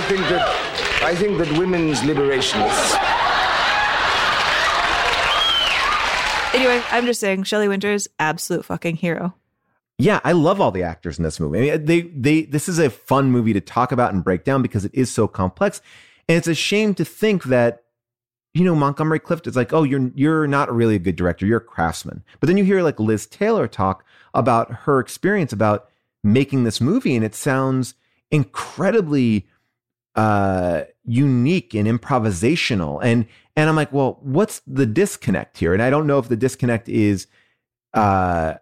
I 0.02 0.03
think 0.06 0.22
that. 0.30 1.03
I 1.03 1.15
think 1.15 1.38
that 1.38 1.60
women's 1.60 1.99
liberationists. 1.99 2.95
Anyway, 6.56 6.84
I'm 6.90 7.06
just 7.06 7.19
saying, 7.19 7.44
Shelley 7.44 7.68
Winters, 7.68 8.07
absolute 8.18 8.65
fucking 8.65 8.95
hero. 8.95 9.36
Yeah, 9.99 10.19
I 10.23 10.32
love 10.32 10.60
all 10.60 10.72
the 10.72 10.82
actors 10.82 11.19
in 11.19 11.23
this 11.23 11.40
movie. 11.40 11.72
I 11.72 11.78
mean, 11.78 11.86
they 11.86 12.02
they 12.02 12.41
this 12.44 12.68
is 12.68 12.80
a 12.80 12.90
fun 12.90 13.30
movie 13.32 13.53
to 13.53 13.61
talk 13.61 13.91
about 13.91 14.11
and 14.11 14.23
break 14.23 14.44
down 14.44 14.64
because 14.64 14.86
it 14.86 14.91
is 14.95 15.11
so 15.11 15.28
complex, 15.28 15.82
and 16.28 16.36
it's 16.36 16.48
a 16.48 16.56
shame 16.56 16.95
to 16.95 17.06
think 17.06 17.44
that 17.44 17.84
you 18.56 18.64
know 18.64 18.73
Montgomery 18.73 19.19
Clift 19.19 19.45
is 19.45 19.56
like, 19.56 19.72
oh, 19.72 19.84
you're 19.84 20.10
you're 20.15 20.48
not 20.48 20.73
really 20.73 20.95
a 20.95 20.99
good 20.99 21.15
director, 21.15 21.45
you're 21.45 21.60
a 21.60 21.64
craftsman. 21.64 22.23
But 22.40 22.48
then 22.48 22.57
you 22.57 22.64
hear 22.64 22.82
like 22.82 22.99
Liz 22.99 23.28
Taylor 23.28 23.68
talk 23.68 24.03
about 24.34 24.72
her 24.72 24.99
experience 24.99 25.53
about 25.53 25.90
making 26.23 26.64
this 26.64 26.82
movie, 26.82 27.15
and 27.15 27.23
it 27.23 27.36
sounds 27.36 27.94
incredibly 28.32 29.45
uh 30.16 30.84
unique 31.06 31.74
and 31.74 31.88
improvisational 31.88 33.00
and 33.02 33.26
and 33.56 33.70
I'm 33.70 33.76
like 33.76 33.94
well 33.94 34.20
what's 34.22 34.62
the 34.68 34.86
disconnect 34.86 35.58
here 35.58 35.74
and 35.74 35.82
I 35.82 35.90
don't 35.90 36.08
know 36.08 36.20
if 36.20 36.28
the 36.28 36.36
disconnect 36.36 36.90
is 36.90 37.28
uh 37.94 38.56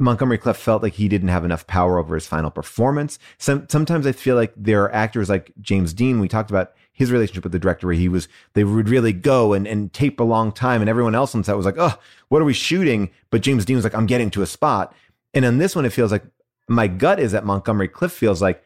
Montgomery 0.00 0.38
Clift 0.38 0.60
felt 0.60 0.82
like 0.82 0.94
he 0.94 1.08
didn't 1.08 1.28
have 1.28 1.44
enough 1.44 1.66
power 1.66 1.98
over 1.98 2.14
his 2.14 2.26
final 2.26 2.50
performance. 2.50 3.18
Some, 3.38 3.66
sometimes 3.68 4.06
I 4.06 4.12
feel 4.12 4.36
like 4.36 4.52
there 4.56 4.84
are 4.84 4.94
actors 4.94 5.28
like 5.28 5.52
James 5.60 5.92
Dean. 5.92 6.20
We 6.20 6.28
talked 6.28 6.50
about 6.50 6.72
his 6.92 7.10
relationship 7.10 7.42
with 7.42 7.52
the 7.52 7.58
director 7.58 7.88
where 7.88 7.96
he 7.96 8.08
was, 8.08 8.28
they 8.54 8.62
would 8.62 8.88
really 8.88 9.12
go 9.12 9.52
and, 9.52 9.66
and 9.66 9.92
tape 9.92 10.20
a 10.20 10.24
long 10.24 10.52
time. 10.52 10.80
And 10.80 10.88
everyone 10.88 11.16
else 11.16 11.34
on 11.34 11.42
set 11.42 11.56
was 11.56 11.66
like, 11.66 11.78
oh, 11.78 11.98
what 12.28 12.40
are 12.40 12.44
we 12.44 12.52
shooting? 12.52 13.10
But 13.30 13.42
James 13.42 13.64
Dean 13.64 13.74
was 13.74 13.84
like, 13.84 13.94
I'm 13.94 14.06
getting 14.06 14.30
to 14.30 14.42
a 14.42 14.46
spot. 14.46 14.94
And 15.34 15.44
on 15.44 15.58
this 15.58 15.74
one, 15.74 15.84
it 15.84 15.92
feels 15.92 16.12
like 16.12 16.24
my 16.68 16.86
gut 16.86 17.18
is 17.18 17.32
that 17.32 17.44
Montgomery 17.44 17.88
Clift 17.88 18.16
feels 18.16 18.40
like 18.40 18.62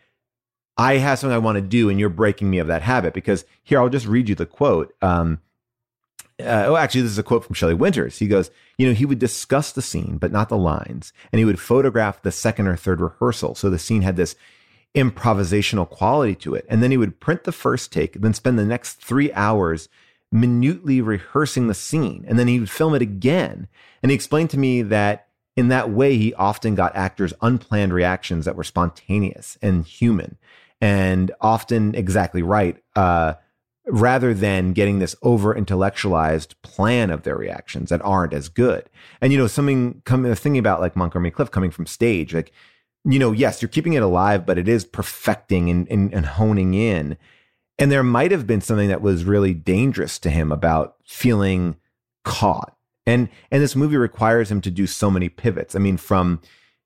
I 0.77 0.97
have 0.97 1.19
something 1.19 1.35
I 1.35 1.39
want 1.39 1.57
to 1.57 1.63
do 1.63 1.89
and 1.89 2.01
you're 2.01 2.09
breaking 2.09 2.51
me 2.51 2.59
of 2.59 2.67
that 2.67 2.83
habit. 2.83 3.15
Because 3.15 3.45
here, 3.63 3.79
I'll 3.79 3.89
just 3.89 4.07
read 4.07 4.29
you 4.29 4.35
the 4.35 4.47
quote. 4.47 4.95
Um, 5.03 5.41
uh, 6.41 6.65
oh, 6.67 6.77
actually, 6.77 7.03
this 7.03 7.13
is 7.13 7.19
a 7.19 7.23
quote 7.23 7.45
from 7.45 7.55
Shelley 7.55 7.75
Winters. 7.75 8.19
He 8.19 8.27
goes, 8.27 8.51
you 8.79 8.87
know, 8.87 8.95
he 8.95 9.05
would 9.05 9.19
discuss 9.19 9.73
the 9.73 9.83
scene, 9.83 10.19
but 10.19 10.33
not 10.33 10.49
the 10.49 10.57
lines. 10.57 11.13
And 11.31 11.39
he 11.39 11.45
would 11.45 11.61
photograph 11.61 12.23
the 12.23 12.33
second 12.33 12.67
or 12.67 12.77
third 12.77 13.01
rehearsal. 13.01 13.55
So 13.55 13.71
the 13.71 13.79
scene 13.79 14.03
had 14.03 14.17
this 14.17 14.35
improvisational 14.95 15.89
quality 15.89 16.35
to 16.37 16.55
it. 16.55 16.67
And 16.69 16.83
then 16.83 16.91
he 16.91 16.97
would 16.97 17.21
print 17.21 17.45
the 17.45 17.53
first 17.53 17.93
take, 17.93 18.15
then 18.15 18.35
spend 18.35 18.59
the 18.59 18.65
next 18.65 18.95
three 18.95 19.33
hours 19.33 19.89
minutely 20.31 21.01
rehearsing 21.01 21.69
the 21.69 21.75
scene. 21.75 22.25
And 22.27 22.39
then 22.39 22.49
he 22.49 22.59
would 22.59 22.71
film 22.71 22.95
it 22.95 23.03
again. 23.03 23.69
And 24.03 24.11
he 24.11 24.15
explained 24.15 24.51
to 24.51 24.59
me 24.59 24.83
that 24.83 25.29
in 25.55 25.69
that 25.69 25.91
way, 25.91 26.17
he 26.17 26.33
often 26.35 26.75
got 26.75 26.97
actors' 26.97 27.35
unplanned 27.43 27.93
reactions 27.93 28.47
that 28.47 28.57
were 28.57 28.65
spontaneous 28.65 29.59
and 29.61 29.85
human 29.85 30.39
and 30.83 31.31
often 31.41 31.95
exactly 31.95 32.43
right. 32.43 32.77
Uh, 32.95 33.35
rather 33.87 34.33
than 34.33 34.73
getting 34.73 34.99
this 34.99 35.17
over 35.23 35.57
intellectualized 35.57 36.61
plan 36.63 37.11
of 37.11 37.23
their 37.23 37.37
reactions 37.37 37.91
that 37.91 38.01
aren't 38.03 38.33
as 38.33 38.49
good. 38.49 38.89
And 39.21 39.33
you 39.33 39.39
know, 39.39 39.47
something 39.47 40.03
coming 40.05 40.33
thinking 40.35 40.59
about 40.59 40.81
like 40.81 40.95
Montgomery 40.95 41.31
Clift 41.31 41.53
coming 41.53 41.71
from 41.71 41.87
stage, 41.87 42.35
like 42.35 42.53
you 43.05 43.19
know, 43.19 43.33
yes, 43.33 43.61
you're 43.61 43.69
keeping 43.69 43.95
it 43.95 44.03
alive, 44.03 44.47
but 44.47 44.59
it 44.59 44.69
is 44.69 44.85
perfecting 44.85 45.69
and, 45.69 45.89
and, 45.91 46.15
and 46.15 46.25
honing 46.25 46.75
in. 46.75 47.17
And 47.77 47.91
there 47.91 48.05
might 48.05 48.31
have 48.31 48.47
been 48.47 48.61
something 48.61 48.89
that 48.89 49.03
was 49.03 49.25
really 49.25 49.55
dangerous 49.55 50.21
to 50.21 50.31
him 50.31 50.53
about 50.53 50.95
feeling 51.05 51.77
caught. 52.25 52.77
And 53.07 53.29
and 53.51 53.61
this 53.63 53.75
movie 53.75 53.97
requires 53.97 54.51
him 54.51 54.61
to 54.61 54.71
do 54.71 54.87
so 54.87 55.11
many 55.11 55.29
pivots. 55.29 55.75
I 55.75 55.81
mean, 55.81 55.97
from 55.97 56.41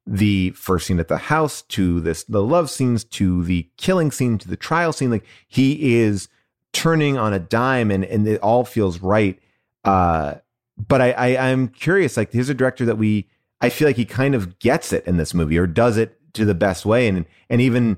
the 0.06 0.50
first 0.50 0.86
scene 0.86 1.00
at 1.00 1.08
the 1.08 1.18
house 1.18 1.62
to 1.62 2.00
this 2.00 2.24
the 2.24 2.42
love 2.42 2.70
scenes 2.70 3.02
to 3.02 3.42
the 3.42 3.68
killing 3.76 4.10
scene 4.10 4.38
to 4.38 4.48
the 4.48 4.56
trial 4.56 4.92
scene, 4.92 5.10
like 5.10 5.24
he 5.48 5.96
is 5.96 6.28
turning 6.72 7.16
on 7.16 7.32
a 7.32 7.38
dime 7.38 7.90
and, 7.90 8.04
and 8.04 8.26
it 8.28 8.40
all 8.40 8.64
feels 8.64 9.00
right. 9.00 9.38
Uh, 9.84 10.34
but 10.76 11.00
I, 11.00 11.12
I 11.12 11.50
I'm 11.50 11.68
curious, 11.68 12.16
like 12.16 12.32
here's 12.32 12.48
a 12.48 12.54
director 12.54 12.84
that 12.84 12.98
we 12.98 13.28
I 13.60 13.68
feel 13.68 13.88
like 13.88 13.96
he 13.96 14.04
kind 14.04 14.34
of 14.34 14.58
gets 14.58 14.92
it 14.92 15.06
in 15.06 15.16
this 15.16 15.34
movie 15.34 15.58
or 15.58 15.66
does 15.66 15.96
it 15.96 16.18
to 16.34 16.44
the 16.44 16.54
best 16.54 16.86
way. 16.86 17.08
And 17.08 17.26
and 17.50 17.60
even 17.60 17.96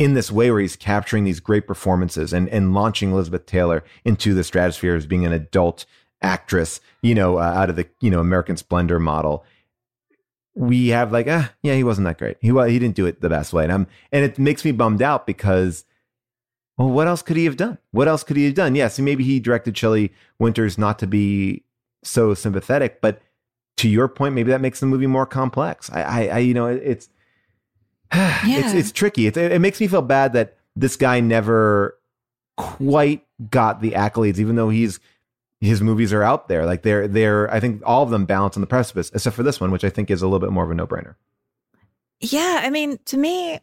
in 0.00 0.14
this 0.14 0.32
way 0.32 0.50
where 0.50 0.60
he's 0.60 0.76
capturing 0.76 1.24
these 1.24 1.40
great 1.40 1.66
performances 1.66 2.32
and, 2.32 2.48
and 2.48 2.72
launching 2.72 3.12
Elizabeth 3.12 3.44
Taylor 3.44 3.84
into 4.02 4.32
the 4.32 4.42
stratosphere 4.42 4.96
as 4.96 5.06
being 5.06 5.26
an 5.26 5.32
adult 5.32 5.84
actress, 6.22 6.80
you 7.02 7.14
know, 7.14 7.36
uh, 7.38 7.42
out 7.42 7.68
of 7.68 7.76
the, 7.76 7.86
you 8.00 8.10
know, 8.10 8.20
American 8.20 8.56
Splendor 8.56 8.98
model. 8.98 9.44
We 10.60 10.88
have 10.88 11.10
like, 11.10 11.26
ah, 11.28 11.52
yeah, 11.62 11.74
he 11.74 11.84
wasn't 11.84 12.06
that 12.06 12.18
great. 12.18 12.36
He 12.40 12.48
he 12.48 12.78
didn't 12.78 12.94
do 12.94 13.06
it 13.06 13.20
the 13.20 13.30
best 13.30 13.52
way. 13.52 13.64
And 13.64 13.72
I'm, 13.72 13.86
and 14.12 14.24
it 14.24 14.38
makes 14.38 14.64
me 14.64 14.72
bummed 14.72 15.00
out 15.00 15.26
because, 15.26 15.84
well, 16.76 16.90
what 16.90 17.06
else 17.06 17.22
could 17.22 17.38
he 17.38 17.46
have 17.46 17.56
done? 17.56 17.78
What 17.92 18.08
else 18.08 18.22
could 18.22 18.36
he 18.36 18.44
have 18.44 18.54
done? 18.54 18.74
Yes, 18.74 18.98
maybe 18.98 19.24
he 19.24 19.40
directed 19.40 19.76
Shelley 19.76 20.12
Winters 20.38 20.76
not 20.76 20.98
to 20.98 21.06
be 21.06 21.64
so 22.02 22.34
sympathetic, 22.34 23.00
but 23.00 23.22
to 23.78 23.88
your 23.88 24.08
point, 24.08 24.34
maybe 24.34 24.50
that 24.50 24.60
makes 24.60 24.80
the 24.80 24.86
movie 24.86 25.06
more 25.06 25.24
complex. 25.24 25.90
I, 25.90 26.02
I, 26.02 26.26
I 26.26 26.38
you 26.38 26.52
know, 26.52 26.66
it, 26.66 26.82
it's, 26.84 27.08
yeah. 28.12 28.42
it's 28.44 28.74
it's 28.74 28.92
tricky. 28.92 29.26
It, 29.26 29.36
it 29.38 29.60
makes 29.60 29.80
me 29.80 29.86
feel 29.86 30.02
bad 30.02 30.34
that 30.34 30.58
this 30.76 30.96
guy 30.96 31.20
never 31.20 31.98
quite 32.58 33.24
got 33.48 33.80
the 33.80 33.92
accolades, 33.92 34.38
even 34.38 34.56
though 34.56 34.68
he's 34.68 35.00
his 35.60 35.80
movies 35.82 36.12
are 36.12 36.22
out 36.22 36.48
there. 36.48 36.64
Like 36.66 36.82
they're 36.82 37.06
they're 37.08 37.52
I 37.52 37.60
think 37.60 37.82
all 37.84 38.02
of 38.02 38.10
them 38.10 38.24
balance 38.24 38.56
on 38.56 38.60
the 38.60 38.66
precipice, 38.66 39.10
except 39.14 39.36
for 39.36 39.42
this 39.42 39.60
one, 39.60 39.70
which 39.70 39.84
I 39.84 39.90
think 39.90 40.10
is 40.10 40.22
a 40.22 40.26
little 40.26 40.40
bit 40.40 40.52
more 40.52 40.64
of 40.64 40.70
a 40.70 40.74
no 40.74 40.86
brainer. 40.86 41.14
Yeah, 42.20 42.60
I 42.62 42.70
mean, 42.70 42.98
to 43.06 43.16
me, 43.16 43.58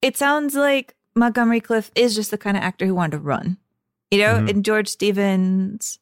it 0.00 0.16
sounds 0.16 0.54
like 0.54 0.94
Montgomery 1.14 1.60
Clift 1.60 1.92
is 1.98 2.14
just 2.14 2.30
the 2.30 2.38
kind 2.38 2.56
of 2.56 2.62
actor 2.62 2.86
who 2.86 2.94
wanted 2.94 3.12
to 3.18 3.22
run. 3.22 3.58
You 4.10 4.18
know, 4.18 4.34
Mm-hmm. 4.34 4.48
and 4.48 4.64
George 4.64 4.88
Stevens 4.88 5.98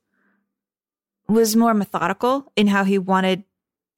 was 1.29 1.55
more 1.55 1.75
methodical 1.75 2.51
in 2.57 2.67
how 2.67 2.85
he 2.85 2.99
wanted 2.99 3.45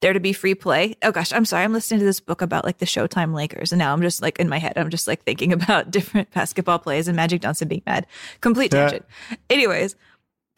there 0.01 0.13
to 0.13 0.19
be 0.19 0.33
free 0.33 0.53
play. 0.53 0.95
Oh 1.01 1.11
gosh, 1.11 1.31
I'm 1.33 1.45
sorry. 1.45 1.63
I'm 1.63 1.73
listening 1.73 1.99
to 2.01 2.05
this 2.05 2.19
book 2.19 2.41
about 2.41 2.65
like 2.65 2.77
the 2.79 2.85
Showtime 2.85 3.33
Lakers, 3.33 3.71
and 3.71 3.79
now 3.79 3.93
I'm 3.93 4.01
just 4.01 4.21
like 4.21 4.37
in 4.39 4.49
my 4.49 4.59
head, 4.59 4.73
I'm 4.77 4.89
just 4.89 5.07
like 5.07 5.23
thinking 5.23 5.51
about 5.59 5.89
different 5.91 6.29
basketball 6.31 6.77
plays 6.79 7.07
and 7.07 7.15
Magic 7.15 7.41
Johnson 7.41 7.67
being 7.67 7.83
mad. 7.85 8.05
Complete 8.41 8.73
Yeah. 8.73 8.81
tangent. 8.89 9.05
Anyways, 9.49 9.95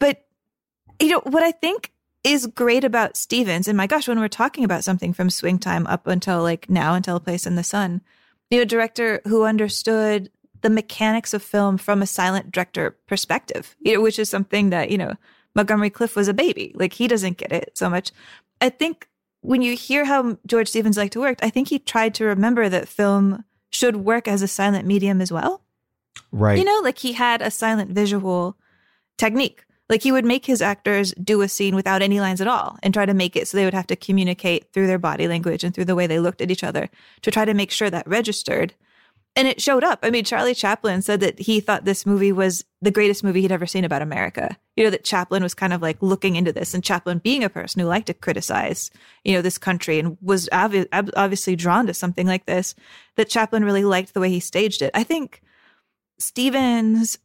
but 0.00 0.25
you 1.00 1.08
know 1.08 1.20
what 1.24 1.42
I 1.42 1.52
think 1.52 1.92
is 2.24 2.46
great 2.46 2.84
about 2.84 3.16
Stevens, 3.16 3.68
and 3.68 3.76
my 3.76 3.86
gosh, 3.86 4.08
when 4.08 4.18
we're 4.18 4.28
talking 4.28 4.64
about 4.64 4.84
something 4.84 5.12
from 5.12 5.30
Swing 5.30 5.58
Time 5.58 5.86
up 5.86 6.06
until 6.06 6.42
like 6.42 6.68
now, 6.68 6.94
until 6.94 7.16
A 7.16 7.20
Place 7.20 7.46
in 7.46 7.54
the 7.54 7.62
Sun, 7.62 8.02
you 8.50 8.58
know, 8.58 8.62
a 8.62 8.66
director 8.66 9.20
who 9.24 9.44
understood 9.44 10.30
the 10.62 10.70
mechanics 10.70 11.34
of 11.34 11.42
film 11.42 11.78
from 11.78 12.02
a 12.02 12.06
silent 12.06 12.50
director 12.50 12.96
perspective, 13.06 13.76
you 13.80 13.94
know, 13.94 14.00
which 14.00 14.18
is 14.18 14.30
something 14.30 14.70
that, 14.70 14.90
you 14.90 14.98
know, 14.98 15.14
Montgomery 15.54 15.90
Clift 15.90 16.16
was 16.16 16.28
a 16.28 16.34
baby. 16.34 16.72
Like 16.74 16.92
he 16.92 17.06
doesn't 17.06 17.38
get 17.38 17.52
it 17.52 17.72
so 17.74 17.88
much. 17.88 18.10
I 18.60 18.70
think 18.70 19.08
when 19.42 19.62
you 19.62 19.76
hear 19.76 20.04
how 20.04 20.38
George 20.46 20.68
Stevens 20.68 20.96
liked 20.96 21.12
to 21.12 21.20
work, 21.20 21.38
I 21.42 21.50
think 21.50 21.68
he 21.68 21.78
tried 21.78 22.14
to 22.14 22.24
remember 22.24 22.68
that 22.68 22.88
film 22.88 23.44
should 23.70 23.96
work 23.96 24.26
as 24.26 24.42
a 24.42 24.48
silent 24.48 24.86
medium 24.86 25.20
as 25.20 25.30
well. 25.30 25.62
Right. 26.32 26.58
You 26.58 26.64
know, 26.64 26.80
like 26.82 26.98
he 26.98 27.12
had 27.12 27.42
a 27.42 27.50
silent 27.50 27.90
visual 27.90 28.56
technique. 29.18 29.64
Like 29.88 30.02
he 30.02 30.12
would 30.12 30.24
make 30.24 30.46
his 30.46 30.62
actors 30.62 31.14
do 31.22 31.42
a 31.42 31.48
scene 31.48 31.76
without 31.76 32.02
any 32.02 32.20
lines 32.20 32.40
at 32.40 32.48
all 32.48 32.76
and 32.82 32.92
try 32.92 33.06
to 33.06 33.14
make 33.14 33.36
it 33.36 33.46
so 33.46 33.56
they 33.56 33.64
would 33.64 33.74
have 33.74 33.86
to 33.88 33.96
communicate 33.96 34.72
through 34.72 34.88
their 34.88 34.98
body 34.98 35.28
language 35.28 35.62
and 35.62 35.74
through 35.74 35.84
the 35.84 35.94
way 35.94 36.06
they 36.06 36.18
looked 36.18 36.40
at 36.40 36.50
each 36.50 36.64
other 36.64 36.90
to 37.22 37.30
try 37.30 37.44
to 37.44 37.54
make 37.54 37.70
sure 37.70 37.90
that 37.90 38.08
registered. 38.08 38.74
And 39.36 39.46
it 39.46 39.60
showed 39.60 39.84
up. 39.84 39.98
I 40.02 40.10
mean, 40.10 40.24
Charlie 40.24 40.54
Chaplin 40.54 41.02
said 41.02 41.20
that 41.20 41.38
he 41.38 41.60
thought 41.60 41.84
this 41.84 42.06
movie 42.06 42.32
was 42.32 42.64
the 42.80 42.90
greatest 42.90 43.22
movie 43.22 43.42
he'd 43.42 43.52
ever 43.52 43.66
seen 43.66 43.84
about 43.84 44.00
America. 44.00 44.56
You 44.76 44.84
know, 44.84 44.90
that 44.90 45.04
Chaplin 45.04 45.42
was 45.42 45.52
kind 45.52 45.74
of 45.74 45.82
like 45.82 45.98
looking 46.00 46.36
into 46.36 46.54
this 46.54 46.72
and 46.72 46.82
Chaplin 46.82 47.18
being 47.18 47.44
a 47.44 47.50
person 47.50 47.80
who 47.80 47.86
liked 47.86 48.06
to 48.06 48.14
criticize, 48.14 48.90
you 49.24 49.34
know, 49.34 49.42
this 49.42 49.58
country 49.58 49.98
and 49.98 50.16
was 50.22 50.48
obvi- 50.52 50.88
ob- 50.92 51.10
obviously 51.16 51.54
drawn 51.54 51.86
to 51.86 51.94
something 51.94 52.26
like 52.26 52.46
this, 52.46 52.74
that 53.16 53.28
Chaplin 53.28 53.62
really 53.62 53.84
liked 53.84 54.14
the 54.14 54.20
way 54.20 54.30
he 54.30 54.40
staged 54.40 54.80
it. 54.80 54.90
I 54.94 55.02
think 55.02 55.42
Stevens 56.18 57.18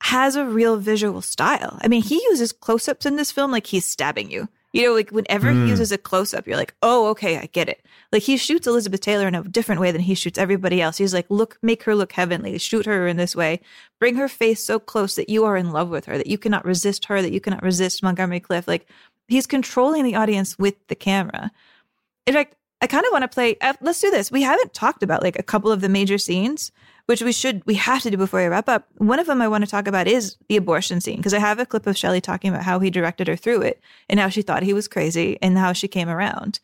has 0.00 0.36
a 0.36 0.44
real 0.44 0.76
visual 0.76 1.20
style. 1.22 1.78
I 1.82 1.88
mean, 1.88 2.02
he 2.02 2.22
uses 2.30 2.52
close 2.52 2.88
ups 2.88 3.06
in 3.06 3.16
this 3.16 3.32
film 3.32 3.50
like 3.50 3.66
he's 3.66 3.84
stabbing 3.84 4.30
you. 4.30 4.48
You 4.74 4.82
know, 4.84 4.94
like 4.94 5.10
whenever 5.10 5.50
Mm. 5.50 5.64
he 5.64 5.70
uses 5.70 5.90
a 5.92 5.98
close 5.98 6.34
up, 6.34 6.46
you're 6.46 6.56
like, 6.58 6.74
oh, 6.82 7.08
okay, 7.08 7.38
I 7.38 7.46
get 7.46 7.70
it. 7.70 7.84
Like 8.12 8.22
he 8.22 8.36
shoots 8.36 8.66
Elizabeth 8.66 9.00
Taylor 9.00 9.26
in 9.26 9.34
a 9.34 9.42
different 9.42 9.80
way 9.80 9.90
than 9.92 10.02
he 10.02 10.14
shoots 10.14 10.38
everybody 10.38 10.82
else. 10.82 10.98
He's 10.98 11.14
like, 11.14 11.26
look, 11.30 11.58
make 11.62 11.84
her 11.84 11.94
look 11.94 12.12
heavenly, 12.12 12.58
shoot 12.58 12.84
her 12.84 13.08
in 13.08 13.16
this 13.16 13.34
way, 13.34 13.60
bring 13.98 14.16
her 14.16 14.28
face 14.28 14.62
so 14.62 14.78
close 14.78 15.14
that 15.16 15.30
you 15.30 15.44
are 15.46 15.56
in 15.56 15.72
love 15.72 15.88
with 15.88 16.04
her, 16.04 16.18
that 16.18 16.26
you 16.26 16.36
cannot 16.36 16.66
resist 16.66 17.06
her, 17.06 17.22
that 17.22 17.32
you 17.32 17.40
cannot 17.40 17.62
resist 17.62 18.02
Montgomery 18.02 18.40
Clift. 18.40 18.68
Like 18.68 18.86
he's 19.26 19.46
controlling 19.46 20.04
the 20.04 20.16
audience 20.16 20.58
with 20.58 20.74
the 20.88 20.94
camera. 20.94 21.50
In 22.26 22.34
fact, 22.34 22.54
I 22.82 22.86
kind 22.86 23.06
of 23.06 23.10
want 23.10 23.22
to 23.22 23.28
play. 23.28 23.56
Uh, 23.62 23.72
let's 23.80 24.00
do 24.00 24.10
this. 24.10 24.30
We 24.30 24.42
haven't 24.42 24.74
talked 24.74 25.02
about 25.02 25.22
like 25.22 25.38
a 25.38 25.42
couple 25.42 25.72
of 25.72 25.80
the 25.80 25.88
major 25.88 26.18
scenes, 26.18 26.70
which 27.08 27.22
we 27.22 27.32
should, 27.32 27.62
we 27.64 27.72
have 27.72 28.02
to 28.02 28.10
do 28.10 28.18
before 28.18 28.40
we 28.40 28.48
wrap 28.48 28.68
up. 28.68 28.86
One 28.98 29.18
of 29.18 29.26
them 29.26 29.40
I 29.40 29.48
want 29.48 29.64
to 29.64 29.70
talk 29.70 29.88
about 29.88 30.06
is 30.06 30.36
the 30.50 30.58
abortion 30.58 31.00
scene 31.00 31.16
because 31.16 31.32
I 31.32 31.38
have 31.38 31.58
a 31.58 31.64
clip 31.64 31.86
of 31.86 31.96
Shelley 31.96 32.20
talking 32.20 32.50
about 32.50 32.64
how 32.64 32.80
he 32.80 32.90
directed 32.90 33.28
her 33.28 33.36
through 33.36 33.62
it 33.62 33.80
and 34.10 34.20
how 34.20 34.28
she 34.28 34.42
thought 34.42 34.62
he 34.62 34.74
was 34.74 34.88
crazy 34.88 35.38
and 35.40 35.56
how 35.56 35.72
she 35.72 35.88
came 35.88 36.10
around. 36.10 36.60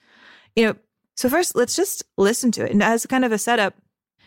You 0.55 0.67
know, 0.67 0.77
so 1.15 1.31
first 1.31 1.57
let's 1.57 1.75
just 1.75 2.05
listen 2.19 2.53
to 2.53 2.65
it. 2.67 2.73
And 2.73 2.83
as 2.83 3.07
kind 3.07 3.25
of 3.25 3.33
a 3.33 3.39
setup, 3.39 3.75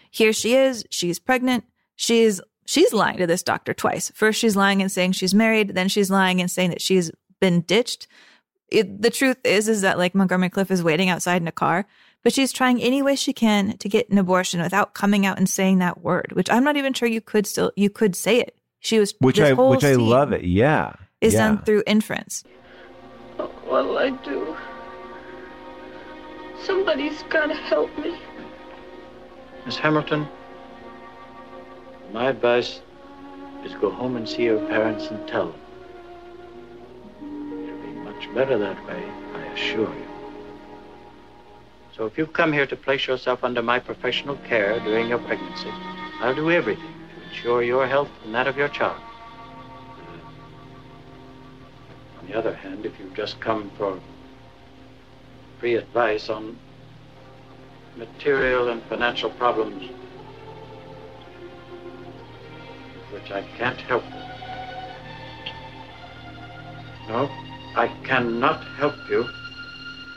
here 0.10 0.34
she 0.34 0.56
is. 0.56 0.84
She's 0.90 1.20
pregnant. 1.20 1.66
She's 1.96 2.42
she's 2.66 2.94
lying 2.94 3.18
to 3.18 3.28
this 3.28 3.44
doctor 3.44 3.76
twice. 3.76 4.12
First, 4.16 4.40
she's 4.40 4.56
lying 4.56 4.82
and 4.82 4.92
saying 4.92 5.12
she's 5.12 5.36
married. 5.36 5.76
Then 5.76 5.88
she's 5.88 6.10
lying 6.10 6.42
and 6.42 6.50
saying 6.50 6.72
that 6.72 6.82
she's 6.82 7.12
been 7.40 7.62
ditched 7.62 8.08
it, 8.70 9.02
the 9.02 9.10
truth 9.10 9.38
is 9.44 9.70
is 9.70 9.82
that 9.82 9.98
like 9.98 10.16
Montgomery 10.16 10.50
Clift 10.50 10.72
is 10.72 10.84
waiting 10.84 11.10
outside 11.10 11.42
in 11.42 11.48
a 11.48 11.54
car, 11.54 11.86
but 12.28 12.34
she's 12.34 12.52
trying 12.52 12.82
any 12.82 13.02
way 13.02 13.16
she 13.16 13.32
can 13.32 13.78
to 13.78 13.88
get 13.88 14.10
an 14.10 14.18
abortion 14.18 14.62
without 14.62 14.94
coming 14.94 15.26
out 15.26 15.38
and 15.38 15.50
saying 15.50 15.80
that 15.80 16.02
word, 16.02 16.34
which 16.34 16.50
I'm 16.50 16.62
not 16.62 16.76
even 16.76 16.92
sure 16.92 17.08
you 17.08 17.22
could 17.22 17.48
still 17.48 17.72
you 17.78 17.90
could 17.90 18.18
say 18.18 18.42
it. 18.42 18.60
She 18.82 19.00
was 19.00 19.14
Which 19.20 19.38
this 19.38 19.52
I 19.52 19.54
whole 19.54 19.70
which 19.70 19.86
I 19.86 19.94
love 19.94 20.34
it. 20.34 20.44
Yeah. 20.44 20.92
Is 21.22 21.36
yeah. 21.36 21.48
done 21.48 21.60
through 21.60 21.84
inference. 21.88 22.44
What'll 23.38 23.98
I 23.98 24.10
do? 24.10 24.58
Somebody's 26.64 27.24
gotta 27.30 27.54
help 27.54 27.98
me. 27.98 28.20
Miss 29.66 29.78
Hamilton, 29.78 30.28
my 32.12 32.28
advice 32.28 32.82
is 33.64 33.74
go 33.76 33.90
home 33.90 34.18
and 34.18 34.28
see 34.28 34.44
your 34.44 34.60
parents 34.68 35.08
and 35.08 35.26
tell 35.30 35.54
them. 35.54 35.62
It'll 37.64 37.82
be 37.84 37.94
much 38.00 38.36
better 38.36 38.58
that 38.58 38.86
way, 38.86 39.02
I 39.34 39.46
assure 39.54 39.96
you. 39.96 40.17
So 41.98 42.06
if 42.06 42.16
you've 42.16 42.32
come 42.32 42.54
here 42.54 42.68
to 42.68 42.76
place 42.76 43.08
yourself 43.08 43.44
under 43.44 43.64
my 43.64 43.80
professional 43.80 44.36
care 44.48 44.80
during 44.82 45.10
your 45.10 45.18
pregnancy, 45.18 45.72
I'll 46.22 46.36
do 46.36 46.52
everything 46.52 46.94
to 47.10 47.30
ensure 47.30 47.64
your 47.64 47.88
health 47.88 48.10
and 48.24 48.36
that 48.36 48.46
of 48.46 48.56
your 48.56 48.70
child. 48.70 49.02
Uh, 50.00 50.20
on 52.20 52.28
the 52.28 52.38
other 52.38 52.54
hand, 52.54 52.86
if 52.86 53.00
you've 53.00 53.16
just 53.16 53.40
come 53.40 53.72
for 53.78 54.00
free 55.60 55.74
advice 55.74 56.30
on 56.30 56.60
material 57.96 58.70
and 58.70 58.84
financial 58.84 59.32
problems 59.32 59.90
which 63.12 63.32
I 63.32 63.42
can't 63.58 63.80
help. 63.82 64.04
You. 64.04 64.10
No, 67.08 67.30
I 67.76 67.88
cannot 68.04 68.64
help 68.78 68.96
you. 69.10 69.28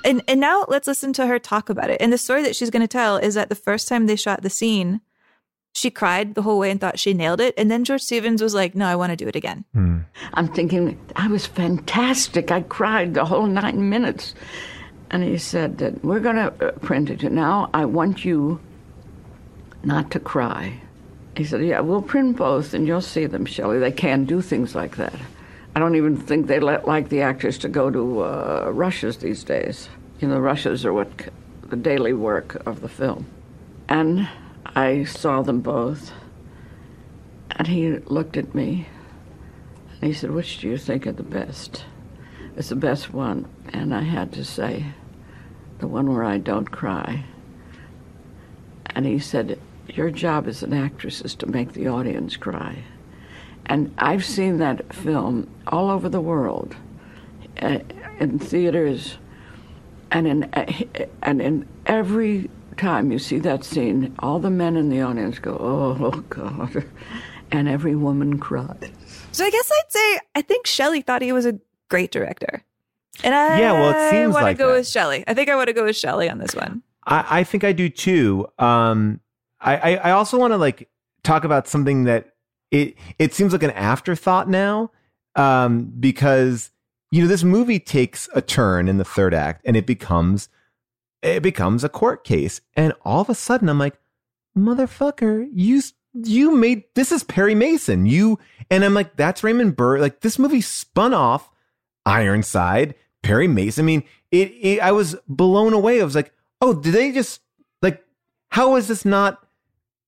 And 0.05 0.23
and 0.29 0.41
now 0.41 0.65
let's 0.69 0.87
listen 0.87 1.13
to 1.15 1.27
her 1.27 1.39
talk 1.39 1.69
about 1.69 1.91
it. 1.91 2.01
And 2.01 2.13
the 2.13 2.19
story 2.19 2.43
that 2.43 2.57
she's 2.57 2.71
going 2.71 2.83
to 2.83 2.89
tell 2.89 3.17
is 3.17 3.35
that 3.35 3.49
the 3.49 3.55
first 3.55 3.89
time 3.89 4.07
they 4.07 4.17
shot 4.17 4.43
the 4.43 4.51
scene, 4.51 5.01
she 5.73 5.91
cried 5.91 6.35
the 6.35 6.43
whole 6.43 6.59
way 6.59 6.71
and 6.71 6.81
thought 6.81 6.99
she 6.99 7.15
nailed 7.15 7.41
it. 7.41 7.55
And 7.57 7.71
then 7.71 7.85
George 7.85 8.03
Stevens 8.03 8.43
was 8.43 8.55
like, 8.55 8.75
"No, 8.75 8.87
I 8.87 8.97
want 8.97 9.11
to 9.11 9.17
do 9.17 9.29
it 9.29 9.37
again." 9.37 9.65
I'm 10.35 10.49
thinking, 10.49 10.99
I 11.17 11.29
was 11.29 11.47
fantastic. 11.47 12.51
I 12.51 12.63
cried 12.63 13.15
the 13.15 13.25
whole 13.25 13.47
nine 13.47 13.89
minutes. 13.89 14.35
And 15.11 15.25
he 15.25 15.39
said 15.39 15.79
that 15.79 16.05
we're 16.05 16.21
going 16.21 16.37
to 16.37 16.69
uh, 16.69 16.71
print 16.79 17.11
it. 17.11 17.23
And 17.25 17.35
now 17.35 17.69
I 17.75 17.85
want 17.85 18.25
you 18.25 18.61
not 19.83 20.11
to 20.13 20.21
cry. 20.21 20.81
He 21.37 21.45
said, 21.45 21.65
Yeah, 21.65 21.81
we'll 21.81 22.03
print 22.03 22.37
both 22.37 22.75
and 22.75 22.87
you'll 22.87 23.01
see 23.01 23.27
them, 23.27 23.45
Shelley. 23.45 23.79
They 23.79 23.93
can 23.93 24.25
do 24.25 24.41
things 24.41 24.75
like 24.75 24.97
that. 24.97 25.15
I 25.75 25.79
don't 25.79 25.95
even 25.95 26.17
think 26.17 26.47
they 26.47 26.61
let 26.61 26.87
like 26.87 27.09
the 27.09 27.23
actors 27.23 27.59
to 27.59 27.69
go 27.69 27.91
to 27.91 28.25
uh, 28.25 28.71
rushes 28.73 29.19
these 29.19 29.45
days. 29.45 29.89
You 30.21 30.29
know, 30.29 30.39
rushes 30.39 30.85
are 30.85 30.93
what 30.93 31.09
the 31.63 31.77
daily 31.77 32.13
work 32.13 32.67
of 32.67 32.81
the 32.81 32.89
film. 32.89 33.27
And 33.89 34.29
I 34.67 35.05
saw 35.05 35.43
them 35.43 35.61
both. 35.61 36.13
And 37.53 37.69
he 37.69 37.99
looked 37.99 38.37
at 38.37 38.55
me 38.55 38.89
and 40.01 40.09
he 40.09 40.13
said, 40.13 40.31
Which 40.31 40.59
do 40.59 40.69
you 40.69 40.77
think 40.77 41.07
are 41.07 41.13
the 41.13 41.23
best? 41.23 41.85
It's 42.57 42.71
the 42.71 42.77
best 42.77 43.13
one. 43.13 43.49
And 43.73 43.95
I 43.95 44.03
had 44.03 44.33
to 44.33 44.45
say, 44.45 44.87
The 45.79 45.87
one 45.87 46.13
where 46.13 46.25
I 46.25 46.39
don't 46.39 46.71
cry. 46.71 47.25
And 48.87 49.07
he 49.07 49.19
said, 49.19 49.61
Your 49.89 50.11
job 50.11 50.49
as 50.49 50.63
an 50.63 50.73
actress 50.73 51.21
is 51.21 51.35
to 51.37 51.47
make 51.47 51.73
the 51.73 51.89
audience 51.89 52.37
cry. 52.37 52.85
And 53.67 53.95
I've 53.99 54.25
seen 54.25 54.59
that 54.59 54.93
film 54.93 55.49
all 55.69 55.91
over 55.91 56.09
the 56.09 56.21
world, 56.21 56.75
uh, 57.63 57.79
in 58.19 58.39
theaters, 58.39 59.19
and 60.11 60.27
in 60.27 60.45
uh, 60.45 60.67
and 61.23 61.41
in 61.41 61.69
every 61.87 62.51
time 62.77 63.13
you 63.13 63.19
see 63.19 63.39
that 63.41 63.65
scene, 63.65 64.15
all 64.19 64.39
the 64.39 64.51
men 64.51 64.77
in 64.77 64.89
the 64.89 65.01
audience 65.03 65.39
go, 65.39 65.57
"Oh 65.61 66.11
God," 66.31 66.85
and 67.53 67.69
every 67.69 67.95
woman 67.95 68.39
cries. 68.41 68.91
So 69.33 69.45
I 69.45 69.51
guess 69.51 69.71
I'd 69.71 69.93
say 69.93 70.19
I 70.35 70.43
think 70.43 70.67
Shelley 70.67 71.03
thought 71.03 71.23
he 71.23 71.33
was 71.33 71.47
a 71.47 71.59
great 71.89 72.11
director. 72.11 72.65
And 73.23 73.35
I 73.35 73.61
Yeah, 73.61 73.73
well, 73.73 73.91
it 73.91 74.11
seems 74.11 74.35
want 74.35 74.45
like 74.45 74.57
to 74.57 74.63
go 74.63 74.69
that. 74.73 74.79
with 74.79 74.89
Shelley. 74.89 75.23
I 75.29 75.35
think 75.35 75.49
I 75.49 75.55
want 75.57 75.69
to 75.69 75.73
go 75.75 75.85
with 75.85 75.97
Shelley 75.97 76.29
on 76.29 76.39
this 76.39 76.55
one. 76.55 76.83
I, 77.07 77.41
I 77.41 77.45
think 77.45 77.63
I 77.65 77.73
do 77.73 77.89
too. 77.89 78.47
Um, 78.59 79.21
I, 79.61 79.77
I, 79.77 79.95
I 79.97 80.11
also 80.13 80.39
want 80.39 80.53
to 80.53 80.57
like 80.57 80.89
talk 81.23 81.45
about 81.45 81.69
something 81.69 82.05
that 82.05 82.30
it 82.71 82.95
it 83.19 83.35
seems 83.35 83.53
like 83.53 83.63
an 83.63 83.71
afterthought 83.71 84.49
now, 84.49 84.91
um, 85.37 85.93
because 85.99 86.71
you 87.11 87.23
know 87.23 87.29
this 87.29 87.45
movie 87.45 87.81
takes 87.81 88.29
a 88.35 88.43
turn 88.43 88.89
in 88.89 88.99
the 88.99 89.05
third 89.05 89.35
act 89.35 89.63
and 89.65 89.77
it 89.77 89.87
becomes 89.87 90.49
it 91.23 91.43
becomes 91.43 91.85
a 91.85 91.89
court 91.89 92.25
case, 92.25 92.61
and 92.75 92.93
all 93.05 93.21
of 93.21 93.29
a 93.29 93.35
sudden 93.35 93.69
I'm 93.69 93.79
like, 93.79 93.99
motherfucker, 94.57 95.49
you 95.53 95.83
you 96.13 96.57
made 96.57 96.85
this 96.95 97.13
is 97.13 97.23
Perry 97.23 97.55
Mason, 97.55 98.07
you 98.07 98.39
and 98.71 98.85
I'm 98.85 98.95
like 98.95 99.17
that's 99.17 99.45
Raymond 99.45 99.77
Burr. 99.77 99.99
Like 99.99 100.21
this 100.21 100.39
movie 100.39 100.61
spun 100.61 101.15
off 101.15 101.51
Ironside, 102.07 102.95
Perry 103.23 103.49
Mason. 103.49 103.85
I 103.85 103.87
mean, 103.87 104.05
it, 104.31 104.53
it. 104.61 104.81
I 104.81 104.93
was 104.93 105.17
blown 105.29 105.73
away. 105.73 106.01
I 106.01 106.05
was 106.05 106.15
like, 106.15 106.33
oh, 106.61 106.75
did 106.75 106.95
they 106.95 107.13
just 107.13 107.41
like? 107.83 108.05
How 108.51 108.77
is 108.77 108.89
this 108.89 109.05
not 109.05 109.47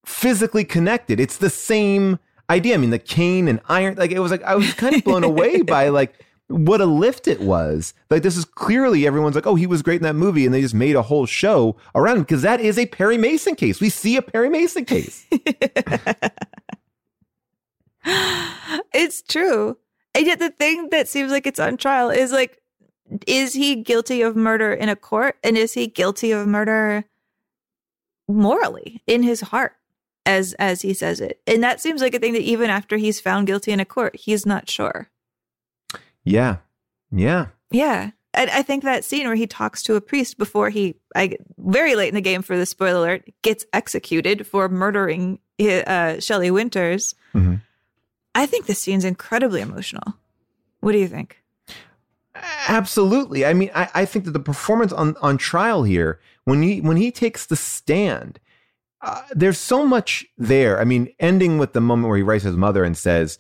physically 0.05 0.65
connected? 0.65 1.21
It's 1.21 1.37
the 1.37 1.51
same 1.51 2.19
idea. 2.53 2.75
I 2.75 2.79
mean, 2.79 2.91
the 2.91 2.99
cane 2.99 3.49
and 3.49 3.61
iron. 3.69 3.97
Like 3.97 4.11
it 4.11 4.21
was 4.21 4.31
like 4.31 4.43
I 4.43 4.55
was 4.55 4.73
kind 4.75 4.95
of 4.95 5.05
blown 5.05 5.25
away 5.25 5.63
by 5.63 5.89
like 5.89 6.15
what 6.49 6.81
a 6.81 6.87
lift 6.87 7.27
it 7.29 7.41
was. 7.41 7.95
Like 8.11 8.23
this 8.23 8.37
is 8.37 8.45
clearly 8.45 9.07
everyone's 9.07 9.35
like, 9.35 9.47
oh, 9.47 9.55
he 9.55 9.67
was 9.67 9.83
great 9.83 9.97
in 9.97 10.03
that 10.03 10.15
movie, 10.15 10.45
and 10.45 10.55
they 10.55 10.61
just 10.61 10.75
made 10.75 10.97
a 10.97 11.03
whole 11.03 11.27
show 11.27 11.77
around 11.95 12.17
him 12.19 12.23
because 12.23 12.43
that 12.43 12.61
is 12.61 12.79
a 12.79 12.87
Perry 12.87 13.19
Mason 13.19 13.55
case. 13.55 13.81
We 13.81 13.89
see 13.89 14.17
a 14.17 14.23
Perry 14.23 14.49
Mason 14.49 14.85
case. 14.85 15.27
It's 18.95 19.23
true. 19.23 19.77
And 20.15 20.27
yet 20.27 20.39
the 20.39 20.51
thing 20.51 20.91
that 20.91 21.09
seems 21.09 21.33
like 21.33 21.47
it's 21.47 21.61
on 21.61 21.77
trial 21.77 22.11
is 22.11 22.33
like, 22.33 22.61
is 23.27 23.55
he 23.55 23.77
guilty 23.77 24.23
of 24.23 24.37
murder 24.37 24.73
in 24.73 24.89
a 24.89 24.97
court? 24.97 25.37
And 25.43 25.57
is 25.57 25.75
he 25.75 25.87
guilty 25.87 26.33
of 26.33 26.47
murder 26.47 27.05
morally 28.29 29.03
in 29.07 29.23
his 29.23 29.41
heart? 29.41 29.75
As 30.25 30.53
as 30.55 30.83
he 30.83 30.95
says 30.95 31.21
it. 31.21 31.41
And 31.47 31.63
that 31.65 31.81
seems 31.81 32.01
like 32.01 32.15
a 32.15 32.19
thing 32.19 32.33
that 32.35 32.43
even 32.43 32.71
after 32.71 32.97
he's 32.97 33.21
found 33.21 33.47
guilty 33.49 33.73
in 33.73 33.81
a 33.81 33.85
court, 33.85 34.15
he's 34.17 34.47
not 34.47 34.71
sure. 34.71 35.11
yeah, 36.25 36.57
yeah. 37.11 37.47
Yeah. 37.71 38.11
And 38.35 38.49
I 38.51 38.63
think 38.63 38.83
that 38.85 39.05
scene 39.05 39.27
where 39.27 39.35
he 39.35 39.47
talks 39.47 39.83
to 39.83 39.95
a 39.97 40.01
priest 40.01 40.39
before 40.39 40.71
he, 40.71 40.95
I 41.15 41.37
very 41.59 41.95
late 41.97 42.09
in 42.09 42.15
the 42.15 42.21
game 42.21 42.41
for 42.43 42.57
the 42.57 42.65
spoiler 42.65 42.99
alert, 43.01 43.29
gets 43.43 43.67
executed 43.73 44.47
for 44.47 44.69
murdering 44.69 45.39
uh, 45.61 46.19
Shelley 46.21 46.51
Winters. 46.51 47.15
Mhm. 47.35 47.61
I 48.35 48.47
think 48.47 48.65
this 48.67 48.81
scene's 48.81 49.05
incredibly 49.05 49.61
emotional. 49.61 50.15
What 50.81 50.93
do 50.93 50.99
you 50.99 51.09
think? 51.09 51.43
Absolutely. 52.69 53.45
I 53.45 53.53
mean, 53.53 53.71
I, 53.75 53.89
I 53.95 54.05
think 54.05 54.25
that 54.25 54.31
the 54.31 54.41
performance 54.41 54.93
on, 54.93 55.17
on 55.21 55.37
trial 55.37 55.83
here, 55.83 56.19
when 56.45 56.63
he 56.63 56.81
when 56.81 56.97
he 56.97 57.11
takes 57.11 57.47
the 57.47 57.57
stand, 57.57 58.41
uh, 59.03 59.23
there's 59.33 59.59
so 59.59 59.85
much 59.87 60.25
there. 60.39 60.81
I 60.81 60.85
mean, 60.85 61.09
ending 61.19 61.59
with 61.59 61.73
the 61.73 61.81
moment 61.81 62.09
where 62.09 62.17
he 62.17 62.23
writes 62.23 62.45
his 62.45 62.57
mother 62.57 62.85
and 62.85 62.97
says, 62.97 63.39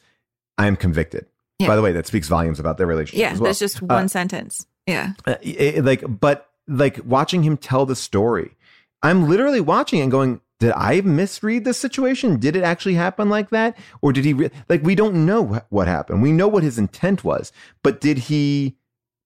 "I'm 0.58 0.76
convicted." 0.76 1.26
Yeah. 1.58 1.68
By 1.68 1.76
the 1.76 1.82
way, 1.82 1.92
that 1.92 2.06
speaks 2.06 2.28
volumes 2.28 2.58
about 2.58 2.78
their 2.78 2.86
relationship. 2.86 3.20
Yeah, 3.20 3.30
as 3.32 3.38
well. 3.38 3.44
there's 3.44 3.58
just 3.60 3.82
Uh, 3.82 3.86
one 3.86 4.08
sentence. 4.08 4.66
Yeah. 4.86 5.12
uh, 5.26 5.36
it- 5.42 5.84
like 5.84 6.02
but 6.20 6.48
like 6.66 7.00
watching 7.04 7.42
him 7.44 7.56
tell 7.56 7.84
the 7.86 7.94
story 7.96 8.56
i'm 9.02 9.28
literally 9.28 9.60
watching 9.60 10.00
and 10.00 10.10
going 10.12 10.40
did 10.60 10.72
i 10.76 11.00
misread 11.00 11.64
the 11.64 11.74
situation 11.74 12.38
did 12.38 12.54
it 12.54 12.62
actually 12.62 12.94
happen 12.94 13.28
like 13.28 13.50
that 13.50 13.76
or 14.00 14.12
did 14.12 14.24
he 14.24 14.32
re-? 14.32 14.50
like 14.68 14.80
we 14.84 14.94
don't 14.94 15.26
know 15.26 15.44
wh- 15.44 15.72
what 15.72 15.88
happened 15.88 16.22
we 16.22 16.30
know 16.32 16.46
what 16.46 16.62
his 16.62 16.78
intent 16.78 17.24
was 17.24 17.50
but 17.82 18.00
did 18.00 18.16
he 18.16 18.76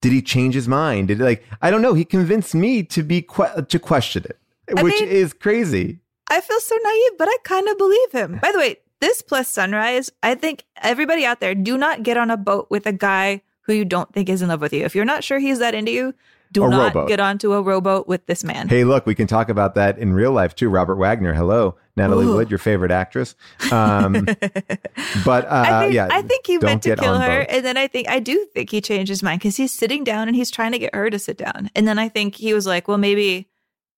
did 0.01 0.13
he 0.13 0.23
change 0.23 0.55
his 0.55 0.67
mind 0.67 1.09
did 1.09 1.19
like 1.19 1.45
i 1.61 1.71
don't 1.71 1.83
know 1.83 1.93
he 1.95 2.05
convinced 2.07 2.55
me 2.55 2.83
to 2.83 3.03
be 3.03 3.21
que- 3.21 3.63
to 3.69 3.79
question 3.79 4.25
it 4.25 4.39
I 4.77 4.83
which 4.83 4.99
mean- 5.01 5.09
is 5.11 5.33
crazy 5.35 6.01
I 6.28 6.40
feel 6.40 6.61
so 6.61 6.77
naive, 6.82 7.19
but 7.19 7.28
I 7.28 7.36
kind 7.44 7.69
of 7.69 7.78
believe 7.78 8.12
him. 8.12 8.39
By 8.43 8.53
the 8.53 8.59
way, 8.59 8.77
this 9.01 9.23
plus 9.23 9.48
sunrise, 9.48 10.11
I 10.23 10.35
think 10.35 10.65
everybody 10.82 11.24
out 11.24 11.40
there, 11.40 11.55
do 11.55 11.77
not 11.78 12.03
get 12.03 12.16
on 12.16 12.31
a 12.31 12.36
boat 12.36 12.66
with 12.70 12.86
a 12.86 12.93
guy 12.93 13.43
who 13.62 13.73
you 13.74 13.85
don't 13.85 14.12
think 14.12 14.28
is 14.28 14.43
in 14.43 14.48
love 14.48 14.61
with 14.61 14.73
you. 14.73 14.85
If 14.85 14.94
you're 14.94 15.05
not 15.05 15.23
sure 15.24 15.39
he's 15.39 15.59
that 15.59 15.74
into 15.74 15.93
you, 15.93 16.15
do 16.53 16.65
A 16.65 16.69
not 16.70 16.94
rowboat. 16.94 17.09
get 17.09 17.20
onto 17.20 17.53
a 17.53 17.61
rowboat 17.61 18.07
with 18.07 18.24
this 18.27 18.44
man. 18.44 18.69
hey 18.69 18.85
look 18.85 19.05
we 19.05 19.16
can 19.16 19.27
talk 19.27 19.48
about 19.48 19.74
that 19.74 19.98
in 19.98 20.12
real 20.15 20.31
life 20.31 20.55
too 20.55 20.69
robert 20.69 20.94
wagner 20.94 21.35
hello 21.35 21.74
natalie 21.97 22.24
Ooh. 22.24 22.36
wood 22.36 22.51
your 22.51 22.59
favorite 22.59 22.93
actress 22.93 23.35
um 23.73 24.12
but 25.24 25.44
uh 25.47 25.65
I 25.66 25.81
think, 25.82 25.94
yeah 25.94 26.07
I 26.09 26.23
think 26.23 26.47
he 26.47 26.59
meant 26.59 26.85
to 26.85 26.94
kill 26.94 27.19
her, 27.19 27.40
boats. 27.40 27.53
and 27.53 27.66
then 27.66 27.77
I 27.77 27.89
think 27.89 28.09
I 28.09 28.20
do 28.20 28.47
think 28.55 28.70
he 28.70 28.81
changed 28.81 29.09
his 29.09 29.24
mind 29.24 29.40
because 29.40 29.57
he's 29.57 29.73
sitting 29.73 30.05
down 30.05 30.28
and 30.28 30.36
he's 30.36 30.53
trying 30.53 30.70
to 30.70 30.78
get 30.78 30.94
her 30.94 31.11
to 31.11 31.19
sit 31.19 31.36
down, 31.36 31.69
and 31.74 31.86
then 31.86 31.98
I 31.98 32.09
think 32.09 32.36
he 32.36 32.55
was 32.55 32.65
like, 32.65 32.86
well, 32.86 32.97
maybe, 32.98 33.48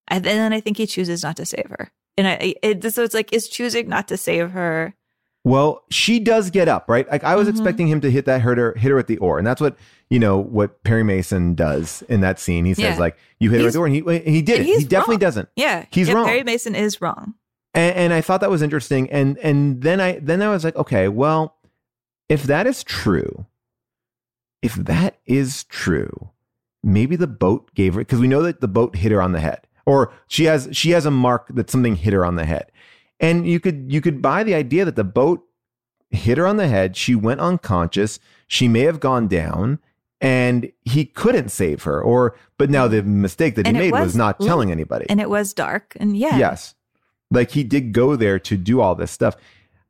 and 0.08 0.24
then 0.24 0.52
I 0.54 0.60
think 0.60 0.78
he 0.78 0.86
chooses 0.86 1.22
not 1.22 1.36
to 1.36 1.44
save 1.44 1.66
her, 1.68 1.92
and 2.18 2.26
I 2.28 2.54
it, 2.62 2.92
so 2.92 3.02
it's 3.04 3.14
like 3.14 3.32
is 3.32 3.48
choosing 3.48 3.88
not 3.88 4.08
to 4.08 4.16
save 4.18 4.50
her. 4.50 4.94
Well, 5.44 5.84
she 5.90 6.18
does 6.18 6.50
get 6.50 6.68
up, 6.68 6.86
right? 6.88 7.08
Like 7.10 7.24
I 7.24 7.34
was 7.36 7.46
Mhm. 7.48 7.52
expecting 7.52 7.88
him 7.88 8.00
to 8.02 8.10
hit 8.10 8.26
that 8.26 8.42
hit 8.42 8.58
her 8.58 8.74
hit 8.76 8.90
her 8.90 8.98
at 8.98 9.06
the 9.06 9.16
oar, 9.18 9.38
and 9.38 9.46
that's 9.46 9.60
what 9.60 9.76
you 10.10 10.18
know 10.18 10.36
what 10.36 10.82
Perry 10.84 11.04
Mason 11.04 11.54
does 11.54 12.02
in 12.08 12.20
that 12.20 12.38
scene. 12.38 12.64
He 12.66 12.74
says 12.74 12.96
Yeah. 12.96 12.98
like 12.98 13.16
you 13.38 13.50
hit 13.50 13.56
her 13.56 13.60
at 13.60 13.62
He's- 13.62 13.72
the 13.74 13.78
oar, 13.78 13.86
and 13.86 13.94
he 13.94 14.30
he 14.30 14.42
did 14.42 14.60
it. 14.60 14.66
He 14.66 14.84
definitely 14.84 15.14
wrong. 15.14 15.20
doesn't. 15.20 15.48
Yeah, 15.56 15.84
he's 15.90 16.08
yeah, 16.08 16.14
wrong. 16.14 16.26
Perry 16.26 16.42
Mason 16.44 16.74
is 16.74 17.00
wrong. 17.00 17.34
And, 17.74 17.94
and 17.96 18.12
I 18.12 18.20
thought 18.20 18.40
that 18.40 18.50
was 18.50 18.60
interesting. 18.62 19.08
And 19.10 19.38
and 19.38 19.82
then 19.82 20.00
I 20.00 20.18
then 20.18 20.42
I 20.42 20.48
was 20.50 20.64
like, 20.64 20.76
okay, 20.76 21.08
well, 21.08 21.56
if 22.28 22.42
that 22.44 22.66
is 22.66 22.82
true, 22.82 23.46
if 24.60 24.74
that 24.74 25.18
is 25.26 25.64
true, 25.64 26.30
maybe 26.82 27.14
the 27.16 27.26
boat 27.28 27.70
gave 27.74 27.94
her 27.94 28.00
because 28.00 28.18
we 28.18 28.26
know 28.28 28.42
that 28.42 28.60
the 28.60 28.68
boat 28.68 28.96
hit 28.96 29.12
her 29.12 29.22
on 29.22 29.32
the 29.32 29.40
head, 29.40 29.60
or 29.88 30.12
she 30.26 30.44
has 30.44 30.68
she 30.70 30.90
has 30.90 31.06
a 31.06 31.10
mark 31.10 31.48
that 31.48 31.70
something 31.70 31.96
hit 31.96 32.12
her 32.12 32.24
on 32.24 32.36
the 32.36 32.44
head, 32.44 32.70
and 33.18 33.48
you 33.48 33.58
could 33.58 33.90
you 33.90 34.02
could 34.02 34.20
buy 34.20 34.44
the 34.44 34.54
idea 34.54 34.84
that 34.84 34.96
the 34.96 35.04
boat 35.04 35.42
hit 36.10 36.36
her 36.36 36.46
on 36.46 36.58
the 36.58 36.68
head. 36.68 36.94
She 36.94 37.14
went 37.14 37.40
unconscious. 37.40 38.20
She 38.46 38.68
may 38.68 38.80
have 38.82 39.00
gone 39.00 39.28
down. 39.28 39.78
And 40.20 40.72
he 40.84 41.04
couldn't 41.04 41.50
save 41.50 41.84
her, 41.84 42.02
or 42.02 42.34
but 42.56 42.70
now 42.70 42.88
the 42.88 43.04
mistake 43.04 43.54
that 43.54 43.66
he 43.66 43.68
And 43.68 43.76
it 43.76 43.80
made 43.80 43.92
was, 43.92 44.06
was 44.06 44.16
not 44.16 44.40
telling 44.40 44.72
anybody. 44.72 45.06
And 45.08 45.20
it 45.20 45.30
was 45.30 45.54
dark, 45.54 45.96
and 46.00 46.16
yeah, 46.16 46.36
Yes. 46.36 46.74
Like 47.30 47.52
he 47.52 47.62
did 47.62 47.92
go 47.92 48.16
there 48.16 48.40
to 48.40 48.56
do 48.56 48.80
all 48.80 48.96
this 48.96 49.12
stuff. 49.12 49.36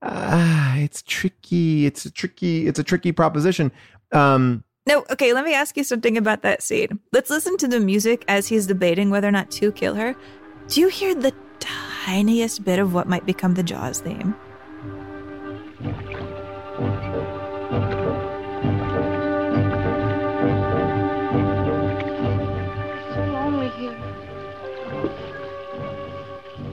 Ah, 0.02 0.76
it's 0.76 1.00
tricky. 1.02 1.86
It's 1.86 2.04
a 2.04 2.10
tricky. 2.10 2.66
It's 2.66 2.78
a 2.78 2.84
tricky 2.84 3.10
proposition. 3.10 3.72
Um, 4.12 4.64
No, 4.88 5.04
okay, 5.10 5.34
let 5.34 5.44
me 5.44 5.52
ask 5.52 5.76
you 5.76 5.84
something 5.84 6.16
about 6.16 6.40
that 6.40 6.62
scene. 6.62 6.98
Let's 7.12 7.28
listen 7.28 7.58
to 7.58 7.68
the 7.68 7.78
music 7.78 8.24
as 8.26 8.48
he's 8.48 8.66
debating 8.66 9.10
whether 9.10 9.28
or 9.28 9.30
not 9.30 9.50
to 9.50 9.70
kill 9.70 9.94
her. 9.96 10.16
Do 10.68 10.80
you 10.80 10.88
hear 10.88 11.14
the 11.14 11.34
tiniest 11.60 12.64
bit 12.64 12.78
of 12.78 12.94
what 12.94 13.06
might 13.06 13.26
become 13.26 13.52
the 13.52 13.62
Jaws 13.62 14.00
theme? 14.00 14.34
so 23.12 23.20
lonely 23.30 23.68
here. 23.76 23.92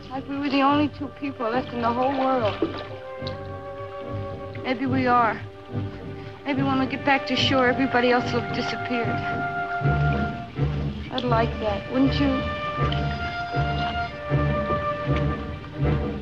Like 0.10 0.26
we 0.30 0.38
were 0.38 0.50
the 0.50 0.62
only 0.62 0.88
two 0.98 1.10
people 1.20 1.50
left 1.50 1.74
in 1.74 1.82
the 1.82 1.92
whole 1.92 2.18
world. 2.18 2.82
Maybe 4.64 4.86
we 4.86 5.06
are. 5.06 5.38
Maybe 6.46 6.62
when 6.62 6.80
we 6.80 6.86
get 6.86 7.04
back 7.04 7.26
to 7.28 7.36
shore, 7.36 7.68
everybody 7.68 8.12
else 8.12 8.32
will 8.32 8.42
have 8.42 8.56
disappeared. 8.56 9.10
I'd 11.12 11.24
like 11.24 11.50
that, 11.60 11.92
wouldn't 11.92 12.14
you? 12.20 12.28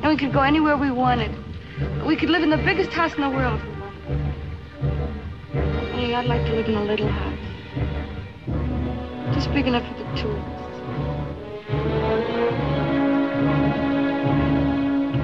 And 0.01 0.05
we 0.05 0.15
could 0.15 0.31
go 0.31 0.39
anywhere 0.39 0.77
we 0.77 0.91
wanted. 0.91 1.35
We 2.07 2.15
could 2.15 2.29
live 2.29 2.41
in 2.41 2.49
the 2.49 2.55
biggest 2.55 2.91
house 2.91 3.13
in 3.15 3.21
the 3.21 3.29
world. 3.29 3.59
Only 5.93 6.15
I'd 6.15 6.25
like 6.25 6.45
to 6.45 6.53
live 6.53 6.69
in 6.69 6.75
a 6.75 6.85
little 6.85 7.09
house. 7.09 7.37
Just 9.33 9.51
big 9.51 9.67
enough 9.67 9.85
for 9.85 9.93
the 10.01 10.05
two 10.15 10.29
of 10.29 10.39
us. 10.39 10.45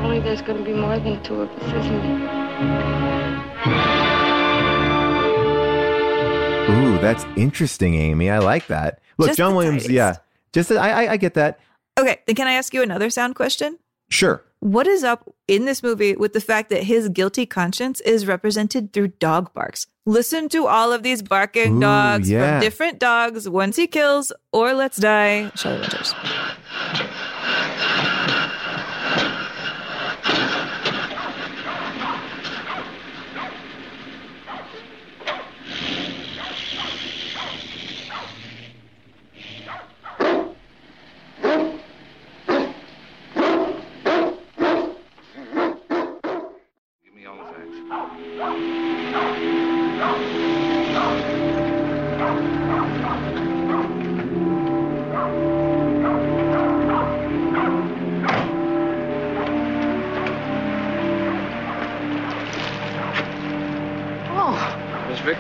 Only 0.04 0.20
there's 0.20 0.42
going 0.42 0.58
to 0.58 0.64
be 0.66 0.74
more 0.74 1.00
than 1.00 1.24
two 1.24 1.36
of 1.36 1.50
us, 1.50 1.86
isn't 1.86 2.02
there? 2.02 4.19
Ooh, 6.70 7.00
that's 7.00 7.26
interesting, 7.36 7.96
Amy. 7.96 8.30
I 8.30 8.40
like 8.40 8.68
that. 8.68 9.02
Look, 9.18 9.30
Just 9.30 9.38
John 9.38 9.56
Williams. 9.56 9.90
Yeah, 9.90 10.18
just 10.54 10.72
I, 10.72 11.06
I 11.06 11.12
I 11.14 11.18
get 11.18 11.34
that. 11.34 11.60
Okay, 12.00 12.20
then 12.28 12.36
can 12.36 12.48
I 12.48 12.54
ask 12.54 12.74
you 12.74 12.82
another 12.84 13.10
sound 13.10 13.36
question? 13.36 13.80
Sure. 14.10 14.44
What 14.62 14.88
is 14.88 15.04
up 15.04 15.34
in 15.48 15.66
this 15.66 15.82
movie 15.82 16.16
with 16.16 16.34
the 16.34 16.42
fact 16.42 16.70
that 16.70 16.84
his 16.84 17.10
guilty 17.10 17.46
conscience 17.46 18.02
is 18.02 18.28
represented 18.28 18.92
through 18.92 19.10
dog 19.20 19.54
barks? 19.54 19.88
Listen 20.06 20.50
to 20.50 20.68
all 20.68 20.92
of 20.92 21.02
these 21.02 21.22
barking 21.22 21.78
Ooh, 21.78 21.82
dogs 21.82 22.30
yeah. 22.30 22.60
from 22.60 22.62
different 22.62 23.00
dogs. 23.00 23.48
Once 23.48 23.76
he 23.76 23.88
kills 23.88 24.34
or 24.52 24.74
lets 24.74 24.98
die, 24.98 25.50
Shelley 25.56 25.80
Winters. 25.80 26.14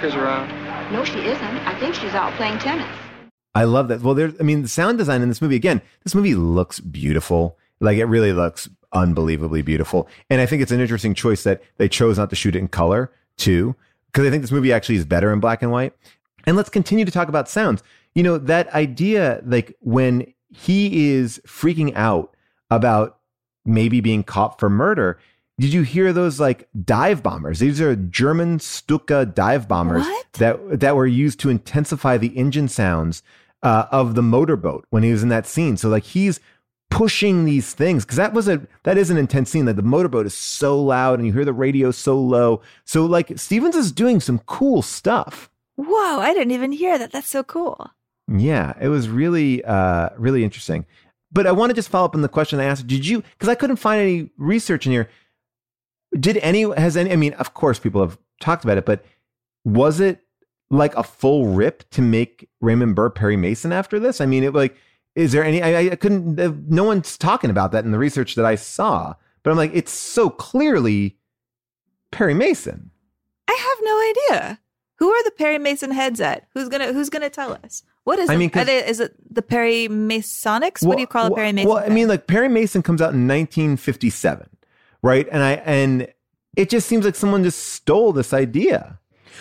Around? 0.04 0.94
no, 0.94 1.04
she 1.04 1.20
isn't. 1.20 1.44
I 1.44 1.78
think 1.80 1.94
she's 1.94 2.14
out 2.14 2.34
playing 2.34 2.58
tennis. 2.60 2.88
I 3.54 3.66
love 3.66 3.90
that. 3.90 4.02
Well, 4.02 4.14
there's, 4.16 4.34
I 4.40 4.44
mean, 4.44 4.62
the 4.62 4.68
sound 4.70 4.98
design 4.98 5.22
in 5.22 5.28
this 5.28 5.42
movie, 5.42 5.58
again, 5.58 5.82
this 6.04 6.16
movie 6.16 6.36
looks 6.36 6.80
beautiful. 6.80 7.58
Like 7.82 7.98
it 7.98 8.06
really 8.06 8.32
looks 8.32 8.70
unbelievably 8.94 9.62
beautiful. 9.64 10.08
And 10.30 10.40
I 10.40 10.46
think 10.46 10.62
it's 10.62 10.72
an 10.72 10.80
interesting 10.80 11.14
choice 11.14 11.44
that 11.44 11.62
they 11.78 11.90
chose 11.90 12.18
not 12.18 12.30
to 12.30 12.36
shoot 12.36 12.56
it 12.56 12.60
in 12.60 12.70
color 12.70 13.12
too, 13.38 13.76
because 14.08 14.26
I 14.26 14.30
think 14.30 14.42
this 14.42 14.52
movie 14.52 14.72
actually 14.72 14.96
is 14.96 15.06
better 15.06 15.34
in 15.34 15.40
black 15.42 15.62
and 15.62 15.72
white. 15.72 15.94
And 16.46 16.56
let's 16.56 16.70
continue 16.70 17.06
to 17.06 17.12
talk 17.12 17.28
about 17.28 17.50
sounds. 17.50 17.84
You 18.16 18.24
know, 18.24 18.38
that 18.38 18.74
idea, 18.74 19.42
like 19.46 19.76
when 19.82 20.34
he 20.50 21.10
is 21.12 21.42
freaking 21.46 21.94
out 21.96 22.36
about 22.72 23.18
maybe 23.66 24.00
being 24.00 24.24
caught 24.24 24.60
for 24.60 24.70
murder, 24.70 25.20
did 25.60 25.74
you 25.74 25.82
hear 25.82 26.14
those 26.14 26.40
like 26.40 26.70
dive 26.86 27.22
bombers? 27.22 27.60
These 27.60 27.82
are 27.82 27.96
German 27.96 28.60
Stuka 28.60 29.26
dive 29.26 29.68
bombers 29.68 30.06
that 30.34 30.80
that 30.80 30.96
were 30.96 31.08
used 31.08 31.40
to 31.42 31.50
intensify 31.50 32.18
the 32.18 32.30
engine 32.30 32.70
sounds 32.70 33.22
uh, 33.62 33.86
of 33.92 34.16
the 34.16 34.22
motorboat 34.22 34.86
when 34.90 35.04
he 35.04 35.12
was 35.12 35.22
in 35.22 35.30
that 35.30 35.46
scene. 35.46 35.76
So 35.76 35.90
like 35.90 36.04
he's 36.04 36.40
pushing 36.90 37.46
these 37.46 37.74
things 37.74 38.04
because 38.04 38.18
that 38.18 38.34
was 38.34 38.48
a 38.48 38.66
that 38.84 38.98
is 38.98 39.10
an 39.10 39.18
intense 39.18 39.50
scene. 39.50 39.66
That 39.66 39.76
the 39.76 39.82
motorboat 39.82 40.26
is 40.26 40.34
so 40.34 40.82
loud 40.82 41.20
and 41.20 41.28
you 41.28 41.34
hear 41.34 41.46
the 41.46 41.54
radio 41.54 41.92
so 41.92 42.18
low. 42.18 42.62
So 42.86 43.06
like 43.06 43.38
Stevens 43.38 43.76
is 43.76 43.92
doing 43.92 44.22
some 44.22 44.40
cool 44.40 44.82
stuff. 44.82 45.50
Whoa, 45.76 46.20
I 46.20 46.34
didn't 46.34 46.52
even 46.52 46.72
hear 46.72 46.98
that. 46.98 47.12
That's 47.12 47.30
so 47.30 47.44
cool. 47.44 47.90
Yeah, 48.28 48.74
it 48.80 48.88
was 48.88 49.10
really 49.10 49.64
uh 49.66 50.10
really 50.18 50.46
interesting. 50.46 50.86
But 51.32 51.46
I 51.46 51.52
want 51.52 51.70
to 51.70 51.76
just 51.76 51.90
follow 51.90 52.06
up 52.06 52.16
on 52.16 52.22
the 52.22 52.30
question 52.30 52.60
I 52.60 52.66
asked. 52.66 52.88
Did 52.88 53.06
you 53.06 53.22
because 53.22 53.50
I 53.50 53.56
couldn't 53.56 53.76
find 53.76 54.02
any 54.02 54.30
research 54.38 54.86
in 54.86 54.94
here. 54.94 55.10
Did 56.18 56.38
any 56.38 56.64
has 56.76 56.98
any 56.98 57.12
I 57.12 57.16
mean, 57.16 57.34
of 57.34 57.54
course 57.54 57.80
people 57.80 58.02
have 58.02 58.18
talked 58.40 58.64
about 58.64 58.78
it, 58.78 58.86
but 58.86 59.06
was 59.64 60.00
it 60.00 60.24
like 60.70 60.96
a 60.96 61.04
full 61.04 61.48
rip 61.48 61.90
to 61.92 62.02
make 62.02 62.50
Raymond 62.62 62.96
Burr 62.96 63.10
Perry 63.10 63.38
Mason 63.38 63.72
after 63.72 64.00
this? 64.00 64.22
I 64.22 64.26
mean, 64.26 64.44
it 64.44 64.54
like 64.54 64.76
is 65.16 65.32
there 65.32 65.44
any 65.44 65.62
I, 65.62 65.92
I 65.92 65.96
couldn't 65.96 66.70
no 66.70 66.84
one's 66.84 67.18
talking 67.18 67.50
about 67.50 67.72
that 67.72 67.86
in 67.86 67.92
the 67.92 68.00
research 68.00 68.36
that 68.36 68.46
I 68.46 68.56
saw. 68.56 69.14
But 69.44 69.52
I'm 69.52 69.58
like 69.58 69.72
it's 69.74 69.92
so 69.92 70.30
clearly 70.30 71.18
Perry 72.12 72.34
Mason. 72.34 72.92
I 73.48 73.54
have 73.54 73.78
no 73.82 74.40
idea. 74.40 74.60
Who 74.96 75.10
are 75.10 75.24
the 75.24 75.32
Perry 75.32 75.58
Mason 75.58 75.92
heads 75.92 76.20
at? 76.20 76.48
Who's 76.54 76.70
gonna 76.70 76.92
Who's 76.92 77.10
gonna 77.10 77.30
tell 77.30 77.54
us? 77.64 77.84
What 78.04 78.20
is? 78.20 78.30
I 78.30 78.34
it? 78.34 78.38
mean, 78.38 78.52
they, 78.54 78.86
is 78.86 79.00
it 79.00 79.14
the 79.34 79.42
Perry 79.42 79.88
Masonics? 79.88 80.86
what 80.86 80.96
do 80.96 81.02
you 81.02 81.08
call 81.08 81.28
a 81.28 81.36
Perry 81.36 81.52
Mason? 81.52 81.70
Well, 81.70 81.78
I 81.78 81.90
mean, 81.90 82.08
like 82.08 82.28
Perry 82.28 82.50
Mason 82.50 82.82
comes 82.82 83.02
out 83.02 83.14
in 83.14 83.28
1957, 83.28 84.50
right? 85.02 85.28
And 85.32 85.44
I 85.44 85.52
and 85.54 86.08
it 86.56 86.70
just 86.70 86.88
seems 86.88 87.06
like 87.06 87.16
someone 87.16 87.44
just 87.44 87.60
stole 87.74 88.12
this 88.12 88.34
idea. 88.34 89.00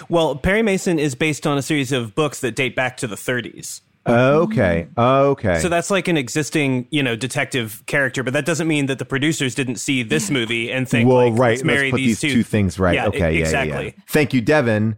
Well, 0.09 0.37
Perry 0.37 0.63
Mason 0.63 0.99
is 0.99 1.15
based 1.15 1.47
on 1.47 1.59
a 1.59 1.63
series 1.63 1.91
of 1.93 2.15
books 2.15 2.41
that 2.41 2.55
date 2.55 2.77
back 2.77 2.97
to 2.99 3.07
the 3.07 3.17
30s. 3.17 3.81
Okay, 4.07 4.89
okay. 4.97 5.59
So 5.59 5.69
that's 5.69 5.91
like 5.91 6.09
an 6.09 6.17
existing, 6.17 6.87
you 6.91 7.03
know, 7.03 7.15
detective 7.15 7.83
character, 7.87 8.23
but 8.23 8.33
that 8.33 8.47
doesn't 8.47 8.67
mean 8.67 8.87
that 8.87 8.99
the 8.99 9.05
producers 9.05 9.55
didn't 9.55 9.77
see 9.77 10.03
this 10.03 10.31
movie 10.31 10.73
and 10.73 10.89
think, 10.89 11.09
well, 11.09 11.29
like, 11.29 11.39
right. 11.39 11.51
let's 11.51 11.65
marry 11.65 11.91
let's 11.91 11.91
put 11.91 11.97
these, 11.99 12.21
these 12.21 12.33
two, 12.33 12.43
things 12.43 12.79
right. 12.79 12.95
Yeah, 12.95 13.09
okay, 13.09 13.19
yeah, 13.19 13.29
yeah, 13.29 13.41
exactly. 13.41 13.85
yeah. 13.87 14.05
Thank 14.09 14.33
you, 14.33 14.41
Devin, 14.41 14.97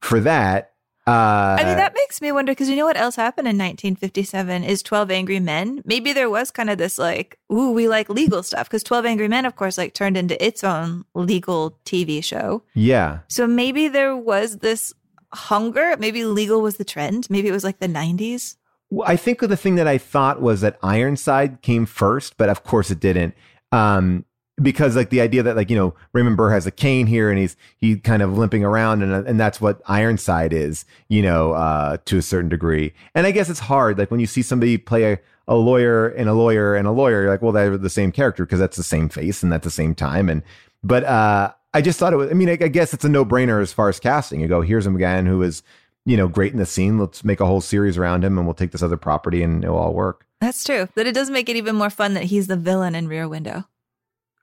for 0.00 0.20
that. 0.20 0.69
Uh, 1.06 1.56
I 1.58 1.64
mean, 1.64 1.76
that 1.76 1.94
makes 1.94 2.20
me 2.20 2.30
wonder 2.30 2.52
because 2.52 2.68
you 2.68 2.76
know 2.76 2.84
what 2.84 2.96
else 2.96 3.16
happened 3.16 3.48
in 3.48 3.56
1957 3.56 4.64
is 4.64 4.82
12 4.82 5.10
Angry 5.10 5.40
Men. 5.40 5.82
Maybe 5.84 6.12
there 6.12 6.30
was 6.30 6.50
kind 6.50 6.70
of 6.70 6.78
this 6.78 6.98
like, 6.98 7.38
ooh, 7.52 7.72
we 7.72 7.88
like 7.88 8.08
legal 8.08 8.42
stuff 8.42 8.68
because 8.68 8.82
12 8.82 9.06
Angry 9.06 9.28
Men, 9.28 9.44
of 9.46 9.56
course, 9.56 9.78
like 9.78 9.94
turned 9.94 10.16
into 10.16 10.42
its 10.44 10.62
own 10.62 11.04
legal 11.14 11.78
TV 11.84 12.22
show. 12.22 12.62
yeah. 12.74 13.20
So 13.28 13.46
maybe 13.46 13.88
there 13.88 14.16
was 14.16 14.58
this 14.58 14.92
hunger. 15.32 15.96
Maybe 15.98 16.24
legal 16.24 16.60
was 16.60 16.76
the 16.76 16.84
trend. 16.84 17.28
Maybe 17.30 17.48
it 17.48 17.52
was 17.52 17.64
like 17.64 17.78
the 17.78 17.88
90s. 17.88 18.56
Well, 18.90 19.08
I 19.08 19.16
think 19.16 19.40
the 19.40 19.56
thing 19.56 19.76
that 19.76 19.86
I 19.86 19.98
thought 19.98 20.42
was 20.42 20.60
that 20.62 20.78
Ironside 20.82 21.62
came 21.62 21.86
first, 21.86 22.36
but 22.36 22.48
of 22.48 22.64
course 22.64 22.90
it 22.90 23.00
didn't. 23.00 23.34
Um, 23.72 24.24
because 24.62 24.96
like 24.96 25.10
the 25.10 25.20
idea 25.20 25.42
that 25.42 25.56
like 25.56 25.70
you 25.70 25.76
know 25.76 25.94
Raymond 26.12 26.36
Burr 26.36 26.50
has 26.50 26.66
a 26.66 26.70
cane 26.70 27.06
here 27.06 27.30
and 27.30 27.38
he's 27.38 27.56
he 27.78 27.96
kind 27.96 28.22
of 28.22 28.36
limping 28.36 28.64
around 28.64 29.02
and 29.02 29.26
and 29.26 29.38
that's 29.38 29.60
what 29.60 29.80
Ironside 29.86 30.52
is, 30.52 30.84
you 31.08 31.22
know, 31.22 31.52
uh, 31.52 31.98
to 32.06 32.18
a 32.18 32.22
certain 32.22 32.48
degree. 32.48 32.92
And 33.14 33.26
I 33.26 33.30
guess 33.30 33.48
it's 33.48 33.60
hard 33.60 33.98
like 33.98 34.10
when 34.10 34.20
you 34.20 34.26
see 34.26 34.42
somebody 34.42 34.78
play 34.78 35.12
a, 35.12 35.18
a 35.48 35.56
lawyer 35.56 36.08
and 36.08 36.28
a 36.28 36.34
lawyer 36.34 36.74
and 36.74 36.86
a 36.86 36.92
lawyer, 36.92 37.22
you're 37.22 37.30
like, 37.30 37.42
well, 37.42 37.52
they're 37.52 37.76
the 37.76 37.90
same 37.90 38.12
character 38.12 38.44
because 38.44 38.58
that's 38.58 38.76
the 38.76 38.82
same 38.82 39.08
face 39.08 39.42
and 39.42 39.52
at 39.52 39.62
the 39.62 39.70
same 39.70 39.94
time. 39.94 40.28
And 40.28 40.42
but 40.82 41.04
uh, 41.04 41.52
I 41.74 41.82
just 41.82 41.98
thought 41.98 42.12
it 42.12 42.16
was. 42.16 42.30
I 42.30 42.34
mean, 42.34 42.48
I, 42.48 42.52
I 42.52 42.68
guess 42.68 42.94
it's 42.94 43.04
a 43.04 43.08
no 43.08 43.24
brainer 43.24 43.62
as 43.62 43.72
far 43.72 43.88
as 43.88 44.00
casting. 44.00 44.40
You 44.40 44.48
go, 44.48 44.60
here's 44.60 44.86
a 44.86 44.90
man 44.90 45.26
who 45.26 45.42
is 45.42 45.62
you 46.04 46.16
know 46.16 46.28
great 46.28 46.52
in 46.52 46.58
the 46.58 46.66
scene. 46.66 46.98
Let's 46.98 47.24
make 47.24 47.40
a 47.40 47.46
whole 47.46 47.60
series 47.60 47.98
around 47.98 48.24
him 48.24 48.38
and 48.38 48.46
we'll 48.46 48.54
take 48.54 48.72
this 48.72 48.82
other 48.82 48.96
property 48.96 49.42
and 49.42 49.64
it'll 49.64 49.76
all 49.76 49.94
work. 49.94 50.26
That's 50.40 50.64
true. 50.64 50.88
But 50.94 51.06
it 51.06 51.14
does 51.14 51.30
make 51.30 51.48
it 51.48 51.56
even 51.56 51.76
more 51.76 51.90
fun 51.90 52.14
that 52.14 52.24
he's 52.24 52.46
the 52.46 52.56
villain 52.56 52.94
in 52.94 53.08
Rear 53.08 53.28
Window. 53.28 53.66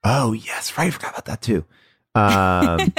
Oh 0.10 0.32
yes, 0.32 0.78
right. 0.78 0.88
I 0.88 0.92
forgot 0.92 1.12
about 1.12 1.26
that 1.26 1.42
too. 1.42 1.66
Um, 2.16 2.94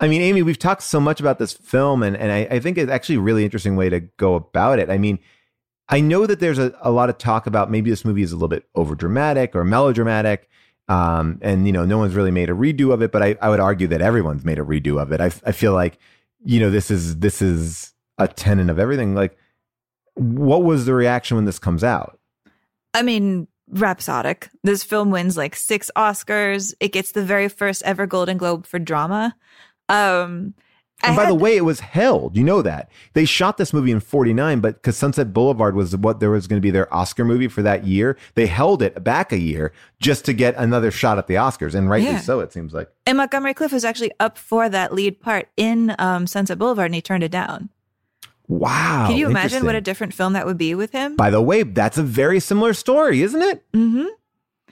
I 0.00 0.08
mean, 0.08 0.22
Amy, 0.22 0.42
we've 0.42 0.58
talked 0.58 0.82
so 0.82 0.98
much 0.98 1.20
about 1.20 1.38
this 1.38 1.52
film, 1.52 2.02
and 2.02 2.16
and 2.16 2.32
I, 2.32 2.56
I 2.56 2.60
think 2.60 2.78
it's 2.78 2.90
actually 2.90 3.16
a 3.16 3.20
really 3.20 3.44
interesting 3.44 3.76
way 3.76 3.90
to 3.90 4.00
go 4.00 4.34
about 4.34 4.78
it. 4.78 4.88
I 4.88 4.96
mean, 4.96 5.18
I 5.90 6.00
know 6.00 6.26
that 6.26 6.40
there's 6.40 6.58
a, 6.58 6.74
a 6.80 6.90
lot 6.90 7.10
of 7.10 7.18
talk 7.18 7.46
about 7.46 7.70
maybe 7.70 7.90
this 7.90 8.04
movie 8.04 8.22
is 8.22 8.32
a 8.32 8.36
little 8.36 8.48
bit 8.48 8.64
over 8.74 8.94
dramatic 8.94 9.54
or 9.54 9.64
melodramatic. 9.64 10.48
Um, 10.88 11.38
and 11.42 11.66
you 11.66 11.72
know, 11.72 11.84
no 11.84 11.98
one's 11.98 12.14
really 12.14 12.30
made 12.30 12.48
a 12.48 12.54
redo 12.54 12.92
of 12.92 13.02
it, 13.02 13.12
but 13.12 13.22
I, 13.22 13.36
I 13.42 13.48
would 13.50 13.60
argue 13.60 13.86
that 13.88 14.00
everyone's 14.00 14.44
made 14.44 14.58
a 14.58 14.64
redo 14.64 15.00
of 15.00 15.12
it. 15.12 15.20
I, 15.20 15.26
I 15.44 15.52
feel 15.52 15.72
like, 15.72 15.98
you 16.44 16.58
know, 16.58 16.70
this 16.70 16.90
is 16.90 17.18
this 17.18 17.42
is 17.42 17.92
a 18.18 18.26
tenet 18.26 18.70
of 18.70 18.78
everything. 18.78 19.14
Like, 19.14 19.36
what 20.14 20.64
was 20.64 20.86
the 20.86 20.94
reaction 20.94 21.36
when 21.36 21.44
this 21.44 21.58
comes 21.58 21.84
out? 21.84 22.18
I 22.94 23.02
mean, 23.02 23.46
rhapsodic. 23.70 24.50
This 24.62 24.84
film 24.84 25.10
wins 25.10 25.36
like 25.36 25.56
six 25.56 25.90
Oscars. 25.96 26.74
It 26.80 26.92
gets 26.92 27.12
the 27.12 27.24
very 27.24 27.48
first 27.48 27.82
ever 27.84 28.06
Golden 28.06 28.36
Globe 28.38 28.66
for 28.66 28.78
drama. 28.78 29.34
Um, 29.88 30.54
And 31.02 31.16
by 31.16 31.24
the 31.24 31.34
way, 31.34 31.56
it 31.56 31.62
was 31.64 31.80
held. 31.80 32.36
You 32.36 32.44
know 32.44 32.60
that 32.60 32.90
they 33.14 33.24
shot 33.24 33.56
this 33.56 33.72
movie 33.72 33.90
in 33.90 34.00
'49, 34.00 34.60
but 34.60 34.74
because 34.74 34.96
Sunset 34.98 35.32
Boulevard 35.32 35.74
was 35.74 35.96
what 35.96 36.20
there 36.20 36.30
was 36.30 36.46
going 36.46 36.58
to 36.60 36.62
be 36.62 36.70
their 36.70 36.92
Oscar 36.94 37.24
movie 37.24 37.48
for 37.48 37.62
that 37.62 37.86
year, 37.86 38.18
they 38.34 38.46
held 38.46 38.82
it 38.82 39.02
back 39.02 39.32
a 39.32 39.38
year 39.38 39.72
just 39.98 40.24
to 40.26 40.34
get 40.34 40.54
another 40.56 40.90
shot 40.90 41.16
at 41.16 41.26
the 41.26 41.34
Oscars, 41.36 41.74
and 41.74 41.88
rightly 41.88 42.10
Yeah. 42.10 42.20
so. 42.20 42.40
It 42.40 42.52
seems 42.52 42.74
like. 42.74 42.90
and 43.06 43.16
Montgomery 43.16 43.54
Clift 43.54 43.72
was 43.72 43.84
actually 43.84 44.12
up 44.20 44.36
for 44.36 44.68
that 44.68 44.92
lead 44.92 45.20
part 45.20 45.48
in 45.56 45.94
um, 45.98 46.26
Sunset 46.26 46.58
Boulevard, 46.58 46.86
and 46.86 46.94
he 46.94 47.00
turned 47.02 47.24
it 47.24 47.32
down. 47.32 47.70
Wow! 48.50 49.06
Can 49.06 49.16
you 49.16 49.28
imagine 49.28 49.64
what 49.64 49.76
a 49.76 49.80
different 49.80 50.12
film 50.12 50.32
that 50.32 50.44
would 50.44 50.58
be 50.58 50.74
with 50.74 50.90
him? 50.90 51.14
By 51.14 51.30
the 51.30 51.40
way, 51.40 51.62
that's 51.62 51.98
a 51.98 52.02
very 52.02 52.40
similar 52.40 52.74
story, 52.74 53.22
isn't 53.22 53.40
it? 53.40 53.64
Mm-hmm. 53.72 54.06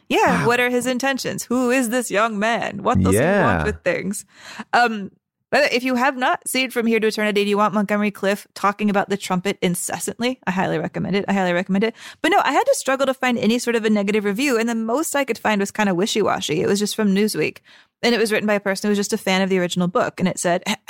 Yeah. 0.08 0.46
What 0.46 0.58
are 0.58 0.68
his 0.68 0.86
intentions? 0.86 1.44
Who 1.44 1.70
is 1.70 1.90
this 1.90 2.10
young 2.10 2.38
man? 2.38 2.82
What 2.82 2.98
does 2.98 3.14
he 3.14 3.20
want 3.20 3.64
with 3.66 3.84
things? 3.84 4.24
Um, 4.72 5.12
But 5.50 5.72
if 5.72 5.84
you 5.84 5.94
have 5.94 6.16
not 6.16 6.46
seen 6.46 6.70
From 6.70 6.86
Here 6.86 6.98
to 7.00 7.06
Eternity, 7.06 7.44
do 7.44 7.48
you 7.50 7.56
want 7.56 7.72
Montgomery 7.72 8.10
Clift 8.10 8.48
talking 8.54 8.90
about 8.90 9.08
the 9.10 9.16
trumpet 9.16 9.58
incessantly, 9.62 10.40
I 10.46 10.50
highly 10.50 10.78
recommend 10.78 11.16
it. 11.16 11.24
I 11.28 11.32
highly 11.32 11.52
recommend 11.52 11.84
it. 11.84 11.94
But 12.20 12.30
no, 12.32 12.40
I 12.44 12.52
had 12.52 12.64
to 12.64 12.74
struggle 12.74 13.06
to 13.06 13.14
find 13.14 13.38
any 13.38 13.58
sort 13.58 13.76
of 13.76 13.84
a 13.84 13.90
negative 13.90 14.24
review, 14.24 14.58
and 14.58 14.68
the 14.68 14.74
most 14.74 15.14
I 15.14 15.24
could 15.24 15.38
find 15.38 15.60
was 15.60 15.70
kind 15.70 15.88
of 15.88 15.96
wishy 15.96 16.20
washy. 16.20 16.60
It 16.60 16.66
was 16.66 16.80
just 16.80 16.96
from 16.96 17.14
Newsweek, 17.14 17.58
and 18.02 18.14
it 18.14 18.18
was 18.18 18.30
written 18.32 18.46
by 18.46 18.54
a 18.54 18.60
person 18.60 18.88
who 18.88 18.90
was 18.90 18.98
just 18.98 19.14
a 19.14 19.18
fan 19.18 19.40
of 19.40 19.48
the 19.48 19.58
original 19.58 19.88
book, 19.88 20.18
and 20.20 20.28
it 20.28 20.38
said, 20.38 20.62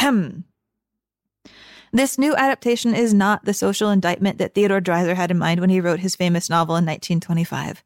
This 1.93 2.19
new 2.19 2.37
adaptation 2.37 2.95
is 2.95 3.15
not 3.15 3.45
the 3.45 3.55
social 3.55 3.91
indictment 3.91 4.39
that 4.39 4.55
Theodore 4.55 4.81
Dreiser 4.81 5.15
had 5.15 5.31
in 5.31 5.39
mind 5.39 5.61
when 5.61 5.71
he 5.71 5.81
wrote 5.81 6.01
his 6.01 6.17
famous 6.17 6.51
novel 6.51 6.77
in 6.77 6.85
1925. 6.85 7.83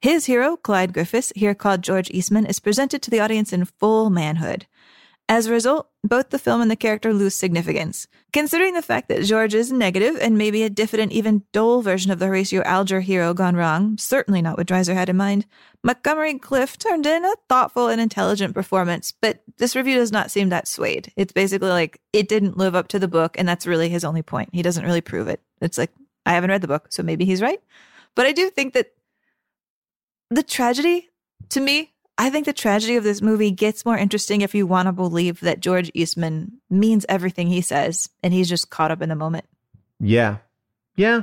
His 0.00 0.26
hero, 0.26 0.56
Clyde 0.56 0.92
Griffiths, 0.92 1.32
here 1.36 1.54
called 1.54 1.82
George 1.82 2.10
Eastman, 2.10 2.46
is 2.46 2.60
presented 2.60 3.00
to 3.02 3.10
the 3.10 3.20
audience 3.20 3.52
in 3.52 3.64
full 3.64 4.10
manhood. 4.10 4.66
As 5.26 5.46
a 5.46 5.52
result, 5.52 5.88
both 6.02 6.28
the 6.28 6.38
film 6.38 6.60
and 6.60 6.70
the 6.70 6.76
character 6.76 7.14
lose 7.14 7.34
significance. 7.34 8.06
Considering 8.34 8.74
the 8.74 8.82
fact 8.82 9.08
that 9.08 9.24
George 9.24 9.54
is 9.54 9.72
negative 9.72 10.18
and 10.20 10.36
maybe 10.36 10.62
a 10.62 10.68
diffident, 10.68 11.12
even 11.12 11.44
dull 11.50 11.80
version 11.80 12.10
of 12.10 12.18
the 12.18 12.26
Horatio 12.26 12.62
Alger 12.62 13.00
hero 13.00 13.32
gone 13.32 13.56
wrong, 13.56 13.96
certainly 13.96 14.42
not 14.42 14.58
what 14.58 14.66
Dreiser 14.66 14.92
had 14.92 15.08
in 15.08 15.16
mind, 15.16 15.46
Montgomery 15.82 16.38
Clift 16.38 16.78
turned 16.78 17.06
in 17.06 17.24
a 17.24 17.34
thoughtful 17.48 17.88
and 17.88 18.02
intelligent 18.02 18.52
performance, 18.52 19.12
but 19.12 19.42
this 19.56 19.74
review 19.74 19.94
does 19.94 20.12
not 20.12 20.30
seem 20.30 20.50
that 20.50 20.68
swayed. 20.68 21.10
It's 21.16 21.32
basically 21.32 21.70
like 21.70 22.02
it 22.12 22.28
didn't 22.28 22.58
live 22.58 22.74
up 22.74 22.88
to 22.88 22.98
the 22.98 23.08
book, 23.08 23.38
and 23.38 23.48
that's 23.48 23.66
really 23.66 23.88
his 23.88 24.04
only 24.04 24.22
point. 24.22 24.50
He 24.52 24.62
doesn't 24.62 24.84
really 24.84 25.00
prove 25.00 25.28
it. 25.28 25.40
It's 25.62 25.78
like, 25.78 25.90
I 26.26 26.32
haven't 26.32 26.50
read 26.50 26.60
the 26.60 26.68
book, 26.68 26.88
so 26.90 27.02
maybe 27.02 27.24
he's 27.24 27.40
right. 27.40 27.62
But 28.14 28.26
I 28.26 28.32
do 28.32 28.50
think 28.50 28.74
that 28.74 28.92
the 30.30 30.42
tragedy 30.42 31.08
to 31.50 31.60
me 31.60 31.93
I 32.16 32.30
think 32.30 32.46
the 32.46 32.52
tragedy 32.52 32.96
of 32.96 33.04
this 33.04 33.20
movie 33.20 33.50
gets 33.50 33.84
more 33.84 33.98
interesting 33.98 34.40
if 34.40 34.54
you 34.54 34.66
want 34.66 34.86
to 34.86 34.92
believe 34.92 35.40
that 35.40 35.60
George 35.60 35.90
Eastman 35.94 36.60
means 36.70 37.04
everything 37.08 37.48
he 37.48 37.60
says 37.60 38.08
and 38.22 38.32
he's 38.32 38.48
just 38.48 38.70
caught 38.70 38.92
up 38.92 39.02
in 39.02 39.08
the 39.08 39.16
moment. 39.16 39.46
Yeah. 39.98 40.38
Yeah. 40.96 41.22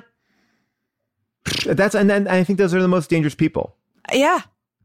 That's 1.65 1.95
and 1.95 2.09
then 2.09 2.27
I 2.27 2.43
think 2.43 2.59
those 2.59 2.73
are 2.73 2.81
the 2.81 2.87
most 2.87 3.09
dangerous 3.09 3.35
people. 3.35 3.75
Yeah. 4.13 4.41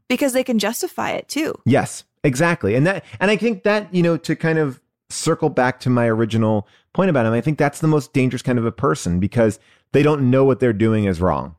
Because 0.07 0.31
they 0.31 0.43
can 0.43 0.59
justify 0.59 1.11
it 1.11 1.27
too. 1.27 1.53
Yes, 1.65 2.05
exactly. 2.23 2.75
And 2.75 2.87
that 2.87 3.03
and 3.19 3.29
I 3.29 3.35
think 3.35 3.63
that, 3.63 3.93
you 3.93 4.01
know, 4.01 4.15
to 4.17 4.35
kind 4.35 4.59
of 4.59 4.79
circle 5.09 5.49
back 5.49 5.81
to 5.81 5.89
my 5.89 6.07
original 6.07 6.67
point 6.93 7.09
about 7.09 7.25
him, 7.25 7.33
I 7.33 7.41
think 7.41 7.57
that's 7.57 7.81
the 7.81 7.87
most 7.87 8.13
dangerous 8.13 8.41
kind 8.41 8.57
of 8.57 8.65
a 8.65 8.71
person 8.71 9.19
because 9.19 9.59
they 9.91 10.03
don't 10.03 10.31
know 10.31 10.45
what 10.45 10.61
they're 10.61 10.71
doing 10.71 11.03
is 11.03 11.19
wrong. 11.19 11.55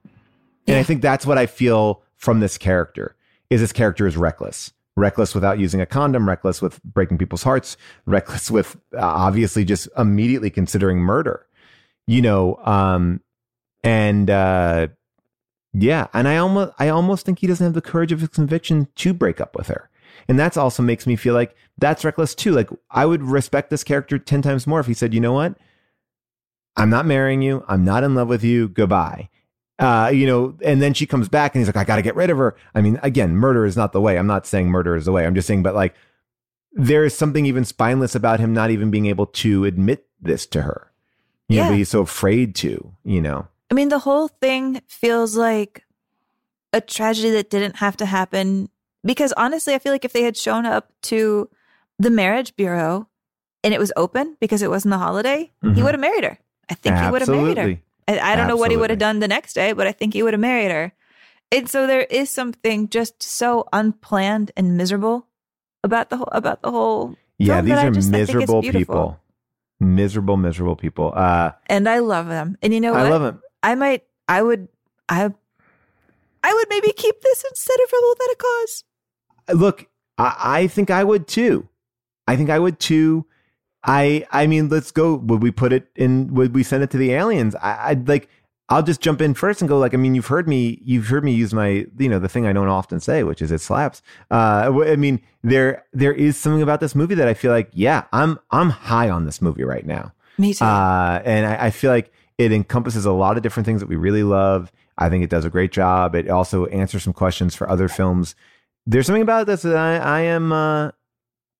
And 0.66 0.76
I 0.76 0.82
think 0.82 1.00
that's 1.00 1.24
what 1.24 1.38
I 1.38 1.46
feel 1.46 2.02
from 2.16 2.40
this 2.40 2.58
character 2.58 3.14
is 3.50 3.60
this 3.60 3.72
character 3.72 4.06
is 4.06 4.16
reckless. 4.16 4.72
Reckless 4.96 5.34
without 5.34 5.58
using 5.58 5.80
a 5.80 5.86
condom 5.86 6.28
reckless 6.28 6.60
with 6.60 6.82
breaking 6.82 7.18
people's 7.18 7.44
hearts 7.44 7.76
reckless 8.06 8.50
with 8.50 8.76
uh, 8.94 9.00
obviously 9.00 9.64
just 9.64 9.88
immediately 9.96 10.50
considering 10.50 10.98
murder 10.98 11.46
you 12.08 12.20
know 12.20 12.56
um 12.64 13.20
and 13.84 14.28
uh 14.28 14.88
yeah 15.72 16.08
and 16.14 16.26
i 16.26 16.36
almost 16.36 16.72
i 16.80 16.88
almost 16.88 17.24
think 17.24 17.38
he 17.38 17.46
doesn't 17.46 17.64
have 17.64 17.74
the 17.74 17.80
courage 17.80 18.10
of 18.10 18.20
his 18.20 18.30
conviction 18.30 18.88
to 18.96 19.14
break 19.14 19.40
up 19.40 19.54
with 19.54 19.68
her. 19.68 19.88
And 20.26 20.38
that's 20.38 20.56
also 20.56 20.82
makes 20.82 21.06
me 21.06 21.16
feel 21.16 21.32
like 21.32 21.54
that's 21.78 22.04
reckless 22.04 22.34
too. 22.34 22.50
Like 22.52 22.70
i 22.90 23.06
would 23.06 23.22
respect 23.22 23.70
this 23.70 23.84
character 23.84 24.18
10 24.18 24.42
times 24.42 24.66
more 24.66 24.80
if 24.80 24.86
he 24.86 24.94
said 24.94 25.14
you 25.14 25.20
know 25.20 25.32
what? 25.32 25.54
I'm 26.76 26.90
not 26.90 27.06
marrying 27.06 27.42
you. 27.42 27.64
I'm 27.68 27.84
not 27.84 28.02
in 28.02 28.14
love 28.14 28.28
with 28.28 28.42
you. 28.42 28.68
Goodbye 28.68 29.28
uh, 29.78 30.10
you 30.12 30.26
know, 30.26 30.56
and 30.64 30.80
then 30.82 30.94
she 30.94 31.06
comes 31.06 31.28
back 31.28 31.55
and 31.55 31.60
he's 31.60 31.68
like, 31.68 31.76
I 31.76 31.84
got 31.84 31.96
to 31.96 32.02
get 32.02 32.16
rid 32.16 32.30
of 32.30 32.38
her. 32.38 32.56
I 32.74 32.80
mean, 32.80 32.98
again, 33.02 33.36
murder 33.36 33.64
is 33.64 33.76
not 33.76 33.92
the 33.92 34.00
way. 34.00 34.18
I'm 34.18 34.26
not 34.26 34.46
saying 34.46 34.68
murder 34.68 34.96
is 34.96 35.05
the 35.05 35.12
way. 35.12 35.24
I'm 35.26 35.34
just 35.34 35.46
saying, 35.46 35.62
but 35.62 35.74
like, 35.74 35.94
there 36.72 37.05
is 37.05 37.16
something 37.16 37.46
even 37.46 37.64
spineless 37.64 38.14
about 38.14 38.40
him 38.40 38.52
not 38.52 38.70
even 38.70 38.90
being 38.90 39.06
able 39.06 39.26
to 39.26 39.64
admit 39.64 40.06
this 40.20 40.46
to 40.46 40.62
her. 40.62 40.92
You 41.48 41.56
Yeah. 41.56 41.62
know, 41.64 41.68
but 41.70 41.76
he's 41.78 41.88
so 41.88 42.00
afraid 42.02 42.55
to, 42.56 42.92
you 43.05 43.20
know. 43.22 43.48
I 43.70 43.74
mean, 43.74 43.88
the 43.88 43.98
whole 44.00 44.28
thing 44.28 44.80
feels 44.86 45.36
like 45.36 45.84
a 46.72 46.80
tragedy 46.80 47.30
that 47.30 47.48
didn't 47.50 47.76
have 47.76 47.96
to 47.98 48.06
happen. 48.06 48.68
Because 49.05 49.32
honestly, 49.36 49.74
I 49.74 49.78
feel 49.78 49.92
like 49.92 50.05
if 50.05 50.12
they 50.12 50.22
had 50.24 50.36
shown 50.36 50.66
up 50.66 50.92
to 51.02 51.48
the 51.98 52.10
marriage 52.10 52.55
bureau 52.56 53.09
and 53.64 53.72
it 53.72 53.80
was 53.80 53.92
open 53.96 54.36
because 54.40 54.60
it 54.62 54.70
wasn't 54.70 54.94
a 54.94 54.98
holiday, 54.98 55.50
he 55.62 55.68
Mhm. 55.68 55.82
would 55.84 55.94
have 55.94 56.00
married 56.00 56.24
her. 56.24 56.38
I 56.68 56.74
think 56.74 56.96
he 56.98 57.10
would 57.10 57.22
have 57.22 57.28
married 57.30 57.59
her. 57.59 57.78
Absolutely. 58.09 58.28
I, 58.28 58.32
I 58.32 58.36
don't 58.36 58.48
know 58.48 58.56
what 58.56 58.70
he 58.70 58.76
would 58.76 58.90
have 58.90 58.98
done 58.98 59.20
the 59.20 59.28
next 59.28 59.52
day, 59.52 59.72
but 59.72 59.86
I 59.86 59.93
think 59.93 60.14
he 60.14 60.22
would 60.22 60.32
have 60.35 60.40
married 60.40 60.70
her. 60.70 60.93
And 61.52 61.68
so 61.68 61.86
there 61.86 62.02
is 62.02 62.30
something 62.30 62.89
just 62.89 63.22
so 63.22 63.68
unplanned 63.72 64.51
and 64.56 64.76
miserable 64.76 65.26
about 65.85 66.10
the 66.10 66.16
whole 66.18 66.28
about 66.32 66.62
the 66.62 66.70
whole. 66.70 67.16
Yeah, 67.39 67.60
these 67.60 67.72
are 67.74 67.90
just- 67.90 68.09
I 68.09 68.12
think 68.12 68.22
it's 68.22 68.32
miserable 68.35 68.62
people. 68.62 69.20
Miserable, 69.80 70.36
miserable 70.36 70.74
people. 70.76 71.12
Uh, 71.14 71.52
and 71.66 71.89
I 71.89 72.01
love 72.01 72.26
them. 72.26 72.59
And 72.62 72.74
you 72.74 72.80
know 72.80 72.93
what? 72.93 73.06
I 73.06 73.09
love 73.10 73.22
them. 73.22 73.43
I 73.62 73.74
might. 73.76 74.02
I 74.28 74.43
would. 74.43 74.68
I. 75.09 75.32
I 76.43 76.55
would 76.55 76.66
maybe 76.68 76.93
keep 76.93 77.20
this 77.20 77.44
instead 77.48 77.78
of 77.85 77.90
Rebel 77.93 78.09
Without 78.10 78.32
a 78.32 78.36
Cause. 78.36 78.85
look, 79.60 79.86
I, 80.18 80.36
I 80.39 80.66
think 80.66 80.90
I 80.90 81.05
would 81.05 81.26
too. 81.28 81.68
I 82.26 82.36
think 82.36 82.51
I 82.51 82.59
would 82.59 82.78
too. 82.80 83.26
I 83.84 84.26
I 84.30 84.46
mean, 84.46 84.68
let's 84.68 84.90
go. 84.90 85.14
Would 85.14 85.42
we 85.42 85.50
put 85.50 85.72
it 85.72 85.88
in? 85.96 86.34
Would 86.34 86.55
we 86.55 86.62
send 86.62 86.82
it 86.82 86.90
to 86.90 86.98
the 86.98 87.12
aliens? 87.12 87.55
I, 87.56 87.90
I'd 87.90 88.09
like. 88.09 88.28
I'll 88.70 88.82
just 88.82 89.00
jump 89.00 89.22
in 89.22 89.32
first 89.32 89.62
and 89.62 89.68
go 89.68 89.78
like. 89.78 89.94
I 89.94 89.96
mean, 89.96 90.14
you've 90.14 90.26
heard 90.26 90.46
me. 90.46 90.78
You've 90.82 91.06
heard 91.06 91.24
me 91.24 91.32
use 91.32 91.55
my. 91.55 91.86
You 91.98 92.09
know, 92.09 92.18
the 92.18 92.28
thing 92.28 92.46
I 92.46 92.52
don't 92.52 92.68
often 92.68 93.00
say, 93.00 93.22
which 93.22 93.40
is 93.40 93.50
it 93.50 93.60
slaps. 93.60 94.02
Uh, 94.30 94.70
I 94.84 94.96
mean, 94.96 95.20
there 95.42 95.84
there 95.92 96.12
is 96.12 96.36
something 96.36 96.62
about 96.62 96.80
this 96.80 96.94
movie 96.94 97.14
that 97.14 97.28
I 97.28 97.34
feel 97.34 97.52
like, 97.52 97.70
yeah, 97.72 98.05
I'm 98.12 98.38
I'm 98.50 98.70
high 98.70 99.09
on 99.09 99.24
this 99.24 99.40
movie 99.40 99.64
right 99.64 99.86
now. 99.86 100.12
Me 100.36 100.55
too. 100.55 100.64
Uh, 100.64 101.22
and 101.24 101.46
I, 101.46 101.66
I 101.66 101.70
feel 101.70 101.90
like 101.90 102.12
it 102.36 102.52
encompasses 102.52 103.05
a 103.05 103.12
lot 103.12 103.36
of 103.36 103.42
different 103.42 103.66
things 103.66 103.80
that 103.80 103.88
we 103.88 103.96
really 103.96 104.22
love. 104.22 104.70
I 104.98 105.09
think 105.09 105.24
it 105.24 105.30
does 105.30 105.44
a 105.44 105.50
great 105.50 105.72
job. 105.72 106.14
It 106.14 106.28
also 106.28 106.66
answers 106.66 107.05
some 107.05 107.12
questions 107.12 107.55
for 107.55 107.68
other 107.68 107.88
films. 107.88 108.34
There's 108.86 109.06
something 109.06 109.22
about 109.22 109.46
this 109.46 109.62
that 109.62 109.76
I, 109.76 109.96
I 109.96 110.20
am 110.20 110.52
uh, 110.52 110.90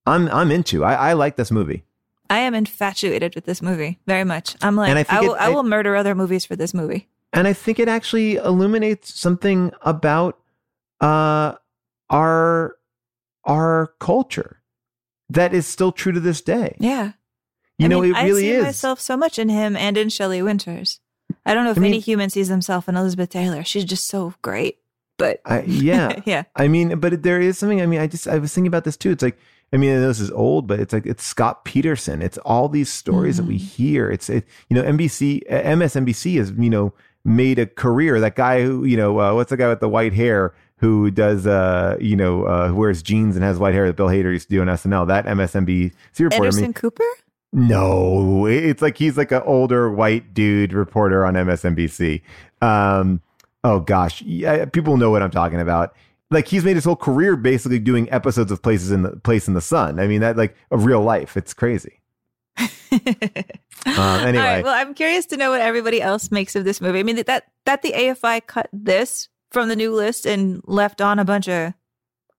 I'm 0.07 0.28
I'm 0.28 0.51
into. 0.51 0.85
I, 0.85 1.11
I 1.11 1.12
like 1.15 1.36
this 1.36 1.51
movie. 1.51 1.85
I 2.31 2.39
am 2.39 2.55
infatuated 2.55 3.35
with 3.35 3.45
this 3.47 3.63
movie 3.63 3.99
very 4.07 4.25
much. 4.25 4.55
I'm 4.63 4.77
like, 4.77 4.91
And 4.91 4.99
I 4.99 5.05
I, 5.09 5.21
will. 5.21 5.35
it- 5.35 5.39
I 5.41 5.47
I- 5.47 5.49
will 5.51 5.63
murder 5.63 5.97
other 5.97 6.15
movies 6.15 6.45
for 6.45 6.57
this 6.57 6.75
movie. 6.75 7.09
and 7.33 7.47
I 7.49 7.53
think 7.53 7.79
it 7.79 7.89
actually 7.89 8.37
illuminates 8.37 9.19
something 9.19 9.73
about 9.83 10.39
uh, 11.01 11.55
our 12.11 12.77
our 13.45 13.93
culture 14.01 14.61
that 15.31 15.55
is 15.55 15.67
still 15.67 15.93
true 15.93 16.13
to 16.13 16.21
this 16.21 16.41
day. 16.41 16.77
Yeah. 16.81 17.13
You 17.79 17.85
I 17.87 17.89
know, 17.89 18.01
mean, 18.01 18.15
it 18.15 18.23
really 18.25 18.49
I 18.49 18.53
see 18.53 18.57
is. 18.59 18.65
myself 18.65 19.01
so 19.01 19.17
much 19.17 19.39
in 19.39 19.49
him 19.49 19.77
and 19.77 19.97
in 19.97 20.09
Shelley 20.09 20.43
Winters. 20.43 21.01
I 21.47 21.55
don't 21.55 21.65
know 21.65 21.71
if 21.71 21.79
I 21.79 21.81
mean- 21.81 21.93
any 21.93 22.01
human 22.01 22.31
sees 22.31 22.49
themselves 22.49 22.89
in 22.89 22.97
Elizabeth 22.97 23.31
Taylor. 23.31 23.63
She's 23.65 23.85
just 23.85 24.07
so 24.07 24.35
great. 24.43 24.79
But 25.19 25.41
I, 25.45 25.63
yeah, 25.63 26.21
Yeah. 26.27 26.45
I 26.57 26.69
mean, 26.69 26.99
but 27.01 27.23
there 27.23 27.41
is 27.41 27.59
something. 27.59 27.81
I 27.81 27.87
mean, 27.87 28.01
I 28.01 28.07
just 28.07 28.29
I 28.29 28.39
was 28.39 28.53
thinking 28.55 28.69
about 28.69 28.85
this 28.85 28.97
too. 28.97 29.11
It's 29.11 29.23
like 29.23 29.39
I 29.73 29.77
mean, 29.77 29.90
I 29.90 29.95
know 30.01 30.09
this 30.09 30.20
is 30.20 30.31
old, 30.31 30.66
but 30.66 30.81
it's 30.81 30.93
like 30.93 31.05
it's 31.07 31.23
Scott 31.24 31.65
Peterson. 31.65 32.23
It's 32.23 32.39
all 32.39 32.69
these 32.69 32.90
stories 32.90 33.36
that 33.36 33.45
we 33.45 33.57
Mm-hmm. 33.57 33.66
hear. 33.66 34.11
It's 34.11 34.31
it, 34.31 34.47
you 34.69 34.74
know 34.74 34.82
NBC, 34.82 35.43
uh, 35.51 35.62
MSNBC 35.62 36.39
has 36.39 36.53
you 36.53 36.70
know 36.70 36.95
made 37.24 37.59
a 37.59 37.66
career. 37.66 38.19
That 38.20 38.35
guy 38.36 38.62
who 38.62 38.85
you 38.85 38.97
know 38.97 39.20
uh, 39.20 39.35
what's 39.35 39.51
the 39.51 39.57
guy 39.57 39.69
with 39.69 39.81
the 39.81 39.89
white 39.89 40.15
hair 40.15 40.55
who 40.77 41.11
does 41.11 41.45
uh 41.47 41.97
you 42.01 42.15
know 42.16 42.45
uh, 42.45 42.69
who 42.69 42.77
wears 42.77 43.03
jeans 43.03 43.35
and 43.36 43.45
has 43.45 43.59
white 43.59 43.74
hair 43.74 43.86
that 43.89 43.97
Bill 43.97 44.07
Hader 44.07 44.32
used 44.32 44.49
to 44.49 44.55
do 44.55 44.61
on 44.62 44.69
SNL. 44.69 45.07
That 45.09 45.27
MSNBC 45.27 45.93
reporter. 46.19 46.35
I 46.35 46.36
Anderson 46.47 46.62
mean, 46.62 46.73
Cooper? 46.73 47.05
no, 47.53 48.47
it's 48.47 48.82
like 48.82 48.97
he's 48.97 49.16
like 49.16 49.32
an 49.32 49.43
older 49.45 49.90
white 49.90 50.32
dude 50.35 50.73
reporter 50.73 51.24
on 51.27 51.35
MSNBC. 51.35 52.23
Um, 52.62 53.20
oh 53.65 53.81
gosh, 53.81 54.23
yeah, 54.23 54.65
people 54.66 54.97
know 54.97 55.11
what 55.11 55.23
I'm 55.23 55.31
talking 55.31 55.61
about. 55.61 55.95
Like 56.31 56.47
he's 56.49 56.65
made 56.65 56.77
his 56.77 56.85
whole 56.85 56.97
career 56.97 57.37
basically 57.37 57.79
doing 57.79 58.11
episodes 58.13 58.53
of 58.53 58.61
Places 58.63 58.91
in 58.91 59.03
the 59.03 59.17
Place 59.17 59.49
in 59.49 59.55
the 59.55 59.61
Sun. 59.61 59.99
I 59.99 60.07
mean 60.07 60.21
that 60.21 60.37
like 60.37 60.55
of 60.71 60.85
real 60.85 61.03
life. 61.03 61.37
It's 61.37 61.55
crazy. 61.55 62.01
um, 62.59 62.69
anyway, 62.97 63.95
All 63.97 64.33
right. 64.33 64.65
Well, 64.65 64.75
I'm 64.75 64.95
curious 64.95 65.27
to 65.27 65.37
know 65.37 65.51
what 65.51 65.61
everybody 65.61 66.01
else 66.03 66.31
makes 66.31 66.57
of 66.57 66.65
this 66.65 66.81
movie. 66.81 66.99
I 66.99 67.03
mean, 67.03 67.17
that 67.25 67.45
that 67.67 67.83
the 67.83 67.93
AFI 67.93 68.47
cut 68.47 68.69
this 68.73 69.29
from 69.51 69.69
the 69.69 69.77
new 69.77 69.95
list 69.95 70.27
and 70.27 70.61
left 70.67 71.01
on 71.01 71.19
a 71.19 71.25
bunch 71.25 71.49
of 71.49 71.73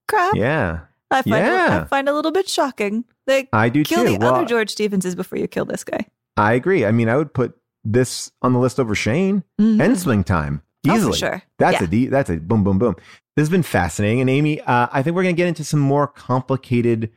crap. 0.08 0.36
yeah, 0.36 0.82
I 1.12 1.22
find 1.22 1.46
yeah. 1.46 1.82
I 1.84 1.88
find 1.88 2.10
a 2.10 2.14
little 2.14 2.32
bit 2.32 2.48
shocking. 2.50 3.06
Like, 3.28 3.50
I 3.54 3.70
do 3.70 3.84
kill 3.84 4.04
too. 4.06 4.14
the 4.14 4.18
Well, 4.18 4.36
other 4.36 4.46
George 4.46 4.74
Stevenses 4.76 5.16
before 5.16 5.38
you 5.40 5.48
kill 5.48 5.66
this 5.66 5.84
guy. 5.84 6.06
I 6.36 6.54
agree. 6.54 6.86
I 6.86 6.92
mean, 6.92 7.10
I 7.10 7.16
would 7.18 7.34
put 7.34 7.56
this 7.84 8.32
on 8.42 8.54
the 8.54 8.60
list 8.60 8.80
over 8.80 8.96
Shane 8.96 9.44
Mhm. 9.60 9.82
and 9.82 10.00
Swing 10.00 10.24
Time 10.24 10.62
Oh, 10.88 10.92
for 10.92 10.98
easily. 10.98 11.18
sure. 11.18 11.44
That's 11.58 11.80
Yeah. 11.82 11.84
a 11.84 11.88
de- 11.88 12.08
that's 12.08 12.30
a 12.30 12.38
boom 12.38 12.64
boom 12.64 12.78
boom. 12.80 12.96
This 13.36 13.44
has 13.44 13.50
been 13.50 13.64
fascinating, 13.64 14.22
and 14.22 14.30
Amy, 14.30 14.62
uh, 14.62 14.88
I 14.92 15.02
think 15.04 15.16
we're 15.16 15.24
going 15.24 15.36
to 15.36 15.38
get 15.38 15.48
into 15.48 15.64
some 15.64 15.80
more 15.80 16.08
complicated 16.08 17.10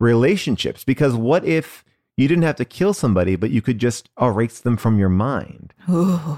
relationships 0.00 0.84
because 0.84 1.14
what 1.14 1.44
if 1.44 1.84
you 2.16 2.26
didn't 2.28 2.44
have 2.44 2.56
to 2.56 2.64
kill 2.64 2.92
somebody, 2.94 3.36
but 3.36 3.50
you 3.50 3.60
could 3.62 3.78
just 3.78 4.08
erase 4.20 4.60
them 4.60 4.76
from 4.76 4.98
your 4.98 5.08
mind? 5.08 5.72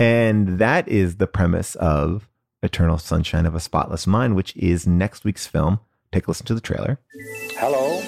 And 0.01 0.59
that 0.59 0.89
is 0.89 1.17
the 1.17 1.27
premise 1.27 1.75
of 1.77 2.29
Eternal 2.63 2.99
Sunshine 2.99 3.47
of 3.47 3.55
a 3.55 3.61
Spotless 3.61 4.07
Mind, 4.07 4.35
which 4.37 4.57
is 4.57 4.87
next 4.87 5.25
week's 5.25 5.47
film. 5.47 5.81
Take 6.13 6.27
a 6.27 6.31
listen 6.31 6.47
to 6.47 6.55
the 6.55 6.61
trailer. 6.61 6.99
Hello, 7.57 8.01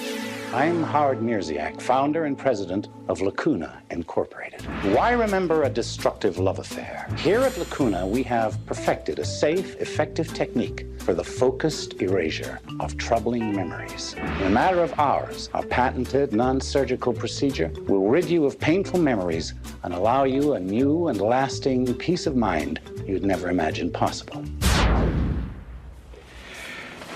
I'm 0.53 0.83
Howard 0.83 1.19
Mierzwiak, 1.19 1.81
founder 1.81 2.25
and 2.25 2.37
president 2.37 2.89
of 3.07 3.21
Lacuna 3.21 3.81
Incorporated. 3.89 4.61
Why 4.93 5.13
remember 5.13 5.63
a 5.63 5.69
destructive 5.69 6.37
love 6.37 6.59
affair? 6.59 7.07
Here 7.17 7.39
at 7.39 7.57
Lacuna, 7.57 8.05
we 8.05 8.21
have 8.21 8.63
perfected 8.67 9.17
a 9.17 9.25
safe, 9.25 9.75
effective 9.81 10.31
technique 10.35 10.85
for 10.99 11.15
the 11.15 11.23
focused 11.23 11.99
erasure 12.03 12.59
of 12.79 12.97
troubling 12.97 13.55
memories. 13.55 14.13
In 14.13 14.43
a 14.43 14.49
matter 14.51 14.83
of 14.83 14.93
hours, 14.99 15.49
our 15.55 15.65
patented 15.65 16.33
non 16.33 16.61
surgical 16.61 17.13
procedure 17.13 17.71
will 17.87 18.07
rid 18.07 18.25
you 18.25 18.45
of 18.45 18.59
painful 18.59 18.99
memories 18.99 19.55
and 19.81 19.91
allow 19.91 20.23
you 20.23 20.53
a 20.53 20.59
new 20.59 21.07
and 21.07 21.19
lasting 21.19 21.95
peace 21.95 22.27
of 22.27 22.35
mind 22.35 22.79
you'd 23.07 23.25
never 23.25 23.49
imagined 23.49 23.91
possible. 23.91 24.43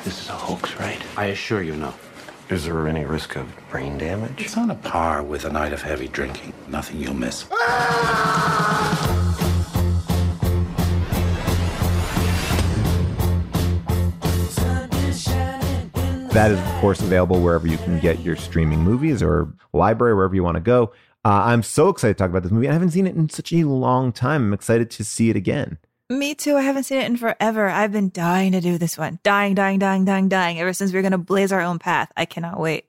This 0.03 0.23
is 0.23 0.29
a 0.29 0.33
hoax, 0.33 0.75
right? 0.79 1.03
I 1.15 1.25
assure 1.25 1.61
you 1.61 1.75
no. 1.75 1.93
Is 2.49 2.63
there 2.63 2.87
any 2.87 3.03
risk 3.03 3.35
of 3.35 3.53
brain 3.69 3.97
damage? 3.97 4.41
It's 4.41 4.55
on 4.55 4.71
a 4.71 4.75
par 4.75 5.21
with 5.21 5.43
a 5.43 5.51
night 5.51 5.73
of 5.73 5.81
heavy 5.81 6.07
drinking. 6.07 6.53
Nothing 6.69 7.01
you'll 7.01 7.13
miss. 7.13 7.43
That 16.33 16.51
is, 16.51 16.59
of 16.59 16.65
course, 16.79 17.01
available 17.01 17.41
wherever 17.41 17.67
you 17.67 17.77
can 17.79 17.99
get 17.99 18.21
your 18.21 18.37
streaming 18.37 18.79
movies 18.79 19.21
or 19.21 19.53
library, 19.73 20.13
wherever 20.15 20.33
you 20.33 20.43
want 20.43 20.55
to 20.55 20.61
go. 20.61 20.93
Uh, 21.25 21.41
I'm 21.43 21.63
so 21.63 21.89
excited 21.89 22.13
to 22.13 22.23
talk 22.23 22.29
about 22.29 22.43
this 22.43 22.51
movie. 22.53 22.69
I 22.69 22.73
haven't 22.73 22.91
seen 22.91 23.07
it 23.07 23.15
in 23.15 23.27
such 23.27 23.51
a 23.51 23.63
long 23.65 24.13
time. 24.13 24.43
I'm 24.45 24.53
excited 24.53 24.89
to 24.91 25.03
see 25.03 25.29
it 25.29 25.35
again. 25.35 25.79
Me 26.09 26.33
too. 26.33 26.55
I 26.55 26.61
haven't 26.61 26.83
seen 26.83 26.99
it 26.99 27.05
in 27.05 27.17
forever. 27.17 27.67
I've 27.67 27.91
been 27.91 28.11
dying 28.11 28.53
to 28.53 28.61
do 28.61 28.77
this 28.77 28.97
one. 28.97 29.19
Dying, 29.23 29.55
dying, 29.55 29.77
dying, 29.77 30.05
dying, 30.05 30.29
dying. 30.29 30.57
Ever 30.59 30.71
since 30.71 30.93
we 30.93 30.99
are 30.99 31.01
going 31.01 31.11
to 31.11 31.17
blaze 31.17 31.51
our 31.51 31.59
own 31.59 31.79
path. 31.79 32.11
I 32.15 32.23
cannot 32.23 32.59
wait. 32.59 32.85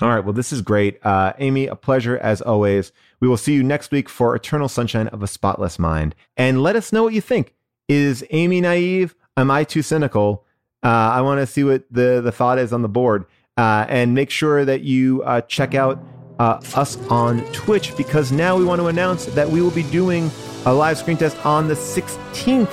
All 0.00 0.08
right. 0.08 0.24
Well, 0.24 0.32
this 0.32 0.54
is 0.54 0.62
great. 0.62 0.98
Uh, 1.04 1.34
Amy, 1.38 1.66
a 1.66 1.76
pleasure 1.76 2.16
as 2.16 2.40
always. 2.40 2.92
We 3.20 3.28
will 3.28 3.36
see 3.36 3.52
you 3.52 3.62
next 3.62 3.90
week 3.90 4.08
for 4.08 4.34
Eternal 4.34 4.70
Sunshine 4.70 5.08
of 5.08 5.22
a 5.22 5.26
Spotless 5.26 5.78
Mind. 5.78 6.14
And 6.38 6.62
let 6.62 6.74
us 6.74 6.94
know 6.94 7.02
what 7.02 7.12
you 7.12 7.20
think. 7.20 7.54
Is 7.88 8.24
Amy 8.30 8.62
naive? 8.62 9.14
Am 9.36 9.50
I 9.50 9.64
too 9.64 9.82
cynical? 9.82 10.46
Uh, 10.82 10.88
I 10.88 11.20
want 11.20 11.40
to 11.40 11.46
see 11.46 11.64
what 11.64 11.84
the, 11.90 12.22
the 12.24 12.32
thought 12.32 12.58
is 12.58 12.72
on 12.72 12.80
the 12.80 12.88
board. 12.88 13.26
Uh, 13.58 13.84
and 13.90 14.14
make 14.14 14.30
sure 14.30 14.64
that 14.64 14.80
you 14.80 15.22
uh, 15.24 15.42
check 15.42 15.74
out 15.74 16.02
uh, 16.38 16.58
us 16.74 16.96
on 17.08 17.44
Twitch 17.52 17.94
because 17.98 18.32
now 18.32 18.56
we 18.56 18.64
want 18.64 18.80
to 18.80 18.86
announce 18.86 19.26
that 19.26 19.50
we 19.50 19.60
will 19.60 19.70
be 19.70 19.82
doing 19.84 20.30
a 20.66 20.72
live 20.72 20.98
screen 20.98 21.16
test 21.16 21.44
on 21.44 21.68
the 21.68 21.74
16th 21.74 22.72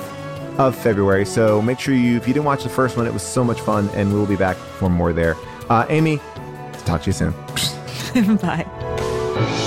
of 0.58 0.76
February. 0.76 1.24
So 1.24 1.60
make 1.62 1.78
sure 1.78 1.94
you, 1.94 2.16
if 2.16 2.28
you 2.28 2.34
didn't 2.34 2.46
watch 2.46 2.62
the 2.62 2.68
first 2.68 2.96
one, 2.96 3.06
it 3.06 3.12
was 3.12 3.22
so 3.22 3.42
much 3.42 3.60
fun, 3.60 3.88
and 3.90 4.12
we'll 4.12 4.26
be 4.26 4.36
back 4.36 4.56
for 4.56 4.88
more 4.88 5.12
there. 5.12 5.36
Uh, 5.68 5.86
Amy, 5.88 6.20
talk 6.84 7.02
to 7.02 7.06
you 7.06 7.12
soon. 7.12 8.36
Bye. 8.38 9.66